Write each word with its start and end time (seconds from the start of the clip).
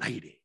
aire. 0.00 0.42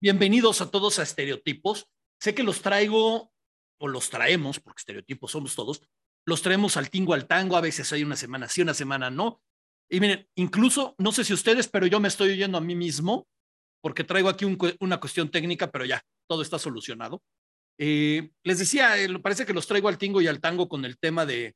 Bienvenidos 0.00 0.60
a 0.60 0.70
todos 0.70 0.98
a 0.98 1.02
Estereotipos. 1.02 1.88
Sé 2.20 2.34
que 2.34 2.42
los 2.42 2.62
traigo, 2.62 3.32
o 3.78 3.88
los 3.88 4.10
traemos, 4.10 4.58
porque 4.60 4.80
estereotipos 4.80 5.30
somos 5.30 5.54
todos, 5.54 5.82
los 6.26 6.42
traemos 6.42 6.76
al 6.76 6.90
tingo, 6.90 7.14
al 7.14 7.26
tango, 7.26 7.56
a 7.56 7.60
veces 7.60 7.92
hay 7.92 8.02
una 8.02 8.16
semana 8.16 8.48
sí, 8.48 8.62
una 8.62 8.74
semana 8.74 9.10
no. 9.10 9.42
Y 9.90 10.00
miren, 10.00 10.28
incluso, 10.34 10.94
no 10.98 11.12
sé 11.12 11.24
si 11.24 11.32
ustedes, 11.32 11.68
pero 11.68 11.86
yo 11.86 12.00
me 12.00 12.08
estoy 12.08 12.30
oyendo 12.30 12.58
a 12.58 12.62
mí 12.62 12.74
mismo, 12.74 13.28
porque 13.82 14.02
traigo 14.02 14.28
aquí 14.28 14.46
una 14.80 14.98
cuestión 14.98 15.30
técnica, 15.30 15.70
pero 15.70 15.84
ya, 15.84 16.02
todo 16.28 16.42
está 16.42 16.58
solucionado. 16.58 17.22
Eh, 17.78 18.30
les 18.42 18.58
decía, 18.58 19.00
eh, 19.00 19.18
parece 19.18 19.44
que 19.44 19.52
los 19.52 19.66
traigo 19.66 19.88
al 19.88 19.98
tingo 19.98 20.20
y 20.20 20.26
al 20.26 20.40
tango 20.40 20.68
con 20.68 20.84
el 20.84 20.98
tema 20.98 21.26
de 21.26 21.54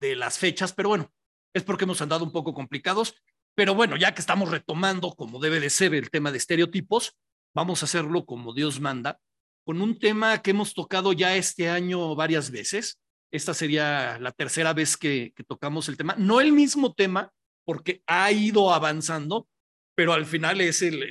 las 0.00 0.38
fechas, 0.38 0.72
pero 0.72 0.88
bueno, 0.88 1.12
es 1.54 1.62
porque 1.62 1.84
hemos 1.84 2.02
andado 2.02 2.24
un 2.24 2.32
poco 2.32 2.52
complicados. 2.52 3.14
Pero 3.54 3.74
bueno, 3.74 3.96
ya 3.96 4.14
que 4.14 4.20
estamos 4.20 4.50
retomando, 4.50 5.12
como 5.12 5.38
debe 5.38 5.60
de 5.60 5.70
ser, 5.70 5.94
el 5.94 6.10
tema 6.10 6.30
de 6.30 6.38
estereotipos, 6.38 7.16
vamos 7.54 7.82
a 7.82 7.86
hacerlo 7.86 8.24
como 8.24 8.54
Dios 8.54 8.80
manda, 8.80 9.20
con 9.64 9.80
un 9.80 9.98
tema 9.98 10.42
que 10.42 10.50
hemos 10.50 10.74
tocado 10.74 11.12
ya 11.12 11.36
este 11.36 11.68
año 11.68 12.14
varias 12.14 12.50
veces. 12.50 12.98
Esta 13.30 13.54
sería 13.54 14.18
la 14.18 14.32
tercera 14.32 14.72
vez 14.72 14.96
que, 14.96 15.32
tocamos 15.46 15.88
el 15.88 15.96
tema. 15.96 16.14
No 16.18 16.40
el 16.40 16.52
mismo 16.52 16.94
tema, 16.94 17.30
porque 17.64 18.02
ha 18.06 18.32
ido 18.32 18.72
avanzando, 18.72 19.46
pero 19.94 20.12
al 20.14 20.26
final 20.26 20.60
es 20.60 20.82
el, 20.82 21.02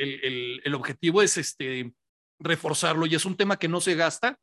el, 0.63 0.76
objetivo 0.76 1.21
es 1.21 1.37
este, 1.37 1.93
reforzarlo 2.39 3.05
y 3.05 3.15
es 3.15 3.26
un 3.26 3.37
tema 3.37 3.57
que 3.57 3.67
no 3.67 3.79
se 3.79 3.95
gasta 3.95 4.39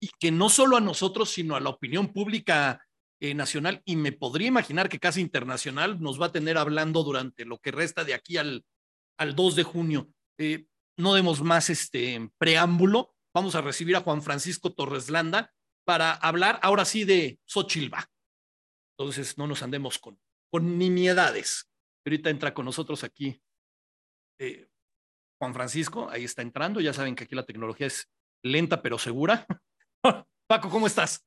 y 0.00 0.10
que 0.18 0.30
no 0.30 0.48
solo 0.48 0.76
a 0.76 0.80
nosotros, 0.80 1.30
sino 1.30 1.56
a 1.56 1.60
la 1.60 1.70
opinión 1.70 2.12
pública 2.12 2.84
eh, 3.24 3.34
nacional 3.34 3.80
y 3.84 3.94
me 3.94 4.10
podría 4.10 4.48
imaginar 4.48 4.88
que 4.88 4.98
casi 4.98 5.20
internacional 5.20 6.00
nos 6.00 6.20
va 6.20 6.26
a 6.26 6.32
tener 6.32 6.58
hablando 6.58 7.04
durante 7.04 7.44
lo 7.44 7.58
que 7.58 7.70
resta 7.70 8.02
de 8.02 8.14
aquí 8.14 8.36
al, 8.36 8.64
al 9.16 9.36
2 9.36 9.54
de 9.54 9.62
junio. 9.62 10.08
Eh, 10.38 10.66
no 10.96 11.14
demos 11.14 11.40
más 11.40 11.70
este 11.70 12.28
preámbulo. 12.36 13.14
Vamos 13.32 13.54
a 13.54 13.60
recibir 13.60 13.94
a 13.94 14.00
Juan 14.00 14.22
Francisco 14.22 14.72
Torres 14.72 15.08
Landa 15.08 15.54
para 15.84 16.10
hablar 16.10 16.58
ahora 16.64 16.84
sí 16.84 17.04
de 17.04 17.38
Xochilva. 17.46 18.10
Entonces 18.98 19.38
no 19.38 19.46
nos 19.46 19.62
andemos 19.62 20.00
con, 20.00 20.18
con 20.50 20.76
nimiedades. 20.76 21.70
Ahorita 22.04 22.28
entra 22.28 22.52
con 22.52 22.64
nosotros 22.64 23.04
aquí 23.04 23.40
eh, 24.40 24.68
Juan 25.38 25.54
Francisco, 25.54 26.10
ahí 26.10 26.24
está 26.24 26.42
entrando. 26.42 26.80
Ya 26.80 26.92
saben 26.92 27.14
que 27.14 27.22
aquí 27.22 27.36
la 27.36 27.46
tecnología 27.46 27.86
es 27.86 28.10
lenta 28.42 28.82
pero 28.82 28.98
segura. 28.98 29.46
Paco, 30.48 30.68
¿cómo 30.70 30.88
estás? 30.88 31.24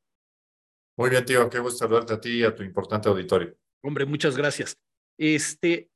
Muy 0.97 1.09
bien, 1.09 1.25
tío, 1.25 1.49
qué 1.49 1.59
gusto 1.59 1.79
saludarte 1.79 2.13
a 2.13 2.21
ti 2.21 2.39
y 2.39 2.43
a 2.43 2.55
tu 2.55 2.63
importante 2.63 3.09
auditorio. 3.09 3.55
Hombre, 3.83 4.05
muchas 4.05 4.37
gracias. 4.37 4.77
Este, 5.17 5.89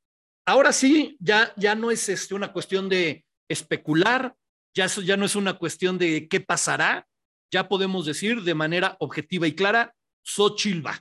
ahora 0.45 0.73
sí, 0.73 1.17
ya, 1.19 1.53
ya 1.55 1.75
no 1.75 1.89
es 1.89 2.09
este, 2.09 2.36
una 2.36 2.52
cuestión 2.52 2.89
de 2.89 3.25
especular, 3.50 4.36
ya, 4.75 4.88
ya 4.88 5.17
no 5.17 5.25
es 5.25 5.36
una 5.36 5.58
cuestión 5.58 5.97
de 5.97 6.27
qué 6.27 6.42
pasará, 6.42 7.08
ya 7.52 7.67
podemos 7.67 8.05
decir 8.05 8.44
de 8.44 8.53
manera 8.53 8.97
objetiva 9.00 9.47
y 9.47 9.55
clara, 9.55 9.95
Xochitl 10.23 10.86
va. 10.86 11.00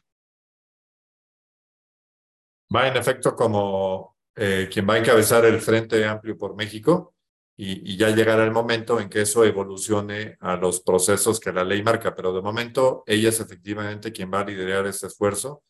Va 2.75 2.89
en 2.89 2.97
efecto 2.97 3.35
como 3.35 4.17
eh, 4.37 4.69
quien 4.73 4.89
va 4.89 4.95
a 4.95 4.99
encabezar 4.99 5.45
el 5.45 5.61
Frente 5.61 6.05
Amplio 6.05 6.39
por 6.39 6.55
México 6.55 7.15
y, 7.61 7.97
ya 7.97 8.11
llegará 8.11 8.45
el 8.45 8.53
momento 8.53 9.01
en 9.01 9.09
que 9.09 9.23
eso 9.23 9.45
evolucione 9.45 10.37
a 10.39 10.55
los 10.55 10.81
procesos 10.81 11.41
que 11.41 11.53
la 11.53 11.65
ley 11.65 11.83
marca, 11.83 12.15
pero 12.15 12.33
de 12.33 12.41
momento 12.41 13.03
ella 13.05 13.31
es 13.31 13.41
efectivamente 13.41 14.13
quien 14.13 14.33
va 14.33 14.41
a 14.41 14.45
liderar 14.45 14.87
este 14.87 15.09
esfuerzo 15.09 15.65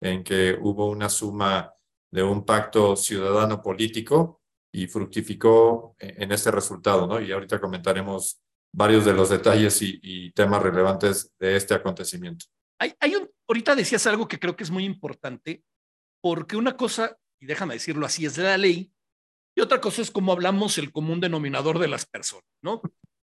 en 0.00 0.22
que 0.22 0.56
hubo 0.60 0.88
una 0.88 1.08
suma 1.08 1.74
de 2.12 2.22
un 2.22 2.44
pacto 2.44 2.94
ciudadano 2.94 3.60
político 3.60 4.40
y 4.70 4.86
fructificó 4.86 5.96
en 5.98 6.30
este 6.30 6.52
resultado, 6.52 7.08
¿no? 7.08 7.20
Y 7.20 7.32
ahorita 7.32 7.60
comentaremos 7.60 8.40
varios 8.72 9.04
de 9.04 9.12
los 9.12 9.28
detalles 9.28 9.82
y, 9.82 10.30
temas 10.32 10.62
relevantes 10.62 11.32
de 11.40 11.56
este 11.56 11.74
acontecimiento. 11.74 12.46
Hay, 12.78 12.94
hay 13.00 13.16
un, 13.16 13.28
ahorita 13.48 13.74
decías 13.74 14.06
algo 14.06 14.28
que 14.28 14.38
creo 14.38 14.54
que 14.54 14.62
es 14.62 14.70
muy 14.70 14.84
importante, 14.84 15.64
porque 16.22 16.56
una 16.56 16.76
cosa, 16.76 17.18
y 17.40 17.46
déjame 17.46 17.74
decirlo 17.74 18.06
así, 18.06 18.26
es 18.26 18.36
de 18.36 18.44
la 18.44 18.56
ley, 18.56 18.92
y 19.54 19.60
otra 19.60 19.80
cosa 19.80 20.02
es 20.02 20.10
cómo 20.10 20.32
hablamos 20.32 20.78
el 20.78 20.92
común 20.92 21.20
denominador 21.20 21.78
de 21.78 21.88
las 21.88 22.06
personas, 22.06 22.44
¿no? 22.62 22.80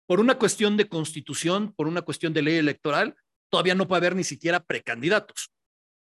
Por 0.06 0.20
una 0.20 0.38
cuestión 0.38 0.76
de 0.76 0.88
constitución, 0.88 1.72
por 1.76 1.88
una 1.88 2.02
cuestión 2.02 2.32
de 2.32 2.42
ley 2.42 2.56
electoral, 2.56 3.16
todavía 3.50 3.74
no 3.74 3.86
puede 3.86 3.98
haber 3.98 4.16
ni 4.16 4.24
siquiera 4.24 4.60
precandidatos. 4.60 5.50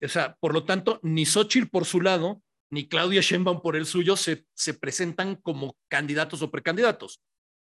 O 0.03 0.09
sea, 0.09 0.37
por 0.41 0.53
lo 0.53 0.65
tanto, 0.65 1.01
ni 1.03 1.25
Xochitl 1.25 1.69
por 1.69 1.85
su 1.85 2.01
lado, 2.01 2.43
ni 2.71 2.89
Claudia 2.89 3.21
Sheinbaum 3.21 3.63
por 3.63 3.77
el 3.77 3.87
suyo 3.87 4.17
se, 4.17 4.45
se 4.55 4.75
presentan 4.75 5.37
como 5.37 5.77
candidatos 5.89 6.43
o 6.43 6.51
precandidatos. 6.51 7.21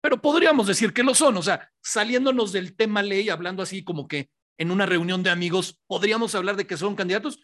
Pero 0.03 0.21
podríamos 0.21 0.67
decir 0.67 0.93
que 0.93 1.03
lo 1.03 1.15
son. 1.15 1.37
O 1.37 1.43
sea, 1.43 1.71
saliéndonos 1.83 2.53
del 2.53 2.77
tema 2.77 3.03
ley, 3.03 3.29
hablando 3.29 3.63
así 3.63 3.85
como 3.85 4.07
que 4.07 4.29
en 4.59 4.71
una 4.71 4.87
reunión 4.87 5.23
de 5.23 5.31
amigos, 5.31 5.81
podríamos 5.87 6.35
hablar 6.35 6.57
de 6.57 6.67
que 6.67 6.77
son 6.77 6.95
candidatos 6.95 7.41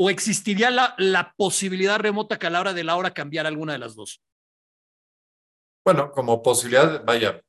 o 0.00 0.10
existiría 0.10 0.70
la, 0.70 1.34
posibilidad 1.36 1.98
remota 1.98 2.38
que 2.38 2.46
a 2.46 2.50
la 2.50 2.60
hora 2.60 2.72
de 2.72 2.84
la 2.84 2.96
hora 2.96 3.12
cambiara 3.12 3.48
alguna 3.48 3.72
de 3.72 3.80
las 3.80 3.96
dos? 3.96 4.22
Bueno, 5.84 6.12
como 6.12 6.40
posibilidad, 6.40 7.04
vaya, 7.04 7.42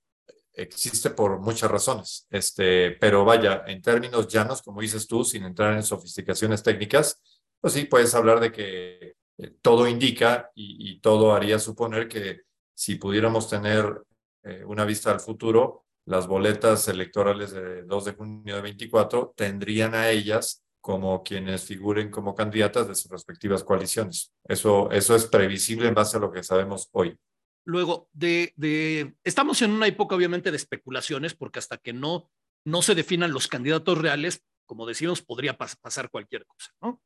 existe 0.54 1.12
por 1.12 1.40
muchas 1.40 1.70
razones, 1.70 2.28
este, 2.32 2.92
pero 2.92 3.24
vaya, 3.24 3.64
en 3.68 3.84
términos 3.84 4.28
llanos, 4.28 4.64
como 4.64 4.82
dices 4.82 5.08
tú, 5.08 5.24
sin 5.24 5.44
entrar 5.44 5.76
en 5.76 5.84
sofisticaciones 5.84 6.64
técnicas, 6.64 7.22
pues 7.62 7.74
sí, 7.74 7.86
puedes 7.86 8.16
hablar 8.16 8.40
de 8.40 8.52
que 8.52 9.16
eh, 9.38 9.56
todo 9.62 9.88
indica 9.88 10.50
y, 10.56 11.00
todo 11.02 11.34
haría 11.34 11.60
suponer 11.60 12.08
que 12.08 12.42
si 12.74 12.96
pudiéramos 12.96 13.48
tener 13.48 14.04
eh, 14.44 14.64
una 14.66 14.86
vista 14.86 15.12
al 15.12 15.20
futuro, 15.20 15.86
las 16.06 16.26
boletas 16.26 16.88
electorales 16.88 17.52
de 17.52 17.84
2 17.84 18.06
de 18.06 18.14
junio 18.14 18.56
de 18.56 18.62
24 18.62 19.34
tendrían 19.36 19.94
a 19.94 20.10
ellas 20.10 20.64
como 20.82 21.24
quienes 21.24 21.66
figuren 21.66 22.10
como 22.10 22.36
candidatas 22.36 22.88
de 22.88 22.96
sus 22.96 23.12
respectivas 23.12 23.64
coaliciones. 23.64 24.34
Eso, 24.46 24.90
eso 24.92 25.16
es 25.16 25.26
previsible 25.28 25.88
en 25.88 25.94
base 25.94 26.18
a 26.18 26.20
lo 26.20 26.32
que 26.32 26.44
sabemos 26.44 26.90
hoy. 26.92 27.18
Luego, 27.66 28.10
de, 28.14 28.54
de, 28.56 29.14
estamos 29.24 29.62
en 29.62 29.72
una 29.72 29.88
época 29.88 30.16
obviamente 30.16 30.52
de 30.52 30.58
especulaciones, 30.58 31.36
porque 31.36 31.60
hasta 31.60 31.78
que 31.78 31.94
no, 31.94 32.32
no 32.66 32.82
se 32.82 32.96
definan 32.96 33.34
los 33.34 33.48
candidatos 33.48 33.98
reales, 33.98 34.44
como 34.66 34.86
decimos, 34.86 35.22
podría 35.22 35.58
pasar 35.58 36.10
cualquier 36.10 36.46
cosa, 36.46 36.72
¿no? 36.82 37.02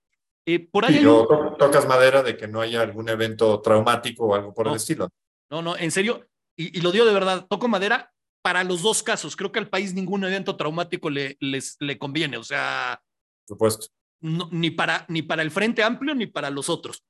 Eh, 0.46 0.60
por 0.60 0.84
ahí 0.84 1.02
tocas 1.58 1.88
madera 1.88 2.22
de 2.22 2.36
que 2.36 2.50
no 2.50 2.60
haya 2.60 2.82
algún 2.82 3.08
evento 3.08 3.62
traumático 3.62 4.26
o 4.26 4.36
algo 4.36 4.54
por 4.54 4.68
el 4.68 4.76
estilo. 4.76 5.10
No, 5.50 5.62
no, 5.62 5.78
en 5.78 5.90
serio, 5.90 6.28
y, 6.58 6.78
y, 6.78 6.82
lo 6.82 6.92
digo 6.92 7.06
de 7.06 7.14
verdad, 7.14 7.48
toco 7.50 7.70
madera 7.70 8.12
para 8.42 8.64
los 8.66 8.82
dos 8.82 9.04
casos. 9.04 9.36
Creo 9.36 9.52
que 9.52 9.60
al 9.60 9.70
país 9.70 9.94
ningún 9.94 10.24
evento 10.26 10.58
traumático 10.58 11.10
le, 11.10 11.38
les, 11.40 11.78
le 11.80 11.98
conviene, 11.98 12.38
o 12.38 12.44
sea, 12.44 13.02
supuesto. 13.48 13.88
ni, 14.22 14.72
para, 14.72 15.06
ni 15.10 15.22
para 15.22 15.42
el 15.42 15.52
Frente 15.52 15.84
Amplio 15.84 16.16
ni 16.16 16.28
para 16.28 16.50
los 16.50 16.70
otros. 16.70 17.04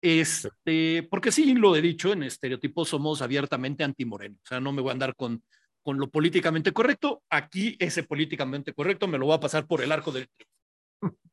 Este, 0.00 1.06
porque 1.10 1.32
sí, 1.32 1.54
lo 1.54 1.74
he 1.74 1.82
dicho, 1.82 2.12
en 2.12 2.22
estereotipos 2.22 2.88
somos 2.88 3.20
abiertamente 3.20 3.84
antimoreno. 3.84 4.36
O 4.36 4.46
sea, 4.46 4.60
no 4.60 4.72
me 4.72 4.82
voy 4.82 4.90
a 4.90 4.92
andar 4.92 5.14
con, 5.16 5.42
con 5.82 5.98
lo 5.98 6.08
políticamente 6.08 6.72
correcto. 6.72 7.22
Aquí 7.30 7.76
ese 7.78 8.02
políticamente 8.02 8.72
correcto 8.72 9.08
me 9.08 9.18
lo 9.18 9.26
voy 9.26 9.34
a 9.34 9.40
pasar 9.40 9.66
por 9.66 9.82
el 9.82 9.92
arco 9.92 10.12
del 10.12 10.28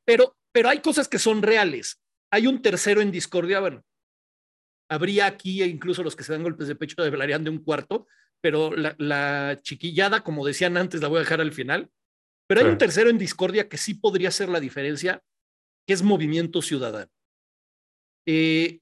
Pero, 0.05 0.35
pero 0.51 0.69
hay 0.69 0.79
cosas 0.79 1.07
que 1.07 1.19
son 1.19 1.41
reales. 1.41 2.01
Hay 2.31 2.47
un 2.47 2.61
tercero 2.61 3.01
en 3.01 3.11
discordia, 3.11 3.59
bueno, 3.59 3.83
habría 4.89 5.25
aquí 5.25 5.63
incluso 5.63 6.03
los 6.03 6.16
que 6.16 6.23
se 6.23 6.33
dan 6.33 6.43
golpes 6.43 6.67
de 6.67 6.75
pecho 6.75 7.01
hablarían 7.01 7.43
de 7.43 7.49
un 7.49 7.59
cuarto, 7.59 8.07
pero 8.41 8.75
la, 8.75 8.95
la, 8.97 9.59
chiquillada, 9.61 10.23
como 10.23 10.45
decían 10.45 10.77
antes, 10.77 11.01
la 11.01 11.07
voy 11.07 11.17
a 11.17 11.22
dejar 11.22 11.41
al 11.41 11.51
final. 11.51 11.89
Pero 12.47 12.61
hay 12.61 12.67
un 12.67 12.78
tercero 12.78 13.09
en 13.09 13.17
discordia 13.17 13.67
que 13.67 13.78
sí 13.78 13.95
podría 13.95 14.31
ser 14.31 14.50
la 14.50 14.59
diferencia, 14.59 15.22
que 15.88 15.94
es 15.94 16.03
Movimiento 16.03 16.61
Ciudadano. 16.61 17.11
Eh, 18.28 18.79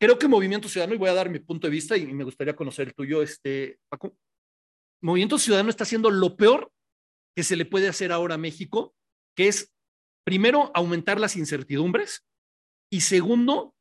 creo 0.00 0.18
que 0.18 0.28
Movimiento 0.28 0.68
Ciudadano, 0.68 0.94
y 0.94 0.98
voy 0.98 1.10
a 1.10 1.14
dar 1.14 1.28
mi 1.28 1.40
punto 1.40 1.66
de 1.66 1.72
vista 1.72 1.96
y 1.96 2.06
me 2.06 2.24
gustaría 2.24 2.56
conocer 2.56 2.88
el 2.88 2.94
tuyo, 2.94 3.22
este, 3.22 3.78
Paco. 3.90 4.16
Movimiento 5.02 5.38
Ciudadano 5.38 5.70
está 5.70 5.84
haciendo 5.84 6.10
lo 6.10 6.36
peor 6.36 6.72
que 7.36 7.44
se 7.44 7.56
le 7.56 7.66
puede 7.66 7.88
hacer 7.88 8.12
ahora 8.12 8.34
a 8.34 8.38
México, 8.38 8.94
que 9.36 9.48
es, 9.48 9.72
primero, 10.24 10.72
aumentar 10.74 11.20
las 11.20 11.36
incertidumbres 11.36 12.26
y 12.90 13.02
segundo, 13.02 13.74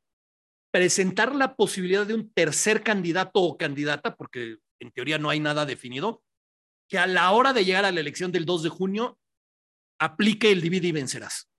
presentar 0.71 1.33
la 1.33 1.55
posibilidad 1.55 2.05
de 2.05 2.13
un 2.13 2.31
tercer 2.33 2.83
candidato 2.83 3.41
o 3.41 3.57
candidata, 3.57 4.15
porque 4.15 4.57
en 4.79 4.91
teoría 4.91 5.17
no 5.17 5.29
hay 5.29 5.39
nada 5.39 5.65
definido, 5.65 6.21
que 6.87 6.97
a 6.97 7.07
la 7.07 7.31
hora 7.31 7.53
de 7.53 7.65
llegar 7.65 7.85
a 7.85 7.91
la 7.91 7.99
elección 7.99 8.31
del 8.31 8.45
2 8.45 8.63
de 8.63 8.69
junio 8.69 9.19
aplique 9.99 10.51
el 10.51 10.61
divide 10.61 10.87
y 10.87 10.91
vencerás. 10.91 11.49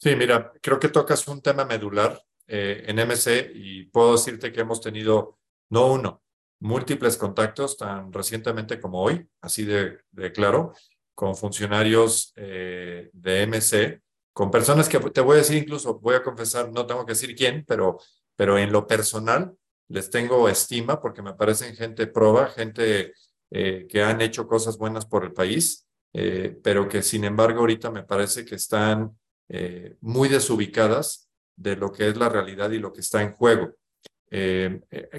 Sí, 0.00 0.16
mira, 0.16 0.52
creo 0.60 0.80
que 0.80 0.88
tocas 0.88 1.26
un 1.28 1.40
tema 1.40 1.64
medular 1.64 2.20
eh, 2.46 2.84
en 2.86 2.98
MC 2.98 3.52
y 3.54 3.84
puedo 3.84 4.12
decirte 4.12 4.52
que 4.52 4.60
hemos 4.60 4.80
tenido 4.80 5.38
no 5.70 5.86
uno, 5.92 6.22
múltiples 6.60 7.16
contactos 7.16 7.76
tan 7.76 8.12
recientemente 8.12 8.80
como 8.80 9.00
hoy, 9.00 9.28
así 9.40 9.64
de, 9.64 10.02
claro, 10.34 10.72
con 11.14 11.36
funcionarios 11.36 12.32
eh, 12.36 13.10
de 13.12 13.42
MC 13.46 14.02
con 14.32 14.50
personas 14.50 14.88
que 14.88 14.98
te 14.98 15.20
voy 15.20 15.34
a 15.34 15.38
decir, 15.38 15.58
incluso 15.58 15.98
voy 16.00 16.14
a 16.14 16.22
confesar, 16.22 16.72
no 16.72 16.86
tengo 16.86 17.04
que 17.04 17.12
decir 17.12 17.34
quién, 17.34 17.64
pero, 17.66 17.98
pero 18.34 18.58
en 18.58 18.72
lo 18.72 18.86
personal 18.86 19.54
les 19.88 20.10
tengo 20.10 20.48
estima 20.48 21.00
porque 21.00 21.22
me 21.22 21.34
parecen 21.34 21.74
gente 21.76 22.06
proba, 22.06 22.48
gente 22.48 23.12
eh, 23.50 23.86
que 23.88 24.02
han 24.02 24.20
hecho 24.20 24.46
cosas 24.46 24.78
buenas 24.78 25.04
por 25.06 25.24
el 25.24 25.32
país, 25.32 25.86
eh, 26.14 26.58
pero 26.62 26.88
que 26.88 27.02
sin 27.02 27.24
embargo 27.24 27.60
ahorita 27.60 27.90
me 27.90 28.02
parece 28.02 28.44
que 28.44 28.54
están 28.54 29.18
eh, 29.48 29.96
muy 30.00 30.28
desubicadas 30.28 31.28
de 31.56 31.76
lo 31.76 31.92
que 31.92 32.08
es 32.08 32.16
la 32.16 32.28
realidad 32.28 32.70
y 32.70 32.78
lo 32.78 32.92
que 32.92 33.00
está 33.00 33.22
en 33.22 33.34
juego. 33.34 33.74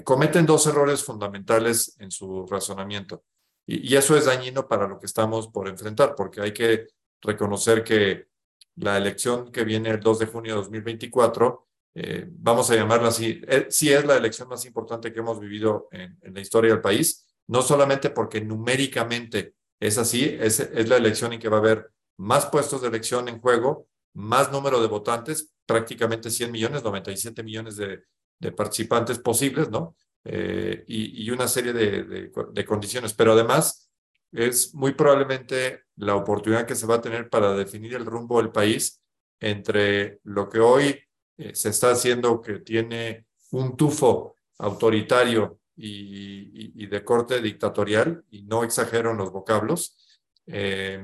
cometen 0.04 0.45
dos 0.45 0.65
errores 0.65 1.04
fundamentales 1.04 1.95
en 2.00 2.10
su 2.10 2.48
razonamiento 2.48 3.24
y, 3.68 3.94
y 3.94 3.95
eso 3.95 4.18
es 4.18 4.25
dañino 4.25 4.68
para 4.68 4.88
lo 4.88 4.98
que 4.98 5.06
estamos 5.06 5.48
por 5.50 5.68
enfrentar, 5.68 6.15
porque 6.15 6.42
hay 6.42 6.51
que 6.51 6.88
reconocer 7.21 7.83
que 7.83 8.27
la 8.75 8.98
elección 8.98 9.51
que 9.51 9.63
viene 9.63 9.92
el 9.92 10.00
2 10.00 10.19
de 10.19 10.25
junio 10.25 10.54
de 10.54 10.62
2024, 10.62 11.68
eh, 11.95 12.25
vamos 12.28 12.69
a 12.72 12.75
llamarla 12.75 13.10
así, 13.10 13.42
eh, 13.48 13.68
sí 13.69 13.92
es 13.92 14.06
la 14.06 14.18
elección 14.18 14.48
más 14.50 14.66
importante 14.66 15.13
que 15.13 15.19
hemos 15.19 15.40
vivido 15.40 15.90
en, 15.92 16.18
la 16.22 16.42
historia 16.42 16.72
del 16.72 16.81
país, 16.81 17.28
no 17.48 17.62
solamente 17.62 18.10
porque 18.10 18.42
numéricamente 18.42 19.56
es 19.80 19.98
así, 19.98 20.24
es, 20.40 20.60
es 20.60 20.90
la 20.90 20.98
elección 20.98 21.34
en 21.34 21.40
que 21.40 21.50
va 21.50 21.57
a 21.57 21.60
haber 21.60 21.92
más 22.18 22.48
puestos 22.48 22.81
de 22.81 22.88
elección 22.88 23.28
en 23.28 23.40
juego, 23.40 23.88
más 24.13 24.51
número 24.51 24.81
de 24.81 24.88
votantes, 24.88 25.51
prácticamente 25.66 26.30
100 26.30 26.51
millones, 26.51 26.84
97 26.84 27.44
millones 27.44 27.75
de, 27.75 28.04
de 28.39 28.51
participantes 28.51 29.19
posibles, 29.19 29.69
¿no? 29.69 29.96
Eh, 30.25 30.86
y, 30.88 31.25
y, 31.25 31.31
una 31.31 31.48
serie 31.48 31.74
de, 31.74 32.04
de, 32.04 32.31
de, 32.54 32.66
condiciones, 32.66 33.13
pero 33.13 33.34
además 33.34 33.92
es 34.31 34.74
muy 34.74 34.94
probablemente 34.94 35.84
la 35.98 36.16
oportunidad 36.16 36.66
que 36.66 36.75
se 36.75 36.88
va 36.88 36.96
a 36.96 37.01
tener 37.01 37.30
para 37.30 37.54
definir 37.54 37.94
el 37.96 38.06
rumbo 38.06 38.38
del 38.38 38.50
país 38.51 39.04
entre 39.42 40.22
lo 40.24 40.48
que 40.48 40.60
hoy 40.60 40.98
eh, 41.38 41.56
se 41.56 41.69
está 41.69 41.91
haciendo, 41.91 42.41
que 42.41 42.59
tiene 42.59 43.25
un 43.51 43.75
tufo 43.75 44.35
autoritario 44.59 45.59
y, 45.75 46.85
de 46.85 47.03
corte 47.03 47.41
dictatorial, 47.41 48.24
y 48.30 48.44
no 48.44 48.63
exagero 48.63 49.12
en 49.12 49.18
los 49.18 49.31
vocablos, 49.31 49.97
eh, 50.45 51.03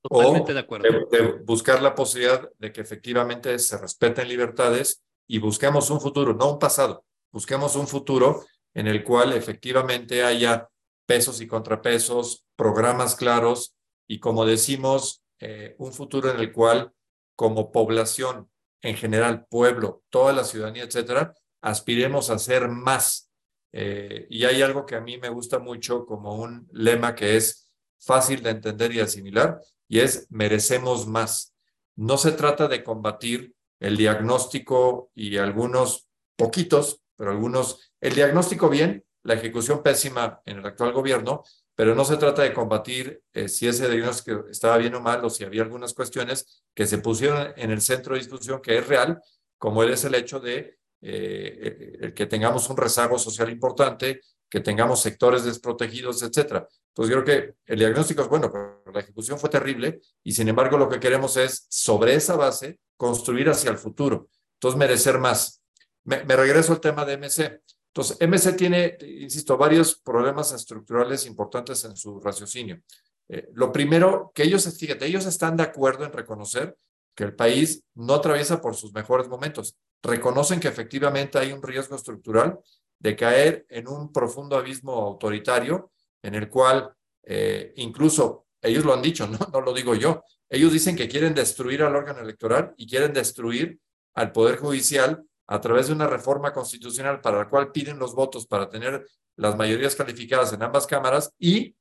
Totalmente 0.00 0.54
de 0.54 0.60
acuerdo. 0.60 1.08
De, 1.10 1.32
buscar 1.44 1.82
la 1.82 1.94
posibilidad 1.94 2.48
de 2.58 2.72
que 2.72 2.80
efectivamente 2.80 3.58
se 3.58 3.76
respeten 3.78 4.28
libertades 4.28 5.02
y 5.26 5.38
busquemos 5.38 5.90
un 5.90 6.00
futuro, 6.00 6.34
no 6.34 6.52
un 6.52 6.58
pasado, 6.58 7.04
busquemos 7.32 7.76
un 7.76 7.86
futuro 7.88 8.46
en 8.74 8.86
el 8.86 9.02
cual 9.02 9.32
efectivamente 9.32 10.22
haya 10.22 10.68
pesos 11.06 11.40
y 11.40 11.46
contrapesos, 11.46 12.44
programas 12.54 13.16
claros 13.16 13.74
y, 14.06 14.20
como 14.20 14.44
decimos, 14.46 15.22
eh, 15.40 15.74
un 15.78 15.92
futuro 15.92 16.30
en 16.30 16.38
el 16.38 16.52
cual, 16.52 16.92
como 17.34 17.72
población 17.72 18.48
en 18.82 18.96
general, 18.96 19.46
pueblo, 19.48 20.02
toda 20.10 20.32
la 20.32 20.44
ciudadanía, 20.44 20.84
etcétera, 20.84 21.34
aspiremos 21.60 22.30
a 22.30 22.34
hacer 22.34 22.68
más. 22.68 23.30
Eh, 23.72 24.26
y 24.30 24.44
hay 24.44 24.62
algo 24.62 24.86
que 24.86 24.96
a 24.96 25.00
mí 25.00 25.18
me 25.18 25.28
gusta 25.28 25.58
mucho 25.58 26.06
como 26.06 26.36
un 26.36 26.68
lema 26.72 27.14
que 27.14 27.36
es 27.36 27.70
fácil 27.98 28.42
de 28.42 28.50
entender 28.50 28.92
y 28.92 29.00
asimilar, 29.00 29.60
y 29.88 30.00
es 30.00 30.26
merecemos 30.30 31.06
más. 31.06 31.54
No 31.96 32.16
se 32.16 32.32
trata 32.32 32.68
de 32.68 32.84
combatir 32.84 33.54
el 33.80 33.96
diagnóstico 33.96 35.10
y 35.14 35.36
algunos 35.36 36.08
poquitos, 36.36 37.02
pero 37.16 37.32
algunos, 37.32 37.92
el 38.00 38.14
diagnóstico 38.14 38.68
bien 38.68 39.04
la 39.28 39.34
ejecución 39.34 39.82
pésima 39.82 40.40
en 40.46 40.58
el 40.58 40.66
actual 40.66 40.92
gobierno, 40.92 41.42
pero 41.78 41.94
no 41.94 42.04
se 42.04 42.16
trata 42.16 42.42
de 42.42 42.52
combatir 42.52 43.22
eh, 43.32 43.46
si 43.46 43.68
ese 43.68 43.88
diagnóstico 43.88 44.48
estaba 44.50 44.78
bien 44.78 44.96
o 44.96 45.00
mal 45.00 45.24
o 45.24 45.30
si 45.30 45.44
había 45.44 45.62
algunas 45.62 45.94
cuestiones 45.94 46.64
que 46.74 46.88
se 46.88 46.98
pusieron 46.98 47.52
en 47.56 47.70
el 47.70 47.80
centro 47.80 48.14
de 48.14 48.18
discusión 48.18 48.60
que 48.60 48.78
es 48.78 48.88
real, 48.88 49.22
como 49.58 49.84
es 49.84 50.02
el 50.02 50.16
hecho 50.16 50.40
de 50.40 50.76
eh, 51.02 52.12
que 52.16 52.26
tengamos 52.26 52.68
un 52.68 52.76
rezago 52.76 53.16
social 53.16 53.48
importante, 53.48 54.22
que 54.50 54.58
tengamos 54.58 55.00
sectores 55.00 55.44
desprotegidos, 55.44 56.20
etcétera. 56.20 56.66
Entonces, 56.88 57.14
creo 57.14 57.24
que 57.24 57.54
el 57.64 57.78
diagnóstico 57.78 58.22
es 58.22 58.28
bueno, 58.28 58.50
pero 58.50 58.82
la 58.92 58.98
ejecución 58.98 59.38
fue 59.38 59.48
terrible 59.48 60.00
y 60.24 60.32
sin 60.32 60.48
embargo 60.48 60.78
lo 60.78 60.88
que 60.88 60.98
queremos 60.98 61.36
es, 61.36 61.64
sobre 61.70 62.16
esa 62.16 62.34
base, 62.34 62.80
construir 62.96 63.50
hacia 63.50 63.70
el 63.70 63.78
futuro. 63.78 64.30
Entonces, 64.54 64.76
merecer 64.76 65.20
más. 65.20 65.62
Me, 66.02 66.24
me 66.24 66.34
regreso 66.34 66.72
al 66.72 66.80
tema 66.80 67.04
de 67.04 67.18
MC. 67.18 67.62
Entonces, 67.98 68.16
MC 68.20 68.56
tiene, 68.56 68.96
insisto, 69.00 69.56
varios 69.56 69.96
problemas 69.96 70.52
estructurales 70.52 71.26
importantes 71.26 71.84
en 71.84 71.96
su 71.96 72.20
raciocinio. 72.20 72.80
Eh, 73.28 73.48
lo 73.54 73.72
primero, 73.72 74.30
que 74.32 74.44
ellos, 74.44 74.72
fíjate, 74.78 75.04
ellos 75.04 75.26
están 75.26 75.56
de 75.56 75.64
acuerdo 75.64 76.04
en 76.04 76.12
reconocer 76.12 76.76
que 77.16 77.24
el 77.24 77.34
país 77.34 77.82
no 77.96 78.14
atraviesa 78.14 78.60
por 78.60 78.76
sus 78.76 78.92
mejores 78.94 79.26
momentos. 79.26 79.76
Reconocen 80.00 80.60
que 80.60 80.68
efectivamente 80.68 81.38
hay 81.40 81.50
un 81.50 81.60
riesgo 81.60 81.96
estructural 81.96 82.60
de 83.00 83.16
caer 83.16 83.66
en 83.68 83.88
un 83.88 84.12
profundo 84.12 84.56
abismo 84.56 84.92
autoritario 84.92 85.90
en 86.22 86.36
el 86.36 86.48
cual 86.48 86.92
eh, 87.24 87.72
incluso 87.78 88.46
ellos 88.62 88.84
lo 88.84 88.94
han 88.94 89.02
dicho, 89.02 89.26
¿no? 89.26 89.38
no 89.52 89.60
lo 89.60 89.74
digo 89.74 89.96
yo, 89.96 90.22
ellos 90.48 90.72
dicen 90.72 90.94
que 90.94 91.08
quieren 91.08 91.34
destruir 91.34 91.82
al 91.82 91.96
órgano 91.96 92.20
electoral 92.20 92.74
y 92.76 92.86
quieren 92.86 93.12
destruir 93.12 93.80
al 94.14 94.30
Poder 94.30 94.58
Judicial 94.58 95.24
a 95.48 95.60
través 95.60 95.88
de 95.88 95.94
una 95.94 96.06
reforma 96.06 96.52
constitucional 96.52 97.20
para 97.20 97.38
la 97.38 97.48
cual 97.48 97.72
piden 97.72 97.98
los 97.98 98.14
votos 98.14 98.46
para 98.46 98.68
tener 98.68 99.06
las 99.36 99.56
mayorías 99.56 99.96
calificadas 99.96 100.52
en 100.52 100.62
ambas 100.62 100.86
cámaras 100.86 101.32
y 101.38 101.74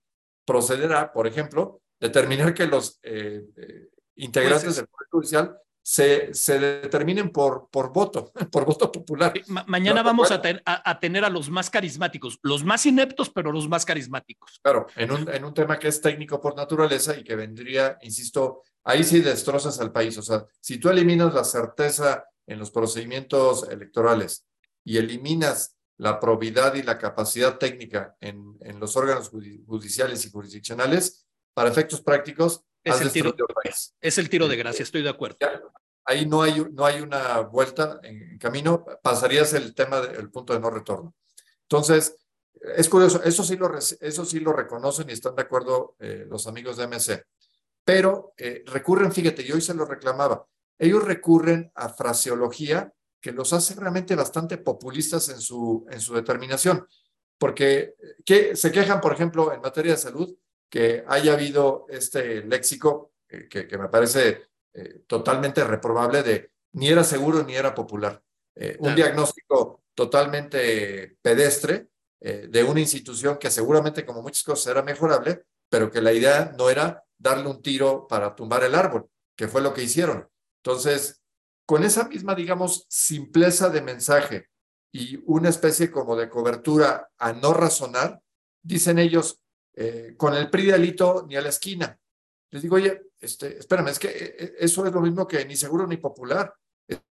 procederá, 0.45 1.11
por 1.11 1.27
ejemplo, 1.27 1.81
determinar 1.99 2.53
que 2.53 2.65
los 2.65 2.99
eh, 3.03 3.43
eh, 3.57 3.89
integrantes 4.15 4.77
del 4.77 4.87
Poder 4.87 5.07
Judicial 5.11 5.57
se, 5.81 6.33
se, 6.33 6.59
determinen 6.59 7.29
por, 7.29 7.69
por 7.69 7.91
voto, 7.91 8.31
por 8.51 8.65
voto 8.65 8.89
popular. 8.89 9.33
mañana 9.67 10.01
vamos 10.01 10.31
a, 10.31 10.41
a, 10.65 10.99
tener 10.99 11.25
a 11.25 11.29
los 11.29 11.49
más 11.49 11.69
carismáticos, 11.69 12.39
los 12.43 12.63
más 12.63 12.85
ineptos, 12.85 13.29
pero 13.29 13.51
los 13.51 13.67
más 13.67 13.85
carismáticos. 13.85 14.59
Claro, 14.63 14.87
en 14.95 15.11
un, 15.11 15.29
en 15.29 15.43
un 15.43 15.53
tema 15.53 15.77
que 15.77 15.89
es 15.89 15.99
técnico 15.99 16.39
por 16.39 16.55
naturaleza 16.55 17.17
y 17.17 17.23
que 17.23 17.35
vendría, 17.35 17.97
insisto, 18.01 18.63
ahí 18.85 19.03
sí 19.03 19.19
destrozas 19.19 19.79
al 19.81 19.91
país. 19.91 20.17
O 20.17 20.21
sea, 20.21 20.45
si 20.61 20.77
tú 20.77 20.89
eliminas 20.89 21.33
la 21.33 21.43
certeza 21.43 22.25
en 22.47 22.59
los 22.59 22.71
procedimientos 22.71 23.67
electorales 23.69 24.45
y 24.83 24.97
eliminas 24.97 25.77
la 25.97 26.19
probidad 26.19 26.75
y 26.75 26.83
la 26.83 26.97
capacidad 26.97 27.57
técnica 27.57 28.15
en, 28.21 28.57
en 28.61 28.79
los 28.79 28.95
órganos 28.95 29.29
judiciales 29.29 30.25
y 30.25 30.31
jurisdiccionales, 30.31 31.27
para 31.53 31.69
efectos 31.69 32.01
prácticos, 32.01 32.63
es 32.83 33.01
el, 33.01 33.11
tiro, 33.11 33.35
es 33.99 34.17
el 34.17 34.29
tiro 34.29 34.47
de 34.47 34.55
gracia, 34.55 34.83
estoy 34.83 35.01
de 35.01 35.09
acuerdo. 35.09 35.37
ahí 36.05 36.25
no 36.25 36.41
hay, 36.41 36.65
no 36.71 36.85
hay 36.85 37.01
una 37.01 37.39
vuelta 37.39 37.99
en 38.03 38.37
camino, 38.37 38.85
pasarías 39.01 39.53
el 39.53 39.73
tema 39.73 39.99
del 39.99 40.29
punto 40.29 40.53
de 40.53 40.59
no 40.59 40.69
retorno. 40.69 41.15
Entonces, 41.63 42.15
es 42.75 42.87
curioso, 42.87 43.21
eso 43.23 43.43
sí 43.43 43.57
lo, 43.57 43.75
eso 43.75 44.25
sí 44.25 44.39
lo 44.39 44.53
reconocen 44.53 45.09
y 45.09 45.13
están 45.13 45.35
de 45.35 45.41
acuerdo 45.41 45.95
eh, 45.99 46.25
los 46.29 46.47
amigos 46.47 46.77
de 46.77 46.87
MC, 46.87 47.23
pero 47.83 48.33
eh, 48.37 48.63
recurren, 48.67 49.11
fíjate, 49.11 49.43
yo 49.43 49.55
hoy 49.55 49.61
se 49.61 49.73
lo 49.73 49.85
reclamaba, 49.85 50.45
ellos 50.77 51.03
recurren 51.03 51.71
a 51.75 51.89
fraseología 51.89 52.93
que 53.19 53.31
los 53.31 53.51
hace 53.53 53.75
realmente 53.75 54.15
bastante 54.15 54.57
populistas 54.57 55.29
en 55.29 55.41
su, 55.41 55.85
en 55.89 55.99
su 55.99 56.13
determinación, 56.13 56.87
porque 57.37 57.95
que, 58.25 58.55
se 58.55 58.71
quejan, 58.71 59.01
por 59.01 59.13
ejemplo, 59.13 59.53
en 59.53 59.61
materia 59.61 59.93
de 59.93 59.97
salud, 59.97 60.35
que 60.69 61.03
haya 61.07 61.33
habido 61.33 61.85
este 61.89 62.43
léxico 62.43 63.13
eh, 63.29 63.47
que, 63.49 63.67
que, 63.67 63.77
me 63.77 63.89
parece 63.89 64.49
eh, 64.73 65.03
totalmente 65.07 65.63
reprobable 65.63 66.23
de 66.23 66.51
ni 66.73 66.89
era 66.89 67.03
seguro 67.03 67.43
ni 67.43 67.55
era 67.55 67.73
popular. 67.73 68.21
Eh, 68.55 68.75
un 68.79 68.95
diagnóstico 68.95 69.83
totalmente 69.93 71.17
pedestre 71.21 71.89
de 72.19 72.63
una 72.63 72.79
institución 72.79 73.37
que 73.37 73.51
seguramente, 73.51 74.03
como 74.03 74.23
muchas 74.23 74.43
cosas, 74.43 74.71
era 74.71 74.81
mejorable, 74.81 75.43
pero 75.69 75.91
que 75.91 76.01
la 76.01 76.11
idea 76.11 76.51
no 76.57 76.67
era 76.67 77.03
darle 77.15 77.47
un 77.47 77.61
tiro 77.61 78.07
para 78.07 78.35
tumbar 78.35 78.63
el 78.63 78.73
árbol, 78.73 79.07
que 79.35 79.47
fue 79.47 79.61
lo 79.61 79.71
que 79.71 79.83
hicieron. 79.83 80.27
Entonces, 80.63 81.21
con 81.65 81.83
esa 81.83 82.07
misma, 82.07 82.35
digamos, 82.35 82.85
simpleza 82.89 83.69
de 83.69 83.81
mensaje 83.81 84.49
y 84.91 85.21
una 85.25 85.49
especie 85.49 85.91
como 85.91 86.15
de 86.15 86.29
cobertura 86.29 87.09
a 87.17 87.33
no 87.33 87.53
razonar, 87.53 88.21
dicen 88.63 88.99
ellos, 88.99 89.41
eh, 89.75 90.15
con 90.17 90.33
el 90.33 90.49
PRI 90.49 90.71
delito 90.71 91.25
ni 91.27 91.35
a 91.35 91.41
la 91.41 91.49
esquina. 91.49 91.99
Les 92.51 92.63
digo, 92.63 92.77
oye, 92.77 93.11
este, 93.19 93.59
espérame, 93.59 93.89
es 93.89 93.99
que 93.99 94.07
eh, 94.07 94.35
eh, 94.39 94.53
eso 94.59 94.85
es 94.85 94.93
lo 94.93 95.01
mismo 95.01 95.27
que 95.27 95.45
ni 95.45 95.55
seguro 95.55 95.85
ni 95.85 95.97
popular. 95.97 96.53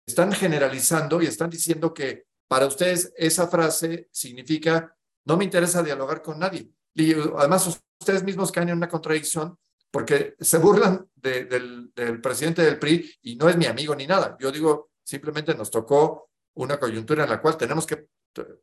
Están 0.05 0.31
generalizando 0.31 1.21
y 1.21 1.25
están 1.25 1.49
diciendo 1.49 1.93
que 1.93 2.25
para 2.47 2.67
ustedes 2.67 3.11
esa 3.17 3.47
frase 3.47 4.07
significa 4.11 4.95
no 5.25 5.37
me 5.37 5.45
interesa 5.45 5.81
dialogar 5.81 6.21
con 6.21 6.39
nadie. 6.39 6.69
Además 7.37 7.79
ustedes 7.99 8.23
mismos 8.23 8.51
caen 8.51 8.69
en 8.69 8.77
una 8.77 8.89
contradicción 8.89 9.57
porque 9.93 10.33
se 10.39 10.57
burlan 10.57 11.07
del, 11.13 11.91
presidente 12.19 12.63
del 12.63 12.79
PRI 12.79 13.13
y 13.21 13.35
no 13.35 13.47
es 13.47 13.55
mi 13.55 13.67
amigo 13.67 13.95
ni 13.95 14.07
nada. 14.07 14.35
Yo 14.39 14.51
digo, 14.51 14.89
simplemente 15.03 15.53
nos 15.53 15.69
tocó 15.69 16.31
una 16.55 16.79
coyuntura 16.79 17.25
en 17.25 17.29
la 17.29 17.39
cual 17.39 17.57
tenemos 17.57 17.85
que 17.85 18.07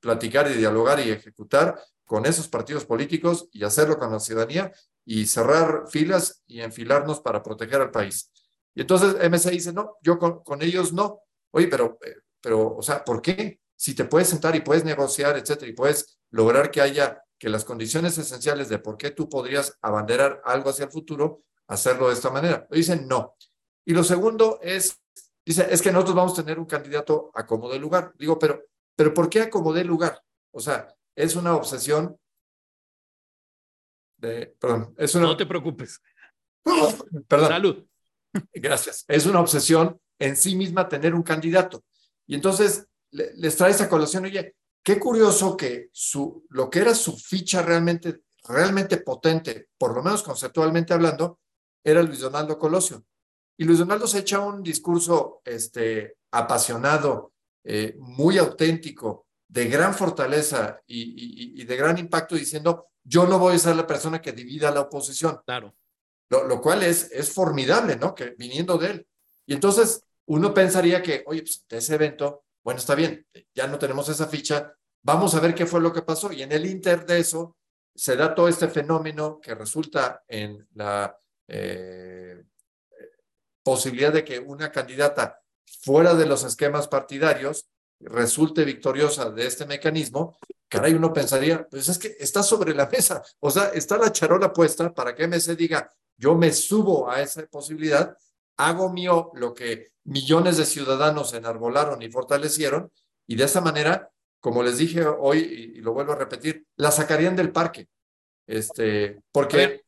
platicar 0.01 0.51
y 0.51 0.55
dialogar 0.55 0.99
y 0.99 1.09
ejecutar 1.09 1.81
con 2.05 2.27
esos 2.27 2.49
partidos 2.49 2.85
políticos 2.85 3.49
y 3.53 3.63
hacerlo 3.63 3.97
con 3.97 4.11
la 4.11 4.19
ciudadanía 4.19 4.73
y 5.05 5.25
cerrar 5.27 5.85
filas 5.89 6.43
y 6.49 6.63
enfilarnos 6.63 7.21
para 7.21 7.45
proteger 7.45 7.81
al 7.81 7.93
país. 7.93 8.33
Y 8.75 8.81
entonces 8.81 9.15
MC 9.15 9.51
dice, 9.53 9.73
no, 9.73 9.99
yo 10.03 10.19
con, 10.19 10.43
con 10.43 10.63
ellos 10.63 10.93
no. 10.93 11.21
Oye, 11.53 11.69
pero, 11.69 11.97
eh, 12.05 12.17
pero, 12.41 12.75
o 12.75 12.83
sea, 12.83 13.05
¿por 13.05 13.23
qué? 13.23 13.61
Si 13.77 13.95
te 13.95 14.05
puedes 14.05 14.27
sentar 14.27 14.57
y 14.57 14.63
puedes 14.63 14.85
negociar, 14.85 15.39
etcétera, 15.39 15.71
y 15.71 15.75
puedes 15.75 16.19
lograr 16.31 16.73
que 16.73 16.81
haya, 16.81 17.23
que 17.41 17.49
las 17.49 17.65
condiciones 17.65 18.19
esenciales 18.19 18.69
de 18.69 18.79
por 18.79 18.99
qué 18.99 19.11
tú 19.11 19.27
podrías 19.27 19.79
abanderar 19.81 20.43
algo 20.45 20.69
hacia 20.69 20.85
el 20.85 20.91
futuro, 20.91 21.43
hacerlo 21.67 22.09
de 22.09 22.15
esta 22.15 22.31
manera. 22.31 22.69
Dicen 22.71 23.09
no. 23.09 23.35
Y 23.87 23.95
lo 23.95 24.05
segundo 24.05 24.61
es, 24.63 25.01
dice, 25.45 25.67
es 25.71 25.81
que 25.81 25.91
nosotros 25.91 26.17
vamos 26.17 26.39
a 26.39 26.43
tener 26.43 26.59
un 26.59 26.67
candidato 26.67 27.31
a 27.35 27.47
como 27.47 27.71
de 27.71 27.79
lugar. 27.79 28.13
Digo, 28.19 28.39
pero, 28.39 28.63
pero 28.95 29.15
¿por 29.15 29.31
qué 29.31 29.41
a 29.41 29.51
como 29.51 29.73
de 29.73 29.85
lugar? 29.85 30.23
O 30.53 30.61
sea, 30.61 30.95
es 31.17 31.35
una 31.35 31.57
obsesión 31.57 32.15
de, 34.19 34.55
perdón, 34.61 34.95
es 34.99 35.15
una... 35.15 35.29
No 35.29 35.37
te 35.37 35.47
preocupes. 35.47 35.99
perdón. 37.27 37.49
Salud. 37.49 37.87
Gracias. 38.53 39.07
Es 39.09 39.25
una 39.25 39.41
obsesión 39.41 39.99
en 40.19 40.37
sí 40.37 40.55
misma 40.55 40.91
tener 40.91 41.15
un 41.15 41.23
candidato. 41.23 41.83
Y 42.27 42.35
entonces 42.35 42.87
les 43.11 43.57
trae 43.57 43.71
esa 43.71 43.89
colación, 43.89 44.27
oye, 44.27 44.55
qué 44.83 44.99
curioso 44.99 45.57
que 45.57 45.89
su, 45.93 46.45
lo 46.51 46.71
que 46.71 46.81
era 46.81 46.95
su 46.95 47.17
ficha 47.17 47.63
realmente, 47.63 48.23
realmente 48.45 48.99
potente, 48.99 49.69
por 49.79 49.95
lo 49.95 50.03
menos 50.03 50.23
conceptualmente 50.23 50.93
hablando, 50.93 51.41
era 51.85 52.03
Luis 52.03 52.21
Donaldo 52.21 52.59
Colosio. 52.59 53.05
Y 53.57 53.65
Luis 53.65 53.79
Donaldo 53.79 54.07
se 54.07 54.21
echa 54.21 54.41
un 54.41 54.63
discurso 54.63 55.43
este, 55.45 56.17
apasionado, 56.31 57.33
eh, 57.65 57.95
muy 57.99 58.39
auténtico, 58.39 59.27
de 59.47 59.67
gran 59.67 59.95
fortaleza 59.95 60.81
y, 60.87 61.61
y, 61.61 61.65
de 61.65 61.77
gran 61.77 61.99
impacto, 61.99 62.37
diciendo, 62.37 62.87
yo 63.03 63.27
no 63.27 63.39
voy 63.39 63.57
a 63.57 63.59
ser 63.59 63.75
la 63.75 63.87
persona 63.87 64.23
que 64.23 64.33
divida 64.33 64.71
la 64.71 64.83
oposición. 64.83 65.41
Claro. 65.45 65.75
Lo, 66.31 66.47
lo 66.47 66.61
cual 66.61 66.85
es, 66.85 67.11
es 67.11 67.33
formidable, 67.33 67.97
¿no? 67.97 68.15
Que 68.15 68.37
viniendo 68.39 68.79
de 68.79 68.91
él. 68.91 69.07
Y 69.47 69.55
entonces 69.55 70.05
uno 70.27 70.55
pensaría 70.55 71.03
que, 71.03 71.25
oye, 71.27 71.43
pues 71.43 71.65
de 71.69 71.79
ese 71.79 71.97
evento, 71.97 72.45
bueno, 72.63 72.79
está 72.79 72.95
bien, 72.95 73.27
ya 73.55 73.67
no 73.67 73.79
tenemos 73.79 74.09
esa 74.09 74.27
ficha, 74.27 74.75
vamos 75.03 75.35
a 75.35 75.41
ver 75.41 75.55
qué 75.55 75.67
fue 75.67 75.81
lo 75.81 75.93
que 75.93 76.03
pasó. 76.03 76.33
Y 76.33 76.43
en 76.43 76.53
el 76.53 76.67
inter 76.67 77.07
de 77.07 77.21
eso 77.21 77.57
se 77.95 78.17
da 78.17 78.35
todo 78.35 78.49
este 78.49 78.69
fenómeno 78.69 79.41
que 79.41 79.55
resulta 79.55 80.23
en 80.29 80.67
la 80.75 81.17
eh, 81.49 82.43
posibilidad 83.63 84.13
de 84.13 84.25
que 84.25 84.39
una 84.39 84.71
candidata 84.71 85.41
fuera 85.83 86.15
de 86.15 86.27
los 86.27 86.45
esquemas 86.45 86.89
partidarios 86.89 87.69
resulte 88.01 88.65
victoriosa 88.65 89.31
de 89.31 89.47
este 89.47 89.67
mecanismo, 89.67 90.37
caray, 90.69 90.95
uno 90.95 91.13
pensaría, 91.13 91.67
pues 91.69 91.89
es 91.89 91.99
que 91.99 92.17
está 92.19 92.43
sobre 92.43 92.75
la 92.75 92.87
mesa, 92.93 93.23
o 93.41 93.51
sea, 93.51 93.69
está 93.69 93.99
la 93.99 94.13
charola 94.13 94.53
puesta 94.53 94.93
para 94.93 95.15
que 95.15 95.27
MC 95.27 95.57
diga, 95.57 95.91
yo 96.17 96.35
me 96.35 96.53
subo 96.53 97.11
a 97.11 97.21
esa 97.21 97.47
posibilidad, 97.47 98.17
hago 98.67 98.93
mío 98.93 99.31
lo 99.35 99.55
que 99.55 99.93
millones 100.05 100.57
de 100.57 100.67
ciudadanos 100.67 101.33
enarbolaron 101.35 102.03
y 102.03 102.11
fortalecieron, 102.11 102.91
y 103.27 103.37
de 103.37 103.45
esa 103.45 103.61
manera, 103.61 104.11
como 104.41 104.63
les 104.63 104.79
dije 104.79 105.05
hoy, 105.07 105.39
y, 105.77 105.81
lo 105.81 105.93
vuelvo 105.93 106.13
a 106.13 106.17
repetir, 106.17 106.67
la 106.77 106.91
sacarían 106.91 107.37
del 107.37 107.53
parque. 107.53 107.89
Este, 108.47 109.21
porque 109.31 109.83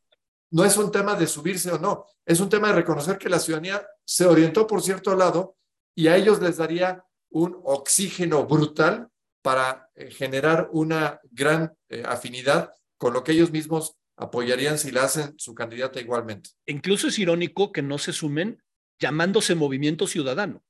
no 0.50 0.64
es 0.64 0.76
un 0.76 0.92
tema 0.92 1.14
de 1.14 1.26
subirse 1.26 1.72
o 1.72 1.78
no, 1.78 2.06
es 2.24 2.38
un 2.40 2.48
tema 2.48 2.68
de 2.68 2.74
reconocer 2.74 3.18
que 3.18 3.28
la 3.28 3.40
ciudadanía 3.40 3.86
se 4.04 4.26
orientó 4.26 4.66
por 4.66 4.82
cierto 4.82 5.16
lado 5.16 5.56
y 5.94 6.06
a 6.06 6.16
ellos 6.16 6.40
les 6.40 6.58
daría 6.58 7.04
un 7.30 7.58
oxígeno 7.64 8.46
brutal 8.46 9.08
para 9.42 9.90
eh, 9.94 10.10
generar 10.10 10.68
una 10.72 11.20
gran 11.30 11.74
eh, 11.88 12.04
afinidad 12.06 12.72
con 12.96 13.12
lo 13.12 13.24
que 13.24 13.32
ellos 13.32 13.50
mismos 13.50 13.96
apoyarían 14.16 14.78
si 14.78 14.90
la 14.90 15.04
hacen 15.04 15.35
su 15.38 15.54
candidata 15.54 16.00
igualmente. 16.00 16.50
Incluso 16.66 17.09
es 17.09 17.19
irónico 17.19 17.73
que 17.73 17.83
no 17.83 17.99
se 17.99 18.12
sumen 18.12 18.62
llamándose 19.00 19.54
movimiento 19.54 20.07
ciudadano. 20.07 20.62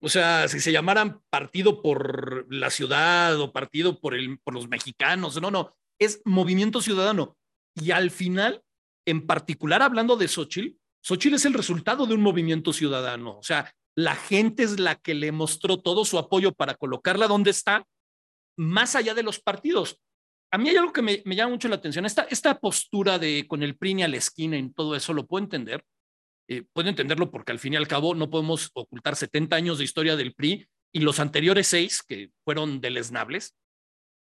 O 0.00 0.08
sea, 0.08 0.46
si 0.48 0.60
se 0.60 0.72
llamaran 0.72 1.20
partido 1.28 1.82
por 1.82 2.46
la 2.52 2.70
ciudad 2.70 3.38
o 3.40 3.52
partido 3.52 3.98
por, 4.00 4.14
el, 4.14 4.38
por 4.38 4.54
los 4.54 4.68
mexicanos, 4.68 5.40
no, 5.40 5.50
no, 5.50 5.76
es 5.98 6.22
movimiento 6.24 6.80
ciudadano. 6.80 7.36
Y 7.74 7.90
al 7.90 8.10
final, 8.10 8.62
en 9.06 9.26
particular 9.26 9.82
hablando 9.82 10.16
de 10.16 10.28
Xochitl, 10.28 10.76
Xochitl 11.02 11.34
es 11.34 11.44
el 11.44 11.54
resultado 11.54 12.06
de 12.06 12.14
un 12.14 12.22
movimiento 12.22 12.72
ciudadano. 12.72 13.38
O 13.38 13.42
sea, 13.42 13.72
la 13.96 14.14
gente 14.14 14.62
es 14.62 14.78
la 14.78 14.94
que 14.94 15.14
le 15.14 15.32
mostró 15.32 15.78
todo 15.78 16.04
su 16.04 16.18
apoyo 16.18 16.52
para 16.52 16.74
colocarla 16.74 17.26
donde 17.26 17.50
está, 17.50 17.84
más 18.56 18.94
allá 18.94 19.14
de 19.14 19.22
los 19.22 19.40
partidos 19.40 20.00
a 20.50 20.58
mí 20.58 20.68
hay 20.68 20.76
algo 20.76 20.92
que 20.92 21.02
me, 21.02 21.22
llama 21.24 21.52
mucho 21.52 21.68
la 21.68 21.76
atención. 21.76 22.06
Esta, 22.06 22.22
esta 22.30 22.58
postura 22.58 23.18
de 23.18 23.46
con 23.46 23.62
el 23.62 23.76
PRI 23.76 24.02
a 24.02 24.08
la 24.08 24.16
esquina 24.16 24.56
en 24.56 24.72
todo 24.72 24.96
eso, 24.96 25.12
lo 25.12 25.26
puedo 25.26 25.44
entender. 25.44 25.84
Eh, 26.48 26.64
puedo 26.72 26.88
entenderlo 26.88 27.30
porque 27.30 27.52
al 27.52 27.58
fin 27.58 27.74
y 27.74 27.76
al 27.76 27.88
cabo 27.88 28.14
no 28.14 28.30
podemos 28.30 28.70
ocultar 28.72 29.16
70 29.16 29.54
años 29.54 29.78
de 29.78 29.84
historia 29.84 30.16
del 30.16 30.34
PRI 30.34 30.66
y 30.94 31.00
los 31.00 31.20
anteriores 31.20 31.66
seis 31.66 32.02
que 32.02 32.30
fueron 32.44 32.80
deleznables. 32.80 33.54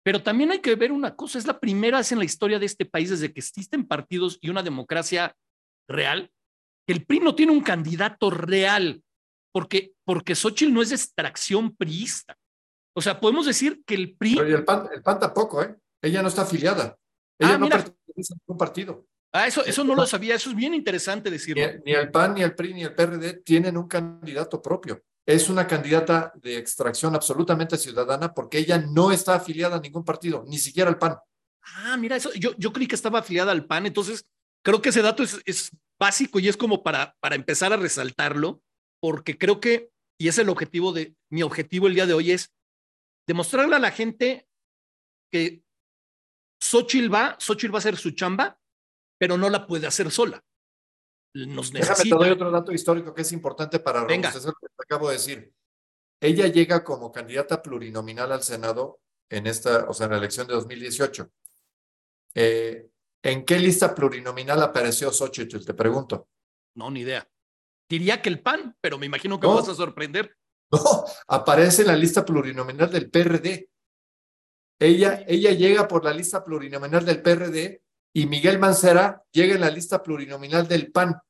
Pero 0.03 0.23
también 0.23 0.51
hay 0.51 0.61
que 0.61 0.75
ver 0.75 0.91
una 0.93 1.15
cosa, 1.15 1.39
es 1.39 1.47
la 1.47 1.61
primera 1.61 1.99
vez 1.99 2.11
en 2.11 2.19
la 2.19 2.25
historia 2.25 2.59
de 2.59 2.67
este 2.67 2.87
país 2.87 3.11
desde 3.11 3.33
que 3.33 3.41
existen 3.41 3.87
partidos 3.87 4.39
y 4.41 4.49
una 4.49 4.63
democracia 4.63 5.37
real, 5.89 6.31
que 6.87 6.95
el 6.95 7.05
PRI 7.05 7.21
no 7.21 7.35
tiene 7.35 7.53
un 7.53 7.61
candidato 7.61 8.31
real, 8.31 9.03
porque, 9.53 9.93
porque 10.05 10.35
Xochitl 10.35 10.73
no 10.73 10.83
es 10.83 10.91
extracción 10.91 11.77
priista. 11.77 12.37
O 12.97 13.03
sea, 13.03 13.21
podemos 13.21 13.47
decir 13.47 13.85
que 13.85 13.95
el 13.95 14.17
PRI... 14.17 14.37
Pero 14.37 14.59
el 14.59 14.65
PAN, 14.65 14.89
el 14.93 15.03
PAN 15.03 15.21
tampoco, 15.21 15.63
¿eh? 15.63 15.77
Ella 16.03 16.23
no 16.23 16.29
está 16.29 16.43
afiliada. 16.43 16.97
Ella 17.39 17.55
ah, 17.55 17.59
no 17.59 17.69
pertenece 17.69 18.35
a 18.35 18.37
ningún 18.37 18.59
partido. 18.59 19.07
Ah, 19.33 19.47
eso, 19.47 19.65
eso 19.65 19.85
no 19.85 19.95
lo 19.95 20.07
sabía, 20.07 20.35
eso 20.35 20.51
es 20.51 20.57
bien 20.57 20.75
interesante 20.75 21.31
decirlo. 21.31 21.63
Ni, 21.85 21.93
el 21.93 22.11
PAN, 22.11 22.35
ni 22.35 22.43
el 22.43 22.55
PRI, 22.55 22.75
ni 22.75 22.83
el 22.83 22.95
PRD 22.95 23.43
tienen 23.45 23.77
un 23.77 23.87
candidato 23.87 24.61
propio. 24.61 25.03
Es 25.25 25.49
una 25.49 25.67
candidata 25.67 26.33
de 26.35 26.57
extracción 26.57 27.15
absolutamente 27.15 27.77
ciudadana 27.77 28.35
porque 28.35 28.59
ella 28.59 28.79
no 28.79 29.13
está 29.13 29.35
afiliada 29.35 29.77
a 29.77 29.81
ningún 29.81 30.05
partido, 30.05 30.45
ni 30.49 30.59
siquiera 30.59 30.91
al 30.91 30.99
PAN. 30.99 31.17
Ah, 31.63 31.97
mira, 31.97 32.17
eso, 32.17 32.33
yo, 32.35 32.57
yo 32.57 32.73
creí 32.73 32.89
que 32.89 32.97
estaba 32.97 33.21
afiliada 33.21 33.53
al 33.53 33.67
PAN, 33.67 33.87
entonces 33.87 34.27
creo 34.65 34.83
que 34.83 34.89
ese 34.89 35.03
dato 35.03 35.23
es, 35.23 35.41
es 35.45 35.71
básico 35.99 36.41
y 36.41 36.49
es 36.49 36.57
como 36.57 36.83
para, 36.83 37.15
para 37.21 37.37
empezar 37.37 37.73
a 37.73 37.77
resaltarlo, 37.77 38.63
porque 39.01 39.39
creo 39.39 39.61
que, 39.61 39.91
y 40.19 40.27
es 40.27 40.39
el 40.39 40.49
objetivo 40.49 40.93
de, 40.93 41.15
mi 41.31 41.43
objetivo 41.43 41.87
el 41.87 41.95
día 41.95 42.07
de 42.07 42.15
hoy 42.15 42.33
es 42.33 42.53
demostrarle 43.29 43.77
a 43.77 43.81
la 43.81 43.93
gente 43.93 44.49
que 45.31 45.63
Xochitl 46.61 47.13
va, 47.13 47.37
Xochitl 47.39 47.73
va 47.73 47.79
a 47.79 47.81
hacer 47.81 47.97
su 47.97 48.11
chamba, 48.11 48.59
pero 49.19 49.37
no 49.37 49.49
la 49.49 49.67
puede 49.67 49.87
hacer 49.87 50.11
sola. 50.11 50.43
Nos 51.35 51.73
necesita. 51.73 51.95
Déjame 51.95 52.11
te 52.11 52.17
doy 52.17 52.31
otro 52.31 52.51
dato 52.51 52.73
histórico 52.73 53.15
que 53.15 53.23
es 53.23 53.33
importante 53.33 53.79
para 53.79 54.05
Venga. 54.05 54.33
lo 54.33 54.53
que 54.53 54.67
te 54.67 54.83
acabo 54.83 55.09
de 55.09 55.15
decir. 55.15 55.53
Ella 56.21 56.49
llega 56.49 56.85
como 56.85 57.11
candidata 57.11 57.63
plurinominal 57.63 58.31
al 58.33 58.43
Senado 58.43 59.01
en 59.31 59.47
esta, 59.47 59.87
o 59.89 59.95
sea, 59.95 60.07
en 60.07 60.13
la 60.13 60.19
elección 60.19 60.47
de 60.47 60.55
2018. 60.55 61.31
Eh, 62.35 62.91
¿En 63.23 63.45
qué 63.45 63.59
lista 63.59 63.95
plurinominal 63.95 64.63
apareció 64.63 65.11
Xochitl? 65.13 65.65
Te 65.65 65.75
pregunto. 65.75 66.29
No, 66.75 66.91
ni 66.91 67.01
idea. 67.01 67.29
Diría 67.89 68.21
que 68.23 68.29
el 68.29 68.41
PAN, 68.41 68.77
pero 68.81 68.99
me 68.99 69.07
imagino 69.07 69.39
que 69.41 69.47
vas 69.47 69.69
a 69.69 69.75
sorprender. 69.75 70.37
No, 70.73 71.05
aparece 71.27 71.83
en 71.83 71.89
la 71.89 71.97
lista 71.97 72.25
plurinominal 72.25 72.89
del 72.93 73.11
PRD. 73.11 73.70
Ella, 74.81 75.23
ella 75.29 75.53
llega 75.53 75.87
por 75.87 76.05
la 76.05 76.13
lista 76.13 76.43
plurinominal 76.43 77.05
del 77.05 77.21
PRD 77.21 77.83
y 78.15 78.27
Miguel 78.27 78.59
Mancera 78.59 79.23
llega 79.31 79.55
en 79.55 79.61
la 79.61 79.71
lista 79.71 80.03
plurinominal 80.03 80.67
del 80.67 80.91
PAN. 80.91 81.21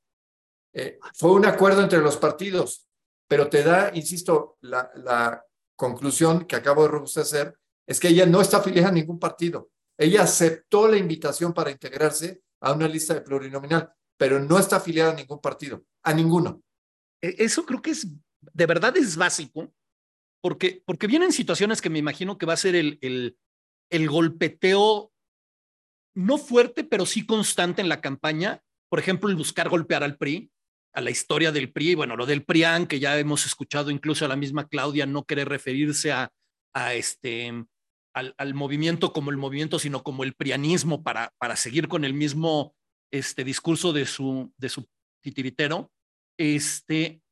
Eh, 0.73 0.99
fue 1.15 1.33
un 1.33 1.45
acuerdo 1.45 1.83
entre 1.83 1.99
los 1.99 2.17
partidos, 2.17 2.89
pero 3.29 3.49
te 3.49 3.65
da, 3.65 3.91
insisto, 3.93 4.57
la, 4.61 4.91
la 4.95 5.45
conclusión 5.77 6.45
que 6.45 6.57
acabo 6.57 6.85
de 6.85 6.91
robustecer 6.91 7.59
es 7.87 7.99
que 7.99 8.09
ella 8.09 8.25
no 8.25 8.41
está 8.41 8.59
afiliada 8.59 8.91
a 8.91 8.93
ningún 8.93 9.19
partido. 9.19 9.71
Ella 9.99 10.23
aceptó 10.23 10.87
la 10.87 10.97
invitación 10.97 11.53
para 11.53 11.73
integrarse 11.73 12.43
a 12.61 12.73
una 12.73 12.87
lista 12.87 13.23
plurinominal, 13.25 13.93
pero 14.17 14.39
no 14.39 14.59
está 14.59 14.77
afiliada 14.77 15.11
a 15.11 15.17
ningún 15.17 15.41
partido, 15.41 15.85
a 16.05 16.15
ninguno. 16.15 16.63
E, 17.21 17.35
eso 17.39 17.67
creo 17.67 17.83
que 17.83 17.91
es, 17.91 18.07
de 18.41 18.67
verdad 18.67 18.97
es 18.97 19.17
básico, 19.17 19.73
porque, 20.41 20.83
porque 20.87 21.07
vienen 21.07 21.33
situaciones 21.33 21.83
que 21.83 21.91
me 21.91 21.99
imagino 21.99 22.39
que 22.39 22.47
va 22.47 22.55
a 22.55 22.59
ser 22.59 22.75
el, 22.77 23.39
el 23.91 24.09
golpeteo 24.09 25.13
no 26.15 26.39
fuerte, 26.39 26.85
pero 26.85 27.07
sí 27.07 27.27
constante 27.27 27.83
en 27.83 27.89
la 27.89 28.01
campaña. 28.01 28.63
Por 28.89 28.99
ejemplo, 28.99 29.29
el 29.29 29.37
buscar 29.37 29.69
golpear 29.69 30.03
al 30.03 30.17
PRI, 30.17 30.51
a 30.93 31.01
la 31.01 31.11
historia 31.11 31.53
del 31.53 31.73
PRI, 31.73 31.95
bueno, 31.95 32.17
lo 32.17 32.27
del 32.27 32.45
PRIAN, 32.45 32.87
que 32.87 32.99
ya 32.99 33.19
hemos 33.19 33.47
escuchado 33.47 33.91
incluso 33.91 34.25
a 34.25 34.29
la 34.29 34.37
misma 34.37 34.69
Claudia 34.69 35.07
no 35.07 35.25
querer 35.25 35.49
referirse 35.49 36.11
a, 36.11 36.33
a 36.75 36.95
este, 36.95 37.65
al, 38.15 38.35
al, 38.39 38.55
movimiento 38.55 39.13
como 39.13 39.31
el 39.31 39.37
movimiento, 39.37 39.79
sino 39.79 40.03
como 40.03 40.25
el 40.25 40.35
prianismo 40.35 41.03
para, 41.03 41.33
para 41.39 41.57
seguir 41.57 41.87
con 41.87 42.05
el 42.05 42.15
mismo 42.15 42.75
este, 43.13 43.45
discurso 43.45 43.93
de 43.93 44.07
su, 44.07 44.53
de 44.57 44.69
su 44.69 44.89
titiritero. 45.23 45.91
Este, 46.39 47.23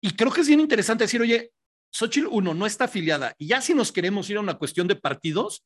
y 0.00 0.10
creo 0.10 0.32
que 0.32 0.42
es 0.42 0.48
bien 0.48 0.60
interesante 0.60 1.04
decir, 1.04 1.20
oye, 1.20 1.52
Xochitl, 1.92 2.28
uno, 2.30 2.54
no 2.54 2.66
está 2.66 2.84
afiliada. 2.84 3.34
Y 3.38 3.48
ya 3.48 3.60
si 3.60 3.74
nos 3.74 3.92
queremos 3.92 4.28
ir 4.30 4.36
a 4.36 4.40
una 4.40 4.58
cuestión 4.58 4.88
de 4.88 4.96
partidos, 4.96 5.64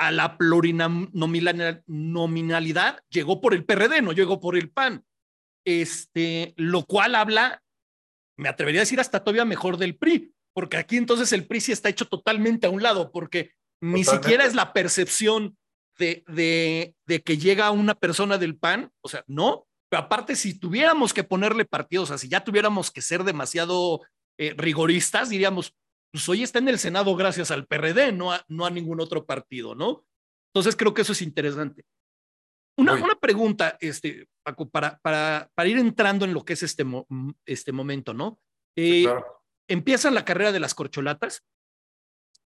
a 0.00 0.10
la 0.10 0.36
plurinominalidad 0.38 3.04
llegó 3.10 3.42
por 3.42 3.52
el 3.52 3.66
PRD, 3.66 4.00
no 4.00 4.12
llegó 4.12 4.40
por 4.40 4.56
el 4.56 4.70
PAN. 4.70 5.04
este, 5.66 6.54
lo 6.56 6.86
cual 6.86 7.14
habla, 7.14 7.62
me 8.38 8.48
atrevería 8.48 8.80
a 8.80 8.86
decir 8.86 8.98
hasta 8.98 9.22
todavía 9.22 9.44
mejor 9.44 9.76
del 9.76 9.98
PRI, 9.98 10.32
porque 10.54 10.78
aquí 10.78 10.96
entonces 10.96 11.34
el 11.34 11.46
PRI 11.46 11.60
sí 11.60 11.72
está 11.72 11.90
hecho 11.90 12.06
totalmente 12.06 12.66
a 12.66 12.70
un 12.70 12.82
lado, 12.82 13.12
porque 13.12 13.52
ni 13.82 14.04
siquiera 14.04 14.46
es 14.46 14.54
la 14.54 14.72
percepción 14.72 15.58
de, 15.98 16.24
de, 16.28 16.94
de, 17.06 17.22
que 17.22 17.36
llega 17.36 17.70
una 17.70 17.94
persona 17.94 18.38
del 18.38 18.56
PAN, 18.56 18.90
o 19.02 19.08
sea, 19.10 19.22
no, 19.26 19.66
pero 19.90 20.04
aparte 20.04 20.34
si 20.34 20.58
tuviéramos 20.58 21.12
que 21.12 21.24
ponerle 21.24 21.66
partidos, 21.66 22.04
o 22.04 22.06
sea, 22.12 22.18
si 22.18 22.30
ya 22.30 22.42
tuviéramos 22.42 22.90
que 22.90 23.02
ser 23.02 23.22
demasiado 23.22 24.00
eh, 24.38 24.54
rigoristas, 24.56 25.28
diríamos, 25.28 25.74
pues 26.12 26.28
hoy 26.28 26.42
está 26.42 26.58
en 26.58 26.68
el 26.68 26.78
Senado 26.78 27.14
gracias 27.14 27.50
al 27.50 27.66
PRD, 27.66 28.12
no 28.12 28.32
a, 28.32 28.44
no 28.48 28.66
a 28.66 28.70
ningún 28.70 29.00
otro 29.00 29.24
partido, 29.24 29.74
¿no? 29.74 30.04
Entonces 30.52 30.76
creo 30.76 30.94
que 30.94 31.02
eso 31.02 31.12
es 31.12 31.22
interesante. 31.22 31.84
Una, 32.76 32.94
una 32.94 33.14
pregunta, 33.14 33.76
este, 33.80 34.28
Paco, 34.42 34.68
para, 34.68 34.98
para, 34.98 35.50
para, 35.54 35.68
ir 35.68 35.78
entrando 35.78 36.24
en 36.24 36.32
lo 36.32 36.44
que 36.44 36.54
es 36.54 36.62
este, 36.62 36.84
este 37.44 37.72
momento, 37.72 38.14
¿no? 38.14 38.40
Eh, 38.74 39.02
claro. 39.02 39.44
Empieza 39.68 40.10
la 40.10 40.24
carrera 40.24 40.50
de 40.50 40.60
las 40.60 40.74
corcholatas. 40.74 41.44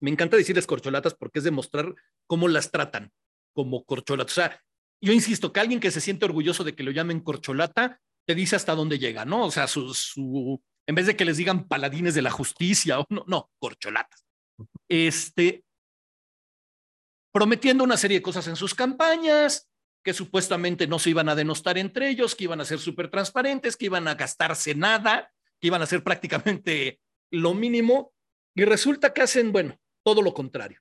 Me 0.00 0.10
encanta 0.10 0.36
decirles 0.36 0.66
corcholatas 0.66 1.14
porque 1.14 1.38
es 1.38 1.44
demostrar 1.44 1.94
cómo 2.26 2.48
las 2.48 2.70
tratan 2.70 3.12
como 3.54 3.84
corcholatas. 3.84 4.32
O 4.32 4.40
sea, 4.40 4.60
yo 5.00 5.12
insisto 5.12 5.52
que 5.52 5.60
alguien 5.60 5.80
que 5.80 5.90
se 5.90 6.00
siente 6.00 6.24
orgulloso 6.24 6.64
de 6.64 6.74
que 6.74 6.82
lo 6.82 6.90
llamen 6.90 7.20
corcholata, 7.20 8.00
te 8.26 8.34
dice 8.34 8.56
hasta 8.56 8.74
dónde 8.74 8.98
llega, 8.98 9.24
¿no? 9.24 9.46
O 9.46 9.50
sea, 9.50 9.68
su, 9.68 9.94
su 9.94 10.62
en 10.86 10.94
vez 10.94 11.06
de 11.06 11.16
que 11.16 11.24
les 11.24 11.36
digan 11.36 11.66
paladines 11.66 12.14
de 12.14 12.22
la 12.22 12.30
justicia 12.30 13.00
o 13.00 13.06
no, 13.08 13.24
no, 13.26 13.50
corcholatas. 13.58 14.24
Este, 14.88 15.64
prometiendo 17.32 17.84
una 17.84 17.96
serie 17.96 18.18
de 18.18 18.22
cosas 18.22 18.46
en 18.48 18.56
sus 18.56 18.74
campañas, 18.74 19.68
que 20.04 20.12
supuestamente 20.12 20.86
no 20.86 20.98
se 20.98 21.10
iban 21.10 21.28
a 21.28 21.34
denostar 21.34 21.78
entre 21.78 22.10
ellos, 22.10 22.34
que 22.34 22.44
iban 22.44 22.60
a 22.60 22.64
ser 22.64 22.78
súper 22.78 23.10
transparentes, 23.10 23.76
que 23.76 23.86
iban 23.86 24.06
a 24.06 24.14
gastarse 24.14 24.74
nada, 24.74 25.32
que 25.58 25.68
iban 25.68 25.82
a 25.82 25.86
ser 25.86 26.04
prácticamente 26.04 27.00
lo 27.32 27.54
mínimo, 27.54 28.12
y 28.54 28.64
resulta 28.64 29.12
que 29.12 29.22
hacen, 29.22 29.50
bueno, 29.50 29.80
todo 30.04 30.22
lo 30.22 30.34
contrario. 30.34 30.80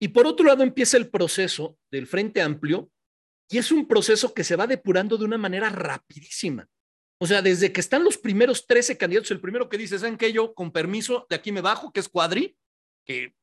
Y 0.00 0.08
por 0.08 0.26
otro 0.26 0.46
lado 0.46 0.62
empieza 0.62 0.96
el 0.96 1.10
proceso 1.10 1.76
del 1.90 2.06
Frente 2.06 2.40
Amplio, 2.40 2.90
y 3.50 3.58
es 3.58 3.70
un 3.70 3.86
proceso 3.86 4.32
que 4.32 4.44
se 4.44 4.56
va 4.56 4.66
depurando 4.66 5.18
de 5.18 5.24
una 5.24 5.36
manera 5.36 5.68
rapidísima. 5.68 6.66
O 7.22 7.26
sea, 7.28 7.40
desde 7.40 7.72
que 7.72 7.80
están 7.80 8.02
los 8.02 8.18
primeros 8.18 8.66
13 8.66 8.98
candidatos, 8.98 9.30
el 9.30 9.40
primero 9.40 9.68
que 9.68 9.78
dice, 9.78 9.96
¿saben 9.96 10.16
qué? 10.16 10.32
Yo, 10.32 10.54
con 10.54 10.72
permiso, 10.72 11.24
de 11.30 11.36
aquí 11.36 11.52
me 11.52 11.60
bajo, 11.60 11.92
que 11.92 12.00
es 12.00 12.08
Cuadri, 12.08 12.56
que 13.06 13.36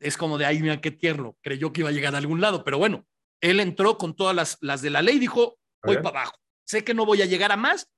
es 0.00 0.16
como 0.16 0.36
de 0.36 0.46
ahí, 0.46 0.58
mira 0.58 0.80
qué 0.80 0.90
tierno, 0.90 1.38
creyó 1.40 1.72
que 1.72 1.82
iba 1.82 1.90
a 1.90 1.92
llegar 1.92 2.12
a 2.16 2.18
algún 2.18 2.40
lado, 2.40 2.64
pero 2.64 2.78
bueno, 2.78 3.06
él 3.40 3.60
entró 3.60 3.98
con 3.98 4.16
todas 4.16 4.34
las, 4.34 4.58
las 4.60 4.82
de 4.82 4.90
la 4.90 5.00
ley, 5.00 5.20
dijo, 5.20 5.60
voy 5.84 5.98
para 5.98 6.08
abajo, 6.08 6.40
sé 6.66 6.82
que 6.82 6.92
no 6.92 7.06
voy 7.06 7.22
a 7.22 7.26
llegar 7.26 7.52
a 7.52 7.56
más 7.56 7.88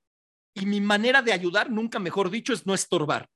y 0.53 0.67
mi 0.67 0.79
manera 0.81 1.23
de 1.23 1.33
ayudar, 1.33 1.71
nunca 1.71 1.97
mejor 1.97 2.29
dicho, 2.29 2.53
es 2.53 2.67
no 2.67 2.75
estorbar. 2.75 3.27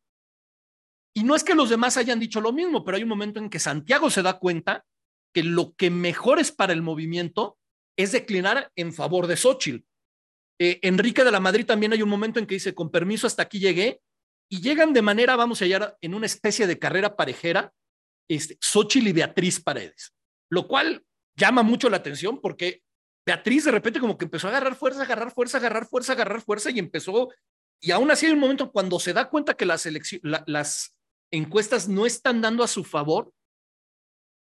Y 1.16 1.24
no 1.24 1.36
es 1.36 1.44
que 1.44 1.56
los 1.56 1.72
demás 1.72 1.98
hayan 1.98 2.20
dicho 2.20 2.42
lo 2.42 2.54
mismo, 2.54 2.86
pero 2.86 2.98
hay 2.98 3.02
un 3.02 3.10
momento 3.10 3.40
en 3.40 3.50
que 3.50 3.58
Santiago 3.58 4.12
se 4.12 4.22
da 4.22 4.38
cuenta 4.38 4.86
que 5.34 5.42
lo 5.42 5.74
que 5.74 5.90
mejor 5.90 6.38
es 6.38 6.52
para 6.52 6.74
el 6.74 6.84
movimiento 6.84 7.58
es 7.98 8.12
declinar 8.12 8.72
en 8.76 8.94
favor 8.94 9.26
de 9.26 9.36
Xochitl. 9.36 9.84
Eh, 10.60 10.80
Enrique 10.82 11.24
de 11.24 11.32
la 11.32 11.40
Madrid 11.40 11.66
también 11.66 11.94
hay 11.94 12.02
un 12.02 12.10
momento 12.10 12.40
en 12.40 12.48
que 12.48 12.56
dice, 12.56 12.74
con 12.74 12.90
permiso, 12.90 13.28
hasta 13.28 13.44
aquí 13.44 13.60
llegué, 13.60 14.02
y 14.50 14.62
llegan 14.62 14.94
de 14.94 15.02
manera, 15.02 15.36
vamos 15.36 15.62
a 15.62 15.66
hallar, 15.66 15.98
en 16.02 16.14
una 16.14 16.26
especie 16.26 16.68
de 16.68 16.80
carrera 16.80 17.16
parejera, 17.16 17.74
este, 18.30 18.58
Xochitl 18.62 19.08
y 19.08 19.14
Beatriz 19.14 19.62
Paredes, 19.62 20.14
lo 20.50 20.68
cual 20.68 21.06
llama 21.36 21.64
mucho 21.64 21.90
la 21.90 21.98
atención 21.98 22.42
porque 22.42 22.82
Beatriz 23.26 23.66
de 23.66 23.72
repente 23.72 24.00
como 24.00 24.18
que 24.18 24.26
empezó 24.26 24.48
a 24.48 24.52
agarrar 24.52 24.76
fuerza, 24.76 25.04
agarrar 25.04 25.34
fuerza, 25.34 25.58
agarrar 25.58 25.88
fuerza, 25.88 26.14
agarrar 26.14 26.42
fuerza 26.42 26.72
y 26.72 26.80
empezó, 26.80 27.30
y 27.82 27.92
aún 27.92 28.10
así 28.10 28.26
hay 28.26 28.32
un 28.32 28.40
momento 28.40 28.72
cuando 28.72 29.00
se 29.00 29.14
da 29.14 29.30
cuenta 29.30 29.56
que 29.56 29.66
las, 29.66 29.88
la, 30.24 30.44
las 30.48 30.98
encuestas 31.32 31.88
no 31.88 32.06
están 32.06 32.42
dando 32.42 32.64
a 32.64 32.68
su 32.68 32.84
favor, 32.84 33.34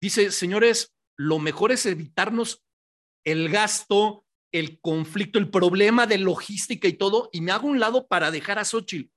dice, 0.01 0.31
señores, 0.31 0.93
lo 1.17 1.39
mejor 1.39 1.71
es 1.71 1.85
evitarnos 1.85 2.63
el 3.25 3.49
gasto, 3.49 4.25
el 4.51 4.79
conflicto, 4.79 5.39
el 5.39 5.49
problema 5.49 6.07
de 6.07 6.17
logística 6.17 6.87
y 6.87 6.93
todo, 6.93 7.29
y 7.31 7.41
me 7.41 7.51
hago 7.51 7.67
un 7.67 7.79
lado 7.79 8.07
para 8.07 8.31
dejar 8.31 8.59
a 8.59 8.65
Xochitl. 8.65 9.11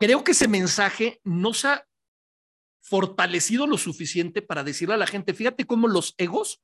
Creo 0.00 0.22
que 0.22 0.32
ese 0.32 0.48
mensaje 0.48 1.20
no 1.24 1.54
se 1.54 1.68
ha 1.68 1.88
fortalecido 2.82 3.66
lo 3.66 3.78
suficiente 3.78 4.42
para 4.42 4.64
decirle 4.64 4.94
a 4.94 4.98
la 4.98 5.06
gente, 5.06 5.34
fíjate 5.34 5.66
cómo 5.66 5.88
los 5.88 6.14
egos, 6.18 6.62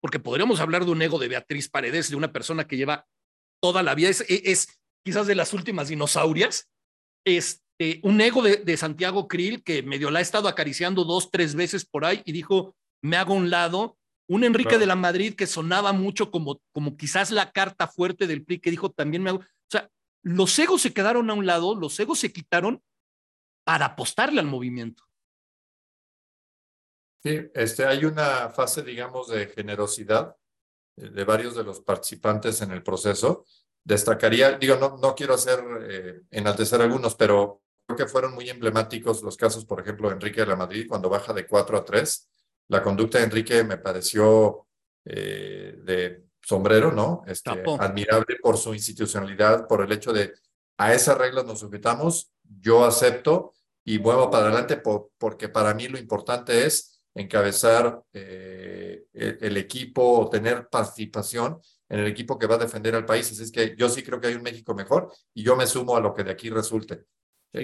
porque 0.00 0.20
podríamos 0.20 0.60
hablar 0.60 0.84
de 0.84 0.92
un 0.92 1.02
ego 1.02 1.18
de 1.18 1.28
Beatriz 1.28 1.68
Paredes, 1.68 2.10
de 2.10 2.16
una 2.16 2.32
persona 2.32 2.66
que 2.66 2.76
lleva 2.76 3.06
toda 3.60 3.82
la 3.82 3.94
vida, 3.94 4.08
es, 4.08 4.24
es 4.28 4.80
quizás 5.04 5.26
de 5.26 5.34
las 5.34 5.52
últimas 5.52 5.88
dinosaurias, 5.88 6.70
este, 7.26 8.00
un 8.02 8.20
ego 8.20 8.42
de, 8.42 8.58
de 8.58 8.76
Santiago 8.76 9.26
Krill 9.26 9.62
que 9.62 9.82
medio 9.82 10.10
la 10.10 10.20
ha 10.20 10.22
estado 10.22 10.48
acariciando 10.48 11.04
dos, 11.04 11.30
tres 11.30 11.54
veces 11.54 11.84
por 11.84 12.04
ahí 12.04 12.22
y 12.24 12.32
dijo, 12.32 12.76
me 13.02 13.16
hago 13.16 13.34
un 13.34 13.50
lado, 13.50 13.97
un 14.28 14.44
Enrique 14.44 14.68
claro. 14.68 14.80
de 14.80 14.86
la 14.86 14.96
Madrid 14.96 15.34
que 15.34 15.46
sonaba 15.46 15.92
mucho 15.92 16.30
como, 16.30 16.60
como 16.72 16.96
quizás 16.96 17.30
la 17.30 17.50
carta 17.50 17.88
fuerte 17.88 18.26
del 18.26 18.44
PRI 18.44 18.60
que 18.60 18.70
dijo 18.70 18.90
también 18.90 19.22
me 19.22 19.30
hago, 19.30 19.38
o 19.40 19.70
sea, 19.70 19.90
los 20.22 20.58
egos 20.58 20.82
se 20.82 20.92
quedaron 20.92 21.30
a 21.30 21.34
un 21.34 21.46
lado, 21.46 21.74
los 21.74 21.98
egos 21.98 22.20
se 22.20 22.32
quitaron 22.32 22.82
para 23.64 23.86
apostarle 23.86 24.40
al 24.40 24.46
movimiento. 24.46 25.04
Sí, 27.22 27.40
este, 27.54 27.84
hay 27.84 28.04
una 28.04 28.50
fase, 28.50 28.82
digamos, 28.82 29.28
de 29.28 29.48
generosidad 29.48 30.36
de 30.96 31.24
varios 31.24 31.54
de 31.54 31.64
los 31.64 31.80
participantes 31.80 32.60
en 32.62 32.70
el 32.72 32.82
proceso. 32.82 33.44
Destacaría, 33.84 34.52
digo, 34.52 34.76
no, 34.76 34.98
no 34.98 35.14
quiero 35.14 35.34
hacer 35.34 35.60
eh, 35.82 36.20
enaltecer 36.30 36.80
algunos, 36.80 37.14
pero 37.14 37.62
creo 37.86 37.96
que 37.96 38.06
fueron 38.06 38.34
muy 38.34 38.48
emblemáticos 38.50 39.22
los 39.22 39.36
casos, 39.36 39.64
por 39.64 39.80
ejemplo, 39.80 40.10
Enrique 40.10 40.40
de 40.40 40.46
la 40.46 40.56
Madrid, 40.56 40.86
cuando 40.88 41.08
baja 41.08 41.32
de 41.32 41.46
4 41.46 41.78
a 41.78 41.84
3. 41.84 42.28
La 42.68 42.82
conducta 42.82 43.18
de 43.18 43.24
Enrique 43.24 43.64
me 43.64 43.78
pareció 43.78 44.66
eh, 45.04 45.74
de 45.82 46.24
sombrero, 46.42 46.92
¿no? 46.92 47.22
Este, 47.26 47.50
admirable 47.78 48.36
por 48.42 48.56
su 48.56 48.74
institucionalidad, 48.74 49.66
por 49.66 49.82
el 49.82 49.92
hecho 49.92 50.12
de 50.12 50.32
a 50.78 50.94
esas 50.94 51.18
reglas 51.18 51.44
nos 51.44 51.60
sujetamos, 51.60 52.32
yo 52.42 52.84
acepto 52.84 53.52
y 53.84 53.98
muevo 53.98 54.30
para 54.30 54.46
adelante 54.46 54.76
por, 54.76 55.10
porque 55.18 55.48
para 55.48 55.74
mí 55.74 55.88
lo 55.88 55.98
importante 55.98 56.66
es 56.66 57.02
encabezar 57.14 58.02
eh, 58.12 59.04
el, 59.12 59.38
el, 59.40 59.56
equipo 59.56 60.20
o 60.20 60.30
tener 60.30 60.68
participación 60.68 61.58
en 61.88 62.00
el 62.00 62.06
equipo 62.06 62.38
que 62.38 62.46
va 62.46 62.54
a 62.54 62.58
defender 62.58 62.94
al 62.94 63.06
país. 63.06 63.30
Así 63.32 63.42
es 63.42 63.50
que 63.50 63.74
yo 63.76 63.88
sí 63.88 64.02
creo 64.02 64.20
que 64.20 64.28
hay 64.28 64.34
un 64.34 64.42
México 64.42 64.74
mejor 64.74 65.12
y 65.34 65.42
yo 65.42 65.56
me 65.56 65.66
sumo 65.66 65.96
a 65.96 66.00
lo 66.00 66.14
que 66.14 66.22
de 66.22 66.30
aquí 66.30 66.48
resulte. 66.48 67.06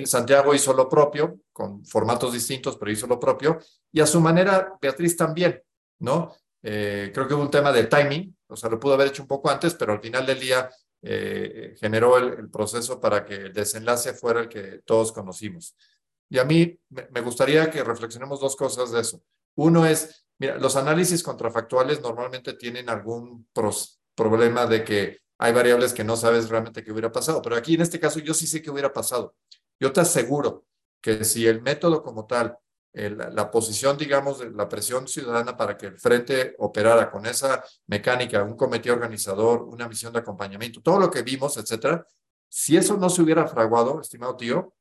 Santiago 0.06 0.54
hizo 0.54 0.72
lo 0.72 0.88
propio, 0.88 1.40
con 1.52 1.84
formatos 1.84 2.32
distintos, 2.32 2.76
pero 2.76 2.90
hizo 2.90 3.06
lo 3.06 3.20
propio. 3.20 3.58
Y 3.94 4.00
a 4.00 4.06
su 4.06 4.20
manera, 4.20 4.76
Beatriz 4.82 5.16
también, 5.16 5.62
¿no? 6.00 6.34
Eh, 6.64 7.12
creo 7.14 7.28
que 7.28 7.34
hubo 7.34 7.42
un 7.42 7.50
tema 7.50 7.70
de 7.70 7.84
timing, 7.84 8.36
o 8.48 8.56
sea, 8.56 8.68
lo 8.68 8.80
pudo 8.80 8.94
haber 8.94 9.06
hecho 9.06 9.22
un 9.22 9.28
poco 9.28 9.48
antes, 9.48 9.74
pero 9.74 9.92
al 9.92 10.00
final 10.00 10.26
del 10.26 10.40
día 10.40 10.68
eh, 11.00 11.76
generó 11.78 12.18
el, 12.18 12.50
proceso 12.50 13.00
para 13.00 13.24
que 13.24 13.34
el 13.34 13.52
desenlace 13.52 14.12
fuera 14.14 14.40
el 14.40 14.48
que 14.48 14.80
todos 14.84 15.12
conocimos. 15.12 15.76
Y 16.28 16.40
a 16.40 16.44
mí 16.44 16.76
me 16.88 17.20
gustaría 17.20 17.70
que 17.70 17.84
reflexionemos 17.84 18.40
dos 18.40 18.56
cosas 18.56 18.90
de 18.90 19.00
eso. 19.00 19.22
Uno 19.54 19.86
es, 19.86 20.26
mira, 20.40 20.58
los 20.58 20.74
análisis 20.74 21.22
contrafactuales 21.22 22.00
normalmente 22.00 22.54
tienen 22.54 22.90
algún 22.90 23.46
problema 24.16 24.66
de 24.66 24.82
que 24.82 25.18
hay 25.38 25.52
variables 25.52 25.92
que 25.92 26.02
no 26.02 26.16
sabes 26.16 26.48
realmente 26.48 26.82
qué 26.82 26.90
hubiera 26.90 27.12
pasado, 27.12 27.40
pero 27.42 27.54
aquí 27.54 27.74
en 27.74 27.82
este 27.82 28.00
caso 28.00 28.18
yo 28.18 28.34
sí 28.34 28.48
sé 28.48 28.60
qué 28.60 28.72
hubiera 28.72 28.92
pasado. 28.92 29.36
Yo 29.78 29.92
te 29.92 30.00
aseguro 30.00 30.64
que 31.00 31.22
si 31.24 31.46
el 31.46 31.62
método 31.62 32.02
como 32.02 32.26
tal, 32.26 32.58
el, 32.94 33.18
la 33.18 33.50
posición, 33.50 33.98
digamos, 33.98 34.38
de 34.38 34.50
la 34.50 34.68
presión 34.68 35.06
ciudadana 35.06 35.56
para 35.56 35.76
que 35.76 35.86
el 35.86 35.98
frente 35.98 36.54
operara 36.58 37.10
con 37.10 37.26
esa 37.26 37.62
mecánica, 37.88 38.42
un 38.42 38.56
comité 38.56 38.90
organizador, 38.90 39.62
una 39.64 39.88
misión 39.88 40.12
de 40.12 40.20
acompañamiento, 40.20 40.80
todo 40.80 40.98
lo 40.98 41.10
que 41.10 41.22
vimos, 41.22 41.56
etcétera, 41.56 42.06
si 42.48 42.76
eso 42.76 42.96
no 42.96 43.10
se 43.10 43.20
hubiera 43.20 43.46
fraguado, 43.48 44.00
estimado 44.00 44.36
tío, 44.36 44.74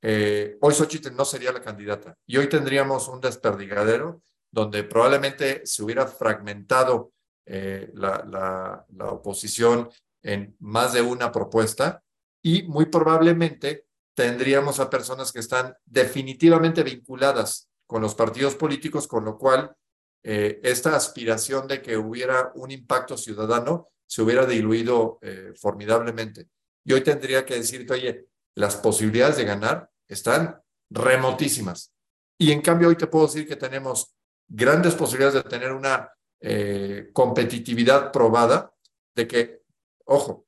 eh, 0.00 0.56
hoy 0.60 0.74
Xochitl 0.74 1.16
no 1.16 1.24
sería 1.24 1.50
la 1.50 1.62
candidata 1.62 2.16
y 2.26 2.36
hoy 2.36 2.48
tendríamos 2.48 3.08
un 3.08 3.20
desperdigadero 3.20 4.22
donde 4.50 4.84
probablemente 4.84 5.62
se 5.64 5.82
hubiera 5.82 6.06
fragmentado 6.06 7.12
eh, 7.46 7.90
la, 7.94 8.86
oposición 9.10 9.88
en 10.22 10.54
más 10.60 10.92
de 10.92 11.02
una 11.02 11.32
propuesta 11.32 12.02
y 12.42 12.62
muy 12.64 12.86
probablemente 12.86 13.86
tendríamos 14.14 14.80
a 14.80 14.90
personas 14.90 15.32
que 15.32 15.40
están 15.40 15.74
definitivamente 15.84 16.82
vinculadas 16.82 17.68
con 17.86 18.02
los 18.02 18.14
partidos 18.14 18.54
políticos, 18.54 19.06
con 19.06 19.24
lo 19.24 19.36
cual 19.36 19.76
eh, 20.22 20.60
esta 20.62 20.96
aspiración 20.96 21.68
de 21.68 21.82
que 21.82 21.96
hubiera 21.96 22.52
un 22.54 22.70
impacto 22.70 23.16
ciudadano 23.16 23.88
se 24.06 24.22
hubiera 24.22 24.46
diluido 24.46 25.18
eh, 25.20 25.52
formidablemente. 25.60 26.48
Y 26.84 26.92
hoy 26.92 27.02
tendría 27.02 27.44
que 27.44 27.56
decirte, 27.56 27.92
oye, 27.92 28.26
las 28.54 28.76
posibilidades 28.76 29.36
de 29.36 29.44
ganar 29.44 29.90
están 30.08 30.62
remotísimas. 30.90 31.92
Y 32.38 32.52
en 32.52 32.62
cambio 32.62 32.88
hoy 32.88 32.96
te 32.96 33.06
puedo 33.06 33.26
decir 33.26 33.46
que 33.46 33.56
tenemos 33.56 34.14
grandes 34.48 34.94
posibilidades 34.94 35.42
de 35.42 35.48
tener 35.48 35.72
una 35.72 36.10
eh, 36.40 37.10
competitividad 37.12 38.12
probada 38.12 38.72
de 39.14 39.26
que, 39.26 39.62
ojo, 40.04 40.43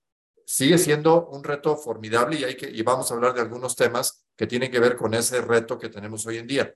sigue 0.47 0.79
siendo 0.79 1.27
un 1.27 1.43
reto 1.43 1.77
formidable 1.77 2.39
y, 2.39 2.45
hay 2.45 2.57
que, 2.57 2.71
y 2.71 2.83
vamos 2.83 3.11
a 3.11 3.15
hablar 3.15 3.35
de 3.35 3.41
algunos 3.41 3.75
temas 3.75 4.25
que 4.37 4.47
tienen 4.47 4.71
que 4.71 4.79
ver 4.79 4.97
con 4.97 5.13
ese 5.13 5.41
reto 5.41 5.77
que 5.77 5.89
tenemos 5.89 6.25
hoy 6.27 6.39
en 6.39 6.47
día. 6.47 6.73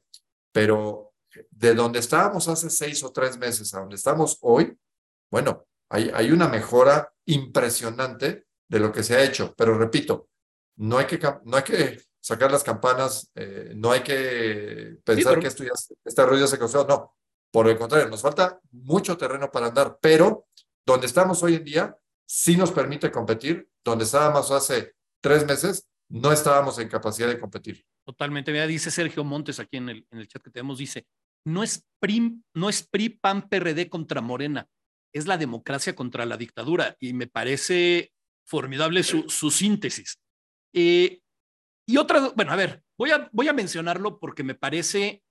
Pero 0.52 1.12
de 1.50 1.74
donde 1.74 2.00
estábamos 2.00 2.48
hace 2.48 2.68
seis 2.68 3.02
o 3.04 3.12
tres 3.12 3.38
meses 3.38 3.72
a 3.72 3.80
donde 3.80 3.94
estamos 3.94 4.38
hoy, 4.40 4.76
bueno, 5.30 5.66
hay, 5.88 6.11
hay 6.12 6.33
una 6.33 6.48
mejora 6.48 7.12
impresionante 7.26 8.46
de 8.68 8.80
lo 8.80 8.90
que 8.90 9.04
se 9.04 9.14
ha 9.14 9.22
hecho. 9.22 9.54
Pero 9.56 9.78
repito, 9.78 10.28
no 10.76 10.98
hay 10.98 11.06
que, 11.06 11.20
no 11.44 11.56
hay 11.56 11.62
que 11.62 12.02
sacar 12.20 12.50
las 12.50 12.64
campanas, 12.64 13.30
eh, 13.37 13.72
no 13.76 13.92
hay 13.92 14.00
que 14.00 14.96
pensar 15.04 15.38
que 15.38 15.46
esto 15.46 15.62
ya, 15.62 15.72
esta 16.04 16.26
rueda 16.26 16.48
se 16.48 16.59
causó, 16.59 16.85
no. 16.85 17.14
Por 17.52 17.68
el 17.68 17.78
contrario, 17.78 18.09
nos 18.09 18.22
falta 18.22 18.61
mucho 18.72 19.16
terreno 19.16 19.50
para 19.50 19.68
andar, 19.68 19.98
pero 20.00 20.46
donde 20.85 21.06
estamos 21.06 21.40
hoy 21.44 21.54
en 21.54 21.64
día 21.64 21.96
sí 22.31 22.57
nos 22.57 22.71
permite 22.71 23.11
competir, 23.11 23.69
donde 23.85 24.05
estábamos 24.05 24.53
hace 24.53 24.95
tres 25.21 25.45
meses 25.45 25.90
no 26.11 26.33
estábamos 26.33 26.79
en 26.79 26.88
capacidad 26.88 27.29
de 27.29 27.38
competir. 27.38 27.85
Totalmente. 28.05 28.53
Mira, 28.53 28.66
dice 28.66 28.90
Sergio 28.90 29.25
Montes 29.25 29.61
aquí 29.61 29.77
en 29.77 29.88
el, 29.88 30.07
en 30.11 30.19
el 30.19 30.29
chat 30.29 30.43
que 30.43 30.51
tenemos, 30.51 30.79
dice, 30.79 31.07
no 31.47 31.62
es, 31.62 31.87
PRI, 32.01 32.43
no 32.55 32.69
es 32.69 32.87
PRI, 32.87 33.11
PAN, 33.11 33.49
PRD 33.49 33.88
contra 33.88 34.21
Morena, 34.21 34.69
es 35.14 35.27
la 35.27 35.38
democracia 35.38 35.95
contra 35.95 36.27
la 36.27 36.37
dictadura. 36.37 36.97
Y 36.99 37.12
me 37.12 37.29
parece 37.29 38.12
formidable 38.45 39.05
su, 39.05 39.29
su 39.29 39.51
síntesis. 39.51 40.19
Eh, 40.75 41.21
y 41.87 41.97
otra, 41.97 42.33
bueno, 42.35 42.53
a 42.53 42.57
ver, 42.57 42.83
voy 42.99 43.12
a, 43.12 43.29
voy 43.33 43.49
a 43.49 43.53
mencionarlo 43.53 44.19
porque 44.19 44.43
me 44.43 44.57
parece 44.57 45.23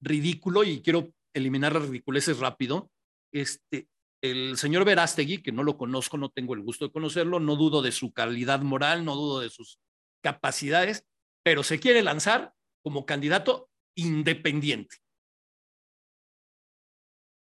ridículo 0.00 0.64
y 0.64 0.82
quiero 0.82 1.12
eliminar 1.32 1.74
las 1.74 1.84
ridiculeces 1.84 2.38
rápido. 2.38 2.90
Este, 3.32 3.88
el 4.22 4.56
señor 4.56 4.84
Verástegui, 4.84 5.42
que 5.42 5.52
no 5.52 5.64
lo 5.64 5.76
conozco, 5.76 6.16
no 6.16 6.30
tengo 6.30 6.54
el 6.54 6.62
gusto 6.62 6.86
de 6.86 6.92
conocerlo, 6.92 7.40
no 7.40 7.56
dudo 7.56 7.82
de 7.82 7.92
su 7.92 8.12
calidad 8.12 8.60
moral, 8.60 9.04
no 9.04 9.16
dudo 9.16 9.40
de 9.40 9.50
sus 9.50 9.80
capacidades, 10.22 11.04
pero 11.42 11.62
se 11.64 11.80
quiere 11.80 12.02
lanzar 12.02 12.54
como 12.82 13.04
candidato 13.04 13.68
independiente. 13.96 14.96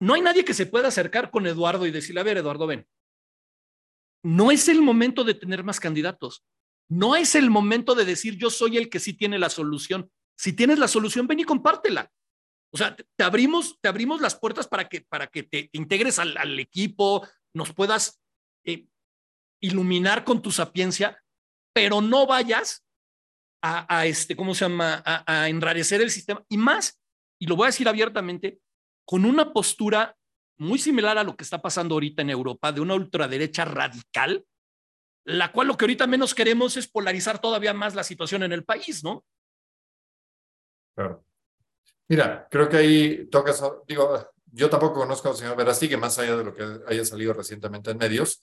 No 0.01 0.13
hay 0.13 0.21
nadie 0.21 0.45
que 0.45 0.55
se 0.55 0.67
pueda 0.67 0.89
acercar 0.89 1.31
con 1.31 1.47
Eduardo 1.47 1.87
y 1.87 1.91
decirle, 1.91 2.21
a 2.21 2.25
ver, 2.25 2.37
Eduardo, 2.37 2.67
ven, 2.67 2.87
no 4.23 4.51
es 4.51 4.69
el 4.69 4.83
momento 4.83 5.25
de 5.25 5.35
tener 5.35 5.65
más 5.65 5.81
candidatos. 5.81 6.45
No 6.89 7.17
es 7.17 7.35
el 7.35 7.51
momento 7.51 7.95
de 7.95 8.05
decir 8.05 8.37
yo 8.37 8.51
soy 8.51 8.77
el 8.77 8.91
que 8.91 9.01
sí 9.01 9.15
tiene 9.15 9.39
la 9.39 9.49
solución. 9.49 10.11
Si 10.37 10.53
tienes 10.53 10.79
la 10.79 10.89
solución, 10.89 11.27
ven 11.27 11.41
y 11.41 11.45
compártela. 11.45 12.13
O 12.77 12.79
sea, 12.79 12.95
te 12.95 13.25
abrimos, 13.25 13.79
te 13.81 13.89
abrimos 13.89 14.21
las 14.21 14.35
puertas 14.35 14.69
para 14.69 14.87
que, 14.87 15.01
para 15.01 15.29
que 15.29 15.43
te, 15.43 15.71
integres 15.73 16.19
al, 16.19 16.59
equipo, 16.59 17.27
nos 17.55 17.73
puedas 17.73 18.21
eh, 18.65 18.87
iluminar 19.63 20.25
con 20.25 20.43
tu 20.43 20.53
sapiencia, 20.53 21.19
pero 21.73 22.03
no 22.03 22.27
vayas 22.27 22.85
a, 23.63 24.05
este, 24.05 24.37
¿cómo 24.37 24.55
se 24.55 24.67
llama? 24.67 25.03
a 25.07 25.49
enrarecer 25.49 26.03
el 26.03 26.11
sistema. 26.11 26.45
Y 26.51 26.59
más, 26.59 27.01
y 27.41 27.47
lo 27.47 27.57
voy 27.57 27.65
a 27.65 27.69
decir 27.69 27.89
abiertamente, 27.89 28.61
con 29.07 29.25
una 29.25 29.55
postura 29.55 30.15
muy 30.59 30.79
similar 30.79 31.17
a 31.17 31.25
lo 31.25 31.35
que 31.35 31.45
está 31.45 31.63
pasando 31.63 31.95
ahorita 31.95 32.21
en 32.21 32.29
Europa, 32.29 32.73
de 32.73 32.83
una 32.83 32.93
ultraderecha 32.93 33.65
radical, 33.65 34.45
la 35.25 35.51
cual 35.51 35.69
lo 35.69 35.79
que 35.79 35.87
ahorita 35.87 36.07
menos 36.07 36.35
queremos 36.35 36.77
es 36.77 36.87
polarizar 36.87 37.41
todavía 37.41 37.73
más 37.73 37.95
la 37.95 38.05
situación 38.05 38.43
en 38.43 38.53
el 38.53 38.65
país, 38.65 39.03
¿no? 39.03 39.25
Claro. 40.95 41.25
Mira, 42.09 42.47
creo 42.51 42.69
que 42.69 42.77
ahí 42.77 43.27
tocas, 43.27 43.63
digo, 43.87 44.31
yo 44.53 44.71
tampoco 44.71 45.01
conozco 45.01 45.29
al 45.29 45.37
señor 45.37 45.57
Verástegui, 45.57 45.97
más 45.97 46.19
allá 46.19 46.37
de 46.37 46.45
lo 46.45 46.55
que 46.55 46.65
haya 46.87 47.05
salido 47.05 47.33
recientemente 47.33 47.91
en 47.91 47.99
medios. 47.99 48.43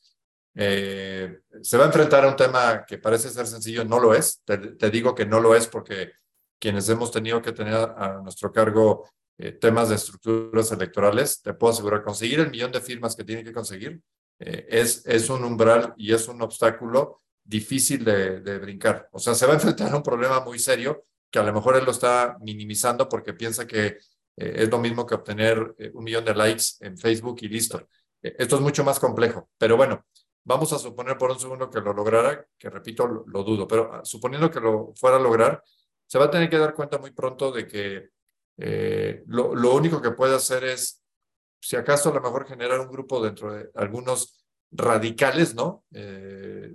Eh, 0.56 1.39
se 1.62 1.78
va 1.78 1.86
a 1.86 1.88
enfrentar 1.88 2.23
a 2.23 2.30
un 2.30 2.36
tema 2.36 2.86
que 2.86 2.99
parece 2.99 3.30
ser 3.30 3.47
sencillo, 3.47 3.86
no 3.86 3.99
lo 3.99 4.13
es. 4.13 4.41
Te, 4.45 4.89
digo 4.91 5.15
que 5.15 5.26
no 5.26 5.39
lo 5.39 5.56
es 5.56 5.67
porque 5.67 6.12
quienes 6.60 6.88
hemos 6.89 7.12
tenido 7.12 7.41
que 7.41 7.52
tener 7.52 7.73
a 7.73 8.19
nuestro 8.21 8.52
cargo 8.52 9.10
eh, 9.38 9.54
temas 9.54 9.89
de 9.89 9.95
estructuras 9.95 10.71
electorales, 10.71 11.41
te 11.41 11.54
puedo 11.54 11.73
asegurar, 11.73 12.04
conseguir 12.04 12.39
el 12.39 12.52
millón 12.52 12.71
de 12.71 12.82
firmas 12.82 13.15
que 13.15 13.23
tiene 13.23 13.43
que 13.43 13.52
conseguir 13.52 13.99
eh, 14.39 14.67
es, 14.69 15.06
es 15.06 15.30
un 15.30 15.43
umbral 15.43 15.93
y 15.97 16.13
es 16.13 16.28
un 16.28 16.41
obstáculo 16.41 17.21
difícil 17.43 18.06
de, 18.06 18.41
de, 18.41 18.60
brincar. 18.60 19.10
O 19.12 19.19
sea, 19.19 19.34
se 19.34 19.45
va 19.45 19.54
a 19.54 19.56
enfrentar 19.56 19.91
a 19.91 19.97
un 19.97 20.04
problema 20.04 20.41
muy 20.41 20.60
serio 20.60 21.06
que 21.34 21.39
a 21.39 21.43
lo 21.43 21.52
mejor 21.52 21.76
él 21.76 21.84
lo 21.84 21.89
está 21.89 22.38
minimizando 22.41 23.10
porque 23.10 23.34
piensa 23.34 23.65
que 23.65 23.86
eh, 23.88 23.98
es 24.38 24.69
lo 24.69 24.78
mismo 24.78 25.04
que 25.04 25.15
obtener 25.15 25.74
eh, 25.80 25.89
un 25.91 26.04
millón 26.04 26.24
de 26.24 26.36
likes 26.36 26.76
en 26.82 26.96
Facebook 26.96 27.39
y 27.41 27.48
listo. 27.48 27.88
esto 28.22 28.56
es 28.58 28.62
mucho 28.62 28.84
más 28.84 29.00
complejo, 29.00 29.50
pero 29.58 29.76
bueno, 29.76 30.06
vamos 30.43 30.72
a 30.74 30.78
suponer 30.78 31.17
por 31.17 31.32
un 31.32 31.39
segundo 31.39 31.72
que 31.72 31.82
lo 31.82 31.91
lograra, 31.91 32.46
que 32.56 32.69
repito, 32.69 33.08
lo, 33.08 33.43
dudo, 33.43 33.67
pero 33.67 33.91
ah, 33.91 34.02
suponiendo 34.04 34.52
que 34.52 34.60
lo 34.60 34.93
fuera 34.96 35.17
a 35.17 35.19
lograr, 35.19 35.63
se 36.06 36.19
va 36.19 36.26
a 36.26 36.30
tener 36.30 36.52
que 36.52 36.60
dar 36.60 36.76
cuenta 36.76 37.00
muy 37.00 37.10
pronto 37.10 37.52
de 37.52 37.67
que 37.67 38.10
lo, 39.26 39.74
único 39.74 40.00
que 40.00 40.12
puede 40.12 40.36
hacer 40.36 40.63
es 40.63 41.02
si 41.60 41.76
acaso 41.76 42.12
a 42.12 42.13
lo 42.13 42.22
mejor 42.22 42.46
generar 42.46 42.80
un 42.80 42.91
grupo 42.91 43.24
dentro 43.24 43.52
de 43.52 43.72
algunos 43.74 44.46
radicales, 44.69 45.56
¿no? 45.56 45.84
Eh, 45.91 46.74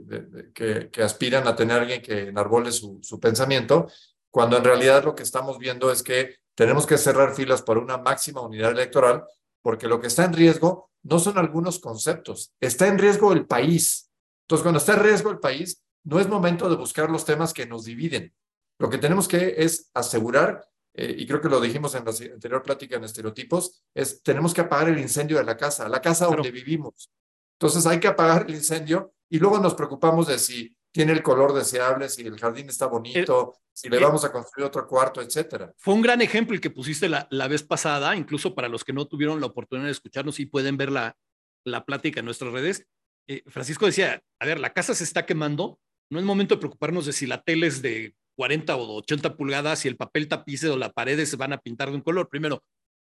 que, 0.52 1.02
aspiran 1.02 1.46
a 1.46 1.54
tener 1.54 1.78
alguien 1.78 2.02
que 2.02 2.28
enarbole 2.28 2.72
su 2.72 3.20
pensamiento, 3.20 3.86
cuando 4.30 4.56
en 4.56 4.64
realidad 4.64 5.04
lo 5.04 5.14
que 5.14 5.22
estamos 5.22 5.58
viendo 5.58 5.90
es 5.90 6.02
que 6.02 6.36
tenemos 6.54 6.86
que 6.86 6.98
cerrar 6.98 7.34
filas 7.34 7.62
por 7.62 7.78
una 7.78 7.98
máxima 7.98 8.40
unidad 8.40 8.72
electoral, 8.72 9.24
porque 9.62 9.88
lo 9.88 10.00
que 10.00 10.08
está 10.08 10.24
en 10.24 10.32
riesgo 10.32 10.90
no 11.02 11.18
son 11.18 11.38
algunos 11.38 11.78
conceptos, 11.78 12.52
está 12.60 12.88
en 12.88 12.98
riesgo 12.98 13.32
el 13.32 13.46
país. 13.46 14.10
Entonces, 14.42 14.62
cuando 14.62 14.78
está 14.78 14.94
en 14.94 15.00
riesgo 15.00 15.30
el 15.30 15.38
país, 15.38 15.82
no 16.04 16.18
es 16.20 16.28
momento 16.28 16.68
de 16.68 16.76
buscar 16.76 17.10
los 17.10 17.24
temas 17.24 17.52
que 17.52 17.66
nos 17.66 17.84
dividen. 17.84 18.34
Lo 18.78 18.88
que 18.88 18.98
tenemos 18.98 19.28
que 19.28 19.56
es 19.58 19.90
asegurar 19.94 20.68
eh, 20.94 21.14
y 21.16 21.26
creo 21.26 21.40
que 21.40 21.48
lo 21.48 21.60
dijimos 21.60 21.94
en 21.94 22.04
la 22.04 22.10
anterior 22.10 22.62
plática 22.62 22.96
en 22.96 23.04
estereotipos, 23.04 23.84
es 23.94 24.20
tenemos 24.22 24.52
que 24.52 24.62
apagar 24.62 24.88
el 24.88 24.98
incendio 24.98 25.36
de 25.38 25.44
la 25.44 25.56
casa, 25.56 25.88
la 25.88 26.02
casa 26.02 26.26
donde 26.26 26.50
vivimos. 26.50 27.12
Entonces 27.54 27.86
hay 27.86 28.00
que 28.00 28.08
apagar 28.08 28.46
el 28.48 28.56
incendio 28.56 29.12
y 29.28 29.38
luego 29.38 29.58
nos 29.60 29.74
preocupamos 29.74 30.26
de 30.26 30.40
si 30.40 30.76
tiene 30.92 31.12
el 31.12 31.22
color 31.22 31.52
deseable, 31.52 32.08
si 32.08 32.22
el 32.22 32.38
jardín 32.38 32.68
está 32.68 32.86
bonito, 32.86 33.54
si 33.72 33.88
le 33.88 33.98
vamos 33.98 34.24
a 34.24 34.32
construir 34.32 34.66
otro 34.66 34.86
cuarto, 34.86 35.20
etcétera. 35.20 35.72
Fue 35.76 35.94
un 35.94 36.02
gran 36.02 36.20
ejemplo 36.22 36.54
el 36.54 36.60
que 36.60 36.70
pusiste 36.70 37.08
la, 37.08 37.28
la, 37.30 37.46
vez 37.48 37.62
pasada, 37.62 38.16
incluso 38.16 38.54
para 38.54 38.68
los 38.68 38.84
que 38.84 38.92
no 38.92 39.06
tuvieron 39.06 39.40
la 39.40 39.46
oportunidad 39.46 39.86
de 39.86 39.92
escucharnos 39.92 40.40
y 40.40 40.46
pueden 40.46 40.76
ver 40.76 40.90
la, 40.90 41.16
la 41.64 41.84
plática 41.84 42.20
en 42.20 42.26
nuestras 42.26 42.52
redes. 42.52 42.86
Eh, 43.28 43.42
Francisco 43.46 43.86
decía, 43.86 44.22
a 44.40 44.46
ver, 44.46 44.58
la 44.58 44.72
casa 44.72 44.94
se 44.94 45.04
está 45.04 45.26
quemando, 45.26 45.78
no 46.10 46.18
es 46.18 46.24
momento 46.24 46.54
de 46.54 46.60
preocuparnos 46.60 47.06
de 47.06 47.12
si 47.12 47.26
la 47.26 47.42
tele 47.42 47.66
es 47.66 47.82
de 47.82 48.14
40 48.36 48.76
o 48.76 48.96
80 48.98 49.36
pulgadas 49.36 49.84
y 49.84 49.88
el 49.88 49.96
papel 49.96 50.28
tapice 50.28 50.68
o 50.68 50.76
las 50.76 50.92
paredes 50.92 51.28
se 51.28 51.36
van 51.36 51.52
a 51.52 51.58
pintar 51.58 51.90
de 51.90 51.96
un 51.96 52.02
color. 52.02 52.28
Primero, 52.28 52.62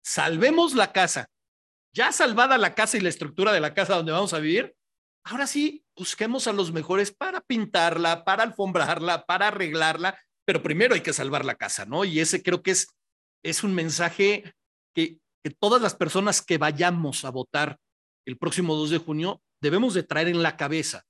salvemos 0.04 0.74
la 0.74 0.92
casa. 0.92 1.28
Ya 1.92 2.12
salvada 2.12 2.58
la 2.58 2.74
casa 2.74 2.96
y 2.96 3.00
la 3.00 3.08
estructura 3.08 3.52
de 3.52 3.60
la 3.60 3.74
casa 3.74 3.96
donde 3.96 4.12
vamos 4.12 4.34
a 4.34 4.38
vivir, 4.38 4.74
ahora 5.24 5.46
sí, 5.46 5.84
busquemos 5.96 6.46
a 6.46 6.52
los 6.52 6.72
mejores 6.72 7.12
para 7.12 7.40
pintarla, 7.40 8.24
para 8.24 8.42
alfombrarla, 8.42 9.24
para 9.26 9.48
arreglarla, 9.48 10.18
pero 10.44 10.62
primero 10.62 10.94
hay 10.94 11.00
que 11.00 11.12
salvar 11.12 11.44
la 11.44 11.56
casa, 11.56 11.84
¿no? 11.84 12.04
Y 12.04 12.20
ese 12.20 12.42
creo 12.42 12.62
que 12.62 12.72
es, 12.72 12.88
es 13.44 13.62
un 13.62 13.74
mensaje 13.74 14.54
que, 14.94 15.18
que 15.42 15.50
todas 15.50 15.80
las 15.80 15.94
personas 15.94 16.42
que 16.42 16.58
vayamos 16.58 17.24
a 17.24 17.30
votar 17.30 17.78
el 18.26 18.36
próximo 18.36 18.74
2 18.74 18.90
de 18.90 18.98
junio 18.98 19.42
debemos 19.60 19.94
de 19.94 20.02
traer 20.02 20.28
en 20.28 20.42
la 20.42 20.56
cabeza. 20.56 21.04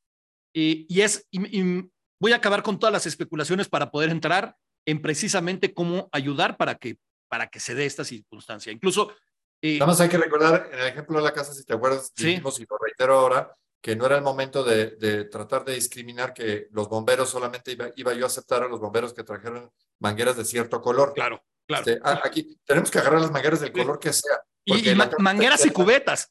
y 0.52 1.00
es, 1.00 1.28
voy 2.20 2.32
a 2.32 2.36
acabar 2.36 2.62
con 2.62 2.78
todas 2.78 2.92
las 2.92 3.06
especulaciones 3.06 3.68
para 3.68 3.90
poder 3.90 4.10
entrar 4.10 4.56
en 4.86 5.00
precisamente 5.00 5.72
cómo 5.72 6.08
ayudar 6.12 6.56
para 6.56 6.74
que, 6.74 6.98
para 7.28 7.48
que 7.48 7.60
se 7.60 7.74
dé 7.74 7.86
esta 7.86 8.04
circunstancia. 8.04 8.72
Incluso... 8.72 9.12
Eh, 9.62 9.78
Nada 9.78 9.92
más 9.92 10.00
hay 10.00 10.08
que 10.08 10.18
recordar, 10.18 10.70
en 10.72 10.78
el 10.80 10.86
ejemplo 10.86 11.18
de 11.18 11.24
la 11.24 11.34
casa, 11.34 11.52
si 11.52 11.64
te 11.64 11.74
acuerdas, 11.74 12.12
dijimos 12.14 12.58
y 12.60 12.66
lo 12.68 12.78
reitero 12.78 13.18
ahora, 13.18 13.54
que 13.80 13.96
no 13.96 14.06
era 14.06 14.16
el 14.16 14.22
momento 14.22 14.62
de, 14.62 14.90
de, 14.96 15.24
tratar 15.24 15.64
de 15.64 15.74
discriminar 15.74 16.34
que 16.34 16.68
los 16.72 16.88
bomberos 16.88 17.30
solamente 17.30 17.72
iba, 17.72 17.88
iba, 17.96 18.12
yo 18.12 18.24
a 18.24 18.26
aceptar 18.26 18.62
a 18.62 18.68
los 18.68 18.80
bomberos 18.80 19.14
que 19.14 19.24
trajeron 19.24 19.70
mangueras 19.98 20.36
de 20.36 20.44
cierto 20.44 20.82
color. 20.82 21.14
Claro, 21.14 21.42
claro. 21.66 21.84
Este, 21.86 22.00
aquí 22.04 22.58
tenemos 22.64 22.90
que 22.90 22.98
agarrar 22.98 23.22
las 23.22 23.30
mangueras 23.30 23.60
del 23.60 23.72
color 23.72 23.98
que 23.98 24.12
sea. 24.12 24.40
Y, 24.64 24.90
y 24.90 24.94
mangueras 25.18 25.64
y 25.64 25.70
cubetas. 25.70 26.30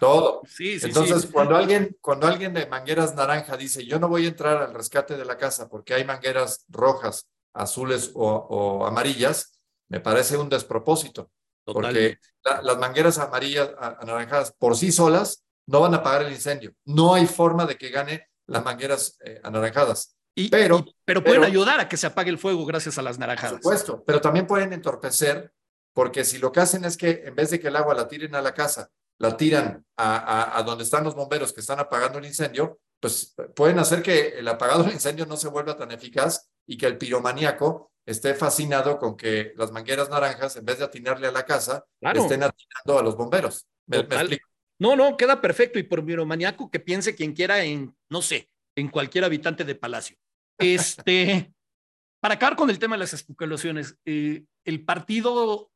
Todo. 0.00 0.42
Sí, 0.48 0.78
sí, 0.78 0.86
Entonces, 0.86 1.26
cuando 1.32 1.56
alguien, 1.56 1.96
cuando 2.00 2.26
alguien 2.26 2.52
de 2.52 2.66
mangueras 2.66 3.14
naranja 3.14 3.56
dice, 3.56 3.86
yo 3.86 3.98
no 3.98 4.08
voy 4.08 4.26
a 4.26 4.28
entrar 4.28 4.60
al 4.60 4.74
rescate 4.74 5.16
de 5.16 5.24
la 5.24 5.38
casa 5.38 5.68
porque 5.68 5.94
hay 5.94 6.04
mangueras 6.04 6.64
rojas, 6.68 7.28
azules 7.54 8.10
o, 8.14 8.84
amarillas, 8.84 9.60
me 9.88 10.00
parece 10.00 10.36
un 10.36 10.48
despropósito. 10.48 11.30
Porque 11.64 12.18
las 12.42 12.76
mangueras 12.78 13.18
amarillas, 13.18 13.70
anaranjadas 13.78 14.52
por 14.52 14.76
sí 14.76 14.90
solas 14.90 15.44
no 15.72 15.80
van 15.80 15.94
a 15.94 15.98
apagar 15.98 16.22
el 16.22 16.32
incendio. 16.32 16.74
No 16.84 17.14
hay 17.14 17.26
forma 17.26 17.64
de 17.64 17.76
que 17.76 17.88
gane 17.88 18.28
las 18.46 18.62
mangueras 18.62 19.18
eh, 19.24 19.40
anaranjadas. 19.42 20.14
pero, 20.50 20.84
pero 21.04 21.24
pueden 21.24 21.44
ayudar 21.44 21.80
a 21.80 21.88
que 21.88 21.96
se 21.96 22.06
apague 22.06 22.30
el 22.30 22.38
fuego 22.38 22.66
gracias 22.66 22.98
a 22.98 23.02
las 23.02 23.18
naranjadas. 23.18 23.54
Por 23.54 23.62
supuesto, 23.62 24.04
pero 24.06 24.20
también 24.20 24.46
pueden 24.46 24.72
entorpecer, 24.74 25.52
porque 25.94 26.24
si 26.24 26.38
lo 26.38 26.52
que 26.52 26.60
hacen 26.60 26.84
es 26.84 26.96
que 26.98 27.22
en 27.24 27.34
vez 27.34 27.50
de 27.50 27.58
que 27.58 27.68
el 27.68 27.76
agua 27.76 27.94
la 27.94 28.06
tiren 28.06 28.34
a 28.34 28.42
la 28.42 28.52
casa 28.52 28.90
la 29.18 29.36
tiran 29.36 29.84
a, 29.96 30.58
a, 30.58 30.62
donde 30.64 30.82
están 30.82 31.04
los 31.04 31.14
bomberos 31.14 31.52
que 31.52 31.60
están 31.60 31.78
apagando 31.78 32.18
el 32.18 32.24
incendio, 32.24 32.80
pues 32.98 33.34
pueden 33.54 33.78
hacer 33.78 34.02
que 34.02 34.38
el 34.38 34.48
apagado 34.48 34.82
del 34.82 34.94
incendio 34.94 35.26
no 35.26 35.36
se 35.36 35.48
vuelva 35.48 35.76
tan 35.76 35.92
eficaz 35.92 36.50
y 36.66 36.76
que 36.76 36.86
el 36.86 36.98
piromaníaco 36.98 37.92
esté 38.04 38.34
fascinado 38.34 38.98
con 38.98 39.16
que 39.16 39.52
las 39.56 39.70
mangueras 39.70 40.10
naranjas, 40.10 40.56
en 40.56 40.64
vez 40.64 40.78
de 40.78 40.86
atinarle 40.86 41.28
a 41.28 41.32
la 41.32 41.44
casa, 41.44 41.84
estén 42.00 42.42
atinando 42.42 42.98
a 42.98 43.02
los 43.02 43.16
bomberos. 43.16 43.68
¿Me, 43.86 43.98
explico? 43.98 44.48
No, 44.82 44.96
no, 44.96 45.16
queda 45.16 45.40
perfecto. 45.40 45.78
Y 45.78 45.84
por 45.84 46.04
piromaníaco 46.04 46.68
que 46.68 46.80
piense 46.80 47.14
quien 47.14 47.34
quiera 47.34 47.62
en, 47.62 47.94
no 48.10 48.20
sé, 48.20 48.50
en 48.76 48.88
cualquier 48.88 49.22
habitante 49.22 49.64
de 49.64 49.76
Palacio. 49.76 50.16
Este, 50.58 51.52
para 52.20 52.34
acabar 52.34 52.56
con 52.56 52.68
el 52.68 52.80
tema 52.80 52.96
de 52.96 53.00
las 53.00 53.14
especulaciones, 53.14 53.96
eh, 54.04 54.42
el 54.64 54.84
partido 54.84 55.70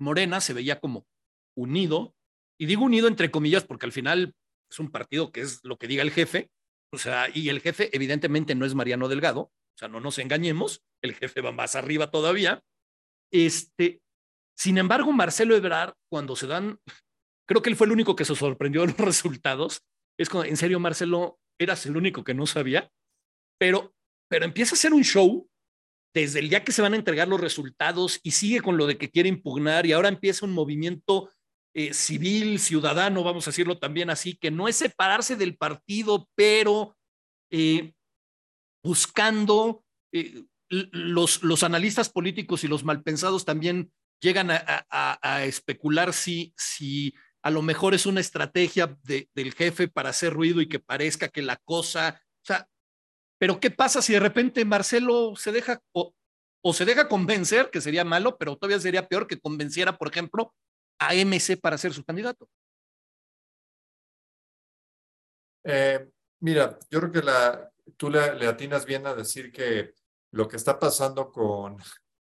Morena 0.00 0.40
se 0.40 0.52
veía 0.52 0.80
como 0.80 1.06
unido, 1.56 2.16
y 2.58 2.66
digo 2.66 2.84
unido 2.84 3.06
entre 3.06 3.30
comillas 3.30 3.62
porque 3.62 3.86
al 3.86 3.92
final 3.92 4.34
es 4.68 4.80
un 4.80 4.90
partido 4.90 5.30
que 5.30 5.42
es 5.42 5.60
lo 5.62 5.78
que 5.78 5.86
diga 5.86 6.02
el 6.02 6.10
jefe, 6.10 6.50
o 6.92 6.98
sea, 6.98 7.28
y 7.32 7.50
el 7.50 7.60
jefe 7.60 7.90
evidentemente 7.92 8.56
no 8.56 8.66
es 8.66 8.74
Mariano 8.74 9.06
Delgado, 9.06 9.42
o 9.42 9.78
sea, 9.78 9.86
no 9.86 10.00
nos 10.00 10.18
engañemos, 10.18 10.82
el 11.02 11.14
jefe 11.14 11.40
va 11.40 11.52
más 11.52 11.76
arriba 11.76 12.10
todavía. 12.10 12.64
Este, 13.30 14.00
sin 14.58 14.76
embargo, 14.78 15.12
Marcelo 15.12 15.54
Ebrard, 15.54 15.94
cuando 16.10 16.34
se 16.34 16.48
dan, 16.48 16.80
creo 17.50 17.62
que 17.62 17.70
él 17.70 17.74
fue 17.74 17.88
el 17.88 17.92
único 17.92 18.14
que 18.14 18.24
se 18.24 18.36
sorprendió 18.36 18.82
de 18.82 18.86
los 18.92 18.96
resultados, 18.98 19.82
es 20.16 20.28
como, 20.28 20.44
en 20.44 20.56
serio, 20.56 20.78
Marcelo, 20.78 21.40
eras 21.58 21.84
el 21.84 21.96
único 21.96 22.22
que 22.22 22.32
no 22.32 22.46
sabía, 22.46 22.88
pero, 23.58 23.92
pero 24.30 24.44
empieza 24.44 24.74
a 24.74 24.78
hacer 24.78 24.94
un 24.94 25.02
show 25.02 25.48
desde 26.14 26.38
el 26.38 26.48
día 26.48 26.62
que 26.62 26.70
se 26.70 26.80
van 26.80 26.94
a 26.94 26.96
entregar 26.96 27.26
los 27.26 27.40
resultados 27.40 28.20
y 28.22 28.30
sigue 28.30 28.60
con 28.60 28.76
lo 28.76 28.86
de 28.86 28.98
que 28.98 29.10
quiere 29.10 29.28
impugnar 29.28 29.84
y 29.84 29.92
ahora 29.92 30.08
empieza 30.08 30.46
un 30.46 30.52
movimiento 30.52 31.28
eh, 31.74 31.92
civil, 31.92 32.60
ciudadano, 32.60 33.24
vamos 33.24 33.48
a 33.48 33.50
decirlo 33.50 33.78
también 33.78 34.10
así, 34.10 34.36
que 34.36 34.52
no 34.52 34.68
es 34.68 34.76
separarse 34.76 35.34
del 35.34 35.56
partido, 35.56 36.28
pero 36.36 36.96
eh, 37.50 37.94
buscando, 38.84 39.84
eh, 40.12 40.44
los, 40.68 41.42
los 41.42 41.64
analistas 41.64 42.10
políticos 42.10 42.62
y 42.62 42.68
los 42.68 42.84
malpensados 42.84 43.44
también 43.44 43.90
llegan 44.22 44.50
a, 44.52 45.44
especular 45.44 46.12
si, 46.12 46.54
si 46.56 47.12
a 47.42 47.50
lo 47.50 47.62
mejor 47.62 47.94
es 47.94 48.06
una 48.06 48.20
estrategia 48.20 48.98
del 49.02 49.54
jefe 49.54 49.88
para 49.88 50.10
hacer 50.10 50.32
ruido 50.32 50.60
y 50.60 50.68
que 50.68 50.78
parezca 50.78 51.28
que 51.28 51.42
la 51.42 51.56
cosa, 51.56 52.20
o 52.42 52.44
sea, 52.44 52.68
pero 53.38 53.58
¿qué 53.58 53.70
pasa 53.70 54.02
si 54.02 54.12
de 54.12 54.20
repente 54.20 54.64
Marcelo 54.64 55.34
se 55.36 55.50
deja 55.50 55.82
o, 55.92 56.14
se 56.74 56.84
deja 56.84 57.08
convencer, 57.08 57.70
que 57.70 57.80
sería 57.80 58.04
malo, 58.04 58.36
pero 58.36 58.56
todavía 58.56 58.78
sería 58.78 59.08
peor 59.08 59.26
que 59.26 59.40
convenciera, 59.40 59.96
por 59.96 60.08
ejemplo, 60.08 60.54
a 60.98 61.14
MC 61.14 61.56
para 61.56 61.78
ser 61.78 61.94
su 61.94 62.04
candidato? 62.04 62.46
Eh, 65.64 66.06
mira, 66.40 66.78
yo 66.90 67.00
creo 67.00 67.12
que 67.12 67.92
tú 67.96 68.10
le, 68.10 68.46
atinas 68.46 68.84
bien 68.84 69.06
a 69.06 69.14
decir 69.14 69.50
que 69.50 69.94
lo 70.32 70.46
que 70.46 70.56
está 70.56 70.78
pasando 70.78 71.32
con, 71.32 71.78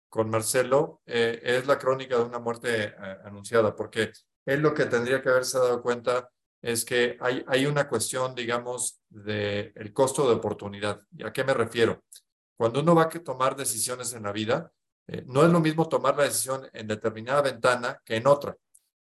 con 0.09 0.31
Marcelo 0.31 1.03
eh, 1.05 1.41
es 1.43 1.67
la 1.67 1.79
crónica 1.79 2.17
de 2.17 2.25
una 2.25 2.39
muerte 2.39 2.85
eh, 2.85 2.95
anunciada, 3.25 3.77
porque 3.77 4.13
él 4.47 4.61
lo 4.61 4.75
que 4.75 4.87
tendría 4.87 5.23
que 5.23 5.29
haberse 5.29 5.59
dado 5.59 5.83
cuenta 5.83 6.29
es 6.61 6.85
que 6.85 7.17
hay, 7.21 7.45
hay 7.49 7.67
una 7.67 7.89
cuestión, 7.89 8.35
digamos, 8.35 9.01
del 9.09 9.73
el 9.75 9.93
costo 9.93 10.29
de 10.29 10.35
oportunidad. 10.35 11.01
¿Y 11.17 11.25
a 11.25 11.33
qué 11.33 11.45
me 11.45 11.55
refiero? 11.55 12.05
Cuando 12.57 12.81
uno 12.81 12.95
va 12.95 13.03
a 13.03 13.09
tomar 13.09 13.57
decisiones 13.57 14.13
en 14.13 14.23
la 14.23 14.33
vida, 14.33 14.73
eh, 15.09 15.25
no 15.27 15.45
es 15.45 15.51
lo 15.51 15.61
mismo 15.61 15.89
tomar 15.89 16.17
la 16.17 16.25
decisión 16.25 16.69
en 16.73 16.87
determinada 16.87 17.43
ventana 17.43 18.01
que 18.05 18.17
en 18.17 18.27
otra. 18.27 18.57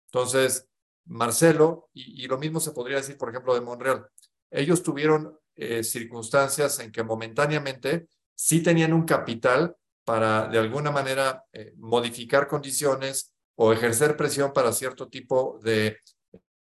Entonces, 0.07 0.67
Marcelo, 1.07 1.91
y, 1.93 2.27
lo 2.27 2.39
mismo 2.39 2.61
se 2.61 2.71
podría 2.71 2.99
decir, 2.99 3.17
por 3.17 3.31
ejemplo, 3.31 3.55
de 3.55 3.61
Monreal, 3.61 4.07
ellos 4.51 4.83
tuvieron 4.83 5.39
eh, 5.57 5.83
circunstancias 5.83 6.79
en 6.79 6.93
que 6.93 7.03
momentáneamente 7.03 8.09
sí 8.35 8.63
tenían 8.63 8.93
un 8.93 9.05
capital 9.05 9.77
para, 10.05 10.47
de 10.49 10.59
alguna 10.59 10.91
manera, 10.91 11.45
eh, 11.53 11.75
modificar 11.77 12.47
condiciones 12.47 13.35
o 13.61 13.73
ejercer 13.73 14.17
presión 14.17 14.53
para 14.53 14.73
cierto 14.73 15.09
tipo 15.09 15.59
de 15.63 15.99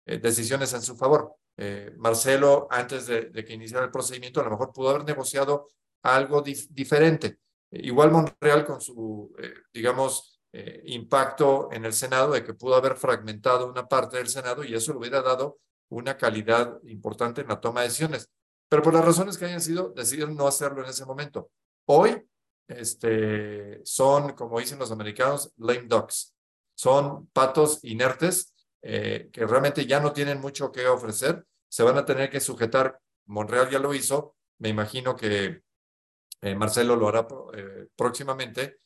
eh, 0.04 0.18
decisiones 0.18 0.72
en 0.72 0.82
su 0.82 0.96
favor. 0.96 1.32
Eh, 1.56 1.92
Marcelo, 1.96 2.66
antes 2.70 3.06
de, 3.06 3.30
que 3.44 3.52
iniciara 3.52 3.84
el 3.84 3.92
procedimiento, 3.92 4.40
a 4.40 4.44
lo 4.44 4.50
mejor 4.50 4.72
pudo 4.72 4.90
haber 4.90 5.04
negociado 5.04 5.68
algo 6.02 6.42
diferente. 6.42 7.38
igual 7.70 8.10
Monreal 8.10 8.64
con 8.64 8.80
su, 8.80 9.32
eh, 9.38 9.54
digamos, 9.72 10.34
impacto 10.86 11.68
en 11.70 11.84
el 11.84 11.92
Senado, 11.92 12.32
de 12.32 12.42
que 12.42 12.54
pudo 12.54 12.74
haber 12.74 12.96
fragmentado 12.96 13.70
una 13.70 13.86
parte 13.86 14.16
del 14.16 14.28
Senado 14.28 14.64
y 14.64 14.74
eso 14.74 14.92
le 14.92 14.98
hubiera 14.98 15.22
dado 15.22 15.58
una 15.90 16.16
calidad 16.16 16.80
importante 16.84 17.42
en 17.42 17.48
la 17.48 17.60
toma 17.60 17.82
de 17.82 17.88
decisiones. 17.88 18.28
Pero 18.68 18.82
por 18.82 18.94
las 18.94 19.04
razones 19.04 19.38
que 19.38 19.44
hayan 19.44 19.60
sido, 19.60 19.90
decidieron 19.90 20.34
no 20.34 20.48
hacerlo 20.48 20.82
en 20.82 20.90
ese 20.90 21.04
momento. 21.04 21.50
Hoy 21.86 22.26
este, 22.66 23.84
son, 23.84 24.32
como 24.32 24.58
dicen 24.58 24.80
los 24.80 24.90
americanos, 24.90 25.52
lame 25.58 25.86
ducks. 25.86 26.34
Son 26.78 27.26
patos 27.32 27.80
inertes 27.82 28.54
eh, 28.82 29.30
que 29.32 29.44
realmente 29.44 29.84
ya 29.84 29.98
no 29.98 30.12
tienen 30.12 30.40
mucho 30.40 30.70
que 30.70 30.86
ofrecer, 30.86 31.44
se 31.68 31.82
van 31.82 31.98
a 31.98 32.04
tener 32.04 32.30
que 32.30 32.38
sujetar. 32.38 33.00
Monreal 33.26 33.68
ya 33.68 33.80
lo 33.80 33.92
hizo, 33.94 34.36
me 34.58 34.68
imagino 34.68 35.16
que 35.16 35.62
eh, 36.40 36.54
Marcelo 36.54 36.94
lo 36.94 37.08
hará 37.08 37.26
eh, 37.54 37.88
próximamente, 37.96 38.78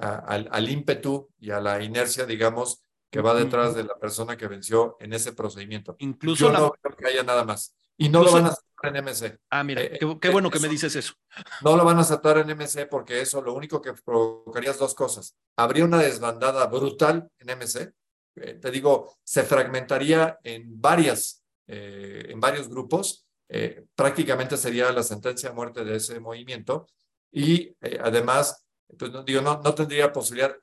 al, 0.00 0.48
al, 0.50 0.68
ímpetu 0.68 1.28
y 1.38 1.50
a 1.50 1.60
la 1.60 1.82
inercia, 1.82 2.24
digamos, 2.24 2.82
que 3.10 3.20
va 3.20 3.34
detrás 3.34 3.74
de 3.74 3.84
la 3.84 3.94
persona 3.96 4.36
que 4.36 4.48
venció 4.48 4.96
en 4.98 5.12
ese 5.12 5.32
procedimiento. 5.34 5.94
Incluso 5.98 6.46
Yo 6.46 6.52
no 6.52 6.70
creo 6.72 6.96
que 6.96 7.06
haya 7.06 7.22
nada 7.22 7.44
más. 7.44 7.76
Y 7.98 8.08
no 8.08 8.24
lo 8.24 8.32
van 8.32 8.46
a 8.46 8.48
aceptar 8.48 8.67
en 8.82 9.04
MC. 9.04 9.38
Ah, 9.50 9.64
mira, 9.64 9.82
qué, 9.88 10.30
bueno 10.30 10.50
que 10.50 10.60
me 10.60 10.68
dices 10.68 10.94
eso. 10.96 11.14
No 11.62 11.76
lo 11.76 11.84
van 11.84 11.98
a 11.98 12.02
aceptar 12.02 12.38
en 12.38 12.56
MC 12.56 12.86
porque 12.88 13.20
eso 13.20 13.42
lo 13.42 13.54
único 13.54 13.82
que 13.82 13.92
provocaría 13.92 14.70
es 14.70 14.78
dos 14.78 14.94
cosas. 14.94 15.36
Habría 15.56 15.84
una 15.84 15.98
desbandada 15.98 16.66
brutal 16.66 17.28
en 17.38 17.58
MC 17.58 17.92
eh, 18.40 18.54
te 18.54 18.70
digo, 18.70 19.16
se 19.22 19.42
fragmentaría 19.42 20.38
en 20.42 20.80
varias, 20.80 21.42
eh, 21.66 22.26
en 22.28 22.40
varios 22.40 22.68
grupos. 22.68 23.26
Eh, 23.48 23.86
prácticamente 23.94 24.56
sería 24.56 24.92
la 24.92 25.02
sentencia 25.02 25.48
de 25.48 25.54
muerte 25.54 25.84
de 25.84 25.96
ese 25.96 26.20
movimiento 26.20 26.86
y 27.32 27.74
además, 28.02 28.66
pues 28.98 29.10
no, 29.10 29.22
digo, 29.22 29.40
no, 29.40 29.60
no 29.62 29.74
tendría 29.74 30.12
posibilidad 30.12 30.54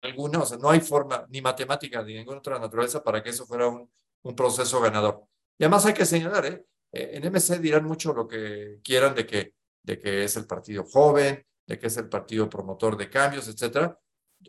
alguna, 0.00 0.40
o 0.40 0.46
sea, 0.46 0.56
no 0.58 0.70
hay 0.70 0.80
forma 0.80 1.26
ni 1.28 1.42
matemática 1.42 2.02
ni 2.02 2.14
ninguna 2.14 2.38
otra 2.38 2.58
naturaleza 2.58 3.02
para 3.02 3.22
que 3.22 3.30
eso 3.30 3.46
fuera 3.46 3.68
un, 3.68 3.90
un 4.22 4.34
proceso 4.34 4.80
ganador. 4.80 5.24
Y 5.58 5.64
además 5.64 5.84
hay 5.86 5.94
que 5.94 6.06
señalar, 6.06 6.64
en 6.92 7.24
MC 7.24 7.58
dirán 7.58 7.84
mucho 7.84 8.12
lo 8.12 8.28
que 8.28 8.80
quieran 8.84 9.14
de 9.14 9.26
que, 9.26 9.54
de 9.82 9.98
que 9.98 10.24
es 10.24 10.36
el 10.36 10.46
partido 10.46 10.84
joven, 10.84 11.44
de 11.66 11.78
que 11.78 11.86
es 11.86 11.96
el 11.96 12.08
partido 12.08 12.48
promotor 12.48 12.96
de 12.96 13.08
cambios, 13.08 13.48
etcétera. 13.48 13.98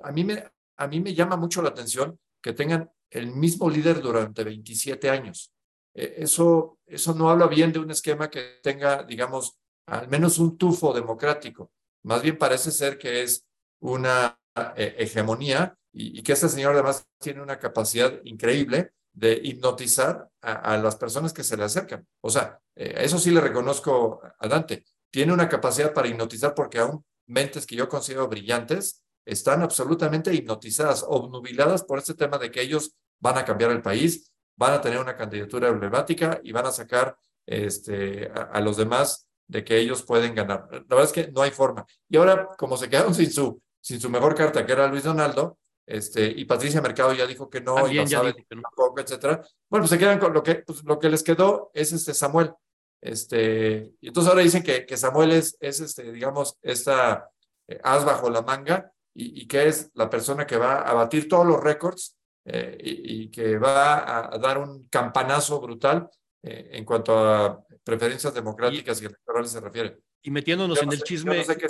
A 0.02 0.12
mí 0.12 0.24
me, 0.24 0.44
a 0.78 0.88
mí 0.88 1.00
me 1.00 1.14
llama 1.14 1.38
mucho 1.38 1.62
la 1.62 1.70
atención 1.70 2.20
que 2.42 2.54
tengan 2.54 2.92
el 3.10 3.28
mismo 3.28 3.70
líder 3.70 4.02
durante 4.02 4.44
27 4.44 5.10
años. 5.10 5.54
Eh, 5.94 6.16
eso, 6.18 6.80
eso 6.86 7.14
no 7.14 7.30
habla 7.30 7.48
bien 7.48 7.72
de 7.72 7.80
un 7.80 7.92
esquema 7.92 8.30
que 8.30 8.60
tenga, 8.62 9.04
digamos, 9.04 9.58
al 9.88 10.08
menos 10.08 10.40
un 10.40 10.58
tufo 10.58 10.94
democrático. 10.94 11.72
Más 12.04 12.22
bien 12.22 12.38
parece 12.38 12.72
ser 12.72 12.98
que 12.98 13.24
es 13.24 13.46
una 13.80 14.38
eh, 14.76 14.96
hegemonía 15.00 15.78
y, 15.92 16.22
que 16.24 16.34
este 16.34 16.50
señor 16.50 16.74
además 16.74 17.08
tiene 17.20 17.42
una 17.42 17.60
capacidad 17.60 18.20
increíble 18.24 18.92
de 19.14 19.40
hipnotizar 19.44 20.28
a, 20.42 20.78
las 20.78 20.96
personas 20.96 21.32
que 21.32 21.44
se 21.44 21.56
le 21.56 21.64
acercan. 21.64 22.06
O 22.22 22.30
sea, 22.30 22.60
eh, 22.76 22.96
eso 22.98 23.20
sí 23.20 23.32
le 23.32 23.40
reconozco 23.40 24.22
a 24.40 24.48
Dante. 24.48 24.86
Tiene 25.12 25.32
una 25.32 25.48
capacidad 25.48 25.94
para 25.94 26.08
hipnotizar 26.08 26.54
porque 26.56 26.80
aún 26.80 27.06
mentes 27.28 27.66
que 27.66 27.76
yo 27.76 27.88
considero 27.88 28.28
brillantes 28.28 29.04
están 29.26 29.62
absolutamente 29.62 30.34
hipnotizadas, 30.34 31.06
obnubiladas 31.08 31.84
por 31.84 32.00
este 32.00 32.16
tema 32.16 32.38
de 32.38 32.52
que 32.52 32.62
ellos 32.62 32.96
van 33.20 33.38
a 33.38 33.46
cambiar 33.46 33.72
el 33.72 33.82
país, 33.82 34.32
van 34.58 34.74
a 34.74 34.82
tener 34.82 35.00
una 35.00 35.16
candidatura 35.16 35.70
emblemática 35.70 36.40
y 36.44 36.52
van 36.52 36.66
a 36.66 36.72
sacar 36.72 37.16
este, 37.46 38.30
a, 38.32 38.60
los 38.60 38.78
demás 38.78 39.28
de 39.48 39.64
que 39.64 39.78
ellos 39.78 40.04
pueden 40.04 40.36
ganar. 40.36 40.68
La 40.72 40.80
verdad 40.80 41.06
es 41.06 41.12
que 41.12 41.32
no 41.32 41.42
hay 41.42 41.52
forma. 41.52 41.86
Y 42.10 42.18
ahora, 42.18 42.50
como 42.58 42.76
se 42.78 42.90
quedaron 42.90 43.14
sin 43.16 43.32
su, 43.32 43.62
sin 43.80 44.02
su 44.02 44.10
mejor 44.10 44.36
carta, 44.36 44.66
que 44.66 44.72
era 44.72 44.88
Luis 44.88 45.04
Donaldo, 45.04 45.58
este, 45.86 46.26
y 46.26 46.46
Patricia 46.46 46.82
Mercado 46.82 47.14
ya 47.14 47.28
dijo 47.28 47.50
que 47.50 47.62
no, 47.62 47.88
y 47.90 47.96
no 47.96 48.08
sabe 48.08 48.34
tampoco, 48.48 49.00
etcétera. 49.00 49.42
Bueno, 49.70 49.84
pues 49.84 49.90
se 49.90 49.98
quedan 49.98 50.20
con 50.20 50.34
lo 50.34 50.42
que, 50.42 50.56
pues, 50.56 50.84
lo 50.84 50.98
que 50.98 51.10
les 51.10 51.24
quedó 51.24 51.72
es 51.74 51.92
este 51.92 52.14
Samuel. 52.14 52.54
Este, 53.02 53.94
y 54.00 54.08
entonces 54.08 54.30
ahora 54.30 54.44
dicen 54.44 54.64
que, 54.64 54.86
que 54.86 54.96
Samuel 54.96 55.32
es, 55.34 55.58
es 55.60 55.82
este, 55.82 56.12
digamos, 56.12 56.58
esta 56.62 57.30
eh, 57.68 57.80
as 57.84 58.06
bajo 58.06 58.30
la 58.30 58.42
manga, 58.42 58.94
y, 59.16 59.48
que 59.48 59.68
es 59.68 59.92
la 59.94 60.10
persona 60.10 60.48
que 60.48 60.58
va 60.58 60.82
a 60.82 60.94
batir 60.94 61.28
todos 61.28 61.46
los 61.46 61.62
récords 61.62 62.18
eh, 62.46 62.78
y, 62.82 63.30
que 63.30 63.58
va 63.58 64.34
a, 64.34 64.38
dar 64.40 64.58
un 64.58 64.88
campanazo 64.90 65.62
brutal 65.62 66.10
eh, 66.42 66.70
en 66.72 66.84
cuanto 66.84 67.18
a 67.18 67.64
preferencias 67.84 68.34
democráticas 68.34 69.02
y, 69.02 69.06
electorales 69.06 69.52
se 69.52 69.60
refiere. 69.60 70.00
Y 70.24 70.32
metiéndonos 70.32 70.82
en 70.82 70.92
el 70.92 71.04
chisme. 71.04 71.38
No 71.38 71.44
sé, 71.44 71.58
qué, 71.58 71.68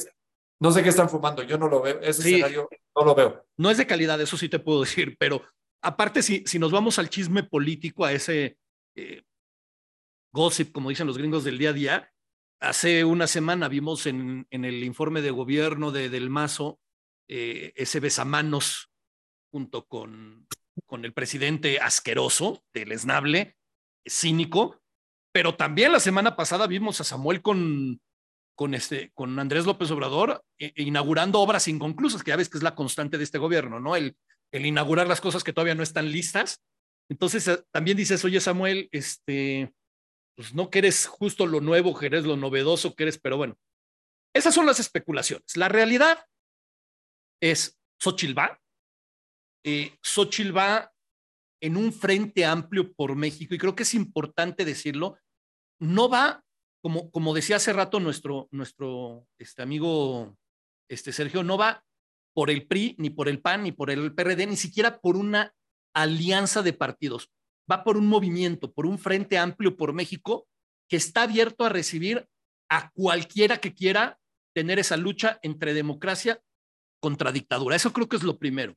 no 0.60 0.72
sé, 0.72 0.84
qué, 0.84 0.90
están 0.90 1.10
fumando, 1.10 1.44
yo 1.44 1.58
no 1.58 1.68
lo 1.68 1.82
veo, 1.82 2.00
ese 2.00 2.22
escenario 2.22 2.70
no 2.96 3.06
lo 3.06 3.16
veo. 3.16 3.46
No 3.58 3.70
es 3.70 3.78
de 3.78 3.88
calidad, 3.88 4.20
eso 4.22 4.38
sí 4.38 4.50
te 4.50 4.60
puedo 4.60 4.82
decir, 4.82 5.16
pero 5.20 5.44
aparte, 5.82 6.22
si, 6.22 6.44
si 6.46 6.60
nos 6.60 6.72
vamos 6.72 7.00
al 7.00 7.10
chisme 7.10 7.44
político, 7.44 8.06
a 8.06 8.12
ese. 8.14 8.58
Eh, 8.96 9.24
gossip, 10.34 10.72
como 10.72 10.90
dicen 10.90 11.08
los 11.08 11.18
gringos 11.18 11.44
del 11.44 11.58
día 11.58 11.70
a 11.70 11.74
día. 11.74 12.10
Hace 12.60 13.04
una 13.06 13.28
semana 13.28 13.68
vimos 13.68 14.06
en, 14.06 14.48
en 14.50 14.66
el 14.66 14.84
informe 14.84 15.22
de 15.22 15.32
gobierno 15.32 15.92
de 15.92 16.10
Del 16.10 16.30
Mazo 16.30 16.80
eh, 17.30 17.74
ese 17.76 18.00
besamanos 18.00 18.90
junto 19.52 19.86
con, 19.86 20.48
con 20.86 21.06
el 21.06 21.14
presidente 21.14 21.80
asqueroso 21.80 22.64
del 22.74 22.92
esnable, 22.92 23.58
cínico, 24.06 24.82
pero 25.32 25.56
también 25.56 25.92
la 25.92 26.00
semana 26.00 26.36
pasada 26.36 26.68
vimos 26.68 27.00
a 27.00 27.04
Samuel 27.04 27.42
con, 27.42 28.02
con, 28.56 28.74
este, 28.74 29.12
con 29.14 29.38
Andrés 29.40 29.66
López 29.66 29.90
Obrador 29.92 30.44
eh, 30.60 30.74
inaugurando 30.76 31.40
obras 31.40 31.68
inconclusas, 31.68 32.24
que 32.24 32.30
ya 32.30 32.38
ves 32.38 32.50
que 32.50 32.58
es 32.58 32.64
la 32.64 32.76
constante 32.76 33.18
de 33.18 33.24
este 33.24 33.38
gobierno, 33.38 33.80
¿no? 33.80 33.96
El, 33.96 34.16
el 34.52 34.66
inaugurar 34.66 35.08
las 35.08 35.22
cosas 35.22 35.44
que 35.44 35.54
todavía 35.54 35.76
no 35.76 35.84
están 35.84 36.12
listas. 36.12 36.64
Entonces 37.10 37.48
eh, 37.48 37.64
también 37.72 37.98
dices, 37.98 38.24
oye 38.24 38.40
Samuel, 38.40 38.90
este, 38.92 39.74
pues 40.36 40.54
no 40.54 40.70
que 40.70 40.80
eres 40.80 41.08
justo 41.08 41.46
lo 41.46 41.62
nuevo, 41.62 41.98
que 41.98 42.06
eres 42.06 42.26
lo 42.26 42.38
novedoso 42.38 42.96
que 42.96 43.04
eres, 43.04 43.20
pero 43.20 43.38
bueno, 43.38 43.58
esas 44.34 44.54
son 44.54 44.66
las 44.66 44.80
especulaciones. 44.80 45.58
La 45.58 45.70
realidad 45.70 46.26
es 47.42 47.78
Xochitl 48.00 48.38
va, 48.38 48.60
eh, 49.64 49.98
va 50.56 50.94
en 51.62 51.78
un 51.78 51.94
frente 51.94 52.46
amplio 52.46 52.94
por 52.94 53.16
México 53.16 53.56
y 53.56 53.58
creo 53.58 53.76
que 53.76 53.84
es 53.84 53.94
importante 53.94 54.66
decirlo, 54.66 55.18
no 55.80 56.10
va, 56.10 56.43
como, 56.84 57.10
como 57.12 57.34
decía 57.34 57.56
hace 57.56 57.72
rato 57.72 58.02
nuestro, 58.02 58.50
nuestro 58.52 59.26
este 59.40 59.62
amigo 59.62 60.38
este 60.90 61.14
Sergio, 61.14 61.42
no 61.42 61.58
va 61.58 61.86
por 62.36 62.52
el 62.52 62.68
PRI, 62.68 62.96
ni 63.00 63.10
por 63.10 63.30
el 63.30 63.40
PAN, 63.40 63.64
ni 63.64 63.72
por 63.72 63.90
el 63.90 64.14
PRD, 64.14 64.48
ni 64.48 64.58
siquiera 64.58 65.00
por 65.00 65.16
una 65.16 65.56
alianza 65.96 66.62
de 66.62 66.74
partidos. 66.74 67.32
Va 67.72 67.86
por 67.86 67.96
un 67.96 68.08
movimiento, 68.08 68.74
por 68.74 68.86
un 68.86 69.00
frente 69.00 69.38
amplio 69.38 69.78
por 69.78 69.94
México 69.94 70.46
que 70.90 70.98
está 70.98 71.24
abierto 71.24 71.64
a 71.64 71.70
recibir 71.70 72.28
a 72.70 72.92
cualquiera 72.92 73.60
que 73.60 73.74
quiera 73.74 74.20
tener 74.54 74.78
esa 74.78 74.98
lucha 74.98 75.40
entre 75.42 75.74
democracia 75.74 76.42
contra 77.00 77.32
dictadura. 77.32 77.78
Eso 77.78 77.94
creo 77.94 78.10
que 78.10 78.18
es 78.18 78.24
lo 78.24 78.38
primero. 78.38 78.76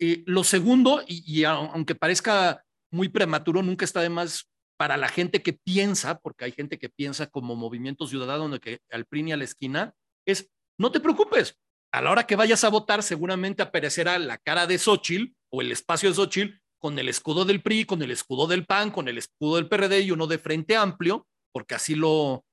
Eh, 0.00 0.22
lo 0.26 0.42
segundo, 0.42 1.02
y, 1.06 1.22
y, 1.40 1.44
aunque 1.44 1.94
parezca 1.94 2.64
muy 2.90 3.10
prematuro, 3.10 3.62
nunca 3.62 3.84
está 3.84 4.00
de 4.00 4.08
más 4.08 4.48
para 4.76 4.96
la 4.96 5.08
gente 5.08 5.42
que 5.42 5.52
piensa, 5.52 6.18
porque 6.18 6.44
hay 6.44 6.52
gente 6.52 6.78
que 6.78 6.88
piensa 6.88 7.26
como 7.26 7.56
movimiento 7.56 8.06
ciudadano, 8.06 8.60
que 8.60 8.80
al 8.90 9.06
PRI 9.06 9.22
ni 9.22 9.32
a 9.32 9.36
la 9.36 9.44
esquina, 9.44 9.94
es 10.26 10.50
no 10.78 10.92
te 10.92 11.00
preocupes, 11.00 11.56
a 11.92 12.02
la 12.02 12.10
hora 12.10 12.26
que 12.26 12.36
vayas 12.36 12.64
a 12.64 12.68
votar, 12.68 13.02
seguramente 13.02 13.62
aparecerá 13.62 14.18
la 14.18 14.38
cara 14.38 14.66
de 14.66 14.78
Xochitl 14.78 15.32
o 15.50 15.62
el 15.62 15.72
espacio 15.72 16.10
de 16.10 16.14
Xochitl 16.14 16.54
con 16.78 16.98
el 16.98 17.08
escudo 17.08 17.44
del 17.44 17.62
PRI, 17.62 17.86
con 17.86 18.02
el 18.02 18.10
escudo 18.10 18.46
del 18.46 18.66
PAN, 18.66 18.90
con 18.90 19.08
el 19.08 19.16
escudo 19.16 19.56
del 19.56 19.68
PRD 19.68 20.02
y 20.02 20.10
uno 20.10 20.26
de 20.26 20.38
Frente 20.38 20.76
Amplio, 20.76 21.26
porque 21.52 21.74
así 21.74 21.94
lo, 21.94 22.44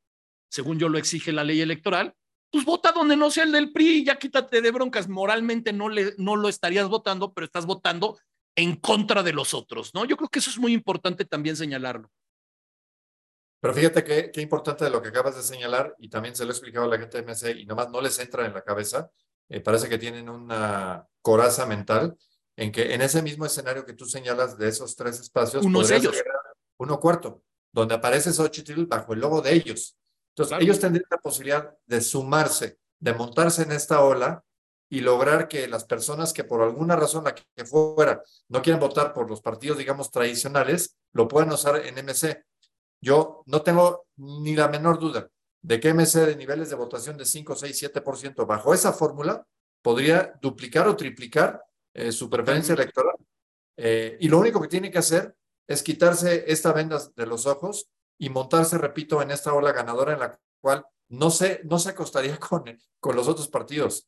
según 0.50 0.80
yo 0.80 0.88
lo 0.88 0.98
exige 0.98 1.34
la 1.34 1.44
ley 1.44 1.60
electoral, 1.60 2.16
pues 2.52 2.66
vota 2.66 2.92
donde 2.92 3.18
no 3.18 3.32
sea 3.32 3.44
el 3.44 3.52
del 3.52 3.74
PRI, 3.74 4.06
ya 4.06 4.18
quítate 4.18 4.62
de 4.62 4.72
broncas, 4.72 5.10
moralmente 5.10 5.74
no, 5.74 5.90
le, 5.90 6.14
no 6.18 6.36
lo 6.36 6.48
estarías 6.48 6.88
votando, 6.88 7.34
pero 7.34 7.46
estás 7.46 7.66
votando 7.66 8.18
en 8.56 8.76
contra 8.76 9.24
de 9.24 9.34
los 9.34 9.54
otros, 9.54 9.94
¿no? 9.94 10.06
Yo 10.06 10.18
creo 10.18 10.30
que 10.30 10.40
eso 10.40 10.50
es 10.50 10.58
muy 10.58 10.74
importante 10.74 11.26
también 11.26 11.56
señalarlo. 11.56 12.10
Pero 13.60 13.74
fíjate 13.74 14.04
qué, 14.04 14.32
qué 14.32 14.42
importante 14.42 14.84
de 14.84 14.92
lo 14.92 15.02
que 15.02 15.10
acabas 15.10 15.36
de 15.36 15.42
señalar, 15.42 15.96
y 16.00 16.10
también 16.10 16.36
se 16.36 16.44
lo 16.44 16.52
he 16.52 16.54
explicado 16.54 16.86
a 16.86 16.90
la 16.90 16.98
gente 16.98 17.22
de 17.22 17.24
MC, 17.24 17.62
y 17.62 17.66
nomás 17.66 17.90
no 17.90 18.02
les 18.02 18.20
entra 18.20 18.46
en 18.46 18.54
la 18.54 18.62
cabeza, 18.62 19.10
eh, 19.50 19.62
parece 19.62 19.88
que 19.88 19.98
tienen 19.98 20.30
una 20.30 21.08
coraza 21.22 21.66
mental 21.66 22.18
en 22.56 22.72
que 22.72 22.94
en 22.94 23.02
ese 23.02 23.22
mismo 23.22 23.46
escenario 23.46 23.86
que 23.86 23.94
tú 23.94 24.06
señalas 24.06 24.58
de 24.58 24.68
esos 24.68 24.96
tres 24.96 25.20
espacios, 25.20 25.66
uno 25.66 25.84
de 25.84 25.96
ellos. 25.96 26.24
Uno 26.78 27.00
cuarto, 27.00 27.44
donde 27.72 27.96
aparece 27.96 28.34
Xochitl 28.34 28.86
bajo 28.86 29.14
el 29.14 29.20
logo 29.20 29.42
de 29.42 29.54
ellos. 29.54 29.98
Entonces, 30.32 30.50
claro. 30.50 30.64
ellos 30.64 30.80
tendrían 30.80 31.08
la 31.10 31.18
posibilidad 31.18 31.78
de 31.86 32.02
sumarse, 32.02 32.80
de 33.00 33.14
montarse 33.14 33.64
en 33.64 33.72
esta 33.72 34.02
ola 34.02 34.44
y 34.94 35.00
lograr 35.00 35.48
que 35.48 35.68
las 35.68 35.86
personas 35.86 36.34
que 36.34 36.44
por 36.44 36.62
alguna 36.62 36.96
razón, 36.96 37.24
la 37.24 37.34
que 37.34 37.66
fuera, 37.66 38.22
no 38.50 38.62
quieren 38.62 38.80
votar 38.80 39.12
por 39.12 39.28
los 39.28 39.42
partidos, 39.42 39.80
digamos, 39.80 40.12
tradicionales, 40.12 41.00
lo 41.14 41.28
puedan 41.28 41.52
usar 41.52 41.78
en 41.78 41.96
MC. 41.96 42.46
Yo 43.02 43.42
no 43.48 43.64
tengo 43.64 44.06
ni 44.18 44.56
la 44.56 44.68
menor 44.68 45.00
duda 45.00 45.28
de 45.64 45.80
que 45.80 45.96
MC 45.96 46.28
de 46.28 46.36
niveles 46.36 46.70
de 46.70 46.76
votación 46.76 47.18
de 47.18 47.26
5, 47.26 47.56
6, 47.56 47.92
7% 47.92 48.46
bajo 48.46 48.72
esa 48.72 48.94
fórmula 48.94 49.44
podría 49.82 50.32
duplicar 50.40 50.88
o 50.88 50.96
triplicar 50.96 51.64
eh, 51.96 52.12
su 52.12 52.30
preferencia 52.30 52.76
electoral. 52.76 53.16
Eh, 53.76 54.18
y 54.20 54.28
lo 54.28 54.38
único 54.38 54.62
que 54.62 54.68
tiene 54.68 54.92
que 54.92 55.00
hacer 55.00 55.36
es 55.68 55.82
quitarse 55.82 56.46
esta 56.46 56.72
venda 56.72 57.02
de 57.16 57.26
los 57.26 57.48
ojos 57.48 57.90
y 58.20 58.30
montarse, 58.30 58.78
repito, 58.78 59.24
en 59.24 59.32
esta 59.32 59.56
ola 59.56 59.72
ganadora 59.72 60.14
en 60.14 60.20
la 60.20 60.40
cual 60.62 60.86
no 61.10 61.32
se, 61.32 61.62
no 61.64 61.80
se 61.80 61.90
acostaría 61.90 62.38
con, 62.48 62.64
con 63.00 63.16
los 63.16 63.28
otros 63.28 63.48
partidos. 63.48 64.08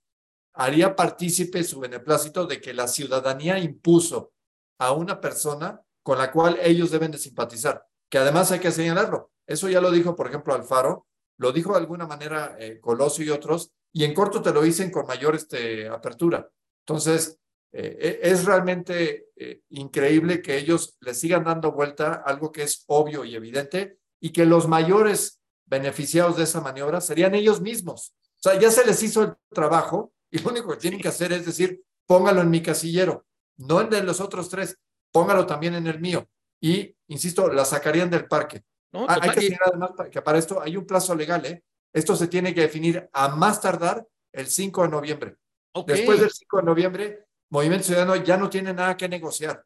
Haría 0.56 0.96
partícipe 0.96 1.64
su 1.64 1.80
beneplácito 1.80 2.46
de 2.46 2.62
que 2.62 2.74
la 2.74 2.88
ciudadanía 2.88 3.60
impuso 3.60 4.34
a 4.80 4.92
una 4.92 5.20
persona 5.20 5.82
con 6.02 6.18
la 6.18 6.32
cual 6.32 6.58
ellos 6.62 6.92
deben 6.92 7.12
de 7.12 7.18
simpatizar, 7.18 7.86
que 8.10 8.18
además 8.18 8.52
hay 8.52 8.60
que 8.60 8.72
señalarlo. 8.72 9.32
Eso 9.48 9.70
ya 9.70 9.82
lo 9.82 9.92
dijo, 9.92 10.16
por 10.16 10.28
ejemplo, 10.28 10.54
Alfaro, 10.54 11.08
lo 11.38 11.52
dijo 11.52 11.74
de 11.74 11.80
alguna 11.80 12.08
manera 12.08 12.56
eh, 12.60 12.80
Colosio 12.80 13.26
y 13.26 13.30
otros, 13.30 13.74
y 13.92 14.04
en 14.04 14.14
corto 14.14 14.42
te 14.42 14.54
lo 14.54 14.62
dicen 14.62 14.92
con 14.92 15.08
mayor 15.08 15.36
este, 15.36 15.88
apertura. 15.88 16.50
Entonces, 16.82 17.40
eh, 17.72 18.20
e, 18.24 18.30
es 18.30 18.46
realmente 18.46 19.30
eh, 19.36 19.62
increíble 19.70 20.42
que 20.42 20.58
ellos 20.58 20.96
le 21.02 21.14
sigan 21.14 21.44
dando 21.44 21.72
vuelta 21.72 22.24
algo 22.26 22.52
que 22.52 22.64
es 22.64 22.86
obvio 22.88 23.26
y 23.26 23.36
evidente 23.36 24.00
y 24.22 24.32
que 24.32 24.46
los 24.46 24.68
mayores 24.68 25.42
beneficiados 25.66 26.38
de 26.38 26.44
esa 26.44 26.62
maniobra 26.62 27.02
serían 27.02 27.36
ellos 27.36 27.62
mismos. 27.62 28.16
O 28.36 28.50
sea, 28.50 28.60
ya 28.60 28.72
se 28.72 28.86
les 28.86 29.02
hizo 29.04 29.24
el 29.24 29.34
trabajo 29.54 30.14
y 30.36 30.40
lo 30.40 30.52
único 30.52 30.72
que 30.72 30.78
tienen 30.78 31.00
que 31.00 31.08
hacer 31.08 31.32
es 31.32 31.46
decir, 31.46 31.82
póngalo 32.06 32.42
en 32.42 32.50
mi 32.50 32.62
casillero, 32.62 33.26
no 33.58 33.80
en 33.80 33.90
de 33.90 34.04
los 34.04 34.20
otros 34.20 34.50
tres, 34.50 34.78
póngalo 35.12 35.46
también 35.46 35.76
en 35.76 35.88
el 35.88 36.02
mío. 36.02 36.28
Y, 36.62 36.94
insisto, 37.08 37.48
la 37.48 37.64
sacarían 37.64 38.10
del 38.10 38.28
parque. 38.28 38.66
No, 38.92 39.06
hay 39.08 39.22
que 39.22 39.40
decir 39.40 39.58
además 39.66 39.92
que 40.12 40.22
para 40.22 40.38
esto 40.38 40.62
hay 40.62 40.76
un 40.76 40.86
plazo 40.86 41.16
legal, 41.16 41.46
¿eh? 41.46 41.64
Esto 41.94 42.18
se 42.18 42.28
tiene 42.28 42.54
que 42.54 42.62
definir 42.62 43.10
a 43.14 43.30
más 43.30 43.62
tardar 43.62 44.06
el 44.34 44.48
5 44.48 44.84
de 44.84 44.90
noviembre. 44.90 45.38
Okay. 45.72 45.96
Después 45.96 46.20
del 46.20 46.32
5 46.32 46.58
de 46.58 46.64
noviembre, 46.64 47.26
Movimiento 47.50 47.86
Ciudadano 47.86 48.18
ya 48.18 48.36
no 48.36 48.50
tiene 48.50 48.74
nada 48.74 48.98
que 48.98 49.08
negociar. 49.08 49.64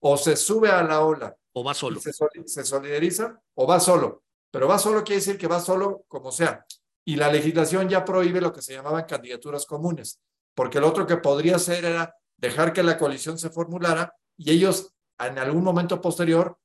O 0.00 0.16
se 0.16 0.34
sube 0.36 0.70
a 0.70 0.82
la 0.82 1.00
ola. 1.04 1.36
O 1.52 1.62
va 1.62 1.74
solo. 1.74 2.00
Se, 2.00 2.12
se 2.12 2.64
solidariza 2.64 3.38
o 3.54 3.66
va 3.66 3.80
solo. 3.80 4.22
Pero 4.50 4.66
va 4.66 4.78
solo 4.78 5.04
quiere 5.04 5.20
decir 5.20 5.36
que 5.36 5.46
va 5.46 5.60
solo 5.60 6.04
como 6.08 6.32
sea. 6.32 6.64
Y 7.06 7.16
la 7.16 7.30
legislación 7.30 7.88
ya 7.88 8.04
prohíbe 8.04 8.40
lo 8.40 8.52
que 8.52 8.60
se 8.60 8.74
llamaban 8.74 9.04
candidaturas 9.04 9.64
comunes. 9.64 10.20
Porque 10.54 10.80
lo 10.80 10.88
otro 10.88 11.06
que 11.06 11.16
podría 11.16 11.56
hacer 11.56 11.84
era 11.84 12.14
dejar 12.36 12.72
que 12.72 12.82
la 12.82 12.98
coalición 12.98 13.38
se 13.38 13.50
formulara 13.50 14.12
y 14.36 14.50
ellos 14.50 14.92
en 15.18 15.38
algún 15.38 15.62
momento 15.62 16.00
posterior 16.00 16.58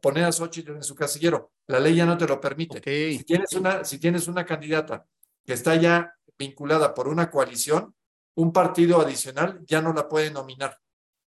poner 0.00 0.24
a 0.24 0.32
Xochitl 0.32 0.72
en 0.72 0.82
su 0.82 0.94
casillero. 0.94 1.52
La 1.66 1.80
ley 1.80 1.96
ya 1.96 2.06
no 2.06 2.16
te 2.16 2.26
lo 2.26 2.40
permite. 2.40 2.78
Okay. 2.78 3.18
Si, 3.18 3.24
tienes 3.24 3.52
una, 3.52 3.84
si 3.84 3.98
tienes 3.98 4.28
una 4.28 4.44
candidata 4.44 5.06
que 5.44 5.52
está 5.52 5.74
ya 5.76 6.14
vinculada 6.38 6.94
por 6.94 7.08
una 7.08 7.30
coalición, 7.30 7.94
un 8.36 8.52
partido 8.52 9.00
adicional 9.00 9.60
ya 9.66 9.80
no 9.80 9.92
la 9.92 10.08
puede 10.08 10.30
nominar. 10.30 10.78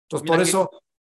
Entonces, 0.03 0.23
Mira 0.23 0.35
por 0.35 0.43
eso 0.43 0.69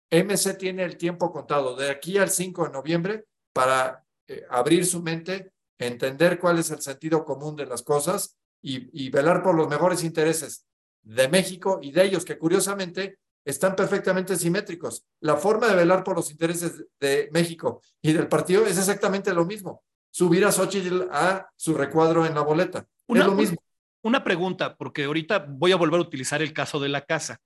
MC 0.10 0.58
tiene 0.58 0.84
el 0.84 0.98
tiempo 0.98 1.32
contado 1.32 1.76
de 1.76 1.90
aquí 1.90 2.18
al 2.18 2.30
5 2.30 2.66
de 2.66 2.72
noviembre 2.72 3.26
para 3.54 4.06
eh, 4.28 4.44
abrir 4.50 4.86
su 4.86 5.02
mente, 5.02 5.54
entender 5.82 6.40
cuál 6.40 6.60
es 6.60 6.72
el 6.72 6.82
sentido 6.82 7.26
común 7.26 7.56
de 7.56 7.66
las 7.66 7.84
cosas 7.84 8.38
y, 8.62 8.90
y 9.06 9.10
velar 9.10 9.44
por 9.44 9.56
los 9.56 9.68
mejores 9.68 10.04
intereses 10.04 10.66
de 11.04 11.28
México 11.28 11.80
y 11.82 11.92
de 11.92 12.06
ellos, 12.06 12.26
que 12.26 12.38
curiosamente 12.38 13.20
están 13.46 13.76
perfectamente 13.76 14.36
simétricos. 14.36 15.06
La 15.20 15.38
forma 15.38 15.68
de 15.68 15.76
velar 15.76 16.04
por 16.04 16.16
los 16.16 16.30
intereses 16.32 16.86
de 17.00 17.30
México 17.32 17.82
y 18.02 18.14
del 18.14 18.28
partido 18.28 18.66
es 18.66 18.78
exactamente 18.78 19.34
lo 19.34 19.46
mismo. 19.46 19.84
Subir 20.12 20.46
a 20.46 20.52
Xochitl 20.52 21.08
a 21.12 21.50
su 21.56 21.74
recuadro 21.74 22.26
en 22.26 22.36
la 22.36 22.42
boleta. 22.42 22.88
Una, 23.08 23.22
es 23.22 23.28
lo 23.28 23.34
mismo. 23.34 23.58
Una 24.04 24.24
pregunta, 24.24 24.76
porque 24.76 25.06
ahorita 25.06 25.46
voy 25.48 25.72
a 25.72 25.78
volver 25.78 26.00
a 26.00 26.04
utilizar 26.04 26.42
el 26.42 26.54
caso 26.54 26.80
de 26.80 26.90
la 26.90 27.02
casa. 27.02 27.40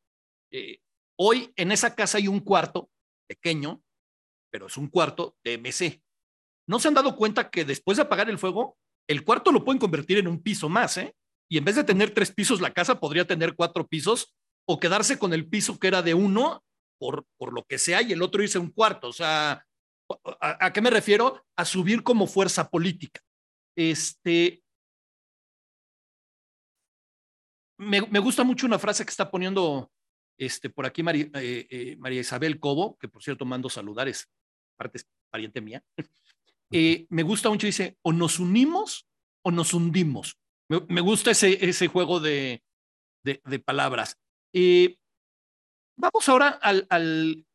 Eh, 0.51 0.80
hoy 1.18 1.51
en 1.55 1.72
esa 1.72 1.95
casa 1.95 2.18
hay 2.18 2.28
un 2.28 2.39
cuarto 2.39 2.89
pequeño, 3.28 3.82
pero 4.49 4.68
es 4.68 4.78
un 4.78 4.88
cuarto 4.88 5.38
de 5.43 5.57
MC. 5.57 6.01
¿No 6.68 6.80
se 6.80 6.88
han 6.88 6.93
dado 6.93 7.16
cuenta 7.16 7.49
que 7.49 7.66
después 7.66 7.97
de 7.97 8.03
apagar 8.03 8.30
el 8.30 8.39
fuego, 8.39 8.78
el 9.07 9.24
cuarto 9.24 9.51
lo 9.51 9.63
pueden 9.63 9.80
convertir 9.80 10.18
en 10.18 10.28
un 10.28 10.41
piso 10.41 10.70
más, 10.70 10.97
¿eh? 10.97 11.16
Y 11.49 11.57
en 11.57 11.66
vez 11.66 11.76
de 11.76 11.84
tener 11.84 12.11
tres 12.11 12.34
pisos, 12.34 12.59
la 12.59 12.74
casa 12.74 12.99
podría 12.99 13.26
tener 13.26 13.55
cuatro 13.55 13.88
pisos 13.88 14.36
o 14.68 14.80
quedarse 14.80 15.20
con 15.20 15.32
el 15.34 15.47
piso 15.47 15.78
que 15.78 15.88
era 15.88 16.01
de 16.01 16.16
uno 16.16 16.63
por, 16.99 17.26
por 17.38 17.53
lo 17.53 17.63
que 17.63 17.78
sea 17.78 18.01
y 18.01 18.13
el 18.13 18.22
otro 18.24 18.41
hice 18.41 18.57
un 18.57 18.72
cuarto. 18.72 19.09
O 19.09 19.13
sea, 19.13 19.63
¿a, 20.41 20.66
¿a, 20.66 20.74
qué 20.74 20.82
me 20.82 20.89
refiero? 20.89 21.45
A 21.55 21.66
subir 21.66 22.01
como 22.01 22.26
fuerza 22.26 22.70
política. 22.70 23.22
Este. 23.76 24.63
Me, 27.78 28.01
me 28.01 28.20
gusta 28.20 28.43
mucho 28.43 28.66
una 28.66 28.80
frase 28.80 29.03
que 29.05 29.11
está 29.11 29.30
poniendo 29.30 29.91
este, 30.38 30.70
por 30.70 30.86
aquí 30.86 31.03
María, 31.03 31.26
eh, 31.36 31.68
eh, 31.70 31.95
María 31.97 32.22
Isabel 32.22 32.59
Cobo, 32.59 32.97
que 32.97 33.07
por 33.07 33.24
cierto 33.24 33.45
mando 33.45 33.70
saludar, 33.70 34.07
es 34.07 34.30
parte 34.78 34.97
es 34.97 35.07
pariente 35.30 35.61
mía. 35.61 35.84
Eh, 36.72 37.05
me 37.09 37.24
gusta 37.24 37.49
mucho, 37.49 37.68
dice, 37.68 37.97
o 38.01 38.13
nos 38.13 38.39
unimos 38.39 39.07
o 39.43 39.51
nos 39.51 39.74
hundimos. 39.74 40.38
Me, 40.68 41.01
gusta 41.01 41.32
ese, 41.32 41.63
ese 41.63 41.88
juego 41.88 42.20
de, 42.20 42.63
de, 43.24 43.59
palabras. 43.59 44.18
Eh, 44.53 44.97
vamos 45.95 46.28
ahora 46.28 46.49
al, 46.49 46.88
al, 46.89 47.45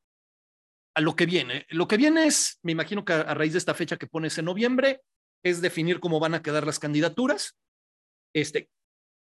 a 0.94 1.00
lo 1.00 1.16
que 1.16 1.26
viene. 1.26 1.66
Lo 1.70 1.88
que 1.88 1.96
viene 1.96 2.26
es, 2.26 2.60
me 2.62 2.72
imagino 2.72 3.04
que 3.04 3.12
a, 3.12 3.34
raíz 3.34 3.52
de 3.52 3.58
esta 3.58 3.74
fecha 3.74 3.96
que 3.96 4.06
pones 4.06 4.38
en 4.38 4.44
noviembre, 4.44 5.02
es 5.42 5.60
definir 5.60 6.00
cómo 6.00 6.20
van 6.20 6.34
a 6.34 6.42
quedar 6.42 6.64
las 6.64 6.78
candidaturas. 6.78 7.56
Este, 8.32 8.70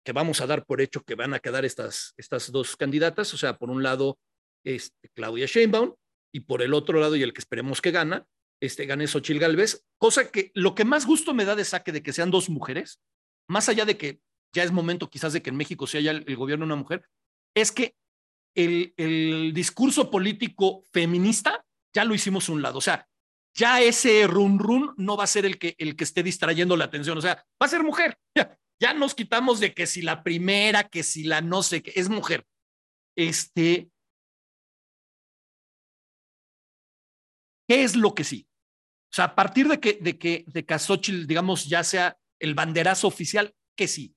que 0.04 0.12
vamos 0.12 0.40
a 0.40 0.46
dar 0.46 0.64
por 0.64 0.80
hecho 0.80 1.02
que 1.02 1.14
van 1.14 1.34
a 1.34 1.38
quedar 1.38 1.64
estas, 1.64 2.14
estas 2.16 2.50
dos 2.50 2.76
candidatas, 2.76 3.32
o 3.34 3.36
sea, 3.36 3.56
por 3.56 3.70
un 3.70 3.82
lado, 3.82 4.18
este, 4.64 5.10
Claudia 5.14 5.46
Sheinbaum, 5.46 5.94
y 6.32 6.40
por 6.40 6.62
el 6.62 6.74
otro 6.74 6.98
lado, 6.98 7.14
y 7.14 7.22
el 7.22 7.32
que 7.32 7.40
esperemos 7.40 7.80
que 7.80 7.90
gana, 7.90 8.26
este, 8.60 8.86
gane 8.86 9.06
Xochil 9.06 9.38
Galvez, 9.38 9.84
cosa 9.98 10.30
que 10.30 10.50
lo 10.54 10.74
que 10.74 10.84
más 10.84 11.06
gusto 11.06 11.34
me 11.34 11.44
da 11.44 11.54
de 11.54 11.64
saque 11.64 11.92
de 11.92 12.02
que 12.02 12.12
sean 12.12 12.30
dos 12.30 12.50
mujeres, 12.50 13.00
más 13.48 13.68
allá 13.68 13.84
de 13.84 13.96
que 13.96 14.20
ya 14.54 14.62
es 14.62 14.72
momento 14.72 15.10
quizás 15.10 15.32
de 15.32 15.42
que 15.42 15.50
en 15.50 15.56
México 15.56 15.86
se 15.86 15.98
haya 15.98 16.10
el, 16.10 16.36
gobierno 16.36 16.64
una 16.64 16.76
mujer, 16.76 17.04
es 17.54 17.72
que 17.72 17.94
el, 18.56 18.94
el, 18.96 19.52
discurso 19.54 20.10
político 20.10 20.82
feminista 20.92 21.64
ya 21.94 22.04
lo 22.04 22.14
hicimos 22.14 22.48
un 22.48 22.62
lado. 22.62 22.78
O 22.78 22.80
sea, 22.80 23.06
ya 23.54 23.80
ese 23.80 24.26
run 24.26 24.58
run 24.58 24.94
no 24.96 25.16
va 25.16 25.24
a 25.24 25.28
ser 25.28 25.44
el 25.44 25.58
que, 25.58 25.74
el 25.78 25.96
que 25.96 26.04
esté 26.04 26.22
distrayendo 26.22 26.76
la 26.76 26.84
atención. 26.84 27.18
O 27.18 27.20
sea, 27.20 27.44
va 27.60 27.66
a 27.66 27.68
ser 27.68 27.82
mujer. 27.82 28.18
Ya, 28.36 28.56
ya 28.80 28.94
nos 28.94 29.16
quitamos 29.16 29.58
de 29.58 29.74
que 29.74 29.88
si 29.88 30.02
la 30.02 30.22
primera, 30.22 30.84
que 30.84 31.02
si 31.02 31.24
la 31.24 31.40
no 31.40 31.64
sé, 31.64 31.82
que 31.82 31.92
es 31.96 32.08
mujer. 32.08 32.46
Este. 33.16 33.90
¿Qué 37.68 37.84
es 37.84 37.94
lo 37.94 38.14
que 38.14 38.24
sí? 38.24 38.48
O 39.10 39.14
sea, 39.14 39.26
a 39.26 39.34
partir 39.34 39.68
de 39.68 39.78
que, 39.78 39.98
de 40.00 40.18
que, 40.18 40.44
de 40.46 40.64
que 40.64 40.76
digamos, 41.26 41.66
ya 41.66 41.84
sea 41.84 42.18
el 42.38 42.54
banderazo 42.54 43.06
oficial, 43.06 43.54
que 43.76 43.86
sí. 43.86 44.16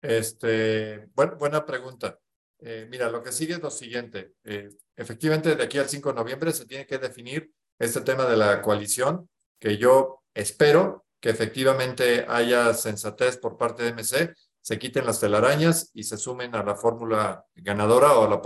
Este, 0.00 1.08
buena 1.14 1.66
pregunta. 1.66 2.18
Eh, 2.60 2.86
mira, 2.88 3.10
lo 3.10 3.22
que 3.22 3.32
sigue 3.32 3.54
es 3.54 3.60
lo 3.60 3.70
siguiente. 3.70 4.34
Eh, 4.44 4.68
efectivamente, 4.96 5.56
de 5.56 5.64
aquí 5.64 5.78
al 5.78 5.88
5 5.88 6.10
de 6.10 6.14
noviembre 6.14 6.52
se 6.52 6.66
tiene 6.66 6.86
que 6.86 6.98
definir 6.98 7.50
este 7.78 8.02
tema 8.02 8.24
de 8.26 8.36
la 8.36 8.62
coalición, 8.62 9.28
que 9.58 9.76
yo 9.76 10.22
espero 10.34 11.06
que 11.20 11.30
efectivamente 11.30 12.24
haya 12.28 12.72
sensatez 12.74 13.36
por 13.36 13.58
parte 13.58 13.82
de 13.82 13.92
MC, 13.92 14.34
se 14.60 14.78
quiten 14.78 15.06
las 15.06 15.20
telarañas 15.20 15.90
y 15.94 16.04
se 16.04 16.16
sumen 16.16 16.54
a 16.54 16.62
la 16.62 16.76
fórmula 16.76 17.44
ganadora 17.54 18.14
o 18.14 18.24
a 18.24 18.28
la, 18.28 18.40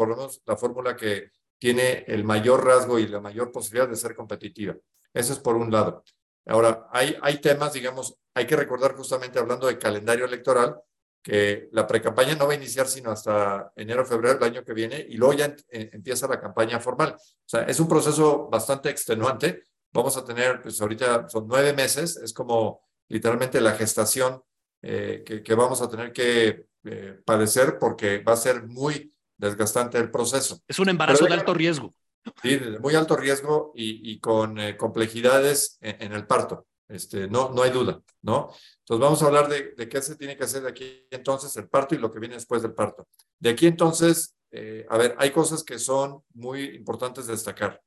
la 0.47 0.57
fórmula 0.57 0.97
que 0.97 1.31
tiene 1.65 2.05
el 2.09 2.25
mayor 2.25 2.63
rasgo 2.63 2.99
y 2.99 3.09
la 3.09 3.23
mayor 3.23 3.51
posibilidad 3.51 3.89
de 3.89 3.97
ser 3.97 4.15
competitiva. 4.15 4.77
Eso 5.15 5.33
es 5.33 5.39
por 5.39 5.57
un 5.57 5.73
lado. 5.73 6.05
Ahora, 6.45 6.89
hay, 6.93 7.41
temas, 7.41 7.73
digamos, 7.73 8.19
hay 8.35 8.47
que 8.47 8.55
recordar 8.55 8.95
justamente 8.95 9.39
hablando 9.39 9.67
de 9.67 9.79
calendario 9.79 10.27
electoral, 10.27 10.77
que 11.23 11.71
la 11.73 11.87
precampaña 11.87 12.35
no 12.35 12.47
va 12.47 12.53
a 12.53 12.57
iniciar 12.57 12.87
sino 12.87 13.11
hasta 13.11 13.73
enero 13.77 14.03
o 14.03 14.05
febrero 14.05 14.35
del 14.35 14.45
año 14.45 14.63
que 14.63 14.75
viene 14.75 15.07
y 15.09 15.17
luego 15.17 15.33
ya 15.33 15.57
eh, 15.71 15.89
empieza 15.95 16.29
la 16.29 16.39
campaña 16.39 16.79
formal. 16.81 17.15
O 17.15 17.49
sea, 17.49 17.63
es 17.63 17.81
un 17.81 17.89
proceso 17.89 18.47
bastante 18.51 18.91
extenuante. 18.91 19.63
Vamos 19.91 20.19
a 20.19 20.25
tener, 20.27 20.61
pues 20.61 20.79
ahorita 20.83 21.31
son 21.31 21.47
nueve 21.49 21.73
meses, 21.73 22.19
es 22.19 22.35
como 22.35 22.83
literalmente 23.09 23.59
la 23.63 23.73
gestación 23.73 24.43
eh, 24.83 25.23
que, 25.25 25.43
que, 25.43 25.55
vamos 25.55 25.81
a 25.81 25.89
tener 25.89 26.13
que 26.13 26.67
eh, 26.85 27.23
padecer 27.25 27.79
porque 27.79 28.19
va 28.19 28.35
a 28.35 28.37
ser 28.37 28.65
muy 28.65 29.14
desgastante 29.37 29.99
el 29.99 30.11
proceso. 30.11 30.61
Es 30.67 30.79
un 30.79 30.89
embarazo 30.89 31.27
de 31.27 31.35
alto 31.35 31.55
riesgo. 31.55 31.95
Sí, 32.43 32.57
de 32.57 32.79
muy 32.79 32.95
alto 32.95 33.17
riesgo 33.17 33.73
y, 33.75 34.13
y 34.13 34.19
con 34.19 34.57
complejidades 34.79 35.77
en, 35.81 36.13
el 36.13 36.27
parto. 36.27 36.67
Este, 36.89 37.29
no, 37.29 37.51
no 37.51 37.63
hay 37.63 37.71
duda, 37.71 38.01
¿no? 38.23 38.51
Entonces 38.81 39.01
vamos 39.01 39.23
a 39.23 39.27
hablar 39.27 39.49
de, 39.49 39.75
de, 39.75 39.89
qué 39.89 40.01
se 40.01 40.17
tiene 40.17 40.37
que 40.37 40.45
hacer 40.45 40.63
de 40.63 40.69
aquí 40.69 41.07
entonces 41.11 41.55
el 41.57 41.69
parto 41.69 41.95
y 41.95 41.99
lo 41.99 42.11
que 42.11 42.21
viene 42.21 42.35
después 42.35 42.63
del 42.63 42.73
parto. 42.73 43.09
De 43.39 43.51
aquí 43.51 43.67
entonces, 43.67 44.37
eh, 44.57 44.87
a 44.89 44.97
ver, 44.97 45.17
hay 45.19 45.31
cosas 45.33 45.65
que 45.65 45.81
son 45.81 46.23
muy 46.33 46.63
importantes 46.77 47.27
de 47.27 47.33
destacar. 47.33 47.83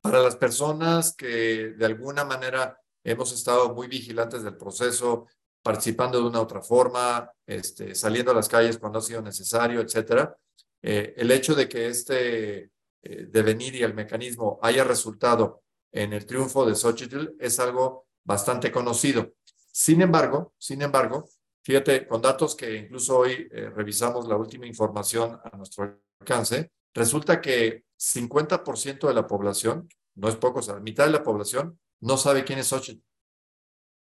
Para 0.00 0.20
las 0.20 0.36
personas 0.36 1.14
que 1.16 1.74
de 1.76 1.86
alguna 1.86 2.24
manera 2.24 2.80
hemos 3.02 3.32
estado 3.32 3.74
muy 3.74 3.88
vigilantes 3.88 4.44
del 4.44 4.56
proceso, 4.56 5.26
participando 5.62 6.18
de 6.18 6.28
una 6.28 6.40
otra 6.40 6.62
forma, 6.62 7.30
este, 7.46 7.94
saliendo 7.94 8.30
a 8.30 8.34
las 8.34 8.48
calles 8.48 8.78
cuando 8.78 8.98
ha 8.98 9.02
sido 9.02 9.22
necesario, 9.22 9.80
etcétera, 9.80 10.36
eh, 10.82 11.14
el 11.16 11.30
hecho 11.30 11.54
de 11.54 11.68
que 11.68 11.88
este 11.88 12.70
eh, 13.02 13.26
devenir 13.28 13.74
y 13.74 13.82
el 13.82 13.94
mecanismo 13.94 14.58
haya 14.62 14.84
resultado 14.84 15.62
en 15.92 16.12
el 16.12 16.26
triunfo 16.26 16.66
de 16.66 16.74
Xochitl 16.74 17.34
es 17.38 17.58
algo 17.58 18.06
bastante 18.24 18.70
conocido. 18.70 19.32
Sin 19.72 20.02
embargo, 20.02 20.54
sin 20.58 20.82
embargo, 20.82 21.28
fíjate, 21.62 22.06
con 22.06 22.20
datos 22.20 22.54
que 22.54 22.76
incluso 22.76 23.18
hoy 23.18 23.48
eh, 23.50 23.70
revisamos 23.70 24.28
la 24.28 24.36
última 24.36 24.66
información 24.66 25.38
a 25.42 25.56
nuestro 25.56 26.00
alcance, 26.20 26.72
resulta 26.94 27.40
que 27.40 27.84
50% 27.98 29.08
de 29.08 29.14
la 29.14 29.26
población, 29.26 29.88
no 30.14 30.28
es 30.28 30.36
poco, 30.36 30.58
o 30.58 30.62
sea, 30.62 30.76
mitad 30.76 31.06
de 31.06 31.12
la 31.12 31.22
población 31.22 31.78
no 32.00 32.16
sabe 32.16 32.44
quién 32.44 32.58
es 32.58 32.68
Xochitl. 32.68 33.02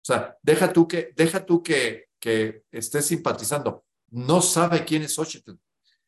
O 0.02 0.04
sea, 0.04 0.36
deja 0.42 0.72
tú 0.72 0.88
que, 0.88 1.12
deja 1.14 1.44
tú 1.44 1.62
que, 1.62 2.06
que 2.18 2.64
estés 2.70 3.06
simpatizando, 3.06 3.84
no 4.10 4.42
sabe 4.42 4.84
quién 4.84 5.02
es 5.02 5.14
Xochitl. 5.14 5.52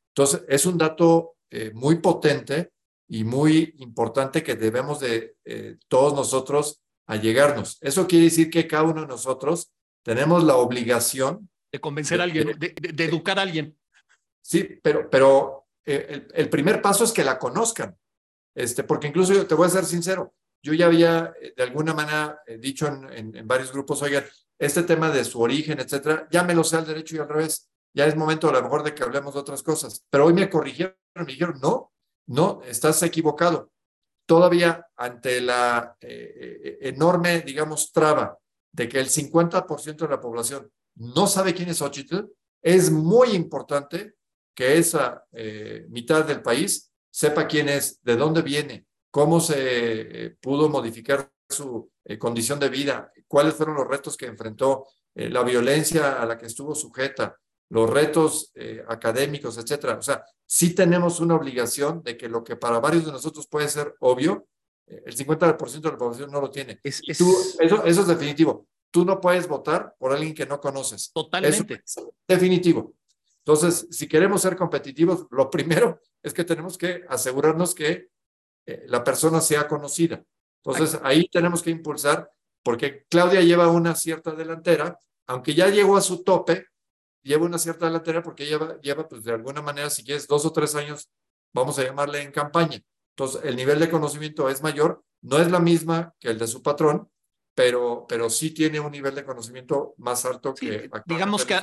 Entonces, 0.09 0.43
es 0.49 0.67
un 0.67 0.77
dato 0.79 1.37
eh, 1.51 1.71
muy 1.75 1.97
potente 1.97 2.73
y 3.09 3.25
muy 3.25 3.75
importante 3.79 4.43
que 4.43 4.57
debemos 4.57 5.01
de 5.01 5.37
eh, 5.45 5.77
todos 5.89 6.15
nosotros 6.15 6.83
allegarnos. 7.07 7.79
Eso 7.81 8.07
quiere 8.07 8.25
decir 8.25 8.51
que 8.51 8.67
cada 8.67 8.85
uno 8.85 9.03
de 9.03 9.07
nosotros 9.07 9.73
tenemos 10.03 10.45
la 10.45 10.57
obligación 10.57 11.51
de 11.71 11.81
convencer 11.81 12.21
a 12.21 12.25
alguien, 12.25 12.59
de, 12.59 13.05
educar 13.05 13.39
a 13.39 13.43
alguien. 13.43 13.77
Sí, 14.41 14.79
pero, 14.83 15.09
pero 15.09 15.67
eh, 15.85 16.27
el, 16.35 16.49
primer 16.49 16.83
paso 16.83 17.05
es 17.05 17.13
que 17.13 17.25
la 17.25 17.39
conozcan, 17.39 17.97
este, 18.55 18.85
porque 18.85 19.09
incluso 19.09 19.33
yo 19.33 19.47
te 19.47 19.55
voy 19.55 19.67
a 19.67 19.71
ser 19.71 19.85
sincero, 19.85 20.35
yo 20.63 20.73
ya 20.73 20.87
había 20.87 21.35
eh, 21.41 21.55
de 21.57 21.63
alguna 21.63 21.95
manera 21.95 22.41
dicho 22.59 22.87
en, 22.87 23.47
varios 23.47 23.73
grupos, 23.73 24.03
oigan, 24.03 24.25
este 24.59 24.83
tema 24.85 25.11
de 25.11 25.25
su 25.25 25.41
origen, 25.41 25.81
etcétera, 25.81 26.29
ya 26.31 26.45
me 26.45 26.55
lo 26.55 26.63
sé 26.63 26.77
al 26.77 26.87
derecho 26.87 27.17
y 27.17 27.19
al 27.19 27.29
revés. 27.29 27.69
Ya 27.95 28.07
es 28.07 28.17
momento 28.17 28.49
a 28.49 28.53
lo 28.53 28.63
mejor 28.63 28.83
de 28.83 28.95
que 28.95 29.03
hablemos 29.03 29.35
de 29.35 29.41
otras 29.41 29.63
cosas. 29.63 30.05
Pero 30.09 30.27
hoy 30.27 30.33
me 30.33 30.49
corrigieron, 30.49 30.97
me 31.15 31.27
dijeron, 31.27 31.59
no, 31.61 31.93
no, 32.27 32.63
estás 32.65 33.03
equivocado. 33.03 33.71
Todavía 34.27 34.87
ante 34.97 35.41
la 35.41 35.97
eh, 36.01 36.61
eh, 36.65 36.79
enorme, 36.83 37.41
digamos, 37.41 37.93
traba 37.93 38.39
de 38.73 38.89
que 38.89 39.01
el 39.01 39.09
50% 39.09 39.97
de 39.97 40.09
la 40.09 40.21
población 40.21 40.71
no 40.95 41.27
sabe 41.27 41.55
quién 41.55 41.69
es 41.69 41.79
Xochitl, 41.79 42.27
es 42.63 42.91
muy 42.91 43.31
importante 43.31 44.15
que 44.55 44.79
esa 44.79 45.25
eh, 45.33 45.87
mitad 45.89 46.25
del 46.25 46.43
país 46.43 46.91
sepa 47.11 47.47
quién 47.47 47.69
es, 47.69 48.03
de 48.03 48.17
dónde 48.17 48.43
viene, 48.43 48.87
cómo 49.13 49.39
se 49.39 50.37
pudo 50.41 50.69
modificar 50.69 51.31
su 51.49 51.93
condición 52.19 52.59
de 52.59 52.69
vida, 52.69 53.13
cuáles 53.29 53.55
fueron 53.55 53.77
los 53.77 53.87
retos 53.87 54.17
que 54.17 54.27
enfrentó, 54.27 54.89
la 55.15 55.45
violencia 55.45 56.21
a 56.21 56.27
la 56.27 56.37
que 56.37 56.47
estuvo 56.47 56.75
sujeta, 56.75 57.39
los 57.73 57.89
retos 57.89 58.53
eh, 58.55 58.85
académicos, 58.87 59.57
etcétera. 59.57 59.97
O 59.97 60.03
sea, 60.03 60.23
sí 60.47 60.75
tenemos 60.75 61.21
una 61.21 61.37
obligación 61.37 62.03
de 62.03 62.19
que 62.19 62.29
lo 62.29 62.45
que 62.45 62.57
para 62.57 62.79
varios 62.81 63.07
de 63.07 63.13
nosotros 63.13 63.49
puede 63.49 63.67
ser 63.67 63.95
obvio, 64.01 64.47
eh, 64.87 65.03
el 65.07 65.17
50% 65.17 65.81
de 65.81 65.91
la 65.91 65.97
población 65.97 66.31
no 66.31 66.43
lo 66.43 66.51
tiene. 66.51 66.81
Es, 66.83 67.01
Tú, 67.17 67.35
eso, 67.59 67.83
eso, 67.83 68.01
es 68.03 68.07
definitivo. 68.07 68.67
Tú 68.91 69.07
no 69.07 69.19
puedes 69.19 69.49
votar 69.49 69.95
por 69.99 70.13
alguien 70.13 70.35
que 70.35 70.45
no 70.45 70.61
conoces. 70.61 71.11
Totalmente. 71.15 71.83
definitivo. 72.29 72.95
Entonces, 73.39 73.89
si 73.91 74.07
queremos 74.07 74.43
ser 74.43 74.55
competitivos, 74.55 75.27
lo 75.31 75.49
primero 75.49 75.99
es 76.23 76.35
que 76.35 76.45
tenemos 76.45 76.77
que 76.77 77.05
asegurarnos 77.09 77.75
que 77.75 78.09
eh, 78.67 78.85
la 78.87 79.03
persona 79.03 79.41
sea 79.41 79.67
conocida. 79.67 80.23
Entonces, 80.65 81.01
ahí 81.03 81.29
tenemos 81.29 81.63
que 81.63 81.71
impulsar, 81.71 82.31
porque 82.63 83.05
Claudia 83.09 83.41
lleva 83.41 83.69
una 83.69 83.95
cierta 83.95 84.33
delantera, 84.33 84.99
aunque 85.27 85.55
ya 85.55 85.69
llegó 85.69 85.97
a 85.97 86.01
su 86.01 86.23
tope, 86.23 86.67
lleva 87.23 87.47
una 87.47 87.59
cierta 87.59 87.87
delantera 87.87 88.23
porque 88.23 88.47
lleva, 88.47 88.81
lleva, 88.81 89.09
pues 89.09 89.25
de 89.25 89.33
alguna 89.33 89.63
manera, 89.63 89.91
si 89.91 90.05
quieres, 90.05 90.27
dos 90.29 90.45
o 90.45 90.53
tres 90.53 90.75
años, 90.75 91.09
vamos 91.53 91.79
a 91.79 91.85
llamarle 91.85 92.23
en 92.23 92.33
campaña. 92.33 92.81
Entonces, 93.17 93.43
el 93.45 93.57
nivel 93.57 93.81
de 93.81 93.91
conocimiento 93.91 94.49
es 94.49 94.63
mayor, 94.63 95.03
no 95.23 95.39
es 95.39 95.51
la 95.51 95.61
misma 95.61 96.15
que 96.21 96.29
el 96.29 96.39
de 96.39 96.47
su 96.47 96.63
patrón, 96.63 97.11
pero, 97.55 98.07
pero 98.09 98.31
sí 98.31 98.51
tiene 98.51 98.81
un 98.81 98.93
nivel 98.93 99.15
de 99.15 99.25
conocimiento 99.25 99.95
más 99.99 100.25
alto 100.25 100.55
que... 100.55 100.89
Digamos 101.07 101.45
que 101.45 101.59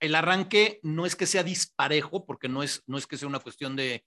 el 0.00 0.14
arranque 0.14 0.80
no 0.82 1.06
es 1.06 1.16
que 1.16 1.26
sea 1.26 1.42
disparejo, 1.42 2.24
porque 2.24 2.48
no 2.48 2.62
es, 2.62 2.82
no 2.86 2.98
es 2.98 3.06
que 3.06 3.16
sea 3.16 3.28
una 3.28 3.40
cuestión 3.40 3.76
de, 3.76 4.04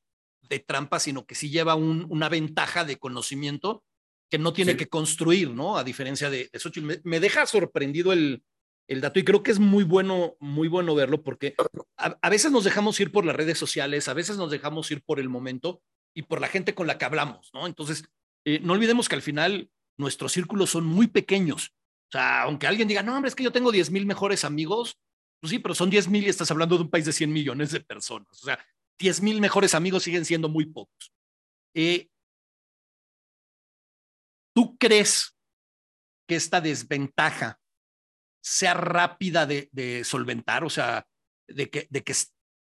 de 0.49 0.59
trampa, 0.59 0.99
sino 0.99 1.25
que 1.25 1.35
sí 1.35 1.49
lleva 1.49 1.75
un, 1.75 2.05
una 2.09 2.29
ventaja 2.29 2.85
de 2.85 2.97
conocimiento 2.97 3.83
que 4.29 4.39
no 4.39 4.53
tiene 4.53 4.75
que 4.75 4.87
construir, 4.87 5.51
¿no? 5.51 5.77
A 5.77 5.83
diferencia 5.83 6.29
de, 6.29 6.49
de 6.51 6.81
Me, 6.81 6.99
me, 7.03 7.19
deja 7.19 7.45
sorprendido 7.45 8.11
el, 8.11 8.43
el 8.87 9.01
dato 9.01 9.19
y 9.19 9.23
creo 9.23 9.43
que 9.43 9.51
es 9.51 9.59
muy 9.59 9.83
bueno, 9.83 10.35
muy 10.39 10.67
bueno 10.67 10.95
verlo 10.95 11.23
porque 11.23 11.55
a, 11.97 12.29
veces 12.29 12.51
nos 12.51 12.63
dejamos 12.63 12.99
ir 12.99 13.11
por 13.11 13.25
las 13.25 13.35
redes 13.35 13.57
sociales, 13.57 14.07
a 14.07 14.13
veces 14.13 14.37
nos 14.37 14.51
dejamos 14.51 14.89
ir 14.91 15.01
por 15.03 15.19
el 15.19 15.29
momento 15.29 15.81
y 16.13 16.23
por 16.23 16.39
la 16.39 16.47
gente 16.47 16.75
con 16.75 16.87
la 16.87 16.97
que 16.97 17.05
hablamos, 17.05 17.51
¿no? 17.53 17.67
Entonces, 17.67 18.05
eh, 18.45 18.59
no 18.61 18.73
olvidemos 18.73 19.09
que 19.09 19.15
al 19.15 19.21
final 19.21 19.69
nuestros 19.97 20.31
círculos 20.31 20.69
son 20.69 20.85
muy 20.85 21.07
pequeños. 21.07 21.73
O 22.09 22.11
sea, 22.11 22.43
aunque 22.43 22.67
alguien 22.67 22.87
diga, 22.87 23.03
no, 23.03 23.15
hombre, 23.15 23.29
es 23.29 23.35
que 23.35 23.43
yo 23.43 23.51
tengo 23.51 23.71
10 23.71 23.91
mil 23.91 24.05
mejores 24.05 24.45
amigos, 24.45 24.97
pues 25.41 25.51
sí, 25.51 25.59
pero 25.59 25.75
son 25.75 25.89
10 25.89 26.07
mil 26.09 26.23
y 26.23 26.29
estás 26.29 26.51
hablando 26.51 26.77
de 26.77 26.83
un 26.83 26.89
país 26.89 27.05
de 27.05 27.13
100 27.13 27.33
millones 27.33 27.71
de 27.71 27.81
personas. 27.81 28.29
O 28.31 28.45
sea, 28.45 28.59
10 28.99 29.21
mil 29.21 29.41
mejores 29.41 29.75
amigos 29.75 30.03
siguen 30.03 30.25
siendo 30.25 30.49
muy 30.49 30.65
pocos. 30.65 31.13
Eh, 31.73 32.09
¿Tú 34.55 34.77
crees 34.77 35.35
que 36.27 36.35
esta 36.35 36.61
desventaja 36.61 37.59
sea 38.41 38.73
rápida 38.73 39.45
de, 39.45 40.03
solventar? 40.05 40.63
O 40.63 40.69
sea, 40.69 41.05
de 41.47 41.69
que, 41.69 41.87
de 41.89 42.03
que 42.03 42.13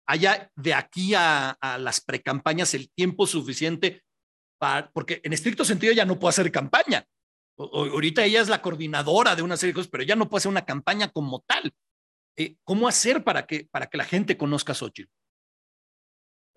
haya 0.07 0.51
de 0.55 0.73
aquí 0.73 1.13
a, 1.15 1.51
a 1.51 1.78
las 1.78 2.01
precampañas 2.01 2.73
el 2.73 2.89
tiempo 2.91 3.25
suficiente 3.25 4.03
para, 4.59 4.91
porque 4.91 5.21
en 5.23 5.34
estricto 5.34 5.63
sentido 5.63 5.93
ya 5.93 6.05
no 6.05 6.19
puede 6.19 6.32
hacer 6.32 6.51
campaña. 6.51 7.05
ahorita 7.57 8.23
ella 8.23 8.41
es 8.41 8.49
la 8.49 8.61
coordinadora 8.61 9.36
de 9.36 9.43
una 9.43 9.57
serie 9.57 9.71
de 9.71 9.75
cosas, 9.75 9.91
pero 9.91 10.03
ya 10.03 10.15
no 10.15 10.30
puede 10.30 10.39
hacer 10.39 10.51
una 10.51 10.65
campaña 10.65 11.09
como 11.09 11.41
tal. 11.47 11.73
Eh, 12.36 12.57
¿Cómo 12.63 12.88
hacer 12.88 13.23
para 13.23 13.47
que, 13.47 13.67
para 13.71 13.88
que 13.88 13.97
la 13.97 14.05
gente 14.05 14.38
conozca 14.38 14.73
a 14.73 14.75
Xochitl? 14.75 15.09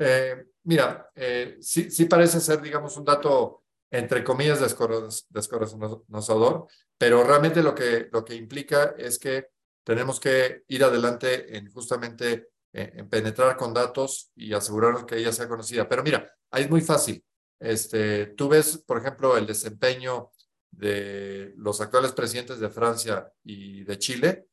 Eh, 0.03 0.47
mira, 0.65 1.11
eh, 1.15 1.59
sí, 1.61 1.91
sí 1.91 2.07
parece 2.07 2.41
ser, 2.41 2.63
digamos, 2.63 2.97
un 2.97 3.05
dato 3.05 3.65
entre 3.91 4.25
comillas 4.25 4.61
descorazonador, 4.61 6.67
pero 6.97 7.23
realmente 7.23 7.63
lo 7.63 7.75
que, 7.75 8.09
lo 8.11 8.25
que 8.25 8.35
implica 8.35 8.95
es 8.97 9.19
que 9.19 9.49
tenemos 9.85 10.19
que 10.19 10.65
ir 10.69 10.85
adelante 10.85 11.57
en 11.57 11.71
justamente 11.71 12.49
en, 12.73 13.09
penetrar 13.09 13.57
con 13.57 13.75
datos 13.75 14.31
y 14.37 14.53
asegurarnos 14.53 15.05
que 15.05 15.17
ella 15.17 15.33
sea 15.33 15.49
conocida. 15.49 15.89
Pero 15.89 16.03
mira, 16.03 16.33
es 16.53 16.71
muy 16.71 16.81
fácil. 16.81 17.25
Este, 17.59 18.27
tú 18.27 18.49
ves, 18.49 18.79
por 18.79 18.99
ejemplo, 18.99 19.37
el 19.37 19.47
desempeño 19.47 20.31
de 20.71 21.53
los 21.57 21.81
actuales 21.81 22.13
presidentes 22.13 22.61
de 22.61 22.71
Francia 22.71 23.31
y 23.43 23.83
de 23.85 23.99
Chile, 23.99 24.47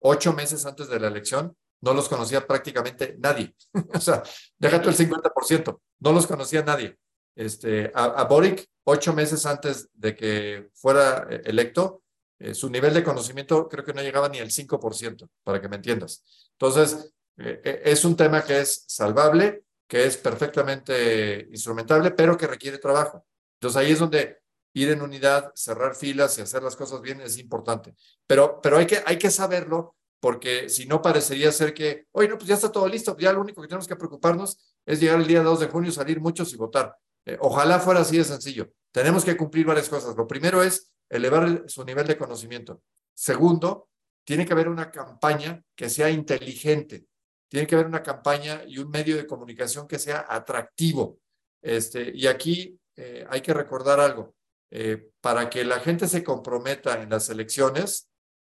ocho 0.00 0.32
meses 0.32 0.66
antes 0.66 0.88
de 0.88 1.00
la 1.00 1.08
elección, 1.08 1.56
no 1.82 1.92
los 1.92 2.08
conocía 2.08 2.46
prácticamente 2.46 3.16
nadie. 3.18 3.54
o 3.94 4.00
sea, 4.00 4.22
déjate 4.58 4.88
el 4.88 4.96
50%, 4.96 5.80
no 6.00 6.12
los 6.12 6.26
conocía 6.26 6.62
nadie. 6.62 6.96
Este, 7.34 7.90
a, 7.94 8.24
Boric, 8.24 8.66
ocho 8.84 9.12
meses 9.12 9.46
antes 9.46 9.88
de 9.92 10.14
que 10.14 10.68
fuera 10.74 11.26
eh, 11.28 11.42
electo, 11.44 12.02
eh, 12.38 12.54
su 12.54 12.68
nivel 12.70 12.94
de 12.94 13.04
conocimiento 13.04 13.68
creo 13.68 13.84
que 13.84 13.92
no 13.92 14.02
llegaba 14.02 14.28
ni 14.28 14.38
al 14.38 14.50
5%, 14.50 15.28
para 15.42 15.60
que 15.60 15.68
me 15.68 15.76
entiendas. 15.76 16.24
Entonces, 16.52 17.12
eh, 17.38 17.82
es 17.84 18.04
un 18.04 18.16
tema 18.16 18.42
que 18.42 18.60
es 18.60 18.84
salvable, 18.86 19.64
que 19.88 20.06
es 20.06 20.16
perfectamente 20.16 21.48
instrumentable, 21.50 22.12
pero 22.12 22.36
que 22.36 22.46
requiere 22.46 22.78
trabajo. 22.78 23.26
Entonces, 23.56 23.76
ahí 23.76 23.92
es 23.92 23.98
donde 23.98 24.38
ir 24.74 24.90
en 24.90 25.02
unidad, 25.02 25.52
cerrar 25.54 25.94
filas 25.94 26.38
y 26.38 26.42
hacer 26.42 26.62
las 26.62 26.76
cosas 26.76 27.00
bien 27.00 27.20
es 27.20 27.38
importante. 27.38 27.94
Pero, 28.26 28.60
pero 28.62 28.78
hay, 28.78 28.86
que, 28.86 29.02
hay 29.04 29.18
que 29.18 29.30
saberlo 29.30 29.96
porque 30.22 30.68
si 30.68 30.86
no 30.86 31.02
parecería 31.02 31.50
ser 31.50 31.74
que, 31.74 32.06
oye, 32.12 32.28
no, 32.28 32.38
pues 32.38 32.46
ya 32.46 32.54
está 32.54 32.70
todo 32.70 32.86
listo, 32.86 33.16
ya 33.18 33.32
lo 33.32 33.40
único 33.40 33.60
que 33.60 33.66
tenemos 33.66 33.88
que 33.88 33.96
preocuparnos 33.96 34.56
es 34.86 35.00
llegar 35.00 35.18
el 35.18 35.26
día 35.26 35.42
2 35.42 35.58
de 35.58 35.66
junio, 35.66 35.90
salir 35.90 36.20
muchos 36.20 36.52
y 36.52 36.56
votar. 36.56 36.94
Eh, 37.26 37.36
ojalá 37.40 37.80
fuera 37.80 38.02
así 38.02 38.18
de 38.18 38.22
sencillo. 38.22 38.70
Tenemos 38.92 39.24
que 39.24 39.36
cumplir 39.36 39.66
varias 39.66 39.88
cosas. 39.88 40.14
Lo 40.14 40.28
primero 40.28 40.62
es 40.62 40.92
elevar 41.10 41.64
su 41.66 41.84
nivel 41.84 42.06
de 42.06 42.16
conocimiento. 42.16 42.82
Segundo, 43.12 43.88
tiene 44.24 44.46
que 44.46 44.52
haber 44.52 44.68
una 44.68 44.92
campaña 44.92 45.60
que 45.74 45.90
sea 45.90 46.08
inteligente. 46.08 47.04
Tiene 47.48 47.66
que 47.66 47.74
haber 47.74 47.88
una 47.88 48.04
campaña 48.04 48.62
y 48.64 48.78
un 48.78 48.90
medio 48.90 49.16
de 49.16 49.26
comunicación 49.26 49.88
que 49.88 49.98
sea 49.98 50.24
atractivo. 50.28 51.18
Este, 51.60 52.12
y 52.14 52.28
aquí 52.28 52.78
eh, 52.94 53.26
hay 53.28 53.40
que 53.40 53.52
recordar 53.52 53.98
algo. 53.98 54.36
Eh, 54.70 55.10
para 55.20 55.50
que 55.50 55.64
la 55.64 55.80
gente 55.80 56.06
se 56.06 56.22
comprometa 56.22 57.02
en 57.02 57.10
las 57.10 57.28
elecciones, 57.28 58.11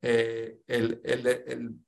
eh, 0.03 0.61
el, 0.67 1.01
el, 1.05 1.27
el, 1.27 1.79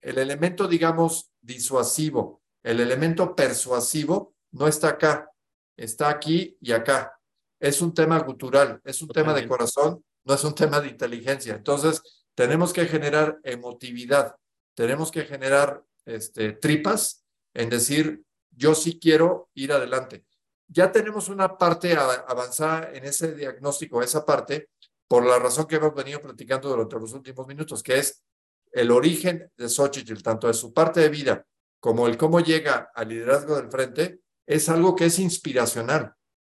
el, 0.00 0.18
elemento, 0.18 0.68
digamos, 0.68 1.32
disuasivo, 1.40 2.42
el 2.62 2.80
elemento 2.80 3.34
persuasivo 3.34 4.34
no 4.52 4.68
está 4.68 4.90
acá, 4.90 5.30
está 5.76 6.08
aquí 6.08 6.56
y 6.60 6.72
acá. 6.72 7.18
Es 7.60 7.82
un 7.82 7.92
tema 7.92 8.24
cultural, 8.24 8.80
es 8.84 9.02
un 9.02 9.08
tema 9.08 9.34
de 9.34 9.48
corazón, 9.48 10.04
no 10.24 10.34
es 10.34 10.44
un 10.44 10.54
tema 10.54 10.80
de 10.80 10.88
inteligencia. 10.88 11.54
Entonces, 11.54 12.00
tenemos 12.34 12.72
que 12.72 12.86
generar 12.86 13.38
emotividad, 13.42 14.36
tenemos 14.74 15.10
que 15.10 15.24
generar 15.24 15.82
este, 16.04 16.52
tripas 16.52 17.24
en 17.54 17.70
decir, 17.70 18.22
yo 18.50 18.74
sí 18.74 18.98
quiero 19.00 19.50
ir 19.54 19.72
adelante. 19.72 20.24
Ya 20.68 20.92
tenemos 20.92 21.28
una 21.28 21.58
parte 21.58 21.94
avanzada 21.94 22.90
en 22.92 23.04
ese 23.04 23.34
diagnóstico, 23.34 24.02
esa 24.02 24.24
parte, 24.24 24.70
por 25.08 25.26
la 25.26 25.38
razón 25.38 25.66
que 25.66 25.76
hemos 25.76 25.94
venido 25.94 26.20
platicando 26.20 26.68
durante 26.68 26.98
los 26.98 27.12
últimos 27.12 27.46
minutos, 27.46 27.82
que 27.82 27.98
es 27.98 28.24
el 28.72 28.90
origen 28.90 29.50
de 29.56 29.68
Xochitl, 29.68 30.22
tanto 30.22 30.46
de 30.46 30.54
su 30.54 30.72
parte 30.72 31.00
de 31.00 31.08
vida 31.08 31.46
como 31.80 32.06
el 32.06 32.16
cómo 32.16 32.40
llega 32.40 32.90
al 32.94 33.10
liderazgo 33.10 33.56
del 33.56 33.70
frente, 33.70 34.20
es 34.46 34.68
algo 34.68 34.96
que 34.96 35.06
es 35.06 35.18
inspiracional, 35.18 36.14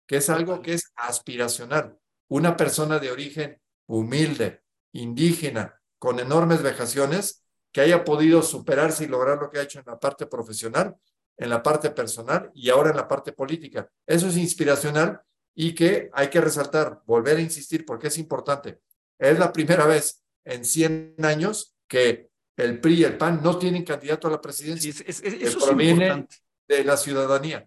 que 0.06 0.18
es 0.18 0.30
algo 0.30 0.62
que 0.62 0.74
es 0.74 0.92
aspiracional. 0.94 1.98
Una 2.28 2.56
persona 2.56 3.00
de 3.00 3.10
origen 3.10 3.60
humilde, 3.86 4.62
indígena, 4.92 5.80
con 5.98 6.20
enormes 6.20 6.62
vejaciones, 6.62 7.42
que 7.72 7.80
haya 7.80 8.04
podido 8.04 8.40
superarse 8.40 9.04
y 9.04 9.08
lograr 9.08 9.38
lo 9.38 9.50
que 9.50 9.58
ha 9.58 9.62
hecho 9.62 9.80
en 9.80 9.86
la 9.86 9.98
parte 9.98 10.26
profesional, 10.26 10.96
en 11.36 11.50
la 11.50 11.62
parte 11.62 11.90
personal 11.90 12.50
y 12.54 12.70
ahora 12.70 12.90
en 12.90 12.96
la 12.96 13.08
parte 13.08 13.32
política. 13.32 13.90
Eso 14.06 14.28
es 14.28 14.36
inspiracional 14.36 15.20
y 15.58 15.74
que 15.74 16.10
hay 16.12 16.28
que 16.28 16.40
resaltar, 16.40 17.02
volver 17.06 17.38
a 17.38 17.40
insistir 17.40 17.86
porque 17.86 18.08
es 18.08 18.18
importante. 18.18 18.82
Es 19.18 19.38
la 19.38 19.52
primera 19.52 19.86
vez 19.86 20.22
en 20.44 20.64
100 20.64 21.16
años 21.22 21.74
que 21.88 22.28
el 22.56 22.78
PRI 22.78 22.94
y 22.94 23.04
el 23.04 23.16
PAN 23.16 23.40
no 23.42 23.58
tienen 23.58 23.82
candidato 23.82 24.28
a 24.28 24.32
la 24.32 24.40
presidencia. 24.40 24.90
eso 24.90 25.24
es 25.24 25.56
proviene 25.56 26.26
de 26.68 26.84
la 26.84 26.96
ciudadanía. 26.98 27.66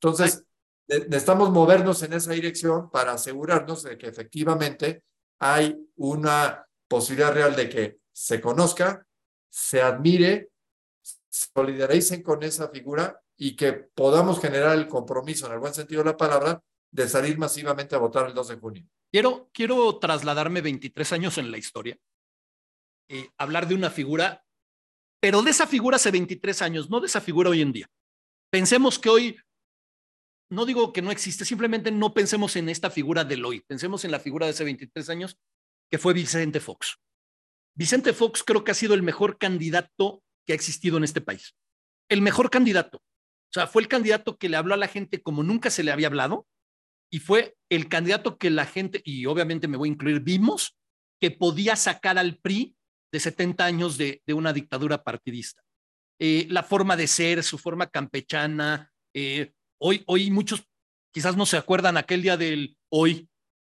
Entonces, 0.00 0.44
necesitamos 0.88 1.50
movernos 1.50 2.02
en 2.02 2.14
esa 2.14 2.32
dirección 2.32 2.90
para 2.90 3.12
asegurarnos 3.12 3.84
de 3.84 3.96
que 3.96 4.08
efectivamente 4.08 5.04
hay 5.38 5.78
una 5.96 6.66
posibilidad 6.88 7.32
real 7.32 7.54
de 7.54 7.68
que 7.68 7.98
se 8.12 8.40
conozca, 8.40 9.06
se 9.48 9.80
admire, 9.80 10.50
se 11.02 11.46
solidaricen 11.54 12.22
con 12.22 12.42
esa 12.42 12.68
figura 12.68 13.20
y 13.36 13.54
que 13.54 13.72
podamos 13.72 14.40
generar 14.40 14.76
el 14.76 14.88
compromiso, 14.88 15.46
en 15.46 15.52
el 15.52 15.60
buen 15.60 15.74
sentido 15.74 16.02
de 16.02 16.10
la 16.10 16.16
palabra, 16.16 16.60
de 16.90 17.08
salir 17.08 17.38
masivamente 17.38 17.94
a 17.94 17.98
votar 17.98 18.28
el 18.28 18.34
2 18.34 18.48
de 18.48 18.56
junio. 18.56 18.88
Quiero, 19.10 19.50
quiero 19.52 19.98
trasladarme 19.98 20.60
23 20.60 21.12
años 21.12 21.38
en 21.38 21.50
la 21.50 21.58
historia 21.58 21.98
y 23.08 23.26
hablar 23.38 23.66
de 23.66 23.74
una 23.74 23.90
figura, 23.90 24.44
pero 25.20 25.42
de 25.42 25.50
esa 25.50 25.66
figura 25.66 25.96
hace 25.96 26.10
23 26.10 26.62
años, 26.62 26.90
no 26.90 27.00
de 27.00 27.06
esa 27.06 27.20
figura 27.20 27.50
hoy 27.50 27.62
en 27.62 27.72
día. 27.72 27.90
Pensemos 28.50 28.98
que 28.98 29.08
hoy, 29.08 29.40
no 30.50 30.66
digo 30.66 30.92
que 30.92 31.02
no 31.02 31.10
existe, 31.10 31.44
simplemente 31.44 31.90
no 31.90 32.12
pensemos 32.12 32.56
en 32.56 32.68
esta 32.68 32.90
figura 32.90 33.24
del 33.24 33.44
hoy, 33.44 33.60
pensemos 33.60 34.04
en 34.04 34.10
la 34.10 34.20
figura 34.20 34.46
de 34.46 34.50
hace 34.50 34.64
23 34.64 35.08
años, 35.10 35.38
que 35.90 35.98
fue 35.98 36.12
Vicente 36.12 36.60
Fox. 36.60 36.98
Vicente 37.74 38.12
Fox 38.12 38.42
creo 38.42 38.64
que 38.64 38.72
ha 38.72 38.74
sido 38.74 38.94
el 38.94 39.02
mejor 39.02 39.38
candidato 39.38 40.22
que 40.46 40.52
ha 40.52 40.56
existido 40.56 40.96
en 40.96 41.04
este 41.04 41.20
país. 41.20 41.54
El 42.08 42.22
mejor 42.22 42.50
candidato. 42.50 42.98
O 42.98 43.52
sea, 43.52 43.66
fue 43.66 43.82
el 43.82 43.88
candidato 43.88 44.36
que 44.36 44.48
le 44.48 44.56
habló 44.56 44.74
a 44.74 44.78
la 44.78 44.88
gente 44.88 45.22
como 45.22 45.42
nunca 45.42 45.70
se 45.70 45.82
le 45.82 45.92
había 45.92 46.08
hablado, 46.08 46.46
y 47.10 47.20
fue 47.20 47.56
el 47.70 47.88
candidato 47.88 48.38
que 48.38 48.50
la 48.50 48.66
gente, 48.66 49.00
y 49.04 49.26
obviamente 49.26 49.68
me 49.68 49.76
voy 49.76 49.88
a 49.88 49.92
incluir, 49.92 50.20
vimos 50.20 50.76
que 51.20 51.30
podía 51.30 51.76
sacar 51.76 52.18
al 52.18 52.36
PRI 52.38 52.76
de 53.12 53.20
70 53.20 53.64
años 53.64 53.98
de, 53.98 54.22
una 54.28 54.52
dictadura 54.52 55.02
partidista. 55.02 55.62
Eh, 56.20 56.46
la 56.50 56.62
forma 56.62 56.96
de 56.96 57.06
ser, 57.06 57.42
su 57.42 57.58
forma 57.58 57.86
campechana, 57.86 58.92
eh, 59.14 59.52
hoy, 59.80 60.02
hoy 60.06 60.30
muchos 60.30 60.64
quizás 61.12 61.36
no 61.36 61.46
se 61.46 61.56
acuerdan 61.56 61.96
aquel 61.96 62.22
día 62.22 62.36
del 62.36 62.76
hoy, 62.90 63.28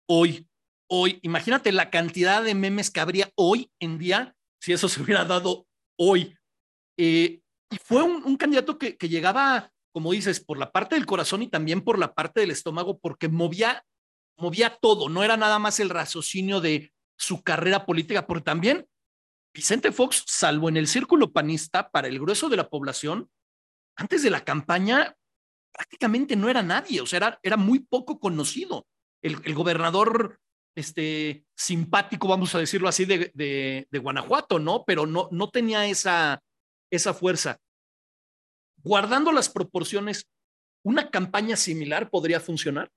hoy, 0.08 0.48
hoy. 0.88 1.20
Imagínate 1.22 1.72
la 1.72 1.90
cantidad 1.90 2.42
de 2.42 2.54
memes 2.54 2.90
que 2.90 3.00
habría 3.00 3.30
hoy 3.36 3.70
en 3.78 3.98
día 3.98 4.34
si 4.60 4.72
eso 4.72 4.88
se 4.88 5.00
hubiera 5.02 5.24
dado 5.24 5.66
hoy. 5.98 6.36
Eh, 6.98 7.40
y 7.70 7.76
fue 7.84 8.02
un, 8.02 8.24
un 8.24 8.36
candidato 8.36 8.78
que, 8.78 8.96
que, 8.96 9.08
llegaba 9.08 9.72
como 9.92 10.12
dices, 10.12 10.40
por 10.40 10.58
la 10.58 10.70
parte 10.70 10.94
del 10.94 11.06
corazón 11.06 11.42
y 11.42 11.48
también 11.48 11.82
por 11.82 11.98
la 11.98 12.14
parte 12.14 12.40
del 12.40 12.50
estómago, 12.50 12.98
porque 12.98 13.28
movía, 13.28 13.84
movía 14.36 14.76
todo, 14.80 15.08
no 15.08 15.22
era 15.22 15.36
nada 15.36 15.58
más 15.58 15.80
el 15.80 15.90
raciocinio 15.90 16.60
de 16.60 16.92
su 17.16 17.42
carrera 17.42 17.86
política, 17.86 18.26
porque 18.26 18.44
también 18.44 18.86
Vicente 19.52 19.92
Fox, 19.92 20.24
salvo 20.26 20.68
en 20.68 20.76
el 20.76 20.86
círculo 20.86 21.32
panista, 21.32 21.90
para 21.90 22.08
el 22.08 22.20
grueso 22.20 22.48
de 22.48 22.56
la 22.56 22.68
población, 22.68 23.28
antes 23.96 24.22
de 24.22 24.30
la 24.30 24.44
campaña 24.44 25.16
prácticamente 25.72 26.36
no 26.36 26.48
era 26.48 26.62
nadie, 26.62 27.00
o 27.00 27.06
sea, 27.06 27.18
era, 27.18 27.40
era 27.42 27.56
muy 27.56 27.80
poco 27.80 28.18
conocido. 28.18 28.86
El, 29.22 29.54
gobernador 29.54 30.40
este, 30.74 31.44
simpático, 31.54 32.26
vamos 32.26 32.54
a 32.54 32.58
decirlo 32.58 32.88
así, 32.88 33.04
de, 33.04 33.30
de, 33.34 33.86
de 33.90 33.98
Guanajuato, 33.98 34.58
¿no? 34.58 34.84
Pero 34.86 35.06
no, 35.06 35.28
no 35.30 35.50
tenía 35.50 35.86
esa, 35.86 36.42
esa 36.90 37.12
fuerza 37.12 37.58
guardando 38.82 39.32
las 39.32 39.48
proporciones, 39.48 40.26
¿una 40.84 41.10
campaña 41.10 41.56
similar 41.56 42.10
podría 42.10 42.40
funcionar? 42.40 42.90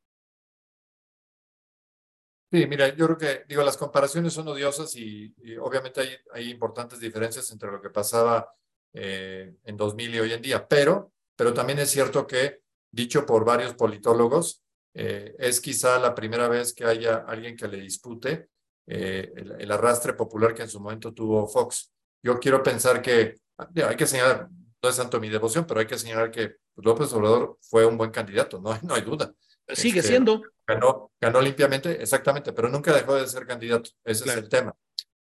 Sí, 2.51 2.67
mira, 2.67 2.95
yo 2.95 3.07
creo 3.07 3.17
que, 3.17 3.45
digo, 3.47 3.63
las 3.63 3.77
comparaciones 3.77 4.31
son 4.31 4.47
odiosas 4.47 4.95
y, 4.95 5.33
obviamente 5.59 6.21
hay, 6.31 6.51
importantes 6.51 6.99
diferencias 6.99 7.49
entre 7.51 7.71
lo 7.71 7.81
que 7.81 7.89
pasaba 7.89 8.53
eh, 8.93 9.55
en 9.63 9.75
2000 9.75 10.13
y 10.13 10.19
hoy 10.19 10.33
en 10.33 10.41
día, 10.41 10.67
pero, 10.67 11.11
pero 11.35 11.51
también 11.51 11.79
es 11.79 11.89
cierto 11.89 12.27
que, 12.27 12.61
dicho 12.91 13.25
por 13.25 13.43
varios 13.43 13.73
politólogos, 13.73 14.63
eh, 14.93 15.35
es 15.39 15.59
quizá 15.59 15.97
la 15.97 16.13
primera 16.13 16.47
vez 16.47 16.75
que 16.75 16.85
haya 16.85 17.25
alguien 17.27 17.57
que 17.57 17.67
le 17.67 17.77
dispute 17.77 18.49
eh, 18.85 19.31
el, 19.35 19.53
el, 19.59 19.71
arrastre 19.71 20.13
popular 20.13 20.53
que 20.53 20.61
en 20.61 20.69
su 20.69 20.79
momento 20.79 21.11
tuvo 21.11 21.47
Fox. 21.47 21.91
Yo 22.21 22.39
quiero 22.39 22.61
pensar 22.61 23.01
que, 23.01 23.35
hay 23.57 23.95
que 23.95 24.05
señalar, 24.05 24.47
no 24.83 24.89
es 24.89 24.97
tanto 24.97 25.19
mi 25.19 25.29
devoción, 25.29 25.65
pero 25.65 25.79
hay 25.79 25.87
que 25.87 25.97
señalar 25.97 26.29
que 26.29 26.57
López 26.75 27.11
Obrador 27.13 27.57
fue 27.61 27.85
un 27.85 27.97
buen 27.97 28.11
candidato, 28.11 28.59
no, 28.59 28.77
no 28.83 28.93
hay 28.93 29.01
duda. 29.01 29.33
Sigue 29.69 29.99
este, 29.99 30.11
siendo. 30.11 30.41
Ganó, 30.67 31.11
ganó 31.19 31.41
limpiamente, 31.41 32.01
exactamente, 32.01 32.51
pero 32.51 32.67
nunca 32.67 32.93
dejó 32.93 33.15
de 33.15 33.27
ser 33.27 33.47
candidato. 33.47 33.89
Ese 34.03 34.29
es 34.29 34.35
el 34.35 34.49
tema. 34.49 34.75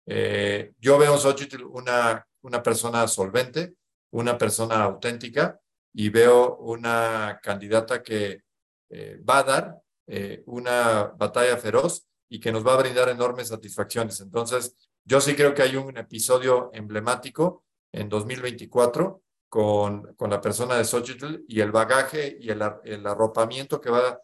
Eh, 0.06 0.74
yo 0.80 0.98
veo 0.98 1.14
en 1.14 1.20
Xochitl 1.20 1.64
una, 1.64 2.28
una 2.42 2.64
persona 2.64 3.08
solvente, 3.08 3.76
una 4.12 4.38
persona 4.38 4.84
auténtica 4.84 5.60
y 5.94 6.10
veo 6.10 6.58
una 6.58 7.40
candidata 7.42 8.02
que 8.02 8.42
eh, 8.90 9.20
va 9.28 9.40
a 9.40 9.44
dar 9.44 9.78
eh, 10.08 10.44
una 10.48 11.14
batalla 11.16 11.58
feroz 11.58 12.08
y 12.28 12.40
que 12.40 12.52
nos 12.52 12.66
va 12.66 12.74
a 12.74 12.78
brindar 12.78 13.10
enormes 13.10 13.50
satisfacciones. 13.50 14.20
Entonces, 14.20 14.76
yo 15.06 15.22
sí 15.22 15.36
creo 15.36 15.54
que 15.54 15.62
hay 15.62 15.76
un 15.76 15.96
episodio 15.98 16.72
emblemático 16.74 17.64
en 17.92 18.10
2024 18.10 19.23
con, 19.54 20.16
con 20.16 20.32
la 20.32 20.42
persona 20.42 20.76
de 20.78 20.84
Xochitl 20.84 21.46
y 21.48 21.62
el 21.62 21.72
bagaje 21.72 22.40
y 22.42 22.50
el, 22.50 22.60
el 22.86 23.06
arropamiento 23.06 23.80
que, 23.80 23.92
va 23.92 24.20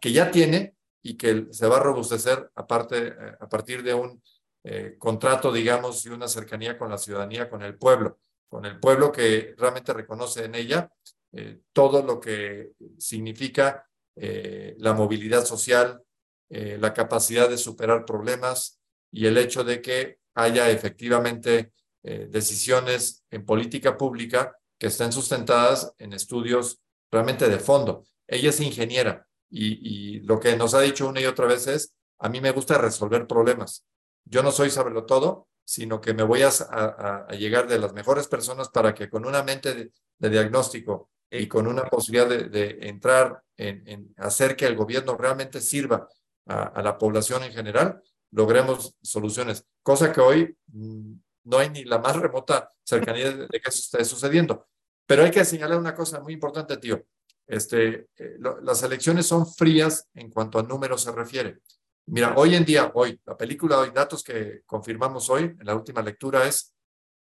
que 0.00 0.10
ya 0.10 0.28
tiene 0.28 0.74
y 1.00 1.16
que 1.16 1.46
se 1.52 1.68
va 1.68 1.76
a 1.76 1.82
robustecer 1.84 2.50
aparte, 2.56 3.06
eh, 3.06 3.36
a 3.38 3.48
partir 3.48 3.84
de 3.84 3.94
un 3.94 4.20
eh, 4.64 4.96
contrato, 4.98 5.52
digamos, 5.52 6.04
y 6.04 6.08
una 6.08 6.26
cercanía 6.26 6.76
con 6.76 6.90
la 6.90 6.98
ciudadanía, 6.98 7.48
con 7.48 7.62
el 7.62 7.78
pueblo, 7.78 8.18
con 8.48 8.64
el 8.64 8.80
pueblo 8.80 9.12
que 9.12 9.54
realmente 9.56 9.92
reconoce 9.92 10.46
en 10.46 10.56
ella 10.56 10.90
eh, 11.30 11.60
todo 11.72 12.02
lo 12.02 12.18
que 12.18 12.72
significa 12.98 13.86
la 14.16 14.94
movilidad 14.94 15.44
social, 15.44 16.02
la 16.50 16.92
capacidad 16.92 17.48
de 17.48 17.56
superar 17.56 18.04
problemas 18.04 18.80
y 19.12 19.26
el 19.26 19.38
hecho 19.38 19.62
de 19.62 19.80
que 19.80 20.18
haya 20.34 20.68
efectivamente 20.68 21.72
decisiones 22.02 23.24
en 23.30 23.46
política 23.46 23.96
pública 23.96 24.54
que 24.82 24.88
estén 24.88 25.12
sustentadas 25.12 25.94
en 25.98 26.12
estudios 26.12 26.82
realmente 27.08 27.48
de 27.48 27.60
fondo. 27.60 28.04
Ella 28.26 28.50
es 28.50 28.58
ingeniera 28.58 29.28
y, 29.48 30.18
lo 30.22 30.40
que 30.40 30.56
nos 30.56 30.74
ha 30.74 30.80
dicho 30.80 31.06
una 31.06 31.20
y 31.20 31.26
otra 31.26 31.46
vez 31.46 31.68
es, 31.68 31.94
a 32.18 32.28
mí 32.28 32.40
me 32.40 32.50
gusta 32.50 32.78
resolver 32.78 33.28
problemas. 33.28 33.86
Yo 34.24 34.42
no 34.42 34.50
soy 34.50 34.70
saberlo 34.70 35.06
todo, 35.06 35.46
sino 35.64 36.00
que 36.00 36.14
me 36.14 36.24
voy 36.24 36.42
a, 36.42 36.48
a, 36.48 37.28
llegar 37.30 37.68
de 37.68 37.78
las 37.78 37.92
mejores 37.92 38.26
personas 38.26 38.70
para 38.70 38.92
que 38.92 39.08
con 39.08 39.24
una 39.24 39.44
mente 39.44 39.92
de, 40.18 40.28
diagnóstico 40.28 41.10
y 41.30 41.46
con 41.46 41.68
una 41.68 41.84
posibilidad 41.84 42.28
de, 42.28 42.78
entrar 42.80 43.40
en, 43.56 44.12
hacer 44.16 44.56
que 44.56 44.66
el 44.66 44.74
gobierno 44.74 45.16
realmente 45.16 45.60
sirva 45.60 46.08
a, 46.46 46.82
la 46.82 46.98
población 46.98 47.44
en 47.44 47.52
general, 47.52 48.02
logremos 48.32 48.96
soluciones. 49.00 49.64
Cosa 49.80 50.12
que 50.12 50.20
hoy 50.20 50.56
mm, 50.72 51.12
no 51.44 51.58
hay 51.58 51.70
ni 51.70 51.84
la 51.84 51.98
más 51.98 52.16
remota 52.16 52.68
cercanía 52.82 53.30
de, 53.30 53.46
de 53.46 53.60
que 53.60 53.68
eso 53.68 53.78
esté 53.78 54.04
sucediendo. 54.04 54.66
Pero 55.06 55.24
hay 55.24 55.30
que 55.30 55.44
señalar 55.44 55.78
una 55.78 55.94
cosa 55.94 56.20
muy 56.20 56.34
importante, 56.34 56.76
tío. 56.76 57.04
Este, 57.46 58.08
eh, 58.16 58.36
las 58.62 58.82
elecciones 58.82 59.26
son 59.26 59.46
frías 59.46 60.08
en 60.14 60.30
cuanto 60.30 60.58
a 60.58 60.62
números 60.62 61.02
se 61.02 61.12
refiere. 61.12 61.58
Mira, 62.06 62.34
hoy 62.36 62.54
en 62.54 62.64
día, 62.64 62.90
hoy, 62.94 63.20
la 63.24 63.36
película, 63.36 63.78
hoy, 63.78 63.90
datos 63.90 64.22
que 64.22 64.62
confirmamos 64.66 65.28
hoy 65.30 65.44
en 65.44 65.66
la 65.66 65.74
última 65.74 66.02
lectura 66.02 66.46
es, 66.46 66.74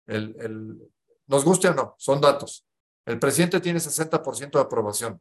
el, 0.06 0.36
el, 0.38 0.92
nos 1.26 1.44
guste 1.44 1.68
o 1.68 1.74
no, 1.74 1.94
son 1.98 2.20
datos. 2.20 2.66
El 3.04 3.18
presidente 3.18 3.60
tiene 3.60 3.80
60% 3.80 4.50
de 4.52 4.60
aprobación. 4.60 5.20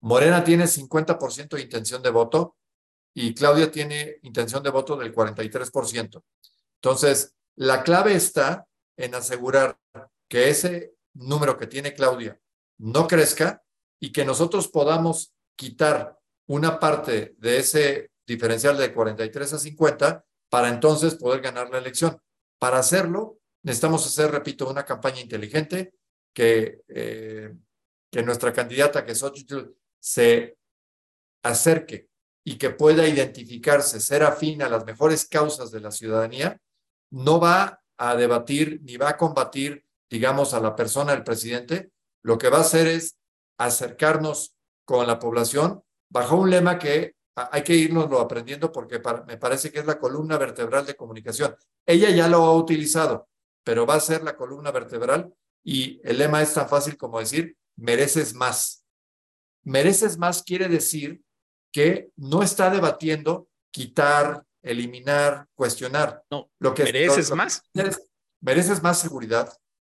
Morena 0.00 0.42
tiene 0.42 0.64
50% 0.64 1.56
de 1.56 1.62
intención 1.62 2.02
de 2.02 2.10
voto 2.10 2.56
y 3.14 3.34
Claudia 3.34 3.70
tiene 3.70 4.18
intención 4.22 4.62
de 4.62 4.70
voto 4.70 4.96
del 4.96 5.14
43%. 5.14 6.22
Entonces, 6.76 7.34
la 7.56 7.82
clave 7.82 8.14
está 8.14 8.66
en 8.96 9.14
asegurar 9.14 9.78
que 10.28 10.48
ese 10.48 10.94
número 11.14 11.56
que 11.56 11.66
tiene 11.66 11.94
Claudia 11.94 12.38
no 12.78 13.06
crezca 13.06 13.62
y 14.00 14.10
que 14.12 14.24
nosotros 14.24 14.68
podamos 14.68 15.34
quitar 15.56 16.18
una 16.48 16.80
parte 16.80 17.34
de 17.38 17.58
ese 17.58 18.10
diferencial 18.26 18.76
de 18.76 18.92
43 18.92 19.52
a 19.52 19.58
50 19.58 20.24
para 20.50 20.68
entonces 20.68 21.14
poder 21.14 21.40
ganar 21.40 21.70
la 21.70 21.78
elección. 21.78 22.18
Para 22.58 22.78
hacerlo, 22.78 23.38
necesitamos 23.62 24.04
hacer, 24.06 24.30
repito, 24.30 24.68
una 24.68 24.84
campaña 24.84 25.20
inteligente 25.20 25.94
que, 26.34 26.80
eh, 26.88 27.54
que 28.10 28.22
nuestra 28.22 28.52
candidata, 28.52 29.04
que 29.04 29.12
es 29.12 29.18
Xochitl, 29.18 29.74
se 30.00 30.56
acerque 31.44 32.08
y 32.44 32.58
que 32.58 32.70
pueda 32.70 33.06
identificarse, 33.06 34.00
ser 34.00 34.24
afín 34.24 34.62
a 34.62 34.68
las 34.68 34.84
mejores 34.84 35.26
causas 35.28 35.70
de 35.70 35.80
la 35.80 35.92
ciudadanía, 35.92 36.60
no 37.10 37.38
va 37.38 37.80
a 37.96 38.16
debatir 38.16 38.80
ni 38.82 38.96
va 38.96 39.10
a 39.10 39.16
combatir 39.16 39.84
digamos, 40.12 40.52
a 40.52 40.60
la 40.60 40.76
persona 40.76 41.12
del 41.12 41.24
presidente, 41.24 41.90
lo 42.22 42.36
que 42.36 42.50
va 42.50 42.58
a 42.58 42.60
hacer 42.60 42.86
es 42.86 43.16
acercarnos 43.58 44.54
con 44.84 45.06
la 45.06 45.18
población 45.18 45.82
bajo 46.10 46.36
un 46.36 46.50
lema 46.50 46.78
que 46.78 47.14
hay 47.34 47.62
que 47.64 47.74
irnoslo 47.74 48.20
aprendiendo 48.20 48.70
porque 48.70 49.00
me 49.26 49.38
parece 49.38 49.72
que 49.72 49.78
es 49.78 49.86
la 49.86 49.98
columna 49.98 50.36
vertebral 50.36 50.84
de 50.84 50.96
comunicación. 50.96 51.56
Ella 51.86 52.10
ya 52.10 52.28
lo 52.28 52.44
ha 52.44 52.54
utilizado, 52.54 53.26
pero 53.64 53.86
va 53.86 53.94
a 53.94 54.00
ser 54.00 54.22
la 54.22 54.36
columna 54.36 54.70
vertebral 54.70 55.32
y 55.64 55.98
el 56.04 56.18
lema 56.18 56.42
es 56.42 56.52
tan 56.52 56.68
fácil 56.68 56.98
como 56.98 57.18
decir, 57.18 57.56
mereces 57.76 58.34
más. 58.34 58.84
Mereces 59.64 60.18
más 60.18 60.42
quiere 60.42 60.68
decir 60.68 61.22
que 61.72 62.10
no 62.16 62.42
está 62.42 62.68
debatiendo 62.68 63.48
quitar, 63.70 64.44
eliminar, 64.60 65.46
cuestionar. 65.54 66.22
No, 66.30 66.50
lo 66.58 66.74
que 66.74 66.84
mereces 66.84 67.30
más. 67.30 67.62
mereces 68.42 68.82
más 68.82 69.00
seguridad, 69.00 69.50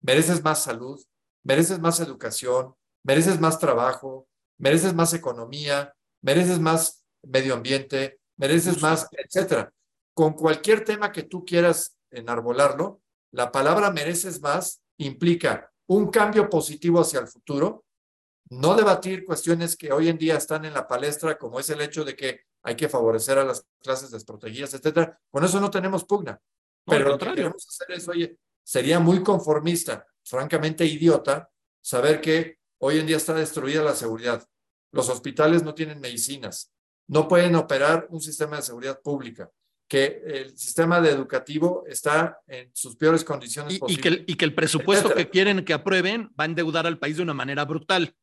mereces 0.04 0.44
más 0.44 0.64
salud, 0.64 1.04
mereces 1.44 1.80
más 1.80 2.00
educación, 2.00 2.76
mereces 3.04 3.40
más 3.40 3.58
trabajo, 3.58 4.28
mereces 4.60 4.94
más 4.94 5.14
economía, 5.14 5.96
mereces 6.22 6.60
más 6.60 7.04
medio 7.24 7.56
ambiente, 7.56 8.20
mereces 8.38 8.82
más, 8.82 9.08
etcétera. 9.12 9.74
Con 10.14 10.34
cualquier 10.34 10.84
tema 10.84 11.12
que 11.12 11.24
tú 11.24 11.44
quieras 11.44 11.98
enarbolarlo, 12.12 13.02
la 13.32 13.52
palabra 13.52 13.92
mereces 13.92 14.42
más 14.42 14.84
implica 14.98 15.72
un 15.88 16.12
cambio 16.12 16.50
positivo 16.50 17.02
hacia 17.02 17.20
el 17.20 17.28
futuro, 17.28 17.86
no 18.50 18.76
debatir 18.76 19.26
cuestiones 19.26 19.76
que 19.76 19.92
hoy 19.92 20.10
en 20.10 20.18
día 20.18 20.38
están 20.38 20.66
en 20.66 20.74
la 20.74 20.88
palestra, 20.88 21.38
como 21.38 21.60
es 21.60 21.70
el 21.70 21.82
hecho 21.82 22.04
de 22.04 22.16
que 22.16 22.42
hay 22.62 22.76
que 22.76 22.90
favorecer 22.90 23.38
a 23.38 23.44
las 23.44 23.66
clases 23.82 24.12
desprotegidas, 24.12 24.74
etcétera. 24.74 25.20
Con 25.32 25.44
eso 25.44 25.60
no 25.60 25.72
tenemos 25.72 26.06
pugna. 26.06 26.40
Pero 26.86 27.10
lo 27.10 27.18
que 27.18 27.34
queremos 27.34 27.68
hacer 27.68 27.92
es, 27.92 28.08
oye, 28.08 28.38
sería 28.64 29.00
muy 29.00 29.24
conformista, 29.24 30.08
francamente 30.24 30.86
idiota, 30.86 31.50
saber 31.82 32.22
que 32.22 32.60
hoy 32.80 33.00
en 33.00 33.08
día 33.08 33.18
está 33.18 33.34
destruida 33.34 33.84
la 33.84 33.96
seguridad. 33.96 34.48
Los 34.92 35.10
hospitales 35.10 35.64
no 35.64 35.74
tienen 35.74 36.00
medicinas, 36.00 36.72
no 37.08 37.28
pueden 37.28 37.56
operar 37.56 38.08
un 38.10 38.22
sistema 38.22 38.58
de 38.58 38.62
seguridad 38.62 39.02
pública, 39.02 39.50
que 39.88 40.22
el 40.26 40.58
sistema 40.58 41.02
de 41.02 41.10
educativo 41.10 41.84
está 41.88 42.40
en 42.48 42.72
sus 42.74 42.96
peores 42.96 43.24
condiciones 43.24 43.76
y, 43.76 43.80
posibles. 43.80 44.22
Y 44.28 44.36
que 44.36 44.46
el, 44.46 44.56
presupuesto 44.56 45.14
que 45.14 45.30
quieren 45.30 45.66
que 45.66 45.74
aprueben 45.74 46.30
va 46.40 46.46
a 46.46 46.46
endeudar 46.46 46.88
al 46.88 46.98
país 46.98 47.18
de 47.18 47.24
una 47.24 47.34
manera 47.34 47.66
brutal. 47.66 48.16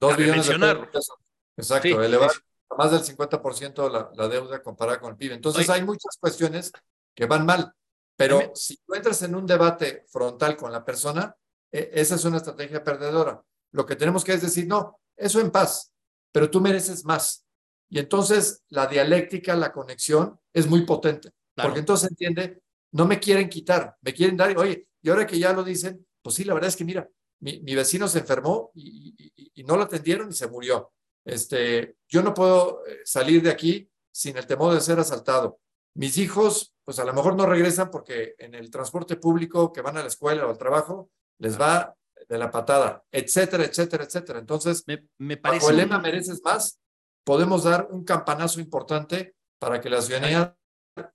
Dos 0.00 0.16
billones 0.16 0.46
de 0.46 0.58
pesos. 0.92 1.16
Exacto, 1.56 2.02
elevar 2.02 2.30
a 2.70 2.74
más 2.76 2.92
del 2.92 3.00
50% 3.16 3.90
la, 3.90 4.10
la 4.14 4.28
deuda 4.28 4.62
comparada 4.62 5.00
con 5.00 5.10
el 5.10 5.16
PIB. 5.16 5.32
Entonces 5.32 5.68
hay 5.70 5.82
muchas 5.82 6.16
cuestiones 6.20 6.70
que 7.14 7.26
van 7.26 7.44
mal. 7.44 7.72
Pero 8.18 8.50
si 8.56 8.76
tú 8.78 8.94
entras 8.94 9.22
en 9.22 9.36
un 9.36 9.46
debate 9.46 10.04
frontal 10.08 10.56
con 10.56 10.72
la 10.72 10.84
persona, 10.84 11.36
e, 11.70 11.90
esa 11.94 12.16
es 12.16 12.24
una 12.24 12.38
estrategia 12.38 12.82
perdedora. 12.82 13.40
Lo 13.70 13.86
que 13.86 13.94
tenemos 13.94 14.24
que 14.24 14.32
es 14.32 14.42
decir, 14.42 14.66
no, 14.66 14.98
eso 15.16 15.40
en 15.40 15.52
paz, 15.52 15.92
pero 16.32 16.50
tú 16.50 16.60
mereces 16.60 17.04
más. 17.04 17.46
Y 17.88 18.00
entonces 18.00 18.64
la 18.70 18.88
dialéctica, 18.88 19.54
la 19.54 19.72
conexión 19.72 20.38
es 20.52 20.66
muy 20.66 20.84
potente, 20.84 21.30
porque 21.54 21.78
entonces 21.78 22.10
entiende, 22.10 22.60
no 22.90 23.06
me 23.06 23.20
quieren 23.20 23.48
quitar, 23.48 23.96
me 24.00 24.12
quieren 24.12 24.36
dar, 24.36 24.56
oye, 24.58 24.88
y 25.00 25.10
ahora 25.10 25.24
que 25.24 25.38
ya 25.38 25.52
lo 25.52 25.62
dicen, 25.62 26.04
pues 26.20 26.34
sí, 26.34 26.42
la 26.42 26.54
verdad 26.54 26.70
es 26.70 26.76
que 26.76 26.84
mira, 26.84 27.08
mi, 27.38 27.74
vecino 27.76 28.08
se 28.08 28.18
enfermó 28.18 28.72
y, 28.74 29.14
y, 29.54 29.62
no 29.62 29.76
lo 29.76 29.84
atendieron 29.84 30.28
y 30.28 30.34
se 30.34 30.48
murió. 30.48 30.90
Este, 31.24 31.94
yo 32.08 32.20
no 32.20 32.34
puedo 32.34 32.84
eh, 32.84 32.98
salir 33.04 33.42
de 33.42 33.50
aquí 33.50 33.88
sin 34.10 34.36
el 34.36 34.46
temor 34.46 34.74
de 34.74 34.80
ser 34.80 34.98
asaltado. 34.98 35.60
Mis 35.94 36.18
hijos, 36.18 36.74
pues 36.88 36.98
a 37.00 37.04
lo 37.04 37.12
mejor 37.12 37.36
no 37.36 37.44
regresan 37.44 37.90
porque 37.90 38.34
en 38.38 38.54
el 38.54 38.70
transporte 38.70 39.16
público 39.16 39.74
que 39.74 39.82
van 39.82 39.98
a 39.98 40.00
la 40.00 40.08
escuela 40.08 40.46
o 40.46 40.48
al 40.48 40.56
trabajo 40.56 41.10
les 41.38 41.60
va 41.60 41.94
de 42.26 42.38
la 42.38 42.50
patada, 42.50 43.04
etcétera, 43.12 43.66
etcétera, 43.66 44.04
etcétera. 44.04 44.38
Entonces, 44.38 44.84
me, 44.86 45.06
me 45.18 45.36
parece. 45.36 45.66
Bajo 45.66 45.70
el 45.72 45.76
lema 45.76 45.98
mereces 45.98 46.40
más, 46.42 46.80
podemos 47.26 47.64
dar 47.64 47.88
un 47.90 48.04
campanazo 48.04 48.58
importante 48.58 49.34
para 49.58 49.82
que 49.82 49.90
la 49.90 50.00
ciudadanía 50.00 50.56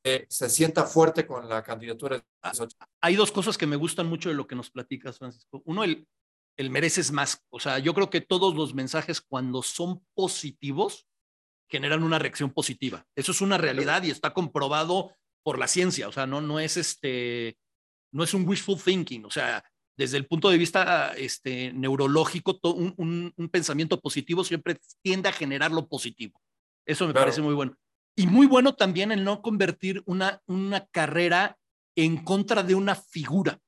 eh, 0.03 0.27
se 0.29 0.47
sienta 0.47 0.83
fuerte 0.83 1.25
con 1.25 1.49
la 1.49 1.63
candidatura. 1.63 2.23
Ah, 2.43 2.51
hay 3.01 3.15
dos 3.15 3.31
cosas 3.31 3.57
que 3.57 3.65
me 3.65 3.75
gustan 3.75 4.05
mucho 4.05 4.29
de 4.29 4.35
lo 4.35 4.45
que 4.45 4.53
nos 4.53 4.69
platicas, 4.69 5.17
Francisco. 5.17 5.63
Uno, 5.65 5.83
el, 5.83 6.07
el 6.55 6.69
mereces 6.69 7.11
más. 7.11 7.43
O 7.49 7.59
sea, 7.59 7.79
yo 7.79 7.95
creo 7.95 8.11
que 8.11 8.21
todos 8.21 8.53
los 8.53 8.75
mensajes 8.75 9.21
cuando 9.21 9.63
son 9.63 10.05
positivos 10.13 11.07
generan 11.67 12.03
una 12.03 12.19
reacción 12.19 12.51
positiva. 12.51 13.07
Eso 13.15 13.31
es 13.31 13.41
una 13.41 13.57
realidad 13.57 14.03
y 14.03 14.11
está 14.11 14.35
comprobado 14.35 15.15
por 15.43 15.59
la 15.59 15.67
ciencia. 15.67 16.07
O 16.07 16.11
sea, 16.11 16.25
no, 16.25 16.41
no 16.41 16.59
es 16.59 16.77
este, 16.77 17.57
no 18.11 18.23
es 18.23 18.33
un 18.33 18.47
wishful 18.47 18.81
thinking. 18.81 19.25
O 19.25 19.31
sea, 19.31 19.63
desde 19.97 20.17
el 20.17 20.25
punto 20.25 20.49
de 20.49 20.57
vista 20.57 21.13
este, 21.15 21.71
neurológico, 21.73 22.59
un, 22.63 23.33
un, 23.35 23.49
pensamiento 23.49 23.99
positivo 23.99 24.43
siempre 24.43 24.79
tiende 25.01 25.29
a 25.29 25.33
generar 25.33 25.71
lo 25.71 25.87
positivo. 25.87 26.41
Eso 26.85 27.07
me 27.07 27.13
parece 27.13 27.41
muy 27.41 27.53
bueno. 27.53 27.75
Y 28.15 28.27
muy 28.27 28.45
bueno 28.47 28.75
también 28.75 29.11
el 29.11 29.23
no 29.23 29.41
convertir 29.41 30.03
una, 30.05 30.41
una 30.45 30.85
carrera 30.87 31.57
en 31.95 32.23
contra 32.23 32.63
de 32.63 32.75
una 32.75 32.95
figura. 32.95 33.59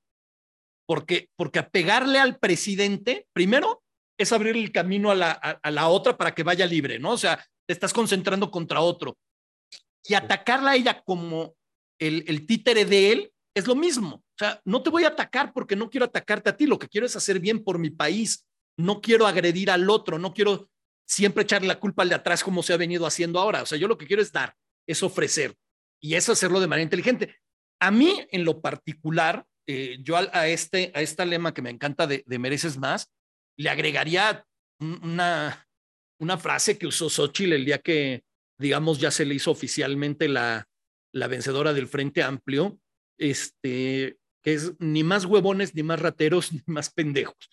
Porque, 0.87 1.29
porque 1.35 1.63
pegarle 1.63 2.19
al 2.19 2.37
presidente, 2.37 3.27
primero, 3.33 3.83
es 4.17 4.31
abrir 4.31 4.55
el 4.55 4.71
camino 4.71 5.11
a 5.11 5.15
la, 5.15 5.31
a, 5.31 5.71
la 5.71 5.87
otra 5.87 6.15
para 6.15 6.33
que 6.33 6.43
vaya 6.43 6.65
libre, 6.65 6.99
¿no? 6.99 7.11
O 7.11 7.17
sea, 7.17 7.43
te 7.65 7.73
estás 7.73 7.91
concentrando 7.91 8.51
contra 8.51 8.81
otro. 8.81 9.17
Y 10.03 10.13
atacarla 10.13 10.71
a 10.71 10.75
ella 10.75 11.01
como 11.03 11.55
el, 11.99 12.23
el 12.27 12.45
títere 12.45 12.85
de 12.85 13.11
él 13.11 13.31
es 13.55 13.67
lo 13.67 13.75
mismo. 13.75 14.15
O 14.17 14.37
sea, 14.37 14.61
no 14.65 14.83
te 14.83 14.89
voy 14.89 15.05
a 15.05 15.09
atacar 15.09 15.53
porque 15.53 15.75
no 15.75 15.89
quiero 15.89 16.05
atacarte 16.05 16.49
a 16.49 16.57
ti, 16.57 16.67
lo 16.67 16.77
que 16.77 16.89
quiero 16.89 17.07
es 17.07 17.15
hacer 17.15 17.39
bien 17.39 17.63
por 17.63 17.79
mi 17.79 17.89
país. 17.89 18.45
No 18.77 18.99
quiero 18.99 19.25
agredir 19.25 19.71
al 19.71 19.89
otro, 19.89 20.19
no 20.19 20.33
quiero 20.33 20.69
siempre 21.07 21.43
echarle 21.43 21.67
la 21.67 21.79
culpa 21.79 22.03
al 22.03 22.09
de 22.09 22.15
atrás 22.15 22.43
como 22.43 22.63
se 22.63 22.73
ha 22.73 22.77
venido 22.77 23.05
haciendo 23.05 23.39
ahora. 23.39 23.61
O 23.61 23.65
sea, 23.65 23.77
yo 23.77 23.87
lo 23.87 23.97
que 23.97 24.07
quiero 24.07 24.21
es 24.21 24.31
dar, 24.31 24.55
es 24.87 25.01
ofrecer 25.03 25.55
y 26.01 26.15
es 26.15 26.27
hacerlo 26.27 26.59
de 26.59 26.67
manera 26.67 26.83
inteligente. 26.83 27.37
A 27.79 27.91
mí, 27.91 28.25
en 28.31 28.43
lo 28.43 28.61
particular, 28.61 29.45
eh, 29.67 29.97
yo 30.01 30.17
a, 30.17 30.47
este, 30.47 30.91
a 30.93 31.25
lema 31.25 31.53
que 31.53 31.61
me 31.61 31.69
encanta 31.69 32.05
de, 32.07 32.23
mereces 32.39 32.77
más, 32.77 33.09
le 33.57 33.69
agregaría 33.69 34.45
una, 34.81 35.65
una 36.19 36.37
frase 36.37 36.77
que 36.77 36.87
usó 36.87 37.09
Xochitl 37.09 37.53
el 37.53 37.65
día 37.65 37.77
que, 37.79 38.23
digamos, 38.59 38.99
ya 38.99 39.11
se 39.11 39.25
le 39.25 39.35
hizo 39.35 39.51
oficialmente 39.51 40.27
la, 40.27 40.67
la 41.15 41.27
vencedora 41.27 41.73
del 41.73 41.87
Frente 41.87 42.21
Amplio, 42.21 42.77
este, 43.17 44.17
que 44.43 44.53
es 44.53 44.73
ni 44.79 45.03
más 45.03 45.23
huevones, 45.23 45.73
ni 45.73 45.81
más 45.81 46.01
rateros, 46.01 46.51
ni 46.53 46.61
más 46.65 46.91
pendejos. 46.91 47.49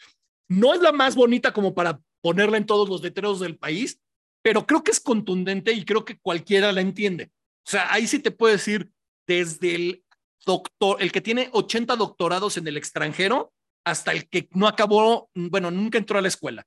No 0.48 0.74
es 0.74 0.80
la 0.80 0.92
más 0.92 1.14
bonita 1.14 1.52
como 1.52 1.72
para 1.72 2.00
ponerla 2.20 2.56
en 2.56 2.66
todos 2.66 2.88
los 2.88 3.02
letreros 3.02 3.40
del 3.40 3.56
país, 3.56 4.00
pero 4.42 4.66
creo 4.66 4.82
que 4.82 4.90
es 4.90 5.00
contundente 5.00 5.72
y 5.72 5.84
creo 5.84 6.04
que 6.04 6.18
cualquiera 6.18 6.72
la 6.72 6.80
entiende. 6.80 7.30
O 7.64 7.70
sea, 7.70 7.92
ahí 7.92 8.08
sí 8.08 8.18
te 8.18 8.32
puedo 8.32 8.52
decir, 8.52 8.90
desde 9.28 9.76
el 9.76 10.04
doctor, 10.44 11.00
el 11.00 11.12
que 11.12 11.20
tiene 11.20 11.48
80 11.52 11.94
doctorados 11.94 12.56
en 12.56 12.66
el 12.66 12.76
extranjero, 12.76 13.52
hasta 13.84 14.10
el 14.10 14.28
que 14.28 14.48
no 14.52 14.66
acabó, 14.66 15.30
bueno, 15.34 15.70
nunca 15.70 15.98
entró 15.98 16.18
a 16.18 16.22
la 16.22 16.28
escuela. 16.28 16.66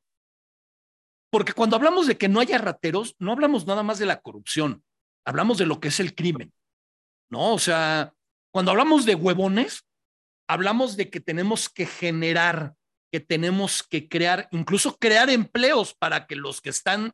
Porque 1.30 1.52
cuando 1.52 1.76
hablamos 1.76 2.08
de 2.08 2.18
que 2.18 2.30
no 2.30 2.40
haya 2.40 2.58
rateros, 2.58 3.16
no 3.20 3.34
hablamos 3.34 3.68
nada 3.68 3.84
más 3.84 4.00
de 4.00 4.06
la 4.06 4.22
corrupción, 4.22 4.86
hablamos 5.26 5.58
de 5.58 5.66
lo 5.66 5.82
que 5.82 5.90
es 5.90 6.00
el 6.00 6.16
crimen. 6.16 6.54
¿No? 7.32 7.54
O 7.54 7.60
sea, 7.60 8.14
cuando 8.54 8.72
hablamos 8.72 9.06
de 9.06 9.16
huevones, 9.16 9.86
hablamos 10.48 10.96
de 10.98 11.10
que 11.10 11.20
tenemos 11.20 11.70
que 11.70 11.86
generar 11.86 12.76
que 13.16 13.22
tenemos 13.22 13.82
que 13.82 14.10
crear, 14.10 14.50
incluso 14.52 14.98
crear 14.98 15.30
empleos 15.30 15.94
para 15.94 16.28
que 16.28 16.36
los 16.36 16.60
que 16.60 16.70
están 16.70 17.14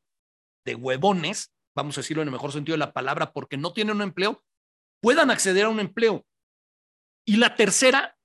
de 0.65 0.73
huevones, 0.73 1.53
vamos 1.75 1.95
a 1.95 2.01
decirlo 2.01 2.23
en 2.23 2.29
el 2.29 2.31
mejor 2.31 2.51
sentido 2.51 2.73
de 2.73 2.79
la 2.79 2.91
palabra, 2.91 3.31
porque 3.31 3.55
no 3.55 3.71
tienen 3.71 3.97
un 3.97 4.01
empleo, 4.01 4.43
puedan 4.99 5.29
acceder 5.29 5.65
a 5.65 5.69
un 5.69 5.79
empleo. 5.79 6.25
Y 7.23 7.37
la 7.37 7.55
tercera, 7.55 8.17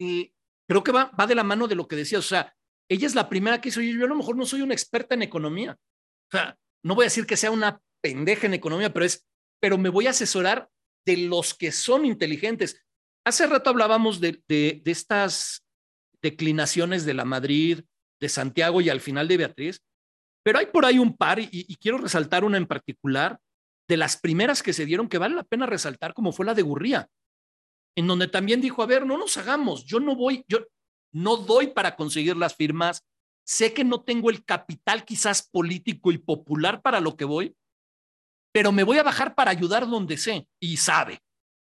eh, 0.00 0.30
creo 0.68 0.84
que 0.84 0.92
va, 0.92 1.10
va 1.18 1.26
de 1.26 1.34
la 1.34 1.42
mano 1.42 1.66
de 1.66 1.74
lo 1.74 1.88
que 1.88 1.96
decía, 1.96 2.20
o 2.20 2.22
sea, 2.22 2.54
ella 2.88 3.08
es 3.08 3.16
la 3.16 3.28
primera 3.28 3.60
que 3.60 3.70
hizo, 3.70 3.80
yo 3.80 4.04
a 4.04 4.08
lo 4.08 4.14
mejor 4.14 4.36
no 4.36 4.46
soy 4.46 4.62
una 4.62 4.74
experta 4.74 5.16
en 5.16 5.22
economía, 5.22 5.72
o 5.72 6.30
sea, 6.30 6.56
no 6.84 6.94
voy 6.94 7.06
a 7.06 7.10
decir 7.10 7.26
que 7.26 7.36
sea 7.36 7.50
una 7.50 7.80
pendeja 8.00 8.46
en 8.46 8.54
economía, 8.54 8.92
pero 8.92 9.04
es, 9.04 9.26
pero 9.60 9.78
me 9.78 9.88
voy 9.88 10.06
a 10.06 10.10
asesorar 10.10 10.70
de 11.06 11.16
los 11.16 11.54
que 11.54 11.72
son 11.72 12.04
inteligentes. 12.04 12.84
Hace 13.24 13.46
rato 13.46 13.70
hablábamos 13.70 14.20
de, 14.20 14.42
estas 14.84 15.64
declinaciones 16.20 17.06
de 17.06 17.14
la 17.14 17.24
Madrid, 17.24 17.84
de 18.20 18.28
Santiago 18.28 18.80
y 18.80 18.90
al 18.90 19.00
final 19.00 19.28
de 19.28 19.36
Beatriz, 19.36 19.80
pero 20.44 20.58
hay 20.58 20.66
por 20.66 20.84
ahí 20.84 20.98
un 20.98 21.16
par 21.16 21.38
y, 21.40 21.76
quiero 21.76 21.98
resaltar 21.98 22.44
una 22.44 22.56
en 22.56 22.66
particular 22.66 23.38
de 23.88 23.96
las 23.96 24.16
primeras 24.16 24.62
que 24.62 24.72
se 24.72 24.84
dieron 24.84 25.08
que 25.08 25.18
vale 25.18 25.36
la 25.36 25.44
pena 25.44 25.66
resaltar 25.66 26.12
como 26.12 26.32
fue 26.32 26.46
la 26.46 26.54
de 26.54 26.62
Gurría, 26.62 27.08
en 27.96 28.06
donde 28.06 28.26
también 28.26 28.60
dijo, 28.60 28.82
a 28.82 28.86
ver, 28.86 29.06
no 29.06 29.16
nos 29.16 29.36
hagamos, 29.36 29.84
yo 29.84 30.00
no 30.00 30.16
voy, 30.16 30.44
yo 30.48 30.66
no 31.12 31.36
doy 31.36 31.68
para 31.68 31.94
conseguir 31.94 32.36
las 32.36 32.56
firmas, 32.56 33.04
sé 33.44 33.72
que 33.72 33.84
no 33.84 34.02
tengo 34.02 34.30
el 34.30 34.44
capital 34.44 35.04
quizás 35.04 35.48
político 35.48 36.10
y 36.10 36.18
popular 36.18 36.82
para 36.82 37.00
lo 37.00 37.16
que 37.16 37.24
voy, 37.24 37.56
pero 38.56 38.72
me 38.72 38.84
voy 38.84 38.96
a 38.96 39.02
bajar 39.02 39.34
para 39.34 39.50
ayudar 39.50 39.86
donde 39.86 40.16
sé 40.16 40.48
y 40.58 40.78
sabe. 40.78 41.20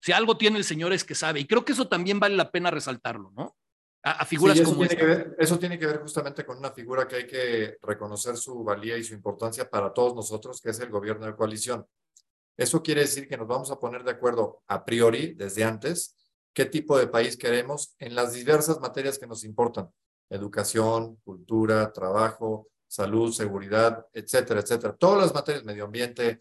Si 0.00 0.10
algo 0.10 0.36
tiene 0.36 0.58
el 0.58 0.64
señor 0.64 0.92
es 0.92 1.04
que 1.04 1.14
sabe, 1.14 1.38
y 1.38 1.46
creo 1.46 1.64
que 1.64 1.74
eso 1.74 1.86
también 1.86 2.18
vale 2.18 2.34
la 2.34 2.50
pena 2.50 2.72
resaltarlo, 2.72 3.30
¿no? 3.36 3.56
a, 4.02 4.26
figuras 4.26 4.58
eso 4.58 4.74
tiene 4.74 4.96
que 4.96 5.06
ver, 5.06 5.36
Eso 5.38 5.60
tiene 5.60 5.78
que 5.78 5.86
ver 5.86 6.00
justamente 6.00 6.44
con 6.44 6.58
una 6.58 6.72
figura 6.72 7.06
que 7.06 7.14
hay 7.14 7.26
que 7.28 7.76
reconocer 7.82 8.36
su 8.36 8.64
valía 8.64 8.98
y 8.98 9.04
su 9.04 9.14
importancia 9.14 9.70
para 9.70 9.92
todos 9.92 10.12
nosotros, 10.16 10.60
que 10.60 10.70
es 10.70 10.80
el 10.80 10.90
gobierno 10.90 11.24
de 11.24 11.36
coalición. 11.36 11.86
Eso 12.56 12.82
quiere 12.82 13.02
decir 13.02 13.28
que 13.28 13.36
nos 13.36 13.46
vamos 13.46 13.70
a 13.70 13.78
poner 13.78 14.02
de 14.02 14.10
acuerdo 14.10 14.64
a 14.66 14.84
priori, 14.84 15.34
desde 15.34 15.62
antes, 15.62 16.16
qué 16.52 16.64
tipo 16.64 16.98
de 16.98 17.06
país 17.06 17.36
queremos 17.36 17.94
en 18.00 18.16
las 18.16 18.32
diversas 18.32 18.80
materias 18.80 19.20
que 19.20 19.28
nos 19.28 19.44
importan. 19.44 19.88
Educación, 20.28 21.14
cultura, 21.22 21.92
trabajo, 21.92 22.66
salud, 22.88 23.32
seguridad, 23.32 24.04
etcétera, 24.12 24.58
etcétera. 24.58 24.96
Todas 24.98 25.20
las 25.22 25.32
materias, 25.32 25.62
medio 25.62 25.84
ambiente, 25.84 26.40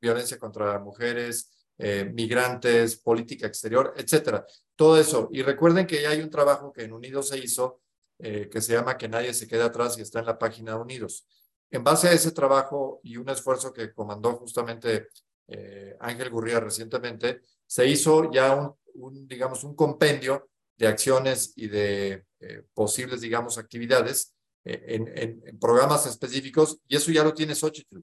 violencia 0.00 0.38
contra 0.38 0.78
mujeres, 0.78 1.50
eh, 1.82 2.04
migrantes, 2.04 2.98
política 2.98 3.46
exterior, 3.46 3.94
etcétera. 3.96 4.44
Todo 4.76 5.00
eso. 5.00 5.30
Y 5.32 5.40
recuerden 5.40 5.86
que 5.86 6.02
ya 6.02 6.10
hay 6.10 6.20
un 6.20 6.28
trabajo 6.28 6.70
que 6.70 6.82
en 6.82 6.92
Unidos 6.92 7.28
se 7.28 7.38
hizo 7.38 7.80
eh, 8.18 8.50
que 8.50 8.60
se 8.60 8.74
llama 8.74 8.98
Que 8.98 9.08
nadie 9.08 9.32
se 9.32 9.48
quede 9.48 9.62
atrás 9.62 9.96
y 9.96 10.02
está 10.02 10.18
en 10.18 10.26
la 10.26 10.38
página 10.38 10.72
de 10.72 10.80
Unidos. 10.80 11.26
En 11.70 11.82
base 11.82 12.08
a 12.08 12.12
ese 12.12 12.32
trabajo 12.32 13.00
y 13.02 13.16
un 13.16 13.30
esfuerzo 13.30 13.72
que 13.72 13.94
comandó 13.94 14.34
justamente 14.34 15.08
eh, 15.48 15.96
Ángel 16.00 16.28
Gurría 16.28 16.60
recientemente, 16.60 17.40
se 17.66 17.86
hizo 17.86 18.30
ya 18.30 18.70
un, 18.92 19.26
digamos, 19.26 19.64
un 19.64 19.74
compendio 19.74 20.50
de 20.76 20.86
acciones 20.86 21.54
y 21.56 21.68
de 21.68 22.26
posibles, 22.74 23.22
digamos, 23.22 23.56
actividades 23.56 24.34
en, 24.64 25.08
en, 25.16 25.58
programas 25.58 26.04
específicos 26.04 26.78
y 26.86 26.96
eso 26.96 27.10
ya 27.10 27.24
lo 27.24 27.32
tiene 27.32 27.54
Xochitl. 27.54 28.00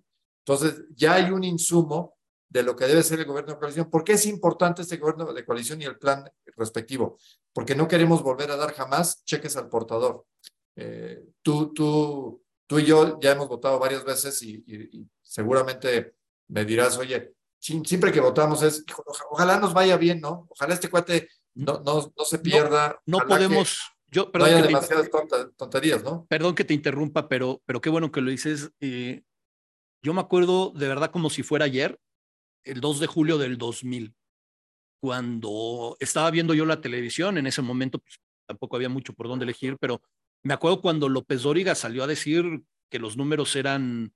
Entonces, 0.48 0.86
ya 0.96 1.16
hay 1.16 1.30
un 1.30 1.44
insumo 1.44 2.16
de 2.48 2.64
lo 2.64 2.74
que 2.74 2.86
debe 2.86 3.04
ser 3.04 3.20
el 3.20 3.26
gobierno 3.26 3.52
de 3.52 3.60
coalición. 3.60 3.90
¿Por 3.90 4.06
qué 4.06 4.14
es 4.14 4.26
importante 4.26 4.82
este 4.82 4.96
gobierno 4.96 5.34
de 5.34 5.44
coalición 5.44 5.82
y 5.82 5.86
el 5.86 5.98
plan 5.98 6.24
respectivo? 6.56 7.18
Porque 7.52 7.76
no 7.76 7.86
queremos 7.86 8.24
volver 8.24 8.52
a 8.52 8.56
dar 8.56 8.74
jamás 8.74 9.26
cheques 9.26 9.58
al 9.58 9.68
portador. 9.68 10.26
Eh, 10.78 11.22
tú, 11.42 11.74
tú, 11.74 12.42
tú 12.66 12.80
y 12.80 12.86
yo 12.86 13.20
ya 13.20 13.34
hemos 13.34 13.50
votado 13.50 13.78
varias 13.78 14.06
veces 14.06 14.42
y, 14.42 14.64
seguramente 15.22 16.16
me 16.48 16.64
dirás, 16.64 16.98
oye, 16.98 17.34
siempre 17.60 18.14
que 18.14 18.22
votamos 18.22 18.64
es, 18.64 18.86
ojalá 19.30 19.60
nos 19.60 19.74
vaya 19.74 19.98
bien, 19.98 20.22
¿no? 20.22 20.48
Ojalá 20.50 20.76
este 20.76 20.90
cuate 20.90 21.28
no, 21.56 21.82
no, 21.86 22.14
no 22.18 22.24
se 22.24 22.40
pierda. 22.40 22.98
No, 23.06 23.20
podemos... 23.20 23.80
Yo, 24.10 24.32
perdón, 24.32 24.52
no 24.52 24.68
demasiadas 24.68 25.10
tonterías, 25.58 26.02
¿no? 26.02 26.26
Perdón 26.30 26.56
que 26.56 26.64
te 26.64 26.74
interrumpa, 26.74 27.28
pero, 27.28 27.62
pero 27.66 27.82
qué 27.82 27.90
bueno 27.90 28.10
que 28.10 28.22
lo 28.22 28.32
dices. 28.32 28.72
Eh, 28.80 29.24
yo 30.08 30.14
me 30.14 30.22
acuerdo 30.22 30.72
de 30.74 30.88
verdad 30.88 31.12
como 31.12 31.30
si 31.30 31.44
fuera 31.44 31.66
ayer, 31.66 32.00
el 32.64 32.80
2 32.80 33.02
de 33.02 33.08
julio 33.08 33.38
del 33.38 33.58
2000, 33.58 34.16
cuando 35.02 35.98
estaba 36.00 36.32
viendo 36.32 36.54
yo 36.54 36.66
la 36.66 36.80
televisión, 36.80 37.38
en 37.38 37.46
ese 37.46 37.62
momento 37.62 38.00
pues, 38.00 38.18
tampoco 38.48 38.78
había 38.78 38.88
mucho 38.88 39.12
por 39.12 39.28
dónde 39.28 39.44
elegir, 39.44 39.76
pero 39.82 40.02
me 40.46 40.54
acuerdo 40.54 40.80
cuando 40.80 41.10
López 41.10 41.42
Dóriga 41.42 41.76
salió 41.76 42.06
a 42.06 42.08
decir 42.08 42.64
que 42.90 43.00
los 43.00 43.18
números 43.18 43.54
eran, 43.58 44.14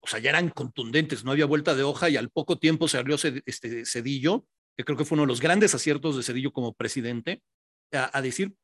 o 0.00 0.08
sea, 0.08 0.18
ya 0.18 0.30
eran 0.30 0.50
contundentes, 0.50 1.24
no 1.24 1.30
había 1.30 1.46
vuelta 1.46 1.76
de 1.76 1.84
hoja 1.84 2.10
y 2.10 2.16
al 2.16 2.30
poco 2.30 2.58
tiempo 2.58 2.88
se 2.88 2.98
abrió 2.98 3.14
este 3.46 3.86
Cedillo, 3.86 4.44
que 4.76 4.82
creo 4.82 4.98
que 4.98 5.04
fue 5.04 5.14
uno 5.14 5.22
de 5.22 5.28
los 5.28 5.40
grandes 5.40 5.72
aciertos 5.72 6.16
de 6.16 6.24
Cedillo 6.24 6.50
como 6.50 6.74
presidente, 6.74 7.44
a, 7.92 8.10
a 8.18 8.22
decir, 8.22 8.56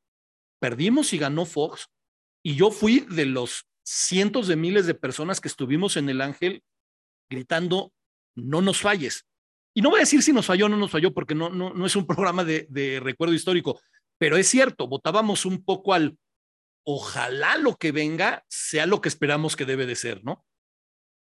perdimos 0.60 1.12
y 1.12 1.18
ganó 1.18 1.46
Fox, 1.46 1.86
y 2.42 2.56
yo 2.56 2.72
fui 2.72 3.06
de 3.10 3.26
los 3.26 3.64
cientos 3.84 4.48
de 4.48 4.56
miles 4.56 4.86
de 4.86 4.94
personas 4.94 5.40
que 5.40 5.48
estuvimos 5.48 5.96
en 5.96 6.08
el 6.08 6.20
Ángel 6.20 6.62
gritando, 7.30 7.92
no 8.34 8.62
nos 8.62 8.80
falles. 8.80 9.26
Y 9.74 9.82
no 9.82 9.90
voy 9.90 9.98
a 9.98 10.00
decir 10.00 10.22
si 10.22 10.32
nos 10.32 10.46
falló 10.46 10.66
o 10.66 10.68
no 10.68 10.76
nos 10.76 10.90
falló, 10.90 11.12
porque 11.12 11.34
no, 11.34 11.50
no, 11.50 11.74
no 11.74 11.86
es 11.86 11.96
un 11.96 12.06
programa 12.06 12.44
de, 12.44 13.00
recuerdo 13.02 13.34
histórico, 13.34 13.80
pero 14.18 14.36
es 14.36 14.48
cierto, 14.48 14.86
votábamos 14.86 15.44
un 15.44 15.64
poco 15.64 15.92
al 15.92 16.16
ojalá 16.86 17.56
lo 17.56 17.76
que 17.76 17.92
venga 17.92 18.44
sea 18.48 18.86
lo 18.86 19.00
que 19.00 19.08
esperamos 19.08 19.56
que 19.56 19.64
debe 19.64 19.86
de 19.86 19.96
ser, 19.96 20.22
¿no? 20.24 20.44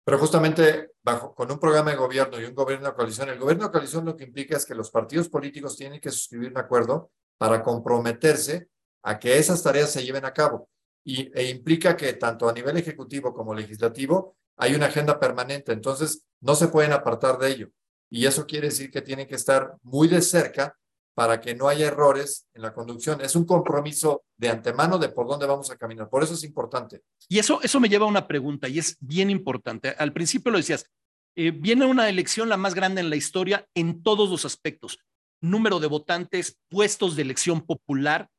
Pero 0.04 0.18
justamente 0.18 0.92
bajo, 1.02 1.34
con 1.34 1.50
un 1.50 1.60
programa 1.60 1.92
de 1.92 1.98
gobierno 1.98 2.42
y 2.42 2.44
un 2.44 2.56
gobierno 2.56 2.88
de 2.88 2.94
coalición, 2.94 3.30
el 3.30 3.40
gobierno 3.40 3.66
de 3.66 3.72
coalición 3.72 4.04
lo 4.04 4.18
que 4.18 4.26
implica 4.26 4.58
es 4.58 4.66
que 4.66 4.76
los 4.76 4.92
partidos 4.92 5.30
políticos 5.30 5.78
tienen 5.78 6.02
que 6.02 6.12
suscribir 6.12 6.50
un 6.50 6.58
acuerdo 6.58 7.12
para 7.38 7.64
comprometerse 7.64 8.68
a 9.04 9.18
que 9.18 9.38
esas 9.38 9.64
tareas 9.64 9.92
se 9.92 10.04
lleven 10.04 10.26
a 10.26 10.34
cabo. 10.34 10.70
Y, 11.06 11.32
e 11.34 11.50
implica 11.50 11.98
que 11.98 12.14
tanto 12.14 12.48
a 12.48 12.54
nivel 12.54 12.78
ejecutivo 12.78 13.34
como 13.34 13.54
legislativo 13.54 14.38
hay 14.58 14.76
una 14.76 14.88
agenda 14.88 15.20
permanente. 15.20 15.74
Entonces, 15.74 16.26
no 16.42 16.56
se 16.56 16.68
pueden 16.68 16.94
apartar 16.94 17.38
de 17.38 17.52
ello. 17.52 17.70
Y 18.10 18.26
eso 18.26 18.46
quiere 18.46 18.68
decir 18.68 18.92
que 18.92 19.02
tienen 19.02 19.28
que 19.28 19.36
estar 19.36 19.76
muy 19.82 20.08
de 20.08 20.22
cerca 20.22 20.78
para 21.16 21.40
que 21.40 21.56
no 21.56 21.68
haya 21.68 21.88
errores 21.88 22.48
en 22.54 22.62
la 22.64 22.74
conducción. 22.74 23.22
Es 23.22 23.36
un 23.36 23.46
compromiso 23.46 24.24
de 24.38 24.50
antemano 24.50 24.98
de 24.98 25.10
por 25.10 25.28
dónde 25.28 25.46
vamos 25.46 25.70
a 25.72 25.78
caminar. 25.78 26.10
Por 26.10 26.24
eso 26.24 26.34
es 26.34 26.44
importante. 26.44 27.02
Y 27.30 27.40
eso, 27.40 27.62
eso 27.62 27.80
me 27.80 27.90
lleva 27.90 28.06
a 28.06 28.10
una 28.10 28.28
pregunta 28.28 28.68
y 28.68 28.80
es 28.80 28.98
bien 29.00 29.30
importante. 29.30 29.96
Al 29.98 30.14
principio 30.14 30.52
lo 30.52 30.58
decías, 30.58 30.90
eh, 31.36 31.52
viene 31.52 31.86
una 31.86 32.10
elección 32.10 32.50
la 32.50 32.58
más 32.58 32.74
grande 32.74 33.02
en 33.02 33.10
la 33.10 33.16
historia 33.16 33.68
en 33.74 34.04
todos 34.04 34.30
los 34.30 34.46
aspectos. 34.46 35.00
Número 35.42 35.80
de 35.80 35.88
votantes, 35.88 36.60
puestos 36.70 37.16
de 37.16 37.24
elección 37.24 37.62
popular 37.62 38.30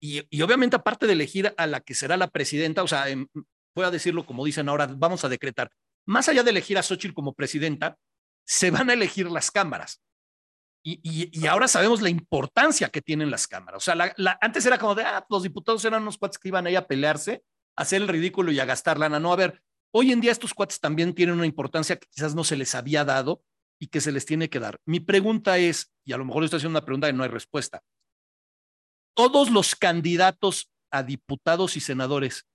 y, 0.00 0.42
obviamente 0.42 0.76
aparte 0.76 1.06
de 1.06 1.12
elegir 1.12 1.54
a 1.56 1.66
la 1.66 1.80
que 1.80 1.94
será 1.94 2.16
la 2.16 2.28
presidenta, 2.28 2.82
o 2.82 2.88
sea, 2.88 3.06
voy 3.74 3.84
a 3.84 3.90
decirlo 3.90 4.24
como 4.24 4.44
dicen 4.44 4.68
ahora, 4.68 4.86
vamos 4.86 5.24
a 5.24 5.28
decretar, 5.28 5.70
más 6.06 6.28
allá 6.28 6.42
de 6.42 6.50
elegir 6.50 6.78
a 6.78 6.82
Xochitl 6.82 7.14
como 7.14 7.34
presidenta, 7.34 7.98
se 8.46 8.70
van 8.70 8.90
a 8.90 8.94
elegir 8.94 9.30
las 9.30 9.50
cámaras. 9.50 10.00
Y, 10.82 11.46
ahora 11.46 11.68
sabemos 11.68 12.00
la 12.00 12.08
importancia 12.08 12.88
que 12.88 13.02
tienen 13.02 13.30
las 13.30 13.46
cámaras. 13.46 13.76
O 13.76 13.84
sea, 13.84 14.14
antes 14.40 14.64
era 14.64 14.78
como 14.78 14.94
de, 14.94 15.02
ah, 15.02 15.26
los 15.28 15.42
diputados 15.42 15.84
eran 15.84 16.02
unos 16.02 16.16
cuates 16.16 16.38
que 16.38 16.48
iban 16.48 16.66
ahí 16.66 16.76
a 16.76 16.86
pelearse, 16.86 17.42
a 17.76 17.82
hacer 17.82 18.00
el 18.00 18.08
ridículo 18.08 18.52
y 18.52 18.60
a 18.60 18.64
gastar 18.64 18.98
lana. 18.98 19.20
No, 19.20 19.32
a 19.32 19.36
ver, 19.36 19.62
hoy 19.92 20.12
en 20.12 20.20
día 20.20 20.32
estos 20.32 20.54
cuates 20.54 20.80
también 20.80 21.14
tienen 21.14 21.34
una 21.34 21.46
importancia 21.46 21.96
que 21.96 22.06
quizás 22.08 22.34
no 22.34 22.42
se 22.42 22.56
les 22.56 22.74
había 22.74 23.04
dado 23.04 23.42
y 23.78 23.88
que 23.88 24.00
se 24.00 24.12
les 24.12 24.24
tiene 24.24 24.48
que 24.48 24.60
dar. 24.60 24.78
Mi 24.86 25.00
pregunta 25.00 25.58
es, 25.58 25.92
y 26.04 26.12
a 26.12 26.16
lo 26.16 26.24
mejor 26.24 26.44
estoy 26.44 26.58
haciendo 26.58 26.78
una 26.78 26.86
pregunta 26.86 27.06
que 27.08 27.12
no 27.12 27.24
hay 27.24 27.30
respuesta, 27.30 27.82
todos 29.18 29.50
los 29.50 29.74
candidatos 29.74 30.70
a 30.92 31.02
diputados 31.02 31.76
y 31.76 31.80
senadores 31.80 32.46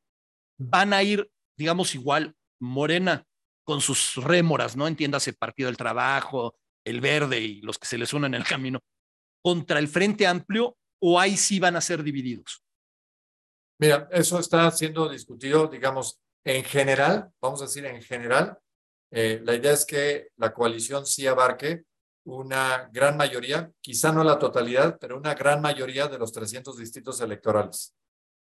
van 0.58 0.94
a 0.94 1.04
ir, 1.04 1.30
digamos, 1.58 1.94
igual, 1.94 2.38
Morena, 2.62 3.28
con 3.66 3.82
sus 3.82 4.16
rémoras, 4.16 4.78
¿no? 4.78 4.88
Entiéndase 4.88 5.34
Partido 5.34 5.68
del 5.68 5.76
Trabajo, 5.76 6.56
el 6.86 7.02
verde 7.02 7.42
y 7.42 7.62
los 7.62 7.78
que 7.78 7.86
se 7.86 7.98
les 7.98 8.14
unan 8.14 8.34
en 8.34 8.40
el 8.40 8.48
camino, 8.48 8.80
contra 9.44 9.78
el 9.78 9.90
Frente 9.90 10.26
Amplio 10.26 10.78
o 11.02 11.20
ahí 11.20 11.36
sí 11.36 11.60
van 11.60 11.76
a 11.76 11.82
ser 11.82 12.02
divididos? 12.02 12.64
Mira, 13.78 14.08
eso 14.12 14.40
está 14.40 14.72
siendo 14.72 15.10
discutido, 15.10 15.68
digamos, 15.68 16.22
en 16.46 16.64
general, 16.64 17.30
vamos 17.42 17.62
a 17.62 17.66
decir 17.66 17.86
en 17.86 18.02
general. 18.02 18.58
Eh, 19.12 19.42
la 19.44 19.54
idea 19.54 19.74
es 19.74 19.86
que 19.86 20.30
la 20.38 20.54
coalición 20.54 21.06
sí 21.06 21.28
abarque 21.28 21.84
una 22.26 22.90
gran 22.92 23.18
mayoría, 23.18 23.72
quizá 23.82 24.12
no 24.12 24.24
la 24.24 24.40
totalidad, 24.40 24.98
pero 25.00 25.18
una 25.18 25.34
gran 25.34 25.62
mayoría 25.62 26.08
de 26.08 26.18
los 26.18 26.32
300 26.32 26.78
distritos 26.78 27.20
electorales. 27.22 27.94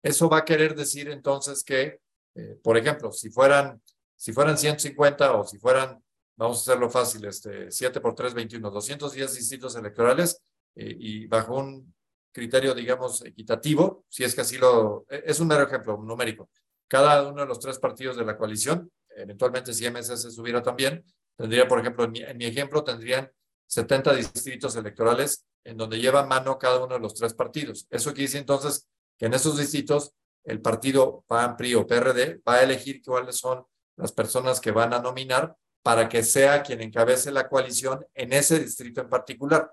Eso 0.02 0.30
va 0.30 0.40
a 0.40 0.46
querer 0.46 0.76
decir 0.76 1.10
entonces 1.10 1.64
que, 1.64 2.00
eh, 2.36 2.58
por 2.64 2.78
ejemplo, 2.78 3.12
si 3.12 3.30
fueran, 3.30 3.82
si 4.16 4.32
fueran 4.32 4.58
150 4.58 5.34
o 5.34 5.44
si 5.44 5.58
fueran 5.58 6.02
vamos 6.38 6.60
a 6.60 6.62
hacerlo 6.62 6.90
fácil, 6.90 7.26
este, 7.26 7.70
7 7.72 8.00
por 8.00 8.16
3, 8.16 8.34
21, 8.34 8.70
210 8.70 9.34
distritos 9.34 9.76
electorales 9.76 10.40
eh, 10.76 10.96
y 10.98 11.28
bajo 11.28 11.58
un 11.58 11.94
criterio, 12.32 12.74
digamos, 12.76 13.26
equitativo, 13.26 14.06
si 14.08 14.24
es 14.24 14.36
que 14.36 14.42
así 14.42 14.58
lo, 14.58 15.06
e, 15.10 15.24
es 15.26 15.40
un 15.40 15.48
mero 15.48 15.64
ejemplo 15.64 15.98
numérico. 15.98 16.50
Cada 16.88 17.28
uno 17.28 17.42
de 17.42 17.48
los 17.48 17.60
tres 17.60 17.80
partidos 17.80 18.16
de 18.16 18.24
la 18.24 18.38
coalición, 18.38 18.90
eventualmente 19.10 19.74
si 19.74 19.90
MSS 19.90 20.34
subiera 20.34 20.62
también, 20.62 21.04
tendría, 21.36 21.68
por 21.68 21.80
ejemplo, 21.80 22.06
en 22.06 22.12
mi, 22.12 22.22
en 22.22 22.38
mi 22.38 22.46
ejemplo, 22.46 22.84
tendrían 22.84 23.30
70 23.68 24.14
distritos 24.14 24.76
electorales 24.76 25.46
en 25.64 25.78
donde 25.78 26.00
lleva 26.00 26.26
mano 26.26 26.58
cada 26.58 26.84
uno 26.84 26.96
de 26.96 27.02
los 27.02 27.14
tres 27.14 27.34
partidos. 27.34 27.88
Eso 27.90 28.12
quiere 28.12 28.24
decir 28.24 28.40
entonces 28.40 28.88
que 29.18 29.26
en 29.26 29.34
esos 29.34 29.58
distritos 29.58 30.14
el 30.44 30.62
partido 30.62 31.26
PAN, 31.28 31.58
PRI 31.58 31.76
o 31.76 31.86
PRD 31.86 32.42
va 32.48 32.56
a 32.56 32.64
elegir 32.64 33.02
cuáles 33.04 33.38
son 33.38 33.66
las 33.98 34.14
personas 34.14 34.62
que 34.62 34.72
van 34.72 34.94
a 34.94 35.00
nominar 35.00 35.56
para 35.84 36.08
que 36.08 36.24
sea 36.24 36.64
quien 36.64 36.82
encabece 36.82 37.32
la 37.32 37.50
coalición 37.50 38.06
en 38.14 38.34
ese 38.34 38.60
distrito 38.60 39.02
en 39.02 39.10
particular. 39.10 39.72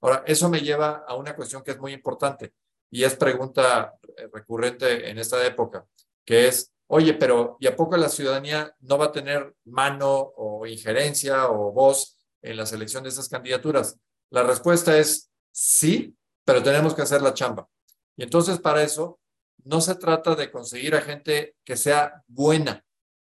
Ahora, 0.00 0.22
eso 0.26 0.48
me 0.48 0.60
lleva 0.60 1.04
a 1.06 1.14
una 1.14 1.36
cuestión 1.36 1.62
que 1.62 1.72
es 1.72 1.78
muy 1.78 1.92
importante 1.92 2.54
y 2.90 3.04
es 3.04 3.16
pregunta 3.16 3.94
eh, 4.16 4.28
recurrente 4.32 5.10
en 5.10 5.18
esta 5.18 5.44
época, 5.46 5.86
que 6.24 6.48
es, 6.48 6.72
oye, 6.86 7.14
pero 7.14 7.56
¿y 7.60 7.66
a 7.66 7.76
poco 7.76 7.96
la 7.96 8.08
ciudadanía 8.08 8.74
no 8.80 8.98
va 8.98 9.06
a 9.06 9.12
tener 9.12 9.54
mano 9.64 10.32
o 10.36 10.66
injerencia 10.66 11.48
o 11.50 11.72
voz 11.72 12.13
en 12.44 12.56
la 12.56 12.66
selección 12.66 13.02
de 13.02 13.08
esas 13.08 13.28
candidaturas? 13.28 13.98
La 14.30 14.42
respuesta 14.42 14.96
es 14.96 15.30
sí, 15.52 16.16
pero 16.44 16.62
tenemos 16.62 16.94
que 16.94 17.02
hacer 17.02 17.22
la 17.22 17.34
chamba. 17.34 17.68
Y 18.16 18.22
entonces 18.22 18.58
para 18.58 18.82
eso 18.82 19.18
no 19.64 19.80
se 19.80 19.94
trata 19.96 20.34
de 20.34 20.50
conseguir 20.50 20.94
a 20.94 21.00
gente 21.00 21.56
que 21.64 21.76
sea 21.76 22.22
buena, 22.28 22.84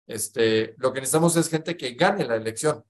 este, 0.08 0.74
lo 0.78 0.92
que 0.92 1.00
necesitamos 1.00 1.36
es 1.36 1.50
gente 1.50 1.76
que 1.76 1.92
gane 1.92 2.24
la 2.24 2.36
elección. 2.36 2.82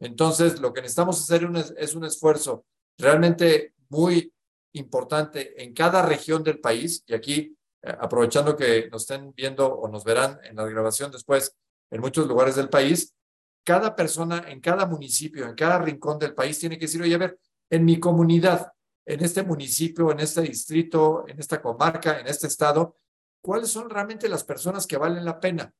Entonces, 0.00 0.58
lo 0.58 0.72
que 0.72 0.80
necesitamos 0.80 1.20
hacer 1.20 1.48
es 1.76 1.94
un 1.94 2.04
esfuerzo 2.04 2.64
realmente 2.98 3.74
muy 3.90 4.32
importante 4.72 5.62
en 5.62 5.74
cada 5.74 6.02
región 6.02 6.42
del 6.42 6.58
país. 6.58 7.04
Y 7.06 7.14
aquí, 7.14 7.56
eh, 7.82 7.94
aprovechando 8.00 8.56
que 8.56 8.88
nos 8.90 9.02
estén 9.02 9.32
viendo 9.34 9.68
o 9.68 9.86
nos 9.88 10.02
verán 10.02 10.40
en 10.44 10.56
la 10.56 10.64
grabación 10.64 11.12
después 11.12 11.54
en 11.90 12.00
muchos 12.00 12.26
lugares 12.26 12.56
del 12.56 12.70
país, 12.70 13.14
cada 13.64 13.94
persona 13.94 14.44
en 14.48 14.60
cada 14.60 14.86
municipio, 14.86 15.46
en 15.46 15.54
cada 15.54 15.78
rincón 15.78 16.18
del 16.18 16.34
país 16.34 16.58
tiene 16.58 16.78
que 16.78 16.86
decir, 16.86 17.02
oye, 17.02 17.14
a 17.14 17.18
ver, 17.18 17.38
en 17.70 17.84
mi 17.84 17.98
comunidad, 17.98 18.72
en 19.06 19.24
este 19.24 19.42
municipio, 19.42 20.10
en 20.10 20.20
este 20.20 20.42
distrito, 20.42 21.24
en 21.28 21.38
esta 21.38 21.60
comarca, 21.60 22.20
en 22.20 22.26
este 22.26 22.46
estado, 22.46 22.96
¿cuáles 23.40 23.70
son 23.70 23.88
realmente 23.90 24.28
las 24.28 24.44
personas 24.44 24.86
que 24.86 24.96
valen 24.96 25.24
la 25.24 25.40
pena? 25.40 25.72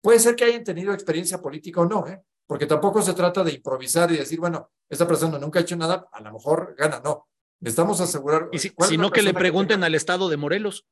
Puede 0.00 0.18
ser 0.18 0.34
que 0.34 0.44
hayan 0.44 0.64
tenido 0.64 0.92
experiencia 0.92 1.40
política 1.40 1.80
o 1.80 1.86
no, 1.86 2.06
¿eh? 2.06 2.22
porque 2.46 2.66
tampoco 2.66 3.02
se 3.02 3.14
trata 3.14 3.44
de 3.44 3.52
improvisar 3.52 4.10
y 4.10 4.16
decir, 4.16 4.40
bueno, 4.40 4.70
esta 4.88 5.06
persona 5.06 5.38
nunca 5.38 5.58
ha 5.58 5.62
hecho 5.62 5.76
nada, 5.76 6.08
a 6.10 6.20
lo 6.20 6.32
mejor 6.32 6.74
gana, 6.76 7.00
no. 7.04 7.28
Necesitamos 7.60 8.00
asegurar. 8.00 8.48
Y 8.52 8.58
si, 8.58 8.72
sino 8.88 9.10
que 9.10 9.22
le 9.22 9.34
pregunten 9.34 9.84
al 9.84 9.94
Estado 9.94 10.28
de 10.28 10.38
Morelos. 10.38 10.86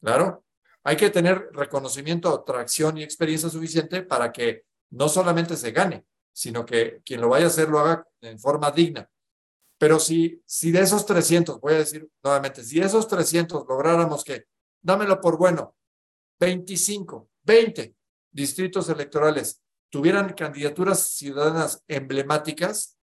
Claro, 0.00 0.44
hay 0.82 0.96
que 0.96 1.10
tener 1.10 1.50
reconocimiento, 1.52 2.42
tracción 2.44 2.96
y 2.96 3.02
experiencia 3.02 3.50
suficiente 3.50 4.02
para 4.02 4.32
que 4.32 4.64
no 4.90 5.08
solamente 5.08 5.56
se 5.56 5.72
gane, 5.72 6.04
sino 6.32 6.64
que 6.64 7.02
quien 7.04 7.20
lo 7.20 7.28
vaya 7.28 7.46
a 7.46 7.48
hacer 7.48 7.68
lo 7.68 7.80
haga 7.80 8.06
en 8.20 8.38
forma 8.38 8.70
digna. 8.70 9.08
Pero 9.78 9.98
si, 10.00 10.42
si 10.44 10.72
de 10.72 10.80
esos 10.80 11.06
300, 11.06 11.60
voy 11.60 11.74
a 11.74 11.78
decir 11.78 12.08
nuevamente, 12.22 12.64
si 12.64 12.80
de 12.80 12.86
esos 12.86 13.06
300 13.06 13.64
lográramos 13.68 14.24
que, 14.24 14.46
dámelo 14.82 15.20
por 15.20 15.38
bueno, 15.38 15.76
25, 16.40 17.30
20 17.42 17.94
distritos 18.30 18.88
electorales 18.88 19.62
tuvieran 19.90 20.32
candidaturas 20.34 21.00
ciudadanas 21.10 21.82
emblemáticas, 21.88 22.98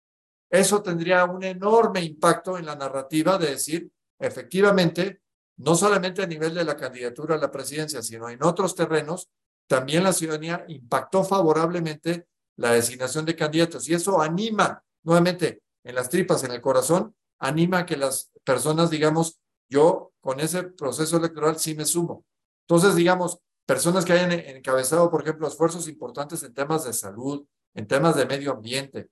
eso 0.49 0.81
tendría 0.81 1.25
un 1.25 1.43
enorme 1.43 2.01
impacto 2.01 2.57
en 2.57 2.65
la 2.65 2.75
narrativa 2.75 3.37
de 3.37 3.51
decir, 3.51 3.89
efectivamente, 4.19 5.21
no 5.57 5.75
solamente 5.75 6.21
a 6.21 6.27
nivel 6.27 6.53
de 6.53 6.63
la 6.63 6.77
candidatura 6.77 7.35
a 7.35 7.39
la 7.39 7.51
presidencia, 7.51 8.01
sino 8.01 8.29
en 8.29 8.43
otros 8.43 8.75
terrenos, 8.75 9.29
también 9.67 10.03
la 10.03 10.13
ciudadanía 10.13 10.65
impactó 10.67 11.23
favorablemente 11.23 12.27
la 12.57 12.71
designación 12.71 13.25
de 13.25 13.35
candidatos. 13.35 13.87
Y 13.89 13.93
eso 13.93 14.21
anima, 14.21 14.83
nuevamente, 15.03 15.61
en 15.83 15.95
las 15.95 16.09
tripas, 16.09 16.43
en 16.43 16.51
el 16.51 16.61
corazón, 16.61 17.15
anima 17.39 17.79
a 17.79 17.85
que 17.85 17.97
las 17.97 18.31
personas, 18.43 18.89
digamos, 18.89 19.39
yo 19.69 20.13
con 20.21 20.39
ese 20.39 20.63
proceso 20.63 21.17
electoral 21.17 21.59
sí 21.59 21.75
me 21.75 21.85
sumo. 21.85 22.25
Entonces, 22.67 22.95
digamos, 22.95 23.39
personas 23.65 24.05
que 24.05 24.13
hayan 24.13 24.31
encabezado, 24.31 25.09
por 25.09 25.21
ejemplo, 25.21 25.47
esfuerzos 25.47 25.87
importantes 25.87 26.43
en 26.43 26.53
temas 26.53 26.85
de 26.85 26.93
salud, 26.93 27.45
en 27.73 27.87
temas 27.87 28.15
de 28.15 28.25
medio 28.25 28.51
ambiente, 28.51 29.09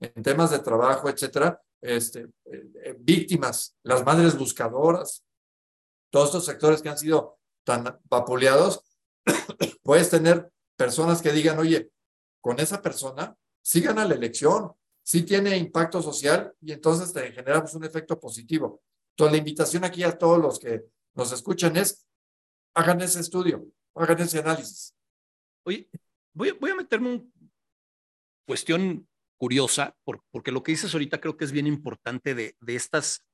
en 0.00 0.22
temas 0.22 0.50
de 0.50 0.58
trabajo, 0.60 1.08
etcétera, 1.08 1.60
este, 1.80 2.28
eh, 2.46 2.96
víctimas, 2.98 3.76
las 3.82 4.04
madres 4.04 4.36
buscadoras, 4.36 5.24
todos 6.10 6.26
estos 6.26 6.44
sectores 6.46 6.82
que 6.82 6.88
han 6.88 6.98
sido 6.98 7.38
tan 7.64 7.98
vapuleados, 8.04 8.82
puedes 9.82 10.10
tener 10.10 10.50
personas 10.76 11.22
que 11.22 11.32
digan, 11.32 11.58
oye, 11.58 11.90
con 12.40 12.60
esa 12.60 12.80
persona 12.80 13.36
sí 13.62 13.80
gana 13.80 14.04
la 14.04 14.14
elección, 14.14 14.72
sí 15.02 15.22
tiene 15.22 15.56
impacto 15.56 16.02
social 16.02 16.54
y 16.60 16.72
entonces 16.72 17.12
te 17.12 17.32
generamos 17.32 17.74
un 17.74 17.84
efecto 17.84 18.18
positivo. 18.18 18.82
Entonces, 19.10 19.32
la 19.32 19.38
invitación 19.38 19.84
aquí 19.84 20.02
a 20.02 20.16
todos 20.16 20.38
los 20.38 20.58
que 20.58 20.84
nos 21.14 21.32
escuchan 21.32 21.76
es, 21.76 22.06
hagan 22.74 23.00
ese 23.00 23.20
estudio, 23.20 23.66
hagan 23.94 24.20
ese 24.20 24.38
análisis. 24.38 24.94
Oye, 25.64 25.88
voy, 26.34 26.52
voy 26.52 26.70
a 26.70 26.76
meterme 26.76 27.14
en 27.14 27.32
cuestión 28.46 29.08
curiosa, 29.38 29.96
porque 30.30 30.52
lo 30.52 30.62
que 30.62 30.72
dices 30.72 30.92
ahorita 30.92 31.20
creo 31.20 31.36
que 31.36 31.44
es 31.44 31.52
bien 31.52 31.66
importante 31.66 32.34
de, 32.34 32.56
de 32.60 32.76
estas, 32.76 33.24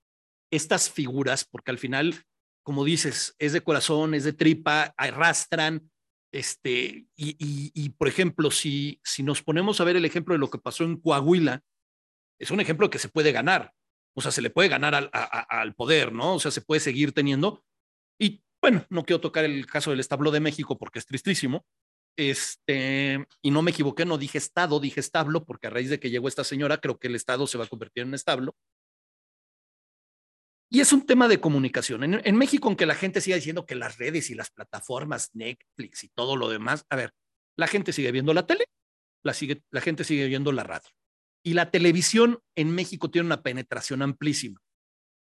estas 0.51 0.90
figuras, 0.90 1.45
porque 1.45 1.70
al 1.70 1.78
final, 1.78 2.24
como 2.62 2.84
dices, 2.84 3.34
es 3.38 3.52
de 3.52 3.62
corazón, 3.62 4.14
es 4.14 4.24
de 4.24 4.32
tripa, 4.32 4.94
arrastran, 4.96 5.90
Este, 6.32 7.06
y, 7.14 7.90
por 7.90 8.08
ejemplo, 8.08 8.50
si, 8.50 9.00
si 9.04 9.22
nos 9.22 9.42
ponemos 9.42 9.80
a 9.80 9.84
ver 9.84 9.96
el 9.96 10.04
ejemplo 10.04 10.34
de 10.34 10.38
lo 10.38 10.48
que 10.48 10.58
pasó 10.58 10.84
en 10.84 10.96
Coahuila, 10.98 11.62
es 12.40 12.50
un 12.50 12.60
ejemplo 12.60 12.88
que 12.88 12.98
se 12.98 13.10
puede 13.10 13.32
ganar. 13.32 13.72
O 14.16 14.20
sea, 14.22 14.30
se 14.30 14.42
le 14.42 14.50
puede 14.50 14.68
ganar 14.68 14.94
al, 14.94 15.10
al 15.12 15.74
poder, 15.74 16.12
¿no? 16.12 16.34
O 16.34 16.40
sea, 16.40 16.50
se 16.50 16.62
puede 16.62 16.80
seguir 16.80 17.12
teniendo. 17.12 17.62
Y 18.18 18.42
bueno, 18.62 18.86
no 18.90 19.04
quiero 19.04 19.20
tocar 19.20 19.44
el 19.44 19.66
caso 19.66 19.90
del 19.90 20.00
establo 20.00 20.30
de 20.30 20.40
México 20.40 20.78
porque 20.78 20.98
es 20.98 21.06
tristísimo. 21.06 21.64
Este, 22.16 23.26
y 23.42 23.50
no 23.50 23.62
me 23.62 23.70
equivoqué, 23.70 24.04
no 24.04 24.18
dije 24.18 24.38
estado, 24.38 24.80
dije 24.80 25.00
establo, 25.00 25.44
porque 25.44 25.66
a 25.66 25.70
raíz 25.70 25.90
de 25.90 25.98
que 25.98 26.10
llegó 26.10 26.28
esta 26.28 26.44
señora, 26.44 26.78
creo 26.78 26.98
que 26.98 27.08
el 27.08 27.14
estado 27.14 27.46
se 27.46 27.58
va 27.58 27.64
a 27.64 27.68
convertir 27.68 28.04
en 28.04 28.14
establo. 28.14 28.54
Y 30.73 30.81
es 30.81 30.91
un 30.95 31.05
tema 31.05 31.29
de 31.29 31.39
comunicación. 31.39 32.03
En, 32.03 32.37
México, 32.39 32.66
aunque 32.66 32.87
la 32.87 32.95
gente 32.95 33.20
siga 33.20 33.37
diciendo 33.37 33.66
que 33.66 33.75
las 33.75 33.99
redes 33.99 34.31
y 34.31 34.35
las 34.35 34.51
plataformas, 34.51 35.29
Netflix 35.35 36.03
y 36.03 36.09
todo 36.09 36.35
lo 36.35 36.49
demás, 36.49 36.87
a 36.89 36.97
ver, 36.97 37.12
la 37.59 37.66
gente 37.66 37.93
sigue 37.93 38.11
viendo 38.11 38.33
la 38.33 38.47
tele, 38.47 38.64
la, 39.23 39.35
sigue, 39.35 39.62
la 39.70 39.83
gente 39.83 40.03
sigue 40.03 40.27
viendo 40.29 40.51
la 40.51 40.64
radio. 40.64 40.89
Y 41.45 41.53
la 41.53 41.70
televisión 41.70 42.41
en 42.57 42.75
México 42.75 43.11
tiene 43.11 43.27
una 43.27 43.43
penetración 43.43 44.01
amplísima. 44.01 44.62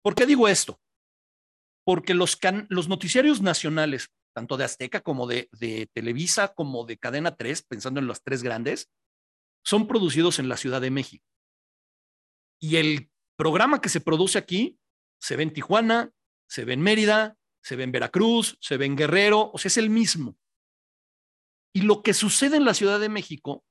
¿Por 0.03 0.15
qué 0.15 0.25
digo 0.25 0.49
esto? 0.49 0.81
Porque 1.85 2.15
los, 2.15 2.39
los 2.71 2.89
noticiarios 2.89 3.43
nacionales, 3.43 4.09
tanto 4.35 4.57
de 4.57 4.65
Azteca 4.65 5.03
como 5.03 5.27
de, 5.27 5.51
de 5.53 5.87
Televisa, 5.93 6.55
como 6.55 6.87
de 6.87 6.97
Cadena 6.97 7.37
3, 7.37 7.61
pensando 7.65 8.01
en 8.01 8.07
los 8.07 8.23
tres 8.23 8.43
grandes, 8.43 8.89
son 9.63 9.87
producidos 9.87 10.39
en 10.39 10.49
la 10.49 10.57
Ciudad 10.57 10.81
de 10.81 10.91
México. 10.91 11.27
Y 12.59 12.77
el 12.77 13.11
programa 13.37 13.83
que 13.83 13.91
se 13.91 14.01
produce 14.01 14.39
aquí 14.39 14.79
se 15.21 15.37
ve 15.37 15.43
en 15.43 15.53
Tijuana, 15.53 16.13
se 16.49 16.65
ve 16.65 16.75
en 16.75 16.83
Mérida, 16.83 17.37
se 17.63 17.77
ve 17.77 17.85
en 17.85 17.93
Veracruz, 17.93 18.57
se 18.61 18.77
ve 18.77 18.87
en 18.87 18.97
Guerrero, 18.97 19.51
o 19.53 19.59
sea, 19.59 19.69
es 19.69 19.77
el 19.77 19.91
mismo. 19.91 20.37
Y 21.75 21.83
lo 21.83 22.03
que 22.03 22.15
sucede 22.15 22.57
en 22.57 22.65
la 22.65 22.75
Ciudad 22.75 23.01
de 23.01 23.09
México 23.09 23.65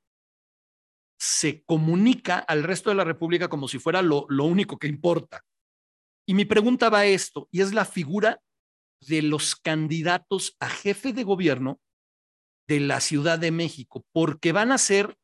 se 1.17 1.63
comunica 1.63 2.39
al 2.39 2.63
resto 2.63 2.89
de 2.89 2.95
la 2.95 3.03
República 3.03 3.47
como 3.47 3.67
si 3.67 3.79
fuera 3.79 4.01
lo, 4.01 4.25
lo 4.29 4.43
único 4.43 4.77
que 4.77 4.87
importa. 4.87 5.45
Y 6.27 6.33
mi 6.33 6.45
pregunta 6.45 6.89
va 6.89 6.99
a 6.99 7.05
esto, 7.05 7.47
y 7.51 7.61
es 7.61 7.73
la 7.73 7.85
figura 7.85 8.41
de 8.99 9.21
los 9.21 9.55
candidatos 9.55 10.55
a 10.59 10.69
jefe 10.69 11.13
de 11.13 11.23
gobierno 11.23 11.79
de 12.67 12.79
la 12.79 12.99
Ciudad 12.99 13.39
de 13.39 13.51
México, 13.51 14.05
porque 14.11 14.51
van 14.51 14.71
a 14.71 14.77
ser 14.77 15.17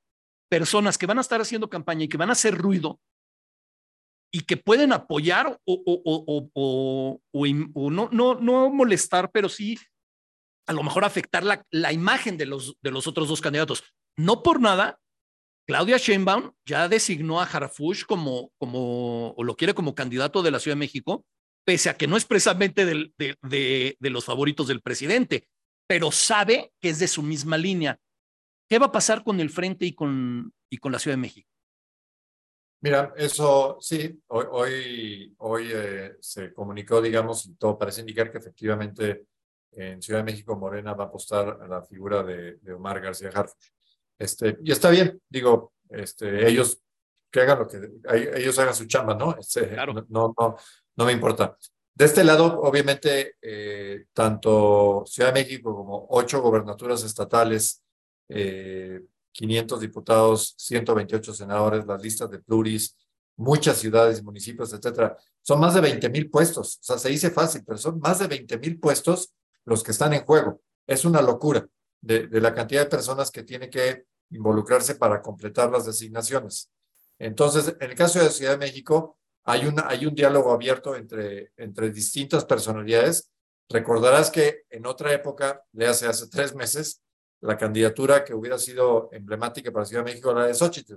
personas 0.49 0.97
que 0.97 1.07
van 1.07 1.17
a 1.17 1.21
estar 1.21 1.41
haciendo 1.41 1.69
campaña 1.69 2.03
y 2.05 2.07
que 2.09 2.17
van 2.17 2.29
a 2.29 2.33
hacer 2.33 2.57
ruido 2.57 2.99
y 4.31 4.41
que 4.41 4.57
pueden 4.57 4.93
apoyar 4.93 5.59
o, 5.65 7.19
no, 7.31 8.69
molestar, 8.69 9.29
pero 9.31 9.49
sí 9.49 9.77
a 10.67 10.73
lo 10.73 10.83
mejor 10.83 11.03
afectar 11.03 11.43
la, 11.43 11.91
imagen 11.91 12.37
de 12.37 12.45
los, 12.45 12.77
de 12.81 12.91
los 12.91 13.07
otros 13.07 13.27
dos 13.27 13.41
candidatos. 13.41 13.83
No 14.17 14.41
por 14.41 14.61
nada, 14.61 14.99
Claudia 15.67 15.97
Sheinbaum 15.97 16.51
ya 16.65 16.87
designó 16.87 17.41
a 17.41 17.45
Harfush 17.45 18.05
como, 18.05 18.51
como, 18.57 19.31
o 19.31 19.43
lo 19.43 19.55
quiere 19.55 19.73
como 19.73 19.95
candidato 19.95 20.41
de 20.41 20.51
la 20.51 20.59
Ciudad 20.59 20.75
de 20.75 20.79
México, 20.79 21.25
pese 21.65 21.89
a 21.89 21.97
que 21.97 22.07
no 22.07 22.15
es 22.15 22.25
precisamente 22.25 22.85
de, 22.85 23.97
los 23.99 24.25
favoritos 24.25 24.67
del 24.67 24.81
presidente, 24.81 25.47
pero 25.87 26.11
sabe 26.11 26.71
que 26.79 26.89
es 26.89 26.99
de 26.99 27.07
su 27.07 27.21
misma 27.21 27.57
línea. 27.57 27.99
¿Qué 28.69 28.79
va 28.79 28.87
a 28.87 28.91
pasar 28.91 29.23
con 29.23 29.41
el 29.41 29.49
Frente 29.49 29.85
y 29.85 29.93
con 29.93 30.53
la 30.69 30.99
Ciudad 30.99 31.17
de 31.17 31.21
México? 31.21 31.50
Mira, 32.83 33.13
eso 33.15 33.77
sí, 33.79 34.19
hoy, 34.27 34.45
hoy, 34.49 35.35
hoy 35.37 35.69
eh, 35.71 36.15
se 36.19 36.51
comunicó, 36.51 36.99
digamos, 36.99 37.45
y 37.45 37.53
todo 37.53 37.77
parece 37.77 38.01
indicar 38.01 38.31
que 38.31 38.39
efectivamente 38.39 39.25
en 39.73 40.01
Ciudad 40.01 40.19
de 40.19 40.31
México 40.31 40.55
Morena 40.55 40.93
va 40.93 41.05
a 41.05 41.07
apostar 41.07 41.59
a 41.61 41.67
la 41.67 41.83
figura 41.83 42.23
de, 42.23 42.57
Omar 42.73 42.99
García 42.99 43.29
Harfuch. 43.29 43.71
Este, 44.17 44.57
y 44.63 44.71
está 44.71 44.89
bien, 44.89 45.21
digo, 45.29 45.73
este, 45.89 46.47
ellos 46.47 46.81
que 47.29 47.41
hagan 47.41 47.59
lo 47.59 47.67
que 47.67 47.79
ellos 48.35 48.57
hagan 48.59 48.75
su 48.75 48.85
chamba, 48.85 49.15
¿no? 49.15 49.37
Este, 49.39 49.69
claro. 49.69 49.93
no, 50.09 50.33
no, 50.37 50.57
no 50.95 51.05
me 51.05 51.11
importa. 51.11 51.57
De 51.93 52.05
este 52.05 52.23
lado, 52.23 52.61
obviamente, 52.61 53.35
eh, 53.41 54.05
tanto 54.13 55.03
Ciudad 55.05 55.33
de 55.33 55.41
México 55.41 55.75
como 55.75 56.07
ocho 56.09 56.41
gobernaturas 56.41 57.03
estatales, 57.03 57.83
eh, 58.27 59.01
500 59.31 59.79
diputados, 59.79 60.53
128 60.57 61.33
senadores, 61.33 61.85
las 61.85 62.01
listas 62.01 62.29
de 62.29 62.39
pluris, 62.39 62.95
muchas 63.37 63.77
ciudades 63.77 64.19
y 64.19 64.23
municipios, 64.23 64.71
etcétera. 64.73 65.17
Son 65.41 65.59
más 65.59 65.73
de 65.73 65.81
20 65.81 66.09
mil 66.09 66.29
puestos. 66.29 66.77
O 66.77 66.83
sea, 66.83 66.97
se 66.97 67.09
dice 67.09 67.31
fácil, 67.31 67.63
pero 67.65 67.77
son 67.77 67.99
más 67.99 68.19
de 68.19 68.27
20 68.27 68.57
mil 68.59 68.79
puestos 68.79 69.33
los 69.65 69.83
que 69.83 69.91
están 69.91 70.13
en 70.13 70.25
juego. 70.25 70.61
Es 70.85 71.05
una 71.05 71.21
locura 71.21 71.67
de, 72.01 72.27
la 72.39 72.53
cantidad 72.53 72.83
de 72.83 72.89
personas 72.89 73.31
que 73.31 73.43
tiene 73.43 73.69
que 73.69 74.05
involucrarse 74.29 74.95
para 74.95 75.21
completar 75.21 75.71
las 75.71 75.85
designaciones. 75.85 76.71
Entonces, 77.19 77.75
en 77.79 77.89
el 77.89 77.95
caso 77.95 78.19
de 78.19 78.29
Ciudad 78.29 78.53
de 78.53 78.57
México, 78.57 79.17
hay, 79.43 79.65
una, 79.65 79.87
hay 79.87 80.05
un 80.05 80.15
diálogo 80.15 80.51
abierto 80.51 80.95
entre, 80.95 81.51
entre 81.57 81.91
distintas 81.91 82.45
personalidades. 82.45 83.31
Recordarás 83.69 84.29
que 84.29 84.63
en 84.69 84.85
otra 84.85 85.13
época, 85.13 85.63
le 85.73 85.87
hace 85.87 86.07
hace 86.07 86.27
tres 86.27 86.55
meses, 86.55 87.01
la 87.41 87.57
candidatura 87.57 88.23
que 88.23 88.33
hubiera 88.33 88.57
sido 88.57 89.09
emblemática 89.11 89.71
para 89.71 89.85
Ciudad 89.85 90.03
de 90.03 90.11
México, 90.11 90.33
la 90.33 90.45
de 90.45 90.53
Xochitl. 90.53 90.95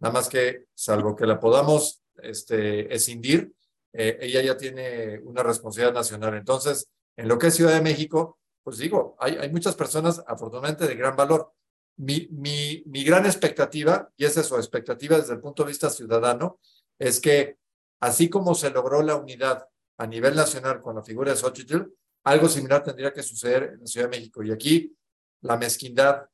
Nada 0.00 0.12
más 0.12 0.28
que, 0.28 0.66
salvo 0.74 1.14
que 1.14 1.26
la 1.26 1.38
podamos 1.38 2.02
este, 2.16 2.92
escindir, 2.92 3.52
eh, 3.92 4.18
ella 4.20 4.42
ya 4.42 4.56
tiene 4.56 5.20
una 5.20 5.42
responsabilidad 5.42 5.94
nacional. 5.94 6.34
Entonces, 6.34 6.88
en 7.16 7.28
lo 7.28 7.38
que 7.38 7.46
es 7.46 7.54
Ciudad 7.54 7.74
de 7.74 7.80
México, 7.80 8.38
pues 8.64 8.78
digo, 8.78 9.16
hay, 9.20 9.36
hay 9.36 9.50
muchas 9.50 9.76
personas 9.76 10.22
afortunadamente 10.26 10.86
de 10.86 10.96
gran 10.96 11.14
valor. 11.14 11.52
Mi, 11.96 12.26
mi, 12.32 12.82
mi 12.86 13.04
gran 13.04 13.24
expectativa, 13.24 14.10
y 14.16 14.24
esa 14.24 14.40
es 14.40 14.46
su 14.46 14.56
expectativa 14.56 15.16
desde 15.16 15.34
el 15.34 15.40
punto 15.40 15.62
de 15.62 15.68
vista 15.68 15.90
ciudadano, 15.90 16.58
es 16.98 17.20
que 17.20 17.58
así 18.00 18.28
como 18.28 18.56
se 18.56 18.70
logró 18.70 19.00
la 19.02 19.14
unidad 19.14 19.68
a 19.96 20.06
nivel 20.08 20.34
nacional 20.34 20.82
con 20.82 20.96
la 20.96 21.04
figura 21.04 21.30
de 21.30 21.36
Xochitl, 21.36 21.82
algo 22.24 22.48
similar 22.48 22.82
tendría 22.82 23.12
que 23.12 23.22
suceder 23.22 23.74
en 23.74 23.80
la 23.80 23.86
Ciudad 23.86 24.08
de 24.08 24.18
México. 24.18 24.42
Y 24.42 24.50
aquí 24.50 24.96
la 25.44 25.56
mezquindad, 25.56 26.26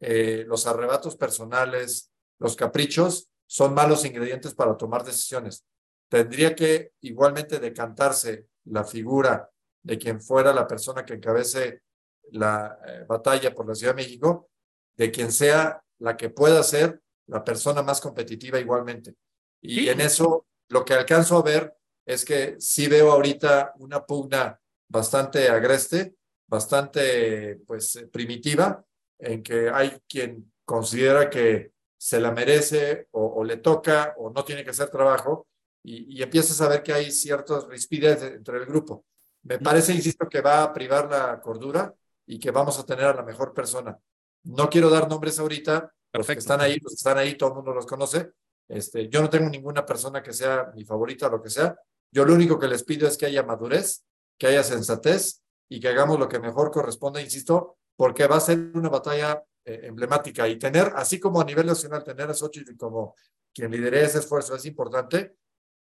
eh, 0.00 0.44
los 0.46 0.66
arrebatos 0.66 1.16
personales, 1.16 2.12
los 2.38 2.54
caprichos, 2.54 3.28
son 3.46 3.74
malos 3.74 4.04
ingredientes 4.04 4.54
para 4.54 4.76
tomar 4.76 5.04
decisiones. 5.04 5.64
Tendría 6.08 6.54
que 6.54 6.92
igualmente 7.00 7.58
decantarse 7.58 8.46
la 8.64 8.84
figura 8.84 9.50
de 9.82 9.98
quien 9.98 10.20
fuera 10.20 10.52
la 10.52 10.66
persona 10.66 11.04
que 11.04 11.14
encabece 11.14 11.82
la 12.30 12.78
eh, 12.86 13.04
batalla 13.08 13.54
por 13.54 13.66
la 13.66 13.74
Ciudad 13.74 13.94
de 13.94 14.02
México, 14.02 14.50
de 14.96 15.10
quien 15.10 15.32
sea 15.32 15.82
la 15.98 16.16
que 16.16 16.28
pueda 16.28 16.62
ser 16.62 17.00
la 17.26 17.42
persona 17.42 17.82
más 17.82 18.00
competitiva 18.00 18.60
igualmente. 18.60 19.14
Y 19.62 19.88
en 19.88 20.00
eso 20.02 20.46
lo 20.68 20.84
que 20.84 20.94
alcanzo 20.94 21.38
a 21.38 21.42
ver 21.42 21.74
es 22.04 22.24
que 22.24 22.56
sí 22.58 22.86
veo 22.86 23.12
ahorita 23.12 23.72
una 23.78 24.04
pugna 24.04 24.60
bastante 24.88 25.48
agreste 25.48 26.16
bastante 26.52 27.56
pues 27.66 27.96
eh, 27.96 28.06
primitiva, 28.08 28.84
en 29.18 29.42
que 29.42 29.70
hay 29.70 29.98
quien 30.06 30.52
considera 30.66 31.30
que 31.30 31.72
se 31.96 32.20
la 32.20 32.30
merece 32.30 33.08
o, 33.12 33.42
le 33.42 33.56
toca 33.56 34.14
o 34.18 34.30
no 34.30 34.44
tiene 34.44 34.62
que 34.62 34.70
hacer 34.70 34.90
trabajo 34.90 35.46
y, 35.82 36.18
y, 36.18 36.22
empiezas 36.22 36.60
a 36.60 36.68
ver 36.68 36.82
que 36.82 36.92
hay 36.92 37.10
ciertas 37.10 37.66
rispidez 37.68 38.22
entre 38.22 38.58
el 38.58 38.66
grupo. 38.66 39.06
Me 39.44 39.58
parece, 39.58 39.94
insisto, 39.94 40.28
que 40.28 40.42
va 40.42 40.62
a 40.62 40.72
privar 40.72 41.10
la 41.10 41.40
cordura 41.40 41.94
y 42.26 42.38
que 42.38 42.50
vamos 42.50 42.78
a 42.78 42.84
tener 42.84 43.06
a 43.06 43.14
la 43.14 43.22
mejor 43.22 43.54
persona. 43.54 43.98
No 44.44 44.68
quiero 44.68 44.90
dar 44.90 45.08
nombres 45.08 45.38
ahorita, 45.38 45.90
los 46.12 46.26
que 46.26 46.34
están 46.34 46.60
ahí, 46.60 46.78
los 46.80 46.92
que 46.92 46.96
están 46.96 47.18
ahí, 47.18 47.34
todo 47.36 47.50
el 47.50 47.56
mundo 47.56 47.72
los 47.72 47.86
conoce. 47.86 48.32
Este, 48.68 49.08
yo 49.08 49.22
no 49.22 49.30
tengo 49.30 49.48
ninguna 49.48 49.86
persona 49.86 50.22
que 50.22 50.32
sea 50.32 50.70
mi 50.74 50.84
favorita 50.84 51.28
o 51.28 51.30
lo 51.30 51.42
que 51.42 51.50
sea. 51.50 51.74
Yo 52.10 52.24
lo 52.24 52.34
único 52.34 52.58
que 52.58 52.68
les 52.68 52.84
pido 52.84 53.08
es 53.08 53.16
que 53.16 53.26
haya 53.26 53.42
madurez, 53.42 54.04
que 54.38 54.48
haya 54.48 54.62
sensatez 54.62 55.41
y 55.72 55.80
que 55.80 55.88
hagamos 55.88 56.18
lo 56.18 56.28
que 56.28 56.38
mejor 56.38 56.70
corresponde, 56.70 57.22
insisto, 57.22 57.78
porque 57.96 58.26
va 58.26 58.36
a 58.36 58.40
ser 58.40 58.72
una 58.74 58.90
batalla 58.90 59.42
eh, 59.64 59.80
emblemática 59.84 60.46
y 60.46 60.58
tener, 60.58 60.92
así 60.96 61.18
como 61.18 61.40
a 61.40 61.44
nivel 61.44 61.64
nacional, 61.64 62.04
tener 62.04 62.28
a 62.28 62.34
Xochitl 62.34 62.76
como 62.76 63.14
quien 63.54 63.70
lidere 63.70 64.04
ese 64.04 64.18
esfuerzo 64.18 64.54
es 64.54 64.66
importante. 64.66 65.34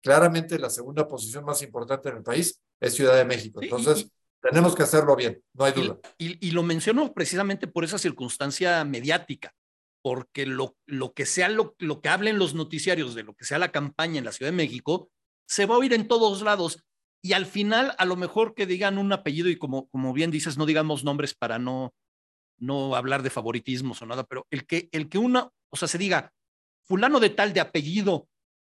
Claramente 0.03 0.59
la 0.59 0.69
segunda 0.69 1.09
posición 1.09 1.47
más 1.47 1.63
importante 1.63 2.11
en 2.11 2.19
el 2.19 2.23
país 2.23 2.61
es 2.79 2.95
Ciudad 2.95 3.17
de 3.17 3.25
México. 3.25 3.63
Entonces, 3.63 4.07
tenemos 4.43 4.75
que 4.75 4.83
hacerlo 4.83 5.17
bien, 5.17 5.43
no 5.55 5.65
hay 5.65 5.73
duda. 5.73 5.99
Y, 6.19 6.47
y, 6.47 6.51
lo 6.51 6.63
menciono 6.63 7.15
precisamente 7.15 7.67
por 7.67 7.85
esa 7.85 7.97
circunstancia 7.97 8.85
mediática, 8.85 9.55
porque 10.03 10.45
lo, 10.45 10.77
lo 10.85 11.15
que 11.15 11.25
sea 11.25 11.49
lo, 11.49 11.75
lo 11.79 12.03
que 12.03 12.11
hablen 12.11 12.39
los 12.39 12.55
noticiarios 12.55 13.15
de 13.15 13.23
lo 13.23 13.35
que 13.35 13.47
sea 13.47 13.59
la 13.59 13.73
campaña 13.73 14.19
en 14.19 14.27
la 14.27 14.33
Ciudad 14.33 14.53
de 14.53 14.57
México, 14.57 15.11
se 15.47 15.65
va 15.65 15.77
a 15.77 15.79
oír 15.79 15.95
en 15.95 16.07
todos 16.07 16.43
lados 16.43 16.85
y 17.23 17.33
al 17.35 17.47
final 17.47 17.95
a 17.99 18.05
lo 18.05 18.17
mejor 18.17 18.55
que 18.55 18.67
digan 18.67 18.99
un 18.99 19.13
apellido 19.13 19.49
y 19.49 19.57
como, 19.57 19.89
como 19.89 20.13
bien 20.13 20.31
dices, 20.31 20.57
no 20.57 20.67
digamos 20.67 21.05
nombres 21.05 21.35
para 21.35 21.59
no, 21.59 21.95
no 22.59 22.95
hablar 22.95 23.23
de 23.23 23.31
favoritismos 23.31 24.01
o 24.03 24.07
nada, 24.07 24.25
pero 24.25 24.47
el 24.51 24.67
que, 24.67 24.89
el 24.93 25.09
que 25.09 25.19
una, 25.19 25.51
o 25.71 25.77
sea, 25.77 25.89
se 25.89 25.99
diga 25.99 26.33
fulano 26.83 27.21
de 27.21 27.31
tal 27.31 27.53
de 27.53 27.61
apellido 27.61 28.29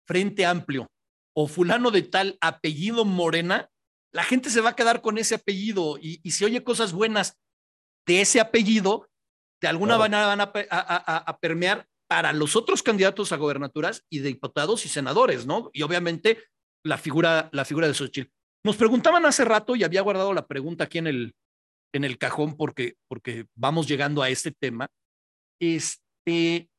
Frente 0.06 0.46
Amplio 0.46 0.90
o 1.36 1.48
fulano 1.48 1.92
de 1.92 2.04
tal 2.04 2.38
apellido 2.42 3.06
Morena, 3.06 3.70
la 4.14 4.24
gente 4.24 4.50
se 4.50 4.62
va 4.62 4.72
a 4.72 4.76
quedar 4.76 5.02
con 5.02 5.18
ese 5.18 5.36
apellido 5.36 5.98
y, 6.02 6.20
y 6.24 6.32
si 6.32 6.46
oye 6.46 6.64
cosas 6.64 6.94
buenas 6.94 7.38
de 8.08 8.22
ese 8.22 8.40
apellido, 8.40 9.10
de 9.62 9.68
alguna 9.68 9.98
manera 9.98 10.28
van 10.28 10.42
a, 10.42 10.52
a, 10.52 11.38
permear 11.40 11.88
para 12.08 12.32
los 12.32 12.56
otros 12.56 12.82
candidatos 12.82 13.32
a 13.32 13.38
gobernaturas 13.38 14.06
y 14.10 14.20
de 14.20 14.30
diputados 14.30 14.86
y 14.86 14.90
senadores, 14.90 15.46
¿no? 15.46 15.70
Y 15.74 15.82
obviamente 15.82 16.44
la 16.84 16.98
figura, 16.98 17.50
la 17.52 17.66
figura 17.66 17.88
de 17.88 17.94
Xochitl. 17.94 18.32
Nos 18.64 18.76
preguntaban 18.76 19.26
hace 19.26 19.46
rato 19.46 19.76
y 19.76 19.84
había 19.84 20.02
guardado 20.02 20.34
la 20.34 20.48
pregunta 20.48 20.86
aquí 20.86 20.98
en 20.98 21.08
el, 21.08 21.36
en 21.94 22.04
el 22.04 22.18
cajón 22.18 22.56
porque, 22.58 22.96
porque 23.08 23.46
vamos 23.56 23.88
llegando 23.88 24.22
a 24.22 24.30
este 24.30 24.52
tema. 24.52 24.90
Este, 25.60 26.70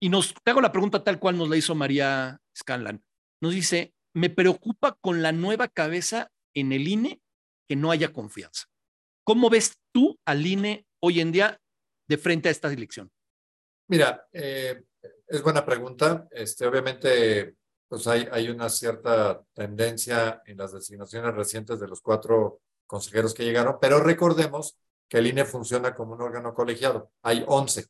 y 0.00 0.08
nos 0.08 0.34
te 0.34 0.50
hago 0.50 0.60
la 0.60 0.72
pregunta 0.72 1.02
tal 1.02 1.18
cual 1.18 1.38
nos 1.38 1.48
la 1.48 1.56
hizo 1.56 1.74
María 1.74 2.38
Scanlan. 2.56 3.02
Nos 3.40 3.54
dice, 3.54 3.94
me 4.14 4.30
preocupa 4.30 4.96
con 5.00 5.22
la 5.22 5.32
nueva 5.32 5.68
cabeza 5.68 6.30
en 6.54 6.72
el 6.72 6.86
INE 6.86 7.20
que 7.68 7.76
no 7.76 7.90
haya 7.90 8.12
confianza. 8.12 8.66
¿Cómo 9.24 9.48
ves 9.48 9.78
tú 9.92 10.18
al 10.26 10.46
INE 10.46 10.86
hoy 11.00 11.20
en 11.20 11.32
día 11.32 11.60
de 12.08 12.18
frente 12.18 12.48
a 12.48 12.52
esta 12.52 12.72
elección? 12.72 13.10
Mira, 13.88 14.26
eh, 14.32 14.84
es 15.26 15.42
buena 15.42 15.64
pregunta. 15.64 16.28
Este, 16.30 16.66
obviamente, 16.66 17.56
pues 17.88 18.06
hay, 18.06 18.28
hay 18.32 18.48
una 18.48 18.68
cierta 18.68 19.42
tendencia 19.52 20.42
en 20.46 20.58
las 20.58 20.72
designaciones 20.72 21.34
recientes 21.34 21.80
de 21.80 21.88
los 21.88 22.00
cuatro 22.00 22.60
consejeros 22.86 23.34
que 23.34 23.44
llegaron, 23.44 23.78
pero 23.80 24.00
recordemos 24.00 24.78
que 25.08 25.18
el 25.18 25.26
INE 25.26 25.44
funciona 25.44 25.94
como 25.94 26.14
un 26.14 26.22
órgano 26.22 26.54
colegiado. 26.54 27.10
Hay 27.22 27.44
11. 27.46 27.86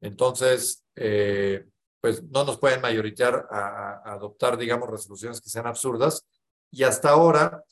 Entonces, 0.00 0.84
eh, 0.94 1.66
pues 2.00 2.22
no 2.22 2.44
nos 2.44 2.58
pueden 2.58 2.80
mayoritear 2.80 3.46
a, 3.50 4.12
adoptar, 4.12 4.56
digamos, 4.56 4.88
resoluciones 4.88 5.40
que 5.40 5.50
sean 5.50 5.66
absurdas. 5.66 6.26
Y 6.70 6.84
hasta 6.84 7.10
ahora, 7.10 7.64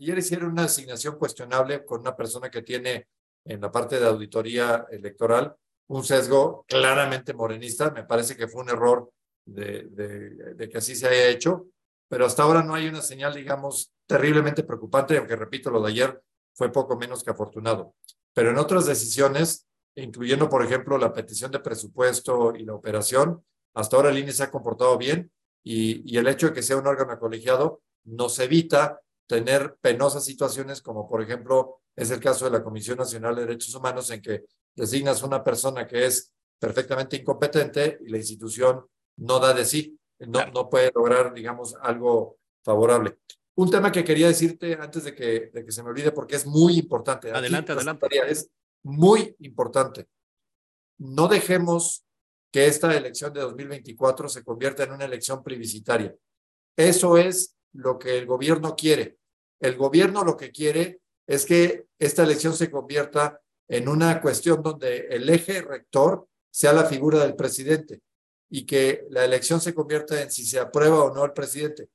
ayer 0.00 0.18
hicieron 0.18 0.52
una 0.52 0.64
asignación 0.64 1.16
cuestionable 1.16 1.84
con 1.84 2.00
una 2.00 2.16
persona 2.16 2.50
que 2.50 2.62
tiene 2.62 3.08
en 3.44 3.60
la 3.60 3.72
parte 3.72 3.98
de 3.98 4.06
auditoría 4.06 4.86
electoral 4.90 5.54
un 5.88 6.04
sesgo 6.04 6.64
claramente 6.68 7.32
morenista. 7.32 7.90
Me 7.90 8.04
parece 8.04 8.36
que 8.36 8.48
fue 8.48 8.62
un 8.62 8.68
error 8.68 9.10
de, 9.48 10.68
que 10.70 10.78
así 10.78 10.94
se 10.94 11.08
haya 11.08 11.28
hecho, 11.28 11.66
pero 12.08 12.26
hasta 12.26 12.42
ahora 12.42 12.62
no 12.62 12.74
hay 12.74 12.88
una 12.88 13.02
señal, 13.02 13.34
digamos, 13.34 13.92
terriblemente 14.06 14.62
preocupante, 14.62 15.18
aunque 15.18 15.36
repito, 15.36 15.70
lo 15.70 15.82
de 15.82 15.90
ayer 15.90 16.22
fue 16.54 16.72
poco 16.72 16.96
menos 16.96 17.22
que 17.22 17.30
afortunado. 17.30 17.94
Pero 18.34 18.50
en 18.50 18.58
otras 18.58 18.86
decisiones, 18.86 19.66
incluyendo, 19.94 20.48
por 20.48 20.64
ejemplo, 20.64 20.96
la 20.98 21.12
petición 21.12 21.50
de 21.50 21.60
presupuesto 21.60 22.54
y 22.54 22.64
la 22.64 22.74
operación, 22.74 23.44
hasta 23.74 23.96
ahora 23.96 24.10
el 24.10 24.18
INE 24.18 24.32
se 24.32 24.44
ha 24.44 24.50
comportado 24.50 24.96
bien 24.96 25.30
y, 25.62 26.02
y 26.10 26.18
el 26.18 26.28
hecho 26.28 26.48
de 26.48 26.52
que 26.52 26.62
sea 26.62 26.76
un 26.76 26.86
órgano 26.86 27.18
colegiado 27.18 27.82
nos 28.04 28.38
evita 28.38 29.00
tener 29.26 29.76
penosas 29.80 30.24
situaciones 30.24 30.80
como, 30.80 31.06
por 31.06 31.22
ejemplo, 31.22 31.80
es 31.94 32.10
el 32.10 32.20
caso 32.20 32.46
de 32.46 32.52
la 32.52 32.64
Comisión 32.64 32.98
Nacional 32.98 33.36
de 33.36 33.42
Derechos 33.42 33.74
Humanos, 33.74 34.10
en 34.10 34.22
que 34.22 34.44
designas 34.74 35.22
una 35.22 35.44
persona 35.44 35.86
que 35.86 36.06
es 36.06 36.32
perfectamente 36.58 37.16
incompetente 37.16 37.98
y 38.00 38.08
la 38.08 38.18
institución 38.18 38.86
no 39.18 39.38
da 39.38 39.52
de 39.52 39.64
sí, 39.64 39.98
no, 40.20 40.46
no 40.46 40.68
puede 40.68 40.90
lograr, 40.94 41.32
digamos, 41.32 41.76
algo 41.80 42.38
favorable. 42.64 43.18
Un 43.54 43.70
tema 43.70 43.92
que 43.92 44.04
quería 44.04 44.28
decirte 44.28 44.74
antes 44.74 45.04
de 45.04 45.14
que, 45.14 45.50
de 45.52 45.64
que 45.64 45.72
se 45.72 45.82
me 45.82 45.90
olvide, 45.90 46.12
porque 46.12 46.36
es 46.36 46.46
muy 46.46 46.78
importante. 46.78 47.30
Adelante, 47.30 47.72
adelante. 47.72 48.06
Es 48.26 48.50
muy 48.82 49.34
importante. 49.40 50.06
No 50.98 51.28
dejemos 51.28 52.04
que 52.52 52.66
esta 52.66 52.96
elección 52.96 53.32
de 53.32 53.40
2024 53.40 54.28
se 54.28 54.44
convierta 54.44 54.84
en 54.84 54.92
una 54.92 55.04
elección 55.04 55.42
plebiscitaria. 55.42 56.14
Eso 56.76 57.16
es 57.16 57.56
lo 57.72 57.98
que 57.98 58.18
el 58.18 58.26
gobierno 58.26 58.74
quiere. 58.76 59.18
El 59.60 59.76
gobierno 59.76 60.24
lo 60.24 60.36
que 60.36 60.52
quiere 60.52 61.00
es 61.26 61.44
que 61.44 61.86
esta 61.98 62.22
elección 62.22 62.54
se 62.54 62.70
convierta 62.70 63.40
en 63.68 63.88
una 63.88 64.20
cuestión 64.20 64.62
donde 64.62 65.08
el 65.10 65.28
eje 65.28 65.60
rector 65.62 66.26
sea 66.50 66.72
la 66.72 66.84
figura 66.84 67.18
del 67.18 67.36
presidente 67.36 68.00
y 68.50 68.64
que 68.64 69.06
la 69.10 69.24
elección 69.24 69.60
se 69.60 69.74
convierta 69.74 70.20
en 70.20 70.30
si 70.30 70.46
se 70.46 70.58
aprueba 70.58 71.04
o 71.04 71.14
no 71.14 71.24
el 71.24 71.32
presidente. 71.32 71.88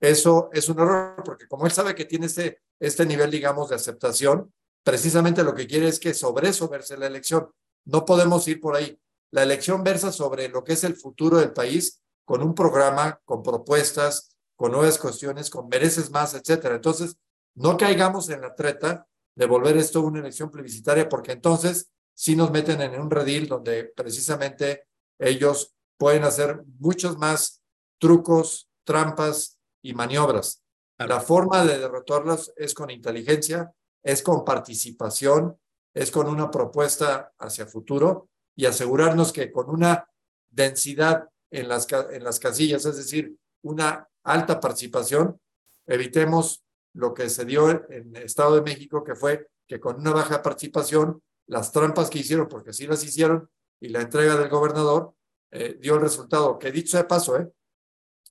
Eso 0.00 0.50
es 0.52 0.68
un 0.68 0.80
error, 0.80 1.22
porque 1.24 1.46
como 1.46 1.64
él 1.64 1.72
sabe 1.72 1.94
que 1.94 2.04
tiene 2.04 2.26
este, 2.26 2.60
este 2.80 3.06
nivel, 3.06 3.30
digamos, 3.30 3.68
de 3.68 3.76
aceptación, 3.76 4.52
precisamente 4.82 5.44
lo 5.44 5.54
que 5.54 5.66
quiere 5.66 5.88
es 5.88 6.00
que 6.00 6.12
sobre 6.12 6.48
eso 6.48 6.68
verse 6.68 6.96
la 6.96 7.06
elección. 7.06 7.48
No 7.84 8.04
podemos 8.04 8.46
ir 8.48 8.60
por 8.60 8.74
ahí. 8.74 8.98
La 9.30 9.44
elección 9.44 9.84
versa 9.84 10.10
sobre 10.12 10.48
lo 10.48 10.64
que 10.64 10.72
es 10.72 10.84
el 10.84 10.96
futuro 10.96 11.38
del 11.38 11.52
país 11.52 12.02
con 12.24 12.42
un 12.42 12.54
programa, 12.54 13.20
con 13.24 13.42
propuestas, 13.42 14.36
con 14.56 14.72
nuevas 14.72 14.98
cuestiones, 14.98 15.50
con 15.50 15.68
mereces 15.68 16.10
más, 16.10 16.34
etcétera. 16.34 16.76
Entonces, 16.76 17.16
no 17.54 17.76
caigamos 17.76 18.28
en 18.30 18.40
la 18.40 18.54
treta 18.54 19.06
de 19.34 19.46
volver 19.46 19.76
esto 19.76 20.02
una 20.02 20.20
elección 20.20 20.50
plebiscitaria, 20.50 21.08
porque 21.08 21.32
entonces 21.32 21.90
sí 22.14 22.36
nos 22.36 22.50
meten 22.50 22.80
en 22.80 23.00
un 23.00 23.10
redil 23.10 23.48
donde 23.48 23.84
precisamente 23.84 24.86
ellos 25.18 25.74
pueden 26.02 26.24
hacer 26.24 26.64
muchos 26.80 27.16
más 27.16 27.62
trucos, 28.00 28.68
trampas 28.82 29.60
y 29.82 29.94
maniobras. 29.94 30.60
La 30.98 31.20
forma 31.20 31.64
de 31.64 31.78
derrotarlas 31.78 32.52
es 32.56 32.74
con 32.74 32.90
inteligencia, 32.90 33.72
es 34.02 34.20
con 34.20 34.44
participación, 34.44 35.56
es 35.94 36.10
con 36.10 36.26
una 36.26 36.50
propuesta 36.50 37.32
hacia 37.38 37.66
futuro 37.66 38.30
y 38.56 38.66
asegurarnos 38.66 39.32
que 39.32 39.52
con 39.52 39.70
una 39.70 40.08
densidad 40.50 41.28
en 41.52 41.68
las, 41.68 41.86
en 41.92 42.24
las 42.24 42.40
casillas, 42.40 42.84
es 42.84 42.96
decir, 42.96 43.36
una 43.62 44.08
alta 44.24 44.58
participación, 44.58 45.40
evitemos 45.86 46.64
lo 46.94 47.14
que 47.14 47.30
se 47.30 47.44
dio 47.44 47.70
en 47.70 48.16
el 48.16 48.24
Estado 48.24 48.56
de 48.56 48.62
México, 48.62 49.04
que 49.04 49.14
fue 49.14 49.46
que 49.68 49.78
con 49.78 50.00
una 50.00 50.10
baja 50.10 50.42
participación, 50.42 51.22
las 51.46 51.70
trampas 51.70 52.10
que 52.10 52.18
hicieron, 52.18 52.48
porque 52.48 52.72
sí 52.72 52.88
las 52.88 53.04
hicieron, 53.04 53.48
y 53.78 53.90
la 53.90 54.00
entrega 54.00 54.36
del 54.36 54.48
gobernador 54.48 55.14
eh, 55.52 55.78
dio 55.80 55.94
el 55.94 56.00
resultado, 56.00 56.58
que 56.58 56.72
dicho 56.72 56.96
de 56.96 57.04
paso, 57.04 57.38
eh, 57.38 57.48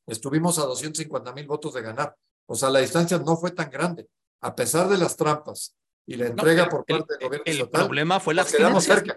estuvimos 0.08 0.60
a 0.60 0.64
250 0.64 1.32
mil 1.34 1.48
votos 1.48 1.74
de 1.74 1.82
ganar. 1.82 2.16
O 2.48 2.56
sea, 2.56 2.70
la 2.70 2.80
distancia 2.80 3.18
no 3.20 3.38
fue 3.38 3.52
tan 3.52 3.70
grande, 3.70 4.10
a 4.42 4.54
pesar 4.56 4.90
de 4.90 4.98
las 4.98 5.16
trampas 5.16 5.78
y 6.06 6.16
la 6.16 6.28
entrega 6.28 6.68
por 6.68 6.86
parte 6.86 7.14
del 7.14 7.28
gobierno 7.28 7.46
El 7.46 7.70
problema 7.70 8.20
fue 8.20 8.34
la 8.34 8.44
quedamos 8.44 8.84
cerca. 8.84 9.16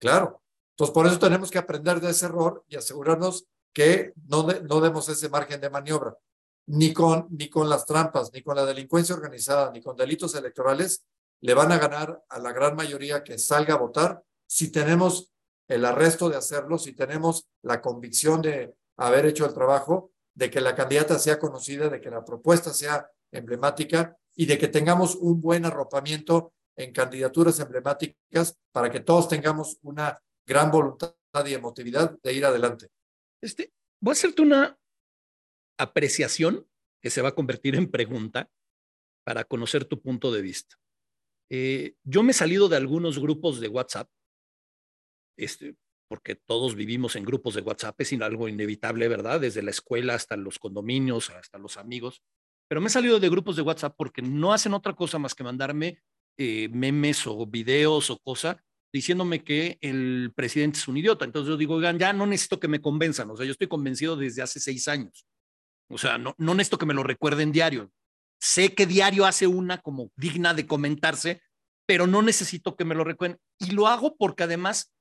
Claro. 0.00 0.42
Entonces, 0.70 0.94
por 0.94 1.06
eso 1.06 1.18
tenemos 1.18 1.50
que 1.50 1.58
aprender 1.58 2.00
de 2.00 2.10
ese 2.10 2.26
error 2.26 2.64
y 2.68 2.76
asegurarnos 2.76 3.46
que 3.74 4.12
no, 4.28 4.44
no 4.44 4.80
demos 4.80 5.08
ese 5.08 5.28
margen 5.28 5.60
de 5.60 5.68
maniobra 5.68 6.16
ni 6.66 6.92
con, 6.92 7.26
ni 7.30 7.48
con 7.48 7.68
las 7.68 7.84
trampas, 7.84 8.32
ni 8.32 8.42
con 8.42 8.56
la 8.56 8.64
delincuencia 8.64 9.14
organizada, 9.14 9.70
ni 9.70 9.82
con 9.82 9.96
delitos 9.96 10.34
electorales, 10.34 11.04
le 11.40 11.54
van 11.54 11.72
a 11.72 11.78
ganar 11.78 12.24
a 12.28 12.38
la 12.38 12.52
gran 12.52 12.74
mayoría 12.74 13.22
que 13.22 13.38
salga 13.38 13.74
a 13.74 13.78
votar 13.78 14.22
si 14.46 14.70
tenemos 14.70 15.30
el 15.68 15.84
arresto 15.84 16.28
de 16.28 16.36
hacerlo, 16.36 16.78
si 16.78 16.92
tenemos 16.92 17.48
la 17.62 17.80
convicción 17.80 18.42
de 18.42 18.74
haber 18.96 19.26
hecho 19.26 19.46
el 19.46 19.54
trabajo, 19.54 20.12
de 20.34 20.50
que 20.50 20.60
la 20.60 20.74
candidata 20.74 21.18
sea 21.18 21.38
conocida, 21.38 21.88
de 21.88 22.00
que 22.00 22.10
la 22.10 22.24
propuesta 22.24 22.72
sea 22.72 23.08
emblemática 23.32 24.16
y 24.34 24.46
de 24.46 24.58
que 24.58 24.68
tengamos 24.68 25.14
un 25.14 25.40
buen 25.40 25.64
arropamiento 25.64 26.52
en 26.76 26.92
candidaturas 26.92 27.58
emblemáticas 27.60 28.58
para 28.72 28.90
que 28.90 29.00
todos 29.00 29.28
tengamos 29.28 29.78
una 29.82 30.20
gran 30.46 30.70
voluntad 30.70 31.14
y 31.46 31.54
emotividad 31.54 32.16
de 32.22 32.32
ir 32.32 32.44
adelante. 32.44 32.88
Este, 33.40 33.72
voy 34.00 34.10
a 34.10 34.12
hacerte 34.12 34.42
una, 34.42 34.76
apreciación 35.78 36.66
que 37.02 37.10
se 37.10 37.22
va 37.22 37.30
a 37.30 37.34
convertir 37.34 37.76
en 37.76 37.90
pregunta 37.90 38.50
para 39.24 39.44
conocer 39.44 39.84
tu 39.84 40.00
punto 40.00 40.32
de 40.32 40.42
vista. 40.42 40.76
Eh, 41.50 41.94
yo 42.02 42.22
me 42.22 42.32
he 42.32 42.34
salido 42.34 42.68
de 42.68 42.76
algunos 42.76 43.18
grupos 43.18 43.60
de 43.60 43.68
WhatsApp, 43.68 44.08
este, 45.36 45.76
porque 46.08 46.34
todos 46.34 46.74
vivimos 46.74 47.16
en 47.16 47.24
grupos 47.24 47.54
de 47.54 47.62
WhatsApp, 47.62 48.00
es 48.00 48.12
algo 48.20 48.48
inevitable, 48.48 49.08
¿verdad? 49.08 49.40
Desde 49.40 49.62
la 49.62 49.70
escuela 49.70 50.14
hasta 50.14 50.36
los 50.36 50.58
condominios, 50.58 51.30
hasta 51.30 51.58
los 51.58 51.76
amigos. 51.76 52.22
Pero 52.68 52.80
me 52.80 52.86
he 52.86 52.90
salido 52.90 53.20
de 53.20 53.28
grupos 53.28 53.56
de 53.56 53.62
WhatsApp 53.62 53.94
porque 53.96 54.22
no 54.22 54.52
hacen 54.52 54.74
otra 54.74 54.94
cosa 54.94 55.18
más 55.18 55.34
que 55.34 55.44
mandarme 55.44 56.02
eh, 56.36 56.68
memes 56.72 57.26
o 57.26 57.46
videos 57.46 58.10
o 58.10 58.18
cosas 58.18 58.56
diciéndome 58.94 59.42
que 59.42 59.76
el 59.80 60.32
presidente 60.36 60.78
es 60.78 60.86
un 60.86 60.96
idiota. 60.96 61.24
Entonces 61.24 61.48
yo 61.48 61.56
digo, 61.56 61.74
oigan, 61.74 61.98
ya 61.98 62.12
no 62.12 62.26
necesito 62.26 62.60
que 62.60 62.68
me 62.68 62.80
convenzan. 62.80 63.28
O 63.28 63.36
sea, 63.36 63.44
yo 63.44 63.50
estoy 63.50 63.66
convencido 63.66 64.14
desde 64.16 64.40
hace 64.40 64.60
seis 64.60 64.86
años. 64.86 65.26
O 65.88 65.98
sea, 65.98 66.16
no, 66.16 66.36
no 66.38 66.54
necesito 66.54 66.78
que 66.78 66.86
me 66.86 66.94
lo 66.94 67.02
recuerden 67.02 67.50
diario. 67.50 67.90
Sé 68.40 68.72
que 68.72 68.86
diario 68.86 69.26
hace 69.26 69.48
una 69.48 69.78
como 69.78 70.12
digna 70.14 70.54
de 70.54 70.68
comentarse, 70.68 71.42
pero 71.86 72.06
no 72.06 72.22
necesito 72.22 72.76
que 72.76 72.84
me 72.84 72.94
lo 72.94 73.02
recuerden. 73.02 73.40
Y 73.58 73.72
lo 73.72 73.88
hago 73.88 74.16
porque 74.16 74.44
además 74.44 74.93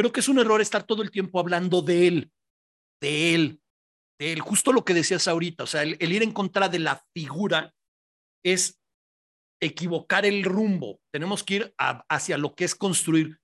creo 0.00 0.12
que 0.12 0.20
es 0.20 0.28
un 0.28 0.38
error 0.38 0.62
estar 0.62 0.84
todo 0.84 1.02
el 1.02 1.10
tiempo 1.10 1.38
hablando 1.38 1.82
de 1.82 2.06
él, 2.06 2.32
de 3.02 3.34
él, 3.34 3.60
de 4.18 4.32
él. 4.32 4.40
Justo 4.40 4.72
lo 4.72 4.82
que 4.82 4.94
decías 4.94 5.28
ahorita, 5.28 5.64
o 5.64 5.66
sea, 5.66 5.82
el, 5.82 6.00
ir 6.00 6.22
en 6.22 6.32
contra 6.32 6.70
de 6.70 6.78
la 6.78 7.04
figura 7.14 7.74
es 8.42 8.80
equivocar 9.60 10.24
el 10.24 10.42
rumbo. 10.42 11.00
Tenemos 11.12 11.44
que 11.44 11.54
ir 11.54 11.74
hacia 11.76 12.38
lo 12.38 12.54
que 12.54 12.64
es 12.64 12.74
construir. 12.74 13.40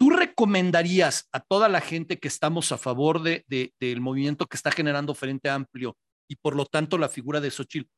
¿Tú 0.00 0.08
recomendarías 0.08 1.28
a 1.30 1.40
toda 1.40 1.68
la 1.68 1.82
gente 1.82 2.18
que 2.18 2.28
estamos 2.28 2.72
a 2.72 2.78
favor 2.78 3.22
de, 3.22 3.44
del 3.78 4.00
movimiento 4.00 4.46
que 4.46 4.56
está 4.56 4.70
generando 4.70 5.14
Frente 5.14 5.50
Amplio 5.50 5.98
y 6.26 6.36
por 6.36 6.56
lo 6.56 6.64
tanto 6.64 6.96
la 6.96 7.10
figura 7.10 7.38
de 7.42 7.50
Xochitl, 7.50 7.90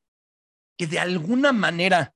que 0.77 0.89
de 0.89 0.99
alguna 0.99 1.53
manera 1.53 2.13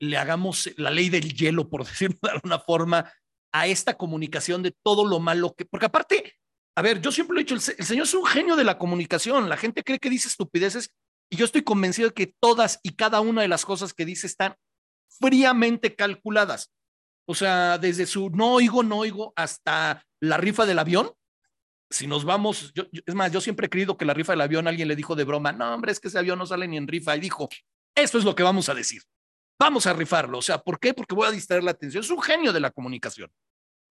le 0.00 0.16
hagamos 0.18 0.70
la 0.76 0.90
ley 0.90 1.08
del 1.08 1.34
hielo, 1.34 1.68
por 1.68 1.84
decirlo 1.86 2.18
de 2.22 2.30
alguna 2.30 2.60
forma, 2.60 3.12
a 3.54 3.68
esta 3.68 3.94
comunicación 3.94 4.62
de 4.62 4.74
todo 4.82 5.06
lo 5.06 5.20
malo 5.20 5.54
que, 5.54 5.64
porque 5.64 5.86
aparte, 5.86 6.34
a 6.76 6.82
ver, 6.82 7.00
yo 7.00 7.12
siempre 7.12 7.34
lo 7.34 7.40
he 7.40 7.44
dicho, 7.44 7.54
el, 7.54 7.60
señor 7.60 8.04
es 8.04 8.14
un 8.14 8.26
genio 8.26 8.56
de 8.56 8.64
la 8.64 8.78
comunicación, 8.78 9.48
la 9.48 9.56
gente 9.56 9.84
cree 9.84 10.00
que 10.00 10.10
dice 10.10 10.26
estupideces 10.26 10.92
y 11.30 11.36
yo 11.36 11.44
estoy 11.44 11.62
convencido 11.62 12.08
de 12.08 12.14
que 12.14 12.34
todas 12.40 12.80
y 12.82 12.96
cada 12.96 13.20
una 13.20 13.42
de 13.42 13.48
las 13.48 13.64
cosas 13.64 13.94
que 13.94 14.04
dice 14.04 14.26
están 14.26 14.56
fríamente 15.20 15.94
calculadas. 15.94 16.72
O 17.26 17.34
sea, 17.34 17.78
desde 17.78 18.06
su 18.06 18.28
no 18.30 18.54
oigo, 18.54 18.82
no 18.82 18.98
oigo 18.98 19.32
hasta 19.36 20.04
la 20.20 20.36
rifa 20.36 20.66
del 20.66 20.80
avión. 20.80 21.12
Si 21.90 22.08
nos 22.08 22.24
vamos, 22.24 22.72
es 23.06 23.14
más, 23.14 23.30
yo 23.30 23.40
siempre 23.40 23.66
he 23.66 23.70
creído 23.70 23.96
que 23.96 24.04
la 24.04 24.14
rifa 24.14 24.32
del 24.32 24.40
avión 24.40 24.66
alguien 24.66 24.88
le 24.88 24.96
dijo 24.96 25.14
de 25.14 25.22
broma, 25.22 25.52
no, 25.52 25.72
hombre, 25.72 25.92
es 25.92 26.00
que 26.00 26.08
ese 26.08 26.18
avión 26.18 26.40
no 26.40 26.46
sale 26.46 26.66
ni 26.66 26.76
en 26.76 26.88
rifa. 26.88 27.16
Y 27.16 27.20
dijo, 27.20 27.48
esto 27.94 28.18
es 28.18 28.24
lo 28.24 28.34
que 28.34 28.42
vamos 28.42 28.68
a 28.68 28.74
decir. 28.74 29.00
Vamos 29.60 29.86
a 29.86 29.92
rifarlo. 29.92 30.38
O 30.38 30.42
sea, 30.42 30.58
¿por 30.58 30.80
qué? 30.80 30.92
Porque 30.92 31.14
voy 31.14 31.28
a 31.28 31.30
distraer 31.30 31.62
la 31.62 31.70
atención. 31.70 32.02
Es 32.02 32.10
un 32.10 32.20
genio 32.20 32.52
de 32.52 32.60
la 32.60 32.70
comunicación. 32.70 33.30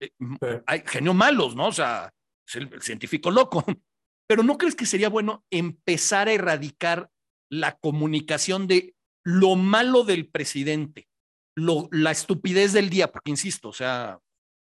Eh, 0.00 0.62
hay 0.66 0.82
genios 0.86 1.14
malos, 1.14 1.54
¿no? 1.54 1.68
O 1.68 1.72
sea, 1.72 2.12
es 2.46 2.56
el, 2.56 2.72
el 2.72 2.82
científico 2.82 3.30
loco. 3.30 3.64
Pero 4.28 4.42
¿no 4.42 4.56
crees 4.56 4.74
que 4.74 4.86
sería 4.86 5.08
bueno 5.08 5.44
empezar 5.50 6.28
a 6.28 6.32
erradicar 6.32 7.10
la 7.50 7.76
comunicación 7.76 8.66
de 8.66 8.94
lo 9.24 9.54
malo 9.54 10.04
del 10.04 10.28
presidente, 10.28 11.08
lo, 11.56 11.88
la 11.92 12.10
estupidez 12.10 12.72
del 12.72 12.90
día? 12.90 13.12
Porque 13.12 13.30
insisto, 13.30 13.68
o 13.68 13.72
sea, 13.72 14.18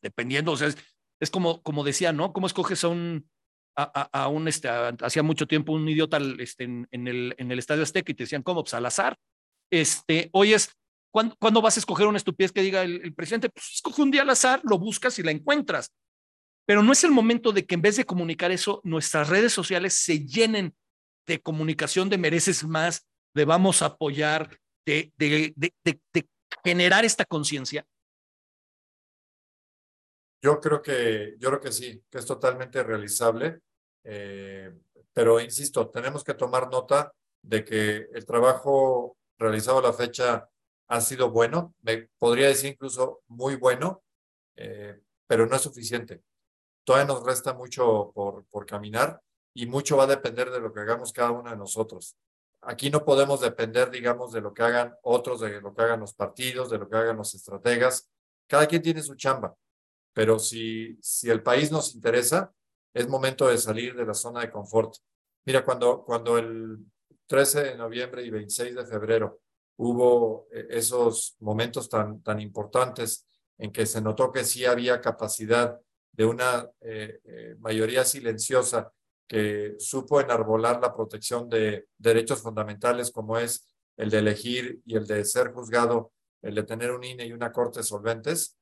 dependiendo, 0.02 0.54
o 0.54 0.58
sea, 0.58 0.68
es, 0.68 0.78
es 1.20 1.30
como, 1.30 1.62
como 1.64 1.84
decía, 1.84 2.14
¿no? 2.14 2.34
¿Cómo 2.34 2.48
escoges 2.48 2.84
a 2.84 2.88
un, 2.88 3.30
a, 3.78 3.84
a, 3.84 4.24
a 4.24 4.28
un, 4.28 4.48
este, 4.48 4.70
hacía 4.70 5.24
mucho 5.24 5.48
tiempo 5.48 5.74
un 5.74 5.88
idiota 5.88 6.18
este, 6.40 6.64
en, 6.64 6.88
en, 6.92 7.08
el, 7.08 7.36
en 7.38 7.52
el 7.52 7.60
Estadio 7.60 7.84
Azteca 7.84 8.12
y 8.12 8.16
te 8.16 8.24
decían, 8.24 8.44
¿cómo? 8.44 8.64
Pues 8.64 8.74
al 8.74 8.86
azar. 8.86 9.18
Este, 9.72 10.30
hoy 10.34 10.54
es, 10.54 10.76
¿cuándo, 11.12 11.36
¿cuándo, 11.40 11.62
vas 11.62 11.78
a 11.78 11.80
escoger 11.80 12.08
una 12.08 12.18
estupidez 12.18 12.52
que 12.52 12.62
diga 12.62 12.82
el, 12.84 13.14
presidente? 13.14 13.50
Pues 13.50 13.72
escoge 13.76 14.02
un 14.02 14.12
día 14.12 14.22
al 14.22 14.30
azar, 14.30 14.62
lo 14.64 14.80
buscas 14.80 15.18
y 15.20 15.24
la 15.24 15.32
encuentras. 15.32 15.92
Pero 16.66 16.84
no 16.84 16.92
es 16.92 17.04
el 17.04 17.12
momento 17.12 17.52
de 17.52 17.66
que 17.66 17.76
en 17.76 17.82
vez 17.82 17.98
de 17.98 18.06
comunicar 18.06 18.52
eso, 18.52 18.82
nuestras 18.84 19.30
redes 19.30 19.54
sociales 19.54 19.94
se 19.94 20.26
llenen 20.26 20.76
de 21.28 21.42
comunicación 21.42 22.10
de 22.10 22.18
mereces 22.18 22.64
más, 22.64 23.08
de 23.34 23.46
vamos 23.46 23.82
a 23.82 23.88
apoyar, 23.88 24.58
de, 24.86 25.12
de, 25.18 25.54
de, 25.56 25.74
de 25.84 26.28
generar 26.64 27.06
esta 27.06 27.26
conciencia. 27.26 27.86
Yo 30.44 30.60
creo 30.60 30.82
que, 30.82 31.36
yo 31.38 31.50
creo 31.50 31.62
que 31.62 31.72
sí, 31.72 32.04
que 32.10 32.18
es 32.18 32.26
totalmente 32.26 32.82
realizable, 32.84 33.60
eh, 34.04 34.74
pero 35.14 35.40
insisto, 35.40 35.90
tenemos 35.90 36.24
que 36.24 36.34
tomar 36.34 36.70
nota 36.70 37.14
de 37.44 37.64
que 37.64 38.08
el 38.12 38.26
trabajo 38.26 39.18
realizado 39.38 39.80
a 39.80 39.84
la 39.84 39.94
fecha 39.94 40.48
ha 40.92 41.02
sido 41.02 41.32
bueno, 41.32 41.74
me 41.82 42.10
podría 42.20 42.48
decir 42.48 42.72
incluso 42.72 43.22
muy 43.28 43.56
bueno, 43.56 44.04
eh, 44.56 45.00
pero 45.28 45.46
no 45.46 45.56
es 45.56 45.62
suficiente. 45.62 46.22
Todavía 46.84 47.14
nos 47.14 47.24
resta 47.24 47.54
mucho 47.54 48.12
por, 48.14 48.46
por 48.46 48.66
caminar 48.66 49.22
y 49.54 49.66
mucho 49.66 49.98
va 49.98 50.04
a 50.04 50.08
depender 50.08 50.50
de 50.52 50.60
lo 50.60 50.74
que 50.74 50.82
hagamos 50.82 51.14
cada 51.14 51.32
uno 51.32 51.50
de 51.50 51.58
nosotros. 51.58 52.18
Aquí 52.62 52.90
no 52.90 53.06
podemos 53.06 53.42
depender, 53.42 53.90
digamos, 53.90 54.32
de 54.32 54.42
lo 54.42 54.54
que 54.54 54.64
hagan 54.64 54.94
otros, 55.04 55.40
de 55.40 55.62
lo 55.62 55.74
que 55.74 55.82
hagan 55.82 56.00
los 56.00 56.14
partidos, 56.14 56.70
de 56.70 56.78
lo 56.78 56.90
que 56.90 56.98
hagan 56.98 57.18
los 57.18 57.34
estrategas. 57.34 58.10
Cada 58.48 58.68
quien 58.68 58.82
tiene 58.82 59.02
su 59.02 59.16
chamba 59.16 59.56
pero 60.14 60.40
si, 60.40 60.98
si 61.02 61.30
el 61.30 61.42
país 61.42 61.72
nos 61.72 61.96
interesa, 61.96 62.54
es 62.94 63.08
momento 63.08 63.48
de 63.48 63.58
salir 63.58 63.96
de 63.96 64.06
la 64.06 64.14
zona 64.14 64.42
de 64.42 64.52
confort. 64.52 64.96
Mira, 65.46 65.64
cuando, 65.64 66.04
cuando 66.04 66.38
el 66.38 66.80
13 67.28 67.64
de 67.64 67.78
noviembre 67.78 68.24
y 68.24 68.30
26 68.30 68.76
de 68.76 68.86
febrero 68.86 69.40
hubo 69.82 70.48
eh, 70.52 70.68
esos 70.70 71.36
momentos 71.40 71.90
tan, 71.90 72.22
tan 72.22 72.40
importantes 72.40 73.28
en 73.58 73.72
que 73.72 73.86
se 73.86 74.02
notó 74.02 74.32
que 74.32 74.44
sí 74.44 74.66
había 74.66 75.02
capacidad 75.02 75.80
de 76.12 76.26
una 76.26 76.70
eh, 76.82 77.20
eh, 77.24 77.56
mayoría 77.60 78.04
silenciosa 78.06 78.92
que 79.28 79.76
supo 79.80 80.22
enarbolar 80.22 80.80
la 80.82 80.94
protección 80.94 81.50
de 81.50 81.88
derechos 81.98 82.42
fundamentales 82.42 83.12
como 83.12 83.38
es 83.38 83.68
el 83.98 84.10
de 84.10 84.20
elegir 84.20 84.82
y 84.86 84.96
el 84.96 85.08
de 85.08 85.24
ser 85.26 85.52
juzgado, 85.52 86.12
el 86.42 86.56
de 86.56 86.64
tener 86.64 86.92
un 86.92 87.04
INE 87.04 87.26
y 87.26 87.34
una 87.34 87.52
corte 87.52 87.82
solventes, 87.82 88.58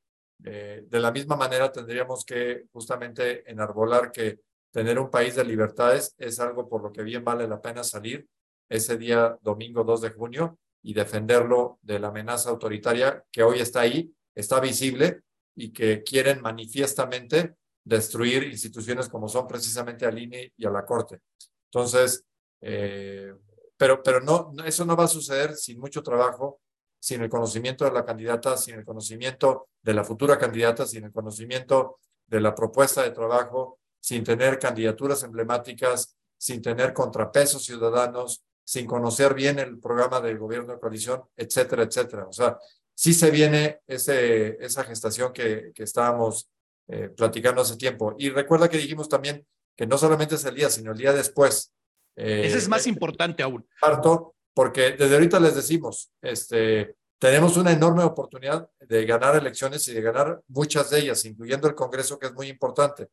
eh, 0.46 0.86
de 0.88 1.00
la 1.00 1.12
misma 1.12 1.36
manera, 1.36 1.72
tendríamos 1.72 2.24
que 2.24 2.66
justamente 2.72 3.50
enarbolar 3.50 4.12
que 4.12 4.40
tener 4.72 5.00
un 5.00 5.10
país 5.10 5.36
de 5.36 5.44
libertades 5.44 6.16
es 6.18 6.40
algo 6.40 6.70
por 6.70 6.82
lo 6.82 6.92
que 6.92 7.04
bien 7.04 7.26
vale 7.26 7.48
la 7.48 7.62
pena 7.62 7.84
salir 7.84 8.28
ese 8.70 8.98
día 8.98 9.38
domingo 9.42 9.84
2 9.84 10.02
de 10.02 10.10
junio 10.12 10.60
y 10.82 10.94
defenderlo 10.94 11.80
de 11.82 12.00
la 12.00 12.10
amenaza 12.10 12.50
autoritaria 12.50 13.24
que 13.32 13.44
hoy 13.44 13.60
está 13.60 13.82
ahí, 13.82 14.14
está 14.36 14.60
visible 14.60 15.22
y 15.56 15.72
que 15.72 16.04
quieren 16.04 16.42
manifiestamente 16.42 17.56
destruir 17.84 18.44
instituciones 18.44 19.10
como 19.10 19.28
son 19.28 19.48
precisamente 19.48 20.06
al 20.06 20.18
INE 20.18 20.54
y 20.56 20.66
a 20.66 20.70
la 20.70 20.86
Corte. 20.86 21.20
Entonces, 21.66 22.24
eh, 22.62 23.34
pero, 23.78 24.04
pero 24.04 24.22
no, 24.22 24.54
eso 24.66 24.86
no 24.86 24.96
va 24.96 25.06
a 25.06 25.08
suceder 25.08 25.56
sin 25.56 25.80
mucho 25.80 26.04
trabajo 26.04 26.60
sin 27.00 27.22
el 27.22 27.30
conocimiento 27.30 27.86
de 27.86 27.92
la 27.92 28.06
candidata, 28.06 28.58
sin 28.58 28.76
el 28.76 28.86
conocimiento 28.86 29.70
de 29.82 29.94
la 29.94 30.04
futura 30.04 30.38
candidata, 30.38 30.86
sin 30.86 31.06
el 31.06 31.12
conocimiento 31.12 32.00
de 32.28 32.42
la 32.42 32.54
propuesta 32.54 33.04
de 33.04 33.12
trabajo, 33.12 33.80
sin 34.00 34.24
tener 34.24 34.60
candidaturas 34.60 35.24
emblemáticas, 35.24 36.16
sin 36.38 36.62
tener 36.62 36.94
contrapesos 36.94 37.64
ciudadanos, 37.64 38.44
sin 38.70 38.86
conocer 38.86 39.34
bien 39.34 39.58
el 39.58 39.80
programa 39.80 40.22
del 40.22 40.38
gobierno 40.38 40.74
de 40.74 40.80
coalición, 40.80 41.24
etcétera, 41.36 41.82
etcétera. 41.82 42.28
O 42.28 42.32
sea, 42.32 42.56
sí 42.94 43.16
se 43.16 43.32
viene 43.32 43.80
ese, 43.88 44.64
esa 44.64 44.84
gestación 44.84 45.34
que, 45.34 45.72
que 45.74 45.82
estábamos 45.82 46.52
eh, 46.88 47.10
platicando 47.10 47.64
hace 47.64 47.78
tiempo. 47.78 48.14
Y 48.20 48.30
recuerda 48.30 48.70
que 48.70 48.78
dijimos 48.78 49.10
también 49.10 49.44
que 49.76 49.88
no 49.88 49.98
solamente 49.98 50.36
es 50.36 50.46
el 50.46 50.54
día, 50.54 50.70
sino 50.70 50.92
el 50.92 51.00
día 51.00 51.14
después. 51.14 51.74
Eh, 52.16 52.44
Ese 52.46 52.60
es 52.60 52.68
más 52.68 52.86
eh, 52.86 52.90
importante 52.90 53.42
aún. 53.42 53.68
Parto, 53.82 54.36
porque 54.54 54.92
desde 54.92 55.16
ahorita 55.16 55.40
les 55.40 55.56
decimos, 55.56 56.12
este, 56.22 56.96
tenemos 57.18 57.58
una 57.58 57.72
enorme 57.72 58.04
oportunidad 58.04 58.70
de 58.82 59.04
ganar 59.04 59.36
elecciones 59.36 59.88
y 59.88 59.96
de 59.96 60.02
ganar 60.04 60.44
muchas 60.48 60.92
de 60.92 61.00
ellas, 61.00 61.26
incluyendo 61.26 61.68
el 61.68 61.74
Congreso, 61.74 62.20
que 62.20 62.28
es 62.28 62.34
muy 62.34 62.48
importante. 62.48 63.08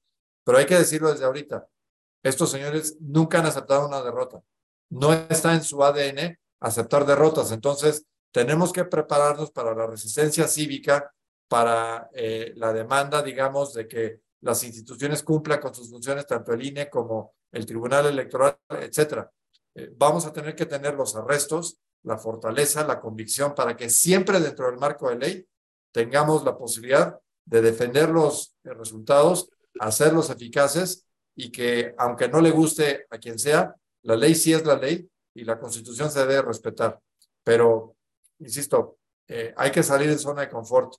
Pero 0.44 0.58
hay 0.58 0.66
que 0.66 0.76
decirlo 0.76 1.10
desde 1.10 1.24
ahorita, 1.24 1.66
estos 2.22 2.50
señores 2.50 2.98
nunca 3.00 3.38
han 3.38 3.46
aceptado 3.46 3.88
una 3.88 4.02
derrota. 4.02 4.42
No 4.90 5.12
está 5.12 5.54
en 5.54 5.62
su 5.62 5.82
ADN 5.82 6.38
aceptar 6.60 7.04
derrotas. 7.06 7.52
Entonces, 7.52 8.04
tenemos 8.32 8.72
que 8.72 8.84
prepararnos 8.84 9.50
para 9.50 9.74
la 9.74 9.86
resistencia 9.86 10.46
cívica, 10.46 11.12
para 11.48 12.10
eh, 12.12 12.52
la 12.56 12.72
demanda, 12.72 13.22
digamos, 13.22 13.72
de 13.74 13.86
que 13.86 14.20
las 14.40 14.62
instituciones 14.64 15.22
cumplan 15.22 15.60
con 15.60 15.74
sus 15.74 15.90
funciones, 15.90 16.26
tanto 16.26 16.52
el 16.52 16.64
INE 16.64 16.90
como 16.90 17.34
el 17.52 17.64
Tribunal 17.64 18.06
Electoral, 18.06 18.58
etcétera. 18.68 19.30
Eh, 19.74 19.90
vamos 19.96 20.26
a 20.26 20.32
tener 20.32 20.54
que 20.54 20.66
tener 20.66 20.94
los 20.94 21.16
arrestos, 21.16 21.78
la 22.02 22.18
fortaleza, 22.18 22.86
la 22.86 23.00
convicción 23.00 23.54
para 23.54 23.76
que 23.76 23.88
siempre 23.90 24.40
dentro 24.40 24.66
del 24.66 24.78
marco 24.78 25.08
de 25.08 25.16
ley 25.16 25.46
tengamos 25.92 26.44
la 26.44 26.56
posibilidad 26.56 27.18
de 27.44 27.62
defender 27.62 28.08
los 28.10 28.54
resultados, 28.64 29.48
hacerlos 29.80 30.30
eficaces 30.30 31.06
y 31.34 31.50
que 31.50 31.94
aunque 31.98 32.28
no 32.28 32.40
le 32.40 32.50
guste 32.50 33.06
a 33.10 33.18
quien 33.18 33.38
sea, 33.38 33.74
la 34.06 34.16
ley 34.16 34.34
sí 34.34 34.52
es 34.52 34.64
la 34.64 34.76
ley 34.76 35.08
y 35.34 35.44
la 35.44 35.58
constitución 35.58 36.10
se 36.10 36.20
debe 36.20 36.42
respetar. 36.42 37.00
Pero, 37.42 37.96
insisto, 38.38 38.98
eh, 39.26 39.52
hay 39.56 39.72
que 39.72 39.82
salir 39.82 40.08
de 40.08 40.18
zona 40.18 40.42
de 40.42 40.48
confort, 40.48 40.94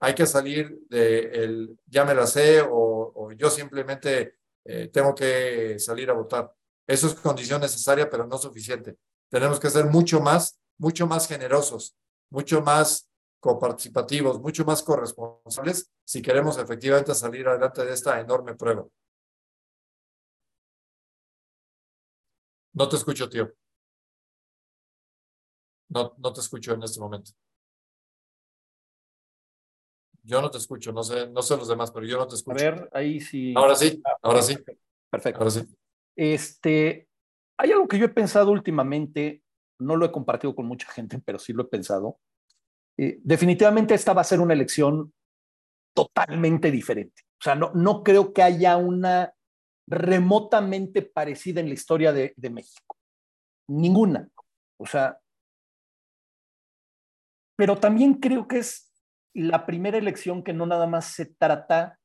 hay 0.00 0.14
que 0.14 0.26
salir 0.26 0.78
de 0.90 1.44
el 1.44 1.78
ya 1.86 2.04
me 2.04 2.14
la 2.14 2.26
sé 2.26 2.62
o, 2.62 3.30
yo 3.32 3.48
simplemente 3.48 4.36
eh, 4.64 4.88
tengo 4.92 5.14
que 5.14 5.78
salir 5.78 6.10
a 6.10 6.12
votar. 6.12 6.52
Eso 6.86 7.06
es 7.06 7.14
condición 7.14 7.60
necesaria, 7.62 8.10
pero 8.10 8.26
no 8.26 8.36
suficiente. 8.36 8.98
Tenemos 9.30 9.58
que 9.58 9.70
ser 9.70 9.86
mucho 9.86 10.20
más, 10.20 10.60
mucho 10.76 11.06
más 11.06 11.26
generosos, 11.26 11.96
mucho 12.30 12.60
más 12.60 13.08
coparticipativos, 13.40 14.40
mucho 14.40 14.64
más 14.64 14.82
corresponsables 14.82 15.90
si 16.04 16.20
queremos 16.20 16.58
efectivamente 16.58 17.14
salir 17.14 17.48
adelante 17.48 17.84
de 17.84 17.94
esta 17.94 18.20
enorme 18.20 18.54
prueba. 18.54 18.84
No 22.74 22.88
te 22.88 22.96
escucho, 22.96 23.28
tío. 23.28 23.52
No, 25.88 26.14
no 26.16 26.32
te 26.32 26.40
escucho 26.40 26.72
en 26.72 26.82
este 26.82 27.00
momento. 27.00 27.32
Yo 30.24 30.40
no 30.40 30.50
te 30.50 30.58
escucho, 30.58 30.92
no 30.92 31.02
sé, 31.02 31.28
no 31.28 31.42
sé 31.42 31.56
los 31.56 31.68
demás, 31.68 31.90
pero 31.90 32.06
yo 32.06 32.16
no 32.16 32.26
te 32.26 32.36
escucho. 32.36 32.58
A 32.58 32.70
ver, 32.70 32.88
ahí 32.92 33.20
sí. 33.20 33.52
Ahora 33.56 33.74
sí, 33.74 34.00
ahora 34.22 34.40
sí. 34.40 34.56
Perfecto. 35.10 35.40
Ahora 35.40 35.50
sí. 35.50 35.66
Este, 36.16 37.08
hay 37.58 37.72
algo 37.72 37.88
que 37.88 37.98
yo 37.98 38.06
he 38.06 38.10
pensado 38.10 38.52
últimamente, 38.52 39.42
no 39.80 39.96
lo 39.96 40.06
he 40.06 40.12
compartido 40.12 40.54
con 40.54 40.66
mucha 40.66 40.90
gente, 40.90 41.20
pero 41.24 41.38
sí 41.38 41.52
lo 41.52 41.64
he 41.64 41.66
pensado. 41.66 42.18
Eh, 42.96 43.18
definitivamente 43.22 43.94
esta 43.94 44.12
va 44.12 44.20
a 44.20 44.24
ser 44.24 44.40
una 44.40 44.54
elección 44.54 45.12
totalmente 45.94 46.70
diferente. 46.70 47.22
O 47.40 47.42
sea, 47.42 47.54
no, 47.54 47.72
no 47.74 48.02
creo 48.02 48.32
que 48.32 48.42
haya 48.42 48.76
una 48.76 49.34
remotamente 49.92 51.02
parecida 51.02 51.60
en 51.60 51.68
la 51.68 51.74
historia 51.74 52.12
de, 52.12 52.34
México. 52.50 52.96
Ninguna. 53.68 54.28
O 54.78 54.86
sea, 54.86 55.18
pero 57.56 57.78
también 57.78 58.14
creo 58.14 58.48
que 58.48 58.58
es 58.58 58.90
la 59.34 59.66
primera 59.66 59.98
elección 59.98 60.42
que 60.42 60.52
no 60.52 60.66
nada 60.66 60.86
más 60.86 61.06
se 61.06 61.26
trata 61.26 61.98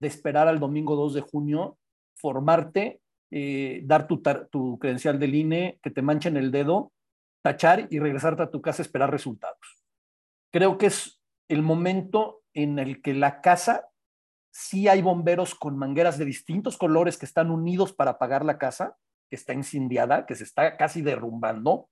de 0.00 0.08
esperar 0.08 0.48
al 0.48 0.58
domingo 0.58 0.96
2 0.96 1.14
de 1.14 1.20
junio, 1.20 1.78
formarte, 2.16 3.00
eh, 3.30 3.82
dar 3.84 4.06
tu, 4.06 4.22
tu 4.50 4.78
credencial 4.78 5.18
del 5.18 5.34
INE, 5.34 5.78
que 5.82 5.90
te 5.90 6.02
manchen 6.02 6.36
el 6.36 6.50
dedo, 6.50 6.92
tachar 7.42 7.86
y 7.90 7.98
regresarte 7.98 8.42
a 8.42 8.50
tu 8.50 8.62
casa 8.62 8.82
esperar 8.82 9.10
resultados. 9.10 9.84
Creo 10.50 10.78
que 10.78 10.86
es 10.86 11.20
el 11.48 11.62
momento 11.62 12.42
en 12.54 12.78
el 12.78 13.02
que 13.02 13.12
la 13.12 13.40
casa, 13.42 13.88
sí 14.54 14.86
hay 14.86 15.02
bomberos 15.02 15.56
con 15.56 15.76
mangueras 15.76 16.16
de 16.16 16.24
distintos 16.24 16.78
colores 16.78 17.18
que 17.18 17.26
están 17.26 17.50
unidos 17.50 17.92
para 17.92 18.12
apagar 18.12 18.44
la 18.44 18.56
casa, 18.56 18.96
que 19.28 19.34
está 19.34 19.52
incendiada, 19.52 20.26
que 20.26 20.36
se 20.36 20.44
está 20.44 20.76
casi 20.76 21.02
derrumbando, 21.02 21.88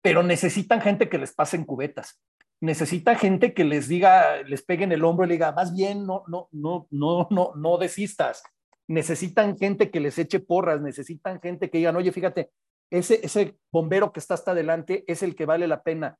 pero 0.00 0.22
necesitan 0.22 0.80
gente 0.80 1.08
que 1.08 1.18
les 1.18 1.34
pasen 1.34 1.64
cubetas. 1.64 2.22
Necesita 2.60 3.16
gente 3.16 3.54
que 3.54 3.64
les 3.64 3.88
diga, 3.88 4.40
les 4.44 4.62
pegue 4.62 4.84
en 4.84 4.92
el 4.92 5.04
hombro 5.04 5.24
y 5.24 5.28
le 5.28 5.34
diga, 5.34 5.50
más 5.50 5.74
bien, 5.74 6.06
no, 6.06 6.22
no, 6.28 6.48
no, 6.52 6.86
no, 6.90 7.26
no, 7.30 7.52
no 7.56 7.76
desistas. 7.76 8.44
Necesitan 8.86 9.58
gente 9.58 9.90
que 9.90 9.98
les 9.98 10.16
eche 10.16 10.38
porras, 10.38 10.80
necesitan 10.80 11.40
gente 11.40 11.70
que 11.70 11.78
digan, 11.78 11.96
oye, 11.96 12.12
fíjate, 12.12 12.52
ese, 12.88 13.18
ese 13.24 13.58
bombero 13.72 14.12
que 14.12 14.20
está 14.20 14.34
hasta 14.34 14.52
adelante 14.52 15.04
es 15.08 15.24
el 15.24 15.34
que 15.34 15.44
vale 15.44 15.66
la 15.66 15.82
pena. 15.82 16.18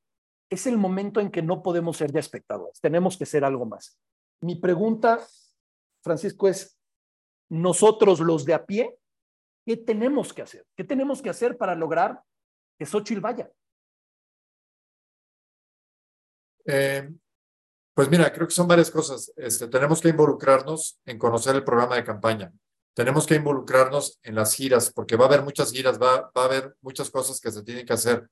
Es 0.51 0.67
el 0.67 0.79
momento 0.79 1.21
en 1.21 1.31
que 1.31 1.43
no 1.43 1.63
podemos 1.63 1.97
ser 1.97 2.11
ya 2.11 2.19
espectadores, 2.19 2.81
tenemos 2.81 3.17
que 3.17 3.27
ser 3.27 3.45
algo 3.45 3.67
más. 3.67 3.99
Mi 4.41 4.57
pregunta, 4.57 5.27
Francisco, 6.03 6.49
es, 6.49 6.79
nosotros 7.51 8.21
los 8.21 8.45
de 8.45 8.55
a 8.55 8.65
pie, 8.65 8.99
¿qué 9.67 9.77
tenemos 9.77 10.33
que 10.33 10.43
hacer? 10.43 10.67
¿Qué 10.77 10.85
tenemos 10.85 11.21
que 11.21 11.31
hacer 11.31 11.57
para 11.57 11.75
lograr 11.75 12.23
que 12.79 12.87
Xochitl? 12.87 13.25
Eh, 16.67 17.11
pues 17.95 18.09
mira, 18.09 18.33
creo 18.33 18.47
que 18.47 18.55
son 18.55 18.69
varias 18.69 18.91
cosas. 18.91 19.33
Este, 19.37 19.67
tenemos 19.67 20.01
que 20.01 20.11
involucrarnos 20.11 21.01
en 21.05 21.19
conocer 21.19 21.57
el 21.57 21.65
programa 21.65 21.97
de 21.97 22.05
campaña. 22.05 22.53
Tenemos 22.95 23.27
que 23.27 23.37
involucrarnos 23.37 24.21
en 24.23 24.35
las 24.35 24.55
giras, 24.55 24.93
porque 24.93 25.17
va 25.17 25.25
a 25.25 25.29
haber 25.29 25.43
muchas 25.43 25.73
giras, 25.73 26.01
va, 26.01 26.31
va 26.37 26.43
a 26.43 26.45
haber 26.45 26.77
muchas 26.81 27.11
cosas 27.11 27.41
que 27.41 27.51
se 27.51 27.63
tienen 27.63 27.87
que 27.87 27.93
hacer. 27.93 28.29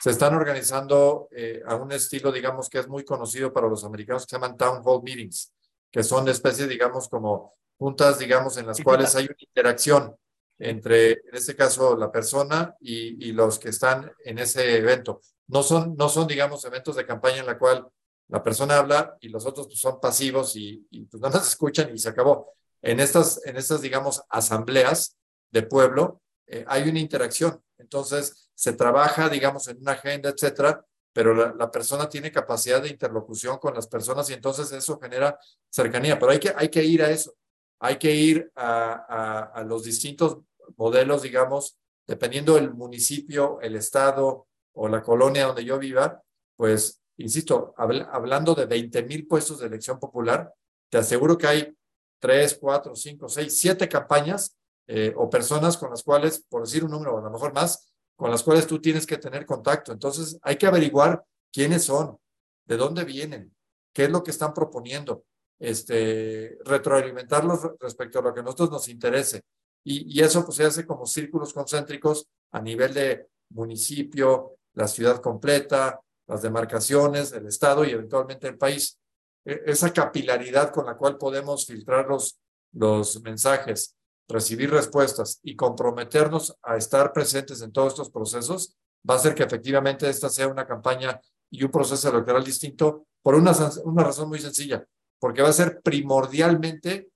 Se 0.00 0.10
están 0.10 0.34
organizando 0.34 1.28
eh, 1.30 1.62
a 1.66 1.76
un 1.76 1.92
estilo, 1.92 2.32
digamos, 2.32 2.68
que 2.68 2.78
es 2.78 2.88
muy 2.88 3.04
conocido 3.04 3.52
para 3.52 3.68
los 3.68 3.84
americanos, 3.84 4.26
que 4.26 4.30
se 4.30 4.36
llaman 4.36 4.56
town 4.56 4.82
hall 4.84 5.02
meetings, 5.02 5.52
que 5.90 6.02
son 6.02 6.24
de 6.24 6.32
especie, 6.32 6.66
digamos, 6.66 7.08
como 7.08 7.54
juntas, 7.78 8.18
digamos, 8.18 8.56
en 8.56 8.66
las 8.66 8.80
cuales 8.80 9.14
hay 9.14 9.26
una 9.26 9.36
interacción 9.38 10.16
entre, 10.58 11.12
en 11.12 11.34
este 11.34 11.56
caso, 11.56 11.96
la 11.96 12.10
persona 12.10 12.74
y, 12.80 13.28
y, 13.28 13.32
los 13.32 13.58
que 13.58 13.70
están 13.70 14.12
en 14.24 14.38
ese 14.38 14.76
evento. 14.76 15.20
No 15.48 15.62
son, 15.62 15.96
no 15.96 16.08
son, 16.08 16.26
digamos, 16.28 16.64
eventos 16.64 16.94
de 16.96 17.06
campaña 17.06 17.38
en 17.40 17.46
la 17.46 17.58
cual 17.58 17.88
la 18.28 18.42
persona 18.42 18.78
habla 18.78 19.16
y 19.20 19.28
los 19.28 19.44
otros 19.44 19.66
pues, 19.66 19.80
son 19.80 20.00
pasivos 20.00 20.54
y, 20.56 20.86
y 20.90 21.04
pues 21.06 21.20
nada 21.20 21.38
más 21.38 21.48
escuchan 21.48 21.94
y 21.94 21.98
se 21.98 22.08
acabó. 22.08 22.54
En 22.80 23.00
estas, 23.00 23.44
en 23.46 23.56
estas, 23.56 23.80
digamos, 23.82 24.22
asambleas 24.28 25.16
de 25.50 25.62
pueblo 25.62 26.22
eh, 26.46 26.64
hay 26.66 26.88
una 26.88 26.98
interacción. 26.98 27.62
Entonces, 27.78 28.41
se 28.54 28.72
trabaja, 28.72 29.28
digamos, 29.28 29.68
en 29.68 29.78
una 29.78 29.92
agenda, 29.92 30.30
etcétera, 30.30 30.84
pero 31.12 31.34
la, 31.34 31.54
la, 31.58 31.70
persona 31.70 32.08
tiene 32.08 32.32
capacidad 32.32 32.82
de 32.82 32.88
interlocución 32.88 33.58
con 33.58 33.74
las 33.74 33.86
personas 33.86 34.30
y 34.30 34.32
entonces 34.32 34.72
eso 34.72 34.98
genera 34.98 35.38
cercanía. 35.70 36.18
Pero 36.18 36.32
hay 36.32 36.38
que, 36.38 36.52
hay 36.56 36.68
que 36.68 36.82
ir 36.84 37.02
a 37.02 37.10
eso. 37.10 37.34
Hay 37.80 37.96
que 37.96 38.14
ir 38.14 38.50
a, 38.54 39.50
a, 39.52 39.64
los 39.64 39.84
distintos 39.84 40.38
modelos, 40.76 41.22
digamos, 41.22 41.76
dependiendo 42.06 42.54
del 42.54 42.72
municipio, 42.72 43.60
el 43.60 43.74
estado 43.76 44.46
o 44.74 44.88
la 44.88 45.02
colonia 45.02 45.46
donde 45.46 45.64
yo 45.64 45.78
viva, 45.78 46.22
pues, 46.56 47.02
insisto, 47.16 47.74
habl 47.76 48.06
hablando 48.10 48.54
de 48.54 48.66
20 48.66 49.02
mil 49.02 49.26
puestos 49.26 49.58
de 49.58 49.66
elección 49.66 49.98
popular, 49.98 50.54
te 50.90 50.98
aseguro 50.98 51.36
que 51.36 51.46
hay 51.46 51.76
tres, 52.20 52.56
cuatro, 52.60 52.94
cinco, 52.94 53.28
seis, 53.28 53.58
siete 53.58 53.88
campañas 53.88 54.56
eh, 54.86 55.12
o 55.16 55.28
personas 55.28 55.76
con 55.76 55.90
las 55.90 56.04
cuales, 56.04 56.44
por 56.48 56.62
decir 56.62 56.84
un 56.84 56.92
número, 56.92 57.18
a 57.18 57.22
lo 57.22 57.30
mejor 57.30 57.52
más, 57.52 57.91
con 58.16 58.30
las 58.30 58.42
cuales 58.42 58.66
tú 58.66 58.80
tienes 58.80 59.06
que 59.06 59.18
tener 59.18 59.46
contacto. 59.46 59.92
Entonces, 59.92 60.38
hay 60.42 60.56
que 60.56 60.66
averiguar 60.66 61.24
quiénes 61.52 61.84
son, 61.84 62.18
de 62.64 62.76
dónde 62.76 63.04
vienen, 63.04 63.54
qué 63.92 64.04
es 64.04 64.10
lo 64.10 64.22
que 64.22 64.30
están 64.30 64.54
proponiendo, 64.54 65.24
este, 65.58 66.58
retroalimentarlos 66.64 67.60
respecto 67.80 68.18
a 68.18 68.22
lo 68.22 68.34
que 68.34 68.40
a 68.40 68.44
nosotros 68.44 68.70
nos 68.70 68.88
interese. 68.88 69.42
Y, 69.84 70.18
y 70.18 70.22
eso 70.22 70.44
pues 70.44 70.56
se 70.56 70.64
hace 70.64 70.86
como 70.86 71.06
círculos 71.06 71.52
concéntricos 71.52 72.26
a 72.52 72.60
nivel 72.60 72.94
de 72.94 73.26
municipio, 73.50 74.56
la 74.74 74.88
ciudad 74.88 75.20
completa, 75.20 76.00
las 76.26 76.42
demarcaciones, 76.42 77.32
el 77.32 77.46
estado 77.46 77.84
y 77.84 77.90
eventualmente 77.90 78.48
el 78.48 78.58
país. 78.58 78.98
E, 79.44 79.62
esa 79.66 79.92
capilaridad 79.92 80.72
con 80.72 80.86
la 80.86 80.96
cual 80.96 81.18
podemos 81.18 81.66
filtrar 81.66 82.06
los, 82.08 82.38
los 82.72 83.20
mensajes 83.22 83.96
recibir 84.32 84.70
respuestas 84.70 85.40
y 85.42 85.54
comprometernos 85.54 86.56
a 86.62 86.76
estar 86.76 87.12
presentes 87.12 87.60
en 87.62 87.70
todos 87.70 87.92
estos 87.92 88.10
procesos, 88.10 88.76
va 89.08 89.14
a 89.14 89.16
hacer 89.18 89.34
que 89.34 89.42
efectivamente 89.42 90.08
esta 90.08 90.28
sea 90.28 90.48
una 90.48 90.66
campaña 90.66 91.20
y 91.50 91.62
un 91.62 91.70
proceso 91.70 92.08
electoral 92.08 92.42
distinto 92.42 93.06
por 93.22 93.34
una, 93.34 93.52
una 93.84 94.04
razón 94.04 94.28
muy 94.28 94.40
sencilla, 94.40 94.84
porque 95.20 95.42
va 95.42 95.50
a 95.50 95.52
ser 95.52 95.82
primordialmente 95.82 97.10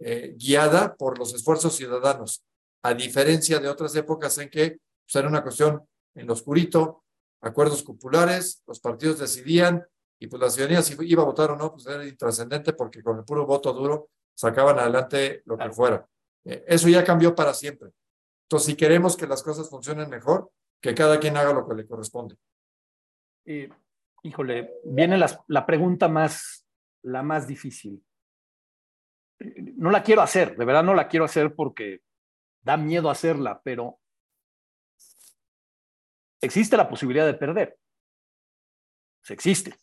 eh, 0.00 0.34
guiada 0.36 0.94
por 0.96 1.18
los 1.18 1.32
esfuerzos 1.34 1.74
ciudadanos, 1.74 2.44
a 2.82 2.94
diferencia 2.94 3.58
de 3.60 3.68
otras 3.68 3.94
épocas 3.96 4.36
en 4.38 4.50
que 4.50 4.78
pues, 5.06 5.16
era 5.16 5.28
una 5.28 5.42
cuestión 5.42 5.82
en 6.14 6.26
lo 6.26 6.32
oscurito, 6.32 7.04
acuerdos 7.40 7.82
populares, 7.82 8.62
los 8.66 8.80
partidos 8.80 9.18
decidían 9.18 9.86
y 10.18 10.26
pues 10.26 10.40
la 10.42 10.50
ciudadanía 10.50 10.82
si 10.82 10.96
iba 11.00 11.22
a 11.22 11.26
votar 11.26 11.50
o 11.50 11.56
no, 11.56 11.72
pues 11.72 11.86
era 11.86 12.04
intrascendente 12.06 12.72
porque 12.72 13.02
con 13.02 13.18
el 13.18 13.24
puro 13.24 13.46
voto 13.46 13.72
duro 13.72 14.10
sacaban 14.34 14.78
adelante 14.78 15.42
lo 15.44 15.56
que 15.56 15.70
fuera. 15.70 16.06
Eh, 16.46 16.64
eso 16.66 16.88
ya 16.88 17.04
cambió 17.04 17.34
para 17.34 17.52
siempre. 17.52 17.90
Entonces, 18.44 18.66
si 18.66 18.76
queremos 18.76 19.16
que 19.16 19.26
las 19.26 19.42
cosas 19.42 19.68
funcionen 19.68 20.08
mejor, 20.08 20.50
que 20.80 20.94
cada 20.94 21.18
quien 21.18 21.36
haga 21.36 21.52
lo 21.52 21.66
que 21.66 21.74
le 21.74 21.86
corresponde. 21.86 22.36
Eh, 23.44 23.68
híjole, 24.22 24.74
viene 24.84 25.18
la, 25.18 25.44
la 25.48 25.66
pregunta 25.66 26.08
más, 26.08 26.66
la 27.02 27.22
más 27.22 27.46
difícil. 27.46 28.04
No 29.38 29.90
la 29.90 30.02
quiero 30.02 30.22
hacer, 30.22 30.56
de 30.56 30.64
verdad 30.64 30.82
no 30.84 30.94
la 30.94 31.08
quiero 31.08 31.24
hacer 31.24 31.54
porque 31.54 32.02
da 32.62 32.76
miedo 32.76 33.10
hacerla, 33.10 33.60
pero 33.62 34.00
existe 36.40 36.76
la 36.76 36.88
posibilidad 36.88 37.26
de 37.26 37.34
perder. 37.34 37.78
Se 39.22 39.34
existe. 39.34 39.76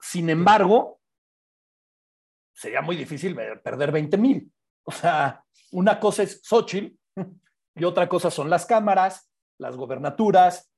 Sin 0.00 0.28
embargo, 0.30 0.97
sería 2.58 2.82
muy 2.82 2.96
difícil 2.96 3.36
perder 3.62 3.92
20 3.92 4.18
mil. 4.18 4.52
O 4.82 4.90
sea, 4.90 5.44
una 5.70 6.00
cosa 6.00 6.24
es 6.24 6.40
Xochitl 6.42 6.92
y 7.76 7.84
otra 7.84 8.08
cosa 8.08 8.30
son 8.30 8.50
las 8.50 8.66
cámaras, 8.66 9.30
las 9.58 9.76
gobernaturas, 9.76 10.68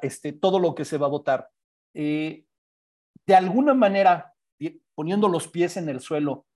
este, 0.00 0.32
todo 0.32 0.58
lo 0.58 0.74
que 0.74 0.86
se 0.86 0.96
va 0.96 1.06
a 1.06 1.10
votar. 1.10 1.50
Eh, 1.94 2.44
de 3.26 3.34
alguna 3.34 3.74
manera, 3.74 4.32
poniendo 4.94 5.28
los 5.28 5.46
pies 5.48 5.76
en 5.76 5.90
el 5.90 6.00
suelo, 6.00 6.46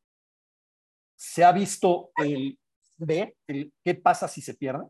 ¿se 1.14 1.44
ha 1.44 1.52
visto 1.52 2.12
el 2.16 2.58
de 2.96 3.36
el, 3.46 3.72
qué 3.84 3.94
pasa 3.94 4.28
si 4.28 4.40
se 4.40 4.54
pierde? 4.54 4.86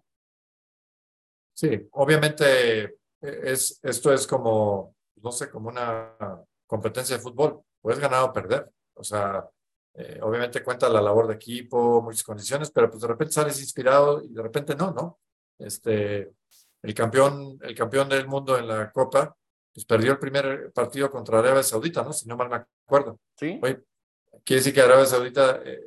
Sí, 1.53 1.89
obviamente 1.93 2.83
e, 2.85 2.99
es, 3.21 3.81
esto 3.83 4.13
es 4.13 4.25
como, 4.27 4.95
no 5.17 5.33
sé, 5.33 5.51
como 5.51 5.69
una 5.69 6.17
competencia 6.65 7.17
de 7.17 7.23
fútbol. 7.23 7.61
Puedes 7.81 7.99
ganar 7.99 8.23
o 8.23 8.33
perder. 8.33 8.71
O 8.95 9.05
sea, 9.05 9.49
eh, 9.95 10.19
obviamente 10.23 10.63
cuenta 10.63 10.89
la 10.89 11.03
labor 11.03 11.27
de 11.29 11.35
equipo, 11.35 12.01
muchas 12.03 12.23
condiciones, 12.23 12.71
pero 12.71 12.89
pues 12.91 13.03
de 13.03 13.09
repente 13.09 13.33
sales 13.33 13.61
inspirado 13.61 14.23
y 14.23 14.29
de 14.33 14.43
repente 14.43 14.75
no, 14.75 14.91
¿no? 14.93 15.21
Este, 15.59 16.33
el 16.83 16.95
campeón, 16.95 17.59
el 17.61 17.75
campeón 17.75 18.09
del 18.09 18.27
mundo 18.27 18.59
en 18.59 18.67
la 18.69 18.91
Copa, 18.91 19.37
pues 19.73 19.87
perdió 19.87 20.13
el 20.13 20.19
primer 20.19 20.73
partido 20.73 21.11
contra 21.11 21.39
Arabia 21.39 21.63
Saudita, 21.63 22.03
¿no? 22.03 22.13
Si 22.13 22.27
no 22.27 22.37
mal 22.37 22.49
me 22.49 22.65
acuerdo. 22.85 23.19
Sí. 23.39 23.59
Oye, 23.63 23.83
quiere 24.45 24.61
decir 24.61 24.75
que 24.75 24.81
Arabia 24.81 25.07
Saudita 25.07 25.61
eh, 25.65 25.81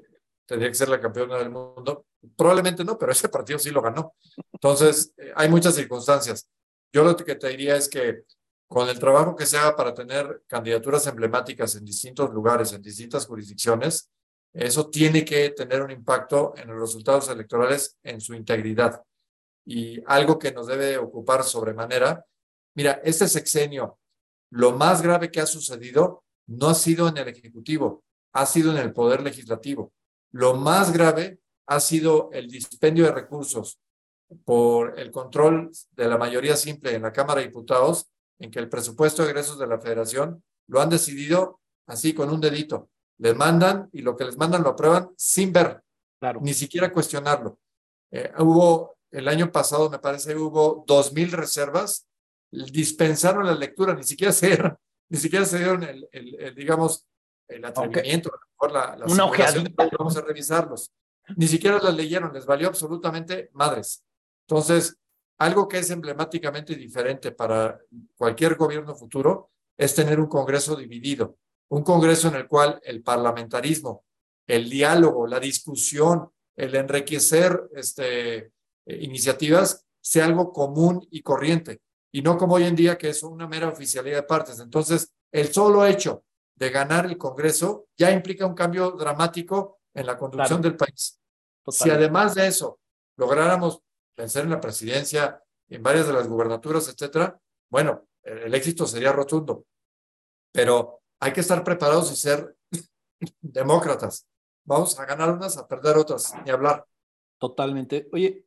tendría 0.46 0.70
que 0.70 0.76
ser 0.76 0.90
la 0.90 1.00
campeona 1.00 1.38
del 1.38 1.50
mundo. 1.50 2.06
Probablemente 2.36 2.84
no, 2.84 2.98
pero 2.98 3.12
ese 3.12 3.30
partido 3.30 3.60
sí 3.60 3.72
lo 3.72 3.82
ganó. 3.82 4.16
Entonces, 4.54 5.14
eh, 5.18 5.32
hay 5.36 5.50
muchas 5.50 5.76
circunstancias. 5.76 6.48
Yo 6.94 7.04
lo 7.04 7.16
que 7.16 7.36
te 7.36 7.50
diría 7.50 7.76
es 7.76 7.90
que 7.90 8.24
con 8.68 8.90
el 8.90 9.00
trabajo 9.00 9.36
que 9.36 9.46
se 9.46 9.58
haga 9.58 9.76
para 9.76 9.94
tener 9.94 10.44
candidaturas 10.48 11.06
emblemáticas 11.08 11.76
en 11.76 11.86
distintos 11.86 12.32
lugares, 12.32 12.74
en 12.74 12.82
distintas 12.82 13.26
jurisdicciones, 13.26 14.10
eso 14.54 14.90
tiene 14.90 15.26
que 15.26 15.50
tener 15.50 15.82
un 15.82 15.92
impacto 15.92 16.54
en 16.56 16.70
los 16.70 16.80
resultados 16.80 17.30
electorales 17.30 17.98
en 18.04 18.22
su 18.22 18.34
integridad. 18.34 19.04
Y 19.66 20.02
algo 20.06 20.40
que 20.40 20.54
nos 20.54 20.68
debe 20.68 20.98
ocupar 20.98 21.44
sobremanera, 21.44 22.26
mira, 22.76 23.02
este 23.04 23.28
sexenio, 23.28 24.00
lo 24.52 24.72
más 24.72 25.02
grave 25.02 25.30
que 25.30 25.42
ha 25.42 25.46
sucedido 25.46 26.24
no 26.48 26.70
ha 26.70 26.76
sido 26.76 27.08
en 27.10 27.18
el 27.18 27.28
Ejecutivo, 27.28 28.04
ha 28.34 28.46
sido 28.46 28.72
en 28.72 28.78
el 28.78 28.94
Poder 28.94 29.22
Legislativo. 29.22 29.92
Lo 30.32 30.54
más 30.54 30.94
grave 30.94 31.40
ha 31.68 31.80
sido 31.80 32.30
el 32.32 32.48
dispendio 32.48 33.06
de 33.06 33.12
recursos 33.12 33.80
por 34.44 35.00
el 35.00 35.12
control 35.12 35.72
de 35.92 36.08
la 36.08 36.18
mayoría 36.18 36.56
simple 36.56 36.94
en 36.94 37.02
la 37.02 37.12
Cámara 37.12 37.42
de 37.42 37.48
Diputados, 37.48 38.08
en 38.40 38.52
que 38.52 38.60
el 38.60 38.70
presupuesto 38.70 39.24
de 39.24 39.30
egresos 39.30 39.60
de 39.60 39.68
la 39.68 39.80
Federación 39.80 40.44
lo 40.68 40.82
han 40.82 40.90
decidido 40.90 41.62
así 41.88 42.14
con 42.14 42.30
un 42.30 42.42
dedito. 42.42 42.90
Les 43.18 43.36
mandan 43.36 43.90
y 43.94 44.02
lo 44.02 44.16
que 44.16 44.26
les 44.26 44.38
mandan 44.38 44.64
lo 44.64 44.70
aprueban 44.70 45.10
sin 45.16 45.54
ver, 45.54 45.82
claro. 46.20 46.42
ni 46.42 46.54
siquiera 46.54 46.92
cuestionarlo. 46.92 47.60
Eh, 48.12 48.32
hubo, 48.40 48.98
el 49.12 49.28
año 49.28 49.52
pasado 49.52 49.90
me 49.90 50.00
parece, 50.00 50.36
hubo 50.36 50.84
dos 50.88 51.14
mil 51.14 51.32
reservas, 51.32 52.08
dispensaron 52.52 53.46
la 53.46 53.56
lectura, 53.56 53.94
ni 53.94 54.04
siquiera 54.04 54.34
se 54.34 54.48
dieron, 54.48 54.78
ni 55.10 55.18
siquiera 55.18 55.46
se 55.46 55.60
dieron 55.60 55.84
el, 55.84 56.08
el, 56.12 56.56
digamos, 56.56 57.06
el 57.48 57.64
atrevimiento, 57.64 58.32
la, 58.72 58.96
la 58.98 59.06
Una 59.06 59.26
ojeadita. 59.26 59.90
Vamos 59.98 60.18
a 60.18 60.22
revisarlos. 60.22 60.92
Ni 61.36 61.48
siquiera 61.48 61.80
las 61.80 61.96
leyeron, 61.96 62.34
les 62.34 62.46
valió 62.46 62.68
absolutamente 62.68 63.50
madres. 63.54 64.04
Entonces, 64.48 64.98
algo 65.38 65.68
que 65.68 65.80
es 65.80 65.90
emblemáticamente 65.90 66.76
diferente 66.76 67.32
para 67.32 67.80
cualquier 68.16 68.56
gobierno 68.56 68.96
futuro 68.96 69.52
es 69.78 69.94
tener 69.94 70.20
un 70.20 70.28
Congreso 70.28 70.76
dividido, 70.76 71.38
un 71.70 71.84
Congreso 71.84 72.30
en 72.30 72.36
el 72.36 72.48
cual 72.48 72.80
el 72.84 73.04
parlamentarismo, 73.04 74.06
el 74.48 74.70
diálogo, 74.70 75.28
la 75.28 75.40
discusión, 75.40 76.30
el 76.56 76.76
enriquecer 76.76 77.70
este, 77.74 78.38
eh, 78.38 78.52
iniciativas 79.02 79.86
sea 80.00 80.26
algo 80.26 80.54
común 80.54 81.06
y 81.12 81.22
corriente, 81.22 81.82
y 82.12 82.22
no 82.22 82.38
como 82.38 82.56
hoy 82.56 82.64
en 82.64 82.76
día 82.76 82.98
que 82.98 83.10
es 83.10 83.24
una 83.24 83.48
mera 83.48 83.68
oficialidad 83.68 84.18
de 84.18 84.24
partes. 84.24 84.60
Entonces, 84.60 85.12
el 85.32 85.52
solo 85.52 85.86
hecho 85.86 86.24
de 86.56 86.70
ganar 86.70 87.06
el 87.08 87.18
Congreso 87.18 87.88
ya 87.98 88.12
implica 88.12 88.46
un 88.46 88.54
cambio 88.54 88.92
dramático 88.92 89.80
en 89.94 90.06
la 90.06 90.18
conducción 90.18 90.62
del 90.62 90.78
país. 90.78 91.20
Si 91.68 91.90
además 91.90 92.36
de 92.36 92.48
eso 92.48 92.80
lográramos 93.18 93.82
vencer 94.16 94.46
en 94.46 94.52
la 94.52 94.62
presidencia, 94.62 95.42
en 95.70 95.84
varias 95.84 96.08
de 96.08 96.14
las 96.14 96.28
gubernaturas, 96.28 96.88
etcétera, 96.88 97.40
bueno, 97.70 98.08
el 98.24 98.54
éxito 98.54 98.86
sería 98.86 99.12
rotundo. 99.12 99.66
Pero 100.52 101.02
hay 101.20 101.34
que 101.34 101.42
estar 101.42 101.64
preparados 101.64 102.12
y 102.12 102.16
ser 102.16 102.56
demócratas. 103.42 104.28
Vamos 104.64 105.00
a 105.00 105.06
ganar 105.06 105.32
unas, 105.32 105.58
a 105.58 105.68
perder 105.68 105.98
otras, 105.98 106.34
ni 106.44 106.52
hablar. 106.52 106.86
Totalmente. 107.40 108.08
Oye, 108.12 108.46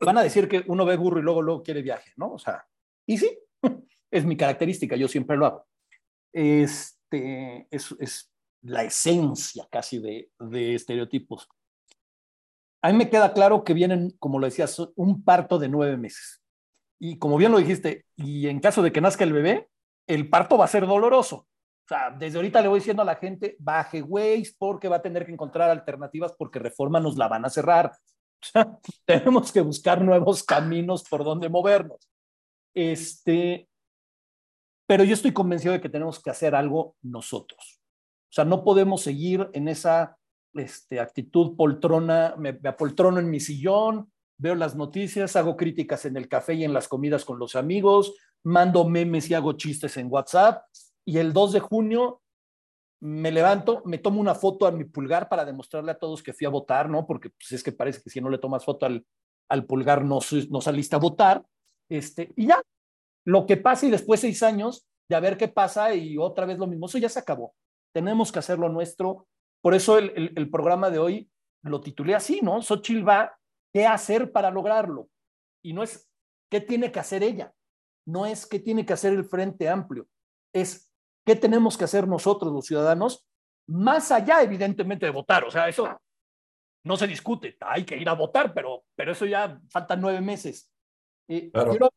van 0.00 0.18
a 0.18 0.22
decir 0.22 0.48
que 0.48 0.64
uno 0.66 0.84
ve 0.84 0.96
burro 0.96 1.18
y 1.18 1.22
luego, 1.22 1.42
luego 1.42 1.62
quiere 1.62 1.82
viaje, 1.82 2.12
¿no? 2.16 2.32
O 2.32 2.38
sea, 2.38 2.66
y 3.06 3.18
sí, 3.18 3.38
es 4.10 4.24
mi 4.24 4.36
característica, 4.36 4.96
yo 4.96 5.08
siempre 5.08 5.36
lo 5.36 5.46
hago. 5.46 5.66
Este, 6.32 7.66
es, 7.70 7.94
es 7.98 8.32
la 8.62 8.84
esencia 8.84 9.66
casi 9.70 9.98
de, 9.98 10.30
de 10.38 10.74
estereotipos 10.74 11.48
a 12.82 12.90
mí 12.90 12.96
me 12.96 13.10
queda 13.10 13.32
claro 13.32 13.64
que 13.64 13.74
vienen, 13.74 14.10
como 14.18 14.38
lo 14.38 14.46
decías, 14.46 14.78
un 14.96 15.22
parto 15.22 15.58
de 15.58 15.68
nueve 15.68 15.96
meses. 15.96 16.42
Y 16.98 17.18
como 17.18 17.36
bien 17.36 17.52
lo 17.52 17.58
dijiste, 17.58 18.06
y 18.16 18.46
en 18.48 18.60
caso 18.60 18.82
de 18.82 18.92
que 18.92 19.00
nazca 19.00 19.24
el 19.24 19.32
bebé, 19.32 19.68
el 20.06 20.28
parto 20.28 20.58
va 20.58 20.64
a 20.64 20.68
ser 20.68 20.86
doloroso. 20.86 21.36
O 21.36 21.88
sea, 21.88 22.10
desde 22.10 22.36
ahorita 22.36 22.60
le 22.60 22.68
voy 22.68 22.78
diciendo 22.78 23.02
a 23.02 23.06
la 23.06 23.16
gente, 23.16 23.56
baje 23.58 24.02
Waze 24.02 24.54
porque 24.58 24.88
va 24.88 24.96
a 24.96 25.02
tener 25.02 25.26
que 25.26 25.32
encontrar 25.32 25.70
alternativas 25.70 26.34
porque 26.38 26.58
Reforma 26.58 27.00
nos 27.00 27.16
la 27.16 27.28
van 27.28 27.44
a 27.44 27.50
cerrar. 27.50 27.92
Tenemos 29.04 29.50
que 29.50 29.60
buscar 29.60 30.00
nuevos 30.00 30.42
caminos 30.42 31.04
por 31.08 31.24
donde 31.24 31.48
movernos. 31.48 32.08
Este, 32.74 33.68
pero 34.86 35.04
yo 35.04 35.14
estoy 35.14 35.32
convencido 35.32 35.72
de 35.72 35.80
que 35.80 35.88
tenemos 35.88 36.20
que 36.22 36.30
hacer 36.30 36.54
algo 36.54 36.96
nosotros. 37.02 37.80
O 38.30 38.32
sea, 38.32 38.44
no 38.44 38.62
podemos 38.62 39.02
seguir 39.02 39.48
en 39.52 39.68
esa 39.68 40.16
este, 40.54 41.00
actitud 41.00 41.56
poltrona, 41.56 42.34
me, 42.36 42.58
apoltrono 42.64 43.20
en 43.20 43.30
mi 43.30 43.40
sillón, 43.40 44.10
veo 44.38 44.54
las 44.54 44.74
noticias, 44.74 45.36
hago 45.36 45.56
críticas 45.56 46.04
en 46.06 46.16
el 46.16 46.28
café 46.28 46.54
y 46.54 46.64
en 46.64 46.72
las 46.72 46.88
comidas 46.88 47.24
con 47.24 47.38
los 47.38 47.56
amigos, 47.56 48.14
mando 48.42 48.88
memes 48.88 49.30
y 49.30 49.34
hago 49.34 49.52
chistes 49.52 49.96
en 49.96 50.08
WhatsApp. 50.10 50.64
Y 51.04 51.18
el 51.18 51.32
2 51.32 51.52
de 51.52 51.60
junio 51.60 52.22
me 53.00 53.30
levanto, 53.30 53.82
me 53.84 53.98
tomo 53.98 54.20
una 54.20 54.34
foto 54.34 54.66
a 54.66 54.72
mi 54.72 54.84
pulgar 54.84 55.28
para 55.28 55.44
demostrarle 55.44 55.92
a 55.92 55.98
todos 55.98 56.22
que 56.22 56.32
fui 56.32 56.46
a 56.46 56.50
votar, 56.50 56.88
¿no? 56.88 57.06
Porque 57.06 57.30
pues, 57.30 57.52
es 57.52 57.62
que 57.62 57.72
parece 57.72 58.02
que 58.02 58.10
si 58.10 58.20
no 58.20 58.28
le 58.28 58.38
tomas 58.38 58.64
foto 58.64 58.86
al, 58.86 59.06
al 59.48 59.66
pulgar 59.66 60.04
no, 60.04 60.20
no 60.50 60.60
saliste 60.60 60.96
a 60.96 60.98
votar. 60.98 61.44
Este, 61.88 62.32
y 62.36 62.46
ya, 62.46 62.62
lo 63.24 63.46
que 63.46 63.56
pasa 63.56 63.86
y 63.86 63.90
después 63.90 64.20
seis 64.20 64.42
años 64.42 64.86
de 65.08 65.16
a 65.16 65.20
ver 65.20 65.36
qué 65.36 65.48
pasa 65.48 65.94
y 65.94 66.16
otra 66.16 66.46
vez 66.46 66.58
lo 66.58 66.66
mismo, 66.66 66.86
eso 66.86 66.98
ya 66.98 67.08
se 67.08 67.18
acabó. 67.18 67.54
Tenemos 67.92 68.30
que 68.30 68.38
hacerlo 68.38 68.68
nuestro, 68.68 69.26
por 69.60 69.74
eso 69.74 69.98
el, 69.98 70.32
el, 70.36 70.50
programa 70.50 70.90
de 70.90 70.98
hoy 70.98 71.30
lo 71.62 71.80
titulé 71.80 72.14
así, 72.14 72.40
¿no? 72.42 72.62
Xochitl 72.62 73.06
va, 73.06 73.36
¿qué 73.72 73.86
hacer 73.86 74.32
para 74.32 74.50
lograrlo? 74.50 75.08
Y 75.62 75.72
no 75.72 75.82
es 75.82 76.10
qué 76.50 76.60
tiene 76.60 76.90
que 76.90 77.00
hacer 77.00 77.22
ella, 77.22 77.52
no 78.06 78.26
es 78.26 78.46
qué 78.46 78.58
tiene 78.58 78.86
que 78.86 78.92
hacer 78.92 79.12
el 79.12 79.24
Frente 79.24 79.68
Amplio, 79.68 80.06
es 80.54 80.92
qué 81.26 81.36
tenemos 81.36 81.76
que 81.76 81.84
hacer 81.84 82.08
nosotros 82.08 82.52
los 82.52 82.66
ciudadanos, 82.66 83.26
más 83.68 84.10
allá 84.10 84.42
evidentemente 84.42 85.06
de 85.06 85.12
votar, 85.12 85.44
o 85.44 85.50
sea, 85.50 85.68
eso 85.68 86.00
no 86.84 86.96
se 86.96 87.06
discute, 87.06 87.56
hay 87.60 87.84
que 87.84 87.96
ir 87.96 88.08
a 88.08 88.14
votar, 88.14 88.54
pero, 88.54 88.84
pero 88.96 89.12
eso 89.12 89.26
ya 89.26 89.60
faltan 89.70 90.00
nueve 90.00 90.20
meses. 90.20 90.72
Eh, 91.28 91.50
quiero, 91.52 91.92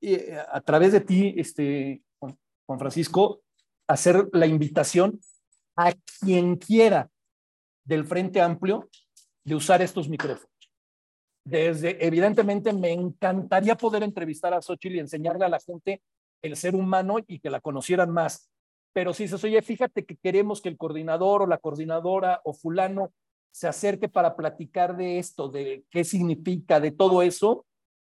eh, 0.00 0.36
a 0.50 0.60
través 0.60 0.92
de 0.92 1.00
ti, 1.00 1.34
este, 1.36 2.02
Juan 2.18 2.78
Francisco, 2.78 3.42
hacer 3.86 4.28
la 4.32 4.46
invitación 4.46 5.20
a 5.76 5.92
quien 6.20 6.56
quiera 6.56 7.10
del 7.84 8.04
Frente 8.04 8.40
Amplio 8.40 8.88
de 9.44 9.54
usar 9.54 9.82
estos 9.82 10.08
micrófonos. 10.08 10.50
Desde, 11.44 12.04
evidentemente, 12.04 12.72
me 12.72 12.92
encantaría 12.92 13.76
poder 13.76 14.02
entrevistar 14.02 14.54
a 14.54 14.62
Xochitl 14.62 14.96
y 14.96 15.00
enseñarle 15.00 15.44
a 15.44 15.50
la 15.50 15.60
gente 15.60 16.02
el 16.42 16.56
ser 16.56 16.74
humano 16.74 17.16
y 17.26 17.38
que 17.38 17.50
la 17.50 17.60
conocieran 17.60 18.10
más. 18.10 18.50
Pero 18.94 19.12
si 19.12 19.28
se 19.28 19.34
oye, 19.34 19.60
fíjate 19.60 20.04
que 20.04 20.16
queremos 20.16 20.62
que 20.62 20.68
el 20.68 20.78
coordinador 20.78 21.42
o 21.42 21.46
la 21.46 21.58
coordinadora 21.58 22.40
o 22.44 22.54
fulano 22.54 23.12
se 23.50 23.68
acerque 23.68 24.08
para 24.08 24.36
platicar 24.36 24.96
de 24.96 25.18
esto, 25.18 25.48
de 25.48 25.84
qué 25.90 26.04
significa, 26.04 26.80
de 26.80 26.92
todo 26.92 27.22
eso, 27.22 27.66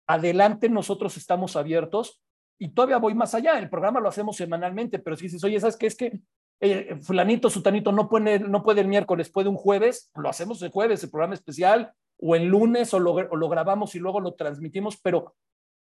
adelante 0.07 0.69
nosotros 0.69 1.17
estamos 1.17 1.55
abiertos 1.55 2.21
y 2.59 2.69
todavía 2.69 2.97
voy 2.97 3.15
más 3.15 3.33
allá. 3.33 3.57
El 3.57 3.69
programa 3.69 3.99
lo 3.99 4.09
hacemos 4.09 4.37
semanalmente, 4.37 4.99
pero 4.99 5.15
si 5.15 5.23
dices, 5.23 5.43
oye, 5.43 5.59
¿sabes 5.59 5.77
qué? 5.77 5.87
Es 5.87 5.95
que 5.95 6.19
eh, 6.59 6.97
fulanito, 7.01 7.49
sutanito, 7.49 7.91
no 7.91 8.09
puede, 8.09 8.39
no 8.39 8.63
puede 8.63 8.81
el 8.81 8.87
miércoles, 8.87 9.29
puede 9.29 9.49
un 9.49 9.57
jueves, 9.57 10.11
lo 10.15 10.29
hacemos 10.29 10.61
el 10.61 10.71
jueves, 10.71 11.03
el 11.03 11.09
programa 11.09 11.33
especial, 11.33 11.93
o 12.17 12.35
el 12.35 12.45
lunes, 12.45 12.93
o 12.93 12.99
lo, 12.99 13.11
o 13.11 13.35
lo 13.35 13.49
grabamos 13.49 13.95
y 13.95 13.99
luego 13.99 14.19
lo 14.19 14.33
transmitimos, 14.33 14.97
pero, 14.97 15.35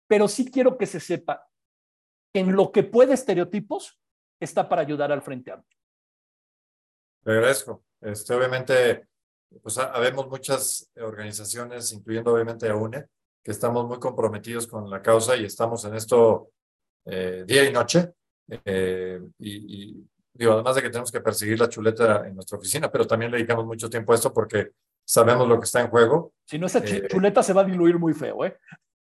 pero 0.08 0.28
sí 0.28 0.50
quiero 0.50 0.78
que 0.78 0.86
se 0.86 1.00
sepa 1.00 1.46
que 2.32 2.40
en 2.40 2.54
lo 2.54 2.72
que 2.72 2.82
puede 2.82 3.14
estereotipos 3.14 4.00
está 4.40 4.68
para 4.68 4.82
ayudar 4.82 5.12
al 5.12 5.22
Frente 5.22 5.52
Amplio. 5.52 5.78
Le 7.24 7.32
agradezco. 7.32 7.84
Este, 8.00 8.34
obviamente, 8.34 9.08
pues 9.62 9.78
habemos 9.78 10.28
muchas 10.28 10.90
organizaciones, 10.96 11.92
incluyendo 11.92 12.32
obviamente 12.32 12.68
a 12.68 12.76
UNE, 12.76 13.06
que 13.42 13.50
estamos 13.50 13.86
muy 13.86 13.98
comprometidos 13.98 14.66
con 14.66 14.88
la 14.90 15.02
causa 15.02 15.36
y 15.36 15.44
estamos 15.44 15.84
en 15.84 15.94
esto 15.94 16.50
eh, 17.04 17.44
día 17.46 17.64
y 17.64 17.72
noche. 17.72 18.12
Eh, 18.64 19.20
y, 19.38 19.90
y, 19.90 20.06
Digo, 20.36 20.52
además 20.52 20.76
de 20.76 20.82
que 20.82 20.90
tenemos 20.90 21.10
que 21.10 21.20
perseguir 21.20 21.58
la 21.58 21.68
chuleta 21.68 22.26
en 22.26 22.34
nuestra 22.34 22.58
oficina, 22.58 22.90
pero 22.90 23.06
también 23.06 23.30
le 23.30 23.38
dedicamos 23.38 23.64
mucho 23.64 23.88
tiempo 23.88 24.12
a 24.12 24.16
esto 24.16 24.32
porque 24.32 24.72
sabemos 25.04 25.48
lo 25.48 25.58
que 25.58 25.64
está 25.64 25.80
en 25.80 25.88
juego. 25.88 26.34
Si 26.44 26.58
no, 26.58 26.66
esa 26.66 26.80
eh, 26.80 27.08
chuleta 27.08 27.42
se 27.42 27.52
va 27.52 27.62
a 27.62 27.64
diluir 27.64 27.98
muy 27.98 28.12
feo, 28.12 28.44
¿eh? 28.44 28.58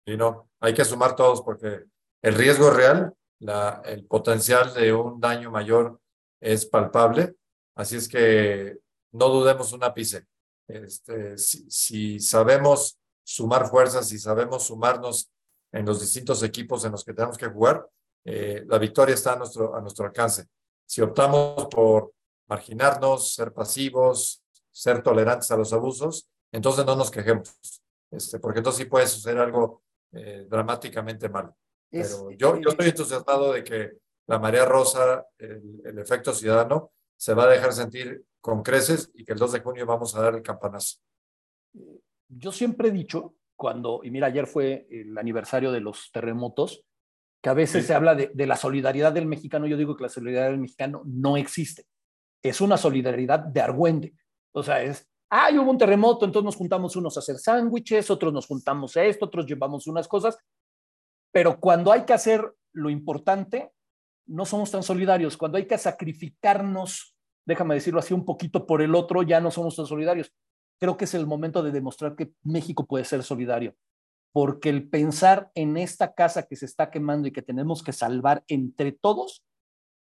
Y 0.05 0.17
no, 0.17 0.49
hay 0.59 0.73
que 0.73 0.85
sumar 0.85 1.15
todos 1.15 1.41
porque 1.41 1.85
el 2.23 2.33
riesgo 2.33 2.71
real, 2.71 3.13
la, 3.39 3.81
el 3.85 4.05
potencial 4.05 4.73
de 4.73 4.91
un 4.91 5.19
daño 5.19 5.51
mayor 5.51 5.99
es 6.41 6.65
palpable. 6.65 7.35
Así 7.75 7.97
es 7.97 8.07
que 8.07 8.77
no 9.11 9.29
dudemos 9.29 9.71
un 9.71 9.83
ápice. 9.83 10.25
Este, 10.67 11.37
si, 11.37 11.69
si, 11.69 12.19
sabemos 12.19 12.99
sumar 13.23 13.67
fuerzas, 13.67 14.07
si 14.07 14.17
sabemos 14.17 14.63
sumarnos 14.63 15.31
en 15.71 15.85
los 15.85 16.01
distintos 16.01 16.41
equipos 16.43 16.83
en 16.85 16.91
los 16.91 17.03
que 17.03 17.13
tenemos 17.13 17.37
que 17.37 17.47
jugar, 17.47 17.87
eh, 18.25 18.63
la 18.67 18.77
victoria 18.77 19.15
está 19.15 19.33
a 19.33 19.37
nuestro, 19.37 19.75
a 19.75 19.81
nuestro 19.81 20.05
alcance. 20.05 20.45
Si 20.89 21.01
optamos 21.01 21.67
por 21.67 22.13
marginarnos, 22.47 23.35
ser 23.35 23.53
pasivos, 23.53 24.43
ser 24.71 25.03
tolerantes 25.03 25.51
a 25.51 25.57
los 25.57 25.71
abusos, 25.71 26.27
entonces 26.51 26.83
no 26.83 26.95
nos 26.95 27.11
quejemos, 27.11 27.55
este, 28.09 28.39
porque 28.39 28.57
entonces 28.57 28.83
sí 28.83 28.89
puede 28.89 29.05
suceder 29.05 29.37
algo 29.37 29.83
eh, 30.13 30.47
dramáticamente 30.49 31.29
malo. 31.29 31.55
Pero 31.91 32.31
yo, 32.31 32.59
yo 32.59 32.71
estoy 32.71 32.87
entusiasmado 32.87 33.53
de 33.53 33.63
que 33.63 33.91
la 34.25 34.39
marea 34.39 34.65
rosa, 34.65 35.27
el, 35.37 35.79
el, 35.85 35.99
efecto 35.99 36.33
ciudadano, 36.33 36.91
se 37.15 37.35
va 37.35 37.43
a 37.43 37.49
dejar 37.49 37.71
sentir 37.71 38.25
con 38.41 38.63
creces 38.63 39.11
y 39.13 39.23
que 39.23 39.33
el 39.33 39.39
2 39.39 39.51
de 39.51 39.59
junio 39.59 39.85
vamos 39.85 40.15
a 40.15 40.21
dar 40.23 40.33
el 40.33 40.41
campanazo. 40.41 40.97
Yo 42.29 42.51
siempre 42.51 42.87
he 42.87 42.91
dicho, 42.91 43.35
cuando, 43.55 44.01
y 44.03 44.09
mira, 44.09 44.25
ayer 44.25 44.47
fue 44.47 44.87
el 44.89 45.15
aniversario 45.19 45.71
de 45.71 45.81
los 45.81 46.09
terremotos, 46.11 46.83
que 47.41 47.49
a 47.49 47.53
veces 47.53 47.85
se 47.85 47.93
habla 47.93 48.15
de, 48.15 48.31
de, 48.33 48.45
la 48.45 48.57
solidaridad 48.57 49.13
del 49.13 49.25
mexicano, 49.25 49.65
yo 49.65 49.77
digo 49.77 49.95
que 49.95 50.03
la 50.03 50.09
solidaridad 50.09 50.51
del 50.51 50.59
mexicano 50.59 51.01
no 51.05 51.37
existe. 51.37 51.85
Es 52.43 52.61
una 52.61 52.77
solidaridad 52.77 53.39
de 53.39 53.61
argüende. 53.61 54.13
O 54.51 54.63
sea, 54.63 54.81
es 54.81 55.09
ah, 55.29 55.49
hubo 55.53 55.71
un 55.71 55.77
terremoto, 55.77 56.25
entonces 56.25 56.45
nos 56.45 56.55
juntamos 56.55 56.95
unos 56.95 57.15
a 57.15 57.19
hacer 57.19 57.37
sándwiches, 57.37 58.09
otros 58.09 58.33
nos 58.33 58.47
juntamos 58.47 58.95
a 58.97 59.03
esto, 59.03 59.25
otros 59.25 59.45
llevamos 59.45 59.87
unas 59.87 60.07
cosas, 60.07 60.37
pero 61.31 61.59
cuando 61.59 61.91
hay 61.91 62.03
que 62.03 62.13
hacer 62.13 62.53
lo 62.73 62.89
importante, 62.89 63.71
no 64.27 64.45
somos 64.45 64.71
tan 64.71 64.83
solidarios. 64.83 65.37
Cuando 65.37 65.57
hay 65.57 65.67
que 65.67 65.77
sacrificarnos, 65.77 67.15
déjame 67.45 67.75
decirlo 67.75 67.99
así, 67.99 68.13
un 68.13 68.25
poquito 68.25 68.65
por 68.65 68.81
el 68.81 68.95
otro, 68.95 69.23
ya 69.23 69.39
no 69.39 69.51
somos 69.51 69.75
tan 69.75 69.85
solidarios. 69.85 70.33
Creo 70.79 70.97
que 70.97 71.05
es 71.05 71.13
el 71.13 71.27
momento 71.27 71.61
de 71.61 71.71
demostrar 71.71 72.15
que 72.15 72.31
México 72.43 72.85
puede 72.85 73.05
ser 73.05 73.23
solidario, 73.23 73.75
porque 74.31 74.69
el 74.69 74.89
pensar 74.89 75.49
en 75.55 75.77
esta 75.77 76.13
casa 76.13 76.47
que 76.47 76.55
se 76.55 76.65
está 76.65 76.91
quemando 76.91 77.27
y 77.27 77.31
que 77.31 77.41
tenemos 77.41 77.83
que 77.83 77.93
salvar 77.93 78.43
entre 78.47 78.91
todos, 78.91 79.43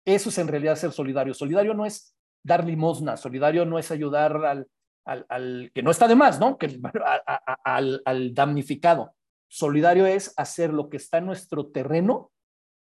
eso 0.07 0.29
es 0.29 0.39
en 0.39 0.49
realidad 0.49 0.77
ser 0.77 0.93
solidario. 0.93 1.35
Solidario 1.35 1.75
no 1.75 1.87
es 1.87 2.17
dar 2.45 2.65
limosna, 2.65 3.17
solidario 3.17 3.65
no 3.65 3.79
es 3.79 3.91
ayudar 3.91 4.37
al, 4.45 4.67
al, 5.05 5.71
que 5.75 5.83
no 5.83 5.91
está 5.91 6.09
de 6.09 6.17
más, 6.17 6.39
¿no? 6.39 6.59
Que, 6.59 6.81
al, 7.65 8.03
al 8.05 8.35
damnificado. 8.35 9.15
Solidario 9.49 10.07
es 10.07 10.33
hacer 10.37 10.73
lo 10.73 10.89
que 10.89 10.99
está 10.99 11.19
en 11.19 11.27
nuestro 11.27 11.69
terreno 11.69 12.31